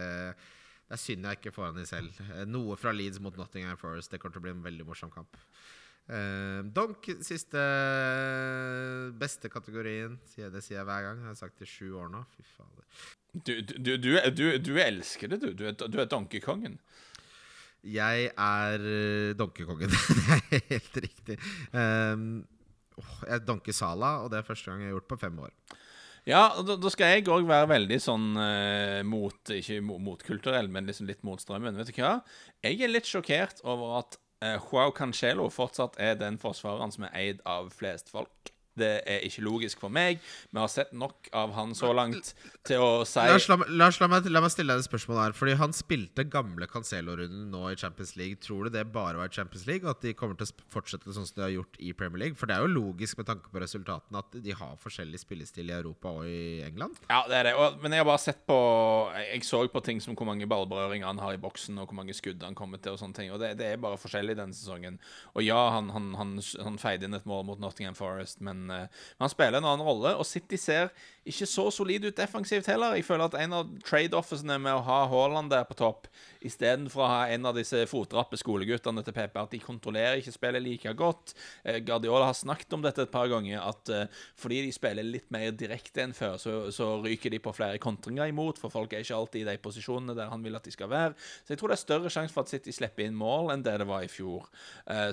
det 0.93 0.99
er 0.99 1.01
synd 1.01 1.24
jeg 1.24 1.38
ikke 1.38 1.55
får 1.57 1.70
han 1.70 1.78
i 1.80 1.88
selv. 1.88 2.16
Eh, 2.34 2.43
Noe 2.45 2.74
fra 2.76 2.93
Leeds 2.93 3.16
mot 3.24 3.36
Nottingham 3.40 3.78
Forest. 3.80 4.12
Det 4.12 4.18
kommer 4.20 4.34
til 4.34 4.43
å 4.43 4.45
bli 4.45 4.53
en 4.53 4.66
veldig 4.66 4.84
morsom 4.84 5.09
kamp. 5.14 5.38
Uh, 6.03 6.61
Donk, 6.76 7.07
siste 7.24 7.62
beste 9.16 9.49
kategorien. 9.49 10.18
Det 10.28 10.61
sier 10.61 10.76
jeg 10.76 10.84
hver 10.84 11.07
gang. 11.07 11.22
Jeg 11.22 11.30
har 11.30 11.38
sagt 11.38 11.57
det 11.62 11.64
i 11.64 11.72
sju 11.72 11.95
år 11.97 12.12
nå. 12.12 12.20
Fy 12.34 12.45
fader. 12.45 12.84
Du, 13.32 13.55
du, 13.70 13.95
du, 13.97 14.11
du, 14.36 14.45
du 14.61 14.72
elsker 14.84 15.32
det, 15.32 15.40
du. 15.40 15.49
Du 15.57 15.64
er, 15.70 15.78
du 15.80 15.97
er 16.03 16.11
donkekongen. 16.12 16.76
Jeg 17.88 18.28
er 18.36 18.84
donkekongen. 19.40 19.97
det 20.51 20.61
er 20.61 20.66
helt 20.74 21.01
riktig. 21.07 21.38
Um, 21.72 22.43
jeg 23.01 23.47
donker 23.49 23.72
Sala, 23.72 24.18
og 24.26 24.28
det 24.34 24.43
er 24.43 24.51
første 24.51 24.68
gang 24.68 24.84
jeg 24.84 24.93
har 24.93 24.99
gjort 24.99 25.12
på 25.14 25.22
fem 25.24 25.40
år. 25.49 25.57
Ja, 26.28 26.42
da, 26.62 26.76
da 26.78 26.90
skal 26.92 27.16
jeg 27.16 27.26
òg 27.34 27.48
være 27.48 27.66
veldig 27.72 27.96
sånn 27.98 28.26
eh, 28.38 29.00
mot 29.02 29.50
Ikke 29.56 29.80
mo- 29.82 29.98
motkulturell, 29.98 30.68
men 30.70 30.86
liksom 30.86 31.08
litt 31.10 31.24
mot 31.26 31.40
strømmen. 31.42 31.74
Vet 31.80 31.90
du 31.90 31.96
hva? 31.98 32.12
Jeg 32.62 32.78
er 32.86 32.92
litt 32.92 33.08
sjokkert 33.10 33.58
over 33.66 33.96
at 34.04 34.18
eh, 34.44 34.54
Joao 34.70 34.92
Cancelo 34.94 35.48
fortsatt 35.50 35.98
er 35.98 36.14
den 36.20 36.38
forsvareren 36.42 36.94
som 36.94 37.08
er 37.08 37.16
eid 37.18 37.42
av 37.48 37.72
flest 37.74 38.12
folk. 38.14 38.51
Det 38.78 38.92
er 39.08 39.24
ikke 39.26 39.44
logisk 39.44 39.82
for 39.82 39.92
meg. 39.92 40.22
Vi 40.50 40.60
har 40.60 40.70
sett 40.72 40.92
nok 40.96 41.28
av 41.36 41.52
han 41.56 41.74
så 41.76 41.92
langt 41.96 42.32
til 42.66 42.80
å 42.80 43.02
si 43.08 43.24
Lars, 43.28 43.48
la, 43.50 43.58
Lars 43.68 43.98
la, 44.00 44.08
meg, 44.08 44.28
la 44.32 44.42
meg 44.44 44.52
stille 44.54 44.72
deg 44.72 44.84
et 44.84 44.88
spørsmål 44.88 45.20
her. 45.20 45.36
Fordi 45.36 45.56
han 45.60 45.74
spilte 45.76 46.24
gamle 46.30 46.68
Cancelo-runden 46.70 47.50
nå 47.52 47.66
i 47.72 47.78
Champions 47.78 48.14
League. 48.20 48.40
Tror 48.42 48.68
du 48.68 48.76
det 48.76 48.86
bare 48.94 49.20
var 49.20 49.30
i 49.30 49.34
Champions 49.34 49.66
League, 49.68 49.84
og 49.84 49.96
at 49.96 50.06
de 50.06 50.14
kommer 50.16 50.38
til 50.40 50.48
å 50.48 50.66
fortsette 50.72 51.12
sånn 51.12 51.28
som 51.28 51.40
de 51.40 51.46
har 51.46 51.54
gjort 51.56 51.80
i 51.82 51.92
Premier 51.96 52.24
League? 52.26 52.38
For 52.40 52.48
det 52.48 52.56
er 52.56 52.64
jo 52.64 52.72
logisk 52.72 53.20
med 53.20 53.28
tanke 53.28 53.52
på 53.52 53.62
resultatene 53.62 54.22
at 54.22 54.38
de 54.44 54.56
har 54.56 54.78
forskjellig 54.80 55.20
spillestil 55.20 55.72
i 55.72 55.76
Europa 55.76 56.14
og 56.20 56.28
i 56.28 56.62
England. 56.64 56.96
Ja, 57.10 57.22
det 57.28 57.40
er 57.40 57.50
det. 57.50 57.54
Og, 57.60 57.78
men 57.84 57.94
jeg 57.94 58.04
har 58.04 58.08
bare 58.08 58.24
sett 58.24 58.42
på 58.48 58.58
jeg 59.22 59.44
så 59.46 59.62
på 59.72 59.82
ting 59.84 60.00
som 60.02 60.16
hvor 60.18 60.28
mange 60.28 60.48
ballberøringer 60.50 61.08
han 61.08 61.20
har 61.22 61.36
i 61.36 61.40
boksen, 61.40 61.78
og 61.80 61.90
hvor 61.90 61.98
mange 62.00 62.16
skudd 62.16 62.42
han 62.44 62.56
kommer 62.58 62.80
til, 62.82 62.96
og 62.96 63.02
sånne 63.02 63.16
ting. 63.18 63.32
Og 63.34 63.40
det, 63.42 63.54
det 63.60 63.68
er 63.68 63.82
bare 63.82 64.00
forskjellig 64.00 64.36
denne 64.38 64.56
sesongen. 64.56 64.98
Og 65.36 65.44
ja, 65.46 65.60
han, 65.76 65.90
han, 65.94 66.12
han, 66.18 66.34
han 66.64 66.80
feide 66.82 67.08
inn 67.08 67.18
et 67.18 67.28
mål 67.28 67.46
mot 67.48 67.62
Nottingham 67.62 67.96
Forest, 67.98 68.42
men, 68.44 68.61
eh, 68.70 68.86
men 69.16 69.26
han 69.26 69.32
spiller 69.32 69.58
en 69.58 69.70
annen 69.72 69.86
rolle. 69.86 70.14
Og 70.18 70.26
City 70.28 70.60
ser 70.60 70.92
ikke 71.22 71.46
så 71.46 71.68
solid 71.70 72.08
ut 72.08 72.16
defensivt 72.18 72.66
heller. 72.66 72.96
Jeg 72.98 73.06
føler 73.06 73.28
at 73.28 73.36
en 73.38 73.52
av 73.54 73.68
trade-offene 73.86 74.56
med 74.58 74.74
å 74.74 74.82
ha 74.82 74.98
Haaland 75.10 75.52
der 75.52 75.62
på 75.68 75.76
topp, 75.78 76.08
istedenfor 76.42 77.04
å 77.04 77.10
ha 77.12 77.20
en 77.30 77.46
av 77.46 77.54
disse 77.54 77.84
fotrappe 77.86 78.38
skoleguttene 78.40 79.04
til 79.06 79.14
Pepe, 79.14 79.38
at 79.38 79.54
de 79.54 79.60
kontrollerer 79.62 80.18
ikke 80.18 80.34
spillet 80.34 80.64
like 80.64 80.94
godt. 80.98 81.36
Eh, 81.62 81.78
Guardiola 81.86 82.26
har 82.32 82.38
snakket 82.38 82.74
om 82.74 82.82
dette 82.82 83.06
et 83.06 83.14
par 83.14 83.30
ganger, 83.30 83.62
at 83.62 83.92
eh, 83.94 84.20
fordi 84.40 84.64
de 84.66 84.74
spiller 84.74 85.06
litt 85.06 85.30
mer 85.34 85.54
direkte 85.54 86.02
enn 86.02 86.16
før, 86.16 86.40
så, 86.42 86.56
så 86.74 86.96
ryker 87.04 87.30
de 87.30 87.42
på 87.42 87.54
flere 87.54 87.78
kontringer 87.82 88.32
imot, 88.32 88.58
for 88.58 88.74
folk 88.74 88.92
er 88.92 89.06
ikke 89.06 89.20
alltid 89.20 89.44
i 89.44 89.50
de 89.52 89.58
posisjonene 89.62 90.18
der 90.18 90.32
han 90.32 90.42
vil 90.42 90.58
at 90.58 90.66
de 90.66 90.74
skal 90.74 90.90
være. 90.90 91.14
Så 91.46 91.54
jeg 91.54 91.62
tror 91.62 91.70
det 91.70 91.78
er 91.78 91.86
større 91.86 92.14
sjanse 92.16 92.34
for 92.34 92.42
at 92.42 92.50
City 92.50 92.74
slipper 92.74 93.06
inn 93.06 93.18
mål 93.18 93.54
enn 93.54 93.62
det 93.62 93.78
det 93.78 93.86
var 93.86 94.02
i 94.02 94.10
fjor. 94.10 94.50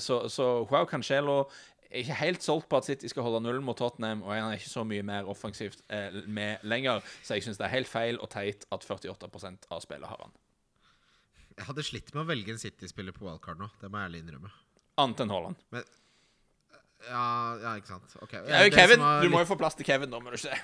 Så, 0.02 0.24
så 0.34 0.48
Joao 0.66 0.88
Cancelo 0.90 1.44
er 1.90 2.04
ikke 2.04 2.20
helt 2.20 2.46
solgt 2.46 2.70
på 2.70 2.78
at 2.78 2.86
City 2.86 3.10
skal 3.10 3.26
holde 3.26 3.42
nullen 3.42 3.66
mot 3.66 3.78
Tottenham, 3.78 4.22
og 4.26 4.34
han 4.34 4.52
er 4.52 4.60
ikke 4.60 4.70
så 4.70 4.84
mye 4.88 5.06
mer 5.06 5.30
offensivt 5.30 5.82
eh, 5.90 6.22
med 6.28 6.66
lenger, 6.68 7.02
så 7.24 7.38
jeg 7.38 7.48
syns 7.48 7.58
det 7.58 7.66
er 7.66 7.74
helt 7.74 7.90
feil 7.90 8.20
og 8.22 8.30
teit 8.34 8.68
at 8.74 8.86
48% 8.86 9.70
av 9.74 9.82
spillet 9.86 10.10
har 10.10 10.22
han. 10.22 10.36
Jeg 11.58 11.68
hadde 11.68 11.84
slitt 11.84 12.14
med 12.14 12.24
å 12.24 12.28
velge 12.30 12.54
en 12.54 12.62
City-spiller 12.62 13.16
på 13.16 13.26
wildcard 13.26 13.60
nå. 13.60 13.68
Det 13.82 13.90
må 13.92 14.00
jeg 14.00 14.12
ærlig 14.12 14.22
innrømme. 14.24 14.52
Annet 15.02 15.24
enn 15.26 15.34
Haaland. 15.34 15.66
Ja, 17.10 17.26
ja 17.64 17.74
ikke 17.80 17.96
sant. 17.96 18.16
Ok. 18.24 18.38
Ja, 18.38 18.62
Kevin, 18.72 19.04
du 19.24 19.32
må 19.34 19.42
jo 19.44 19.50
få 19.50 19.58
plass 19.60 19.76
til 19.80 19.88
Kevin, 19.88 20.12
da, 20.14 20.22
må 20.24 20.32
du 20.32 20.40
ikke 20.40 20.54
det? 20.54 20.62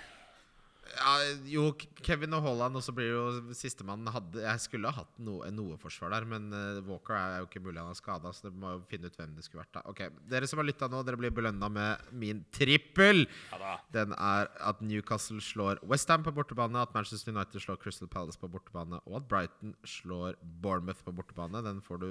Ja, 0.94 1.14
Jo, 1.50 1.70
Kevin 2.06 2.36
og 2.38 2.44
Haaland, 2.46 2.78
og 2.80 2.84
så 2.86 2.94
blir 2.96 3.10
jo 3.10 3.54
sistemann 3.58 4.06
Jeg 4.38 4.62
skulle 4.64 4.92
ha 4.92 5.02
hatt 5.02 5.20
noe, 5.24 5.50
noe 5.54 5.78
forsvar 5.82 6.14
der, 6.14 6.28
men 6.30 6.48
eh, 6.54 6.82
Walker 6.88 7.16
er 7.18 7.40
jo 7.42 7.50
ikke 7.50 7.64
mulig 7.66 7.82
han 7.82 7.94
er 7.94 8.00
skada, 8.00 8.32
så 8.34 8.48
det 8.48 8.54
må 8.60 8.76
jo 8.76 8.84
finne 8.90 9.10
ut 9.10 9.18
hvem 9.20 9.36
det 9.38 9.46
skulle 9.46 9.64
vært. 9.64 9.74
da 9.78 9.84
Ok, 9.92 10.04
Dere 10.32 10.50
som 10.50 10.62
har 10.62 10.68
lytta 10.68 10.90
nå, 10.92 11.02
dere 11.08 11.20
blir 11.22 11.34
belønna 11.36 11.70
med 11.72 12.12
min 12.16 12.44
trippel. 12.56 13.26
Ja. 13.54 13.78
Den 13.96 14.14
er 14.18 14.52
at 14.72 14.84
Newcastle 14.86 15.42
slår 15.44 15.82
Westham 15.86 16.26
på 16.26 16.36
bortebane, 16.36 16.84
at 16.84 16.94
Manchester 16.96 17.34
United 17.36 17.64
slår 17.64 17.82
Crystal 17.82 18.12
Palace 18.12 18.40
på 18.42 18.52
bortebane, 18.52 19.02
og 19.06 19.22
at 19.22 19.30
Brighton 19.32 19.76
slår 19.88 20.40
Bournemouth 20.42 21.04
på 21.06 21.16
bortebane. 21.16 21.64
Den 21.66 21.82
får 21.86 22.04
du 22.04 22.10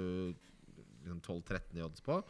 liksom 1.05 1.21
12-13 1.21 1.79
i 1.79 1.85
odds 1.85 2.05
på. 2.05 2.21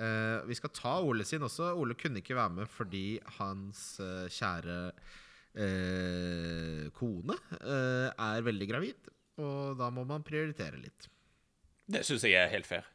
Uh, 0.00 0.46
vi 0.46 0.54
skal 0.54 0.70
ta 0.72 0.92
Ole 1.02 1.26
sin 1.26 1.42
også. 1.42 1.74
Ole 1.76 1.96
kunne 1.98 2.22
ikke 2.22 2.38
være 2.38 2.54
med 2.60 2.70
fordi 2.70 3.20
hans 3.38 3.98
uh, 4.00 4.28
kjære 4.30 4.78
kone 6.96 7.36
eh, 7.58 8.08
er 8.10 8.46
veldig 8.46 8.68
gravid. 8.70 9.10
Og 9.40 9.76
da 9.80 9.88
må 9.94 10.04
man 10.08 10.24
prioritere 10.26 10.78
litt. 10.78 11.08
Det 11.90 12.04
syns 12.06 12.26
jeg 12.26 12.38
er 12.38 12.52
helt 12.52 12.68
fair. 12.68 12.86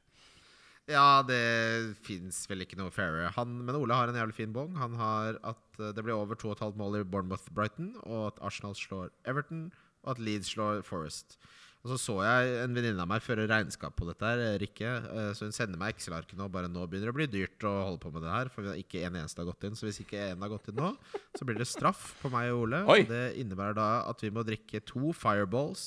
Ja, 0.85 1.23
det 1.25 1.97
fins 2.05 2.43
vel 2.45 2.61
ikke 2.61 2.77
noe 2.77 2.93
fairere. 2.93 3.31
Han, 3.39 3.55
men 3.65 3.77
Ole 3.79 3.95
har 3.97 4.11
en 4.11 4.19
jævlig 4.19 4.37
fin 4.37 4.53
bong. 4.53 4.75
Han 4.77 4.93
har 4.99 5.39
at 5.41 5.79
eh, 5.81 5.91
det 5.97 6.03
blir 6.05 6.13
over 6.13 6.37
2,5 6.37 6.77
mål 6.77 6.99
i 6.99 7.05
Bournemouth-Brighton, 7.09 7.95
og 8.05 8.27
at 8.29 8.41
Arsenal 8.45 8.77
slår 8.77 9.09
Everton, 9.25 9.71
og 10.05 10.13
at 10.13 10.21
Leeds 10.21 10.53
slår 10.53 10.83
Forest. 10.85 11.39
Og 11.85 11.91
så 11.93 11.97
så 12.01 12.13
jeg 12.25 12.53
en 12.63 12.73
venninne 12.73 12.97
av 13.03 13.05
meg 13.11 13.21
føre 13.21 13.43
regnskap 13.45 13.93
på 13.93 14.07
dette, 14.09 14.25
her, 14.25 14.55
Rikke. 14.57 14.89
eh, 15.05 15.27
Så 15.37 15.45
hun 15.45 15.51
sender 15.53 15.77
meg 15.77 15.93
Excel-arket 15.93 16.33
nå. 16.39 16.47
Bare 16.49 16.65
nå 16.71 16.81
begynner 16.89 17.11
det 17.11 17.13
å 17.13 17.17
bli 17.19 17.27
dyrt 17.29 17.61
å 17.69 17.73
holde 17.85 18.01
på 18.01 18.09
med 18.15 18.23
det 18.25 18.31
her. 18.33 18.49
For 18.49 18.65
vi 18.65 18.71
har 18.71 18.79
ikke 18.81 19.03
en 19.05 19.19
eneste 19.21 19.43
har 19.43 19.51
gått 19.51 19.67
inn. 19.69 19.75
Så 19.77 19.85
hvis 19.85 19.99
ikke 20.01 20.17
en 20.31 20.41
har 20.41 20.49
gått 20.49 20.71
inn 20.71 20.79
nå, 20.81 20.89
så 21.37 21.45
blir 21.45 21.59
det 21.61 21.67
straff 21.69 22.15
på 22.23 22.31
meg 22.33 22.49
og 22.55 22.63
Ole. 22.65 22.79
Oi. 22.89 23.03
Og 23.05 23.11
det 23.13 23.21
innebærer 23.43 23.77
da 23.77 23.85
at 24.09 24.25
vi 24.25 24.33
må 24.33 24.41
drikke 24.47 24.81
to 24.89 25.13
fireballs 25.13 25.85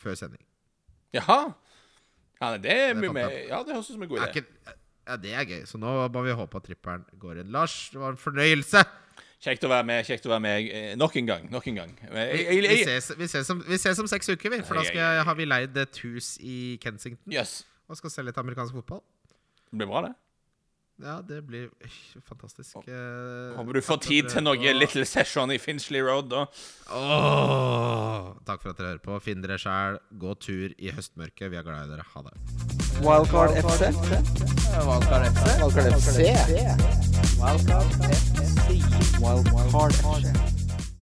før 0.00 0.16
sending. 0.16 0.40
Jaha. 1.14 1.52
Ja, 2.40 2.56
det, 2.56 2.72
er 2.72 2.96
mye 2.98 3.12
mer 3.14 3.30
Ja, 3.46 3.60
det 3.64 3.76
høres 3.76 3.92
ut 3.92 3.94
som 3.98 4.02
en 4.02 4.10
god 4.10 4.24
idé. 4.24 4.42
ja, 5.06 5.16
det 5.20 5.36
er 5.36 5.44
gøy. 5.52 5.60
Så 5.68 5.76
nå 5.80 5.92
må 6.08 6.24
vi 6.24 6.32
håpe 6.40 6.56
at 6.56 6.64
tripperen 6.72 7.04
går 7.20 7.42
inn. 7.44 7.52
Lars, 7.52 7.76
det 7.92 8.00
var 8.00 8.16
en 8.16 8.20
fornøyelse. 8.24 8.80
Kjekt 9.44 9.64
å 9.66 9.68
være 9.68 9.84
med. 9.84 10.06
kjekt 10.08 10.24
å 10.24 10.30
være 10.32 10.40
med 10.40 10.68
eh, 10.72 10.94
Nok 10.96 11.16
en 11.20 11.26
gang. 11.28 11.46
nok 11.52 11.66
en 11.68 11.74
gang 11.82 11.90
Jeg, 12.00 12.10
Vi, 12.14 12.44
jeg, 12.48 12.62
vi, 12.70 12.78
ses, 12.88 13.10
vi, 13.18 13.26
ses 13.28 13.50
om, 13.52 13.60
vi 13.68 13.76
ses 13.82 13.98
om 14.00 14.08
seks 14.08 14.30
uker, 14.32 14.54
vi. 14.54 14.62
For 14.64 14.78
da 14.80 14.84
skal 14.88 15.02
jeg, 15.02 15.24
har 15.28 15.36
vi 15.40 15.44
leid 15.48 15.76
et 15.84 16.00
hus 16.06 16.34
i 16.40 16.78
Kensington 16.82 17.32
Yes. 17.34 17.58
og 17.88 17.98
skal 18.00 18.10
se 18.14 18.24
litt 18.24 18.38
amerikansk 18.40 18.72
fotball. 18.80 19.02
Det 19.68 19.80
blir 19.82 19.90
bra, 19.90 20.00
det. 20.08 20.14
Ja, 21.02 21.16
det 21.28 21.40
blir 21.46 21.64
øh, 21.82 21.90
fantastisk. 22.28 22.76
Eh, 22.86 23.56
Håper 23.56 23.72
du 23.72 23.80
får 23.82 23.96
tid 24.04 24.28
til 24.30 24.44
noe 24.46 24.54
hører. 24.56 24.76
Little 24.78 25.04
Session 25.04 25.50
i 25.50 25.58
Finchley 25.58 26.00
Road, 26.06 26.28
da. 26.30 26.44
Åh, 26.94 28.28
takk 28.46 28.62
for 28.62 28.70
at 28.70 28.78
dere 28.78 28.92
hører 28.92 29.02
på. 29.02 29.18
Finn 29.24 29.42
dere 29.42 29.58
sjæl. 29.58 29.98
Gå 30.22 30.34
tur 30.38 30.70
i 30.78 30.92
høstmørket. 30.94 31.50
Vi 31.50 31.56
er 31.58 31.66
glad 31.66 31.88
i 31.88 31.96
dere. 31.96 32.06
Ha 32.14 32.22
det. 32.28 32.34
Wildcard 33.02 33.50
FC. 33.58 33.90
Wildcard 34.86 35.26
FC. 35.34 35.42
Wildcard 35.58 35.98
FC. 35.98 36.18
Wildcard 37.42 37.90
FC. 37.98 38.78
Wildcard 39.24 39.98
FC. 39.98 40.63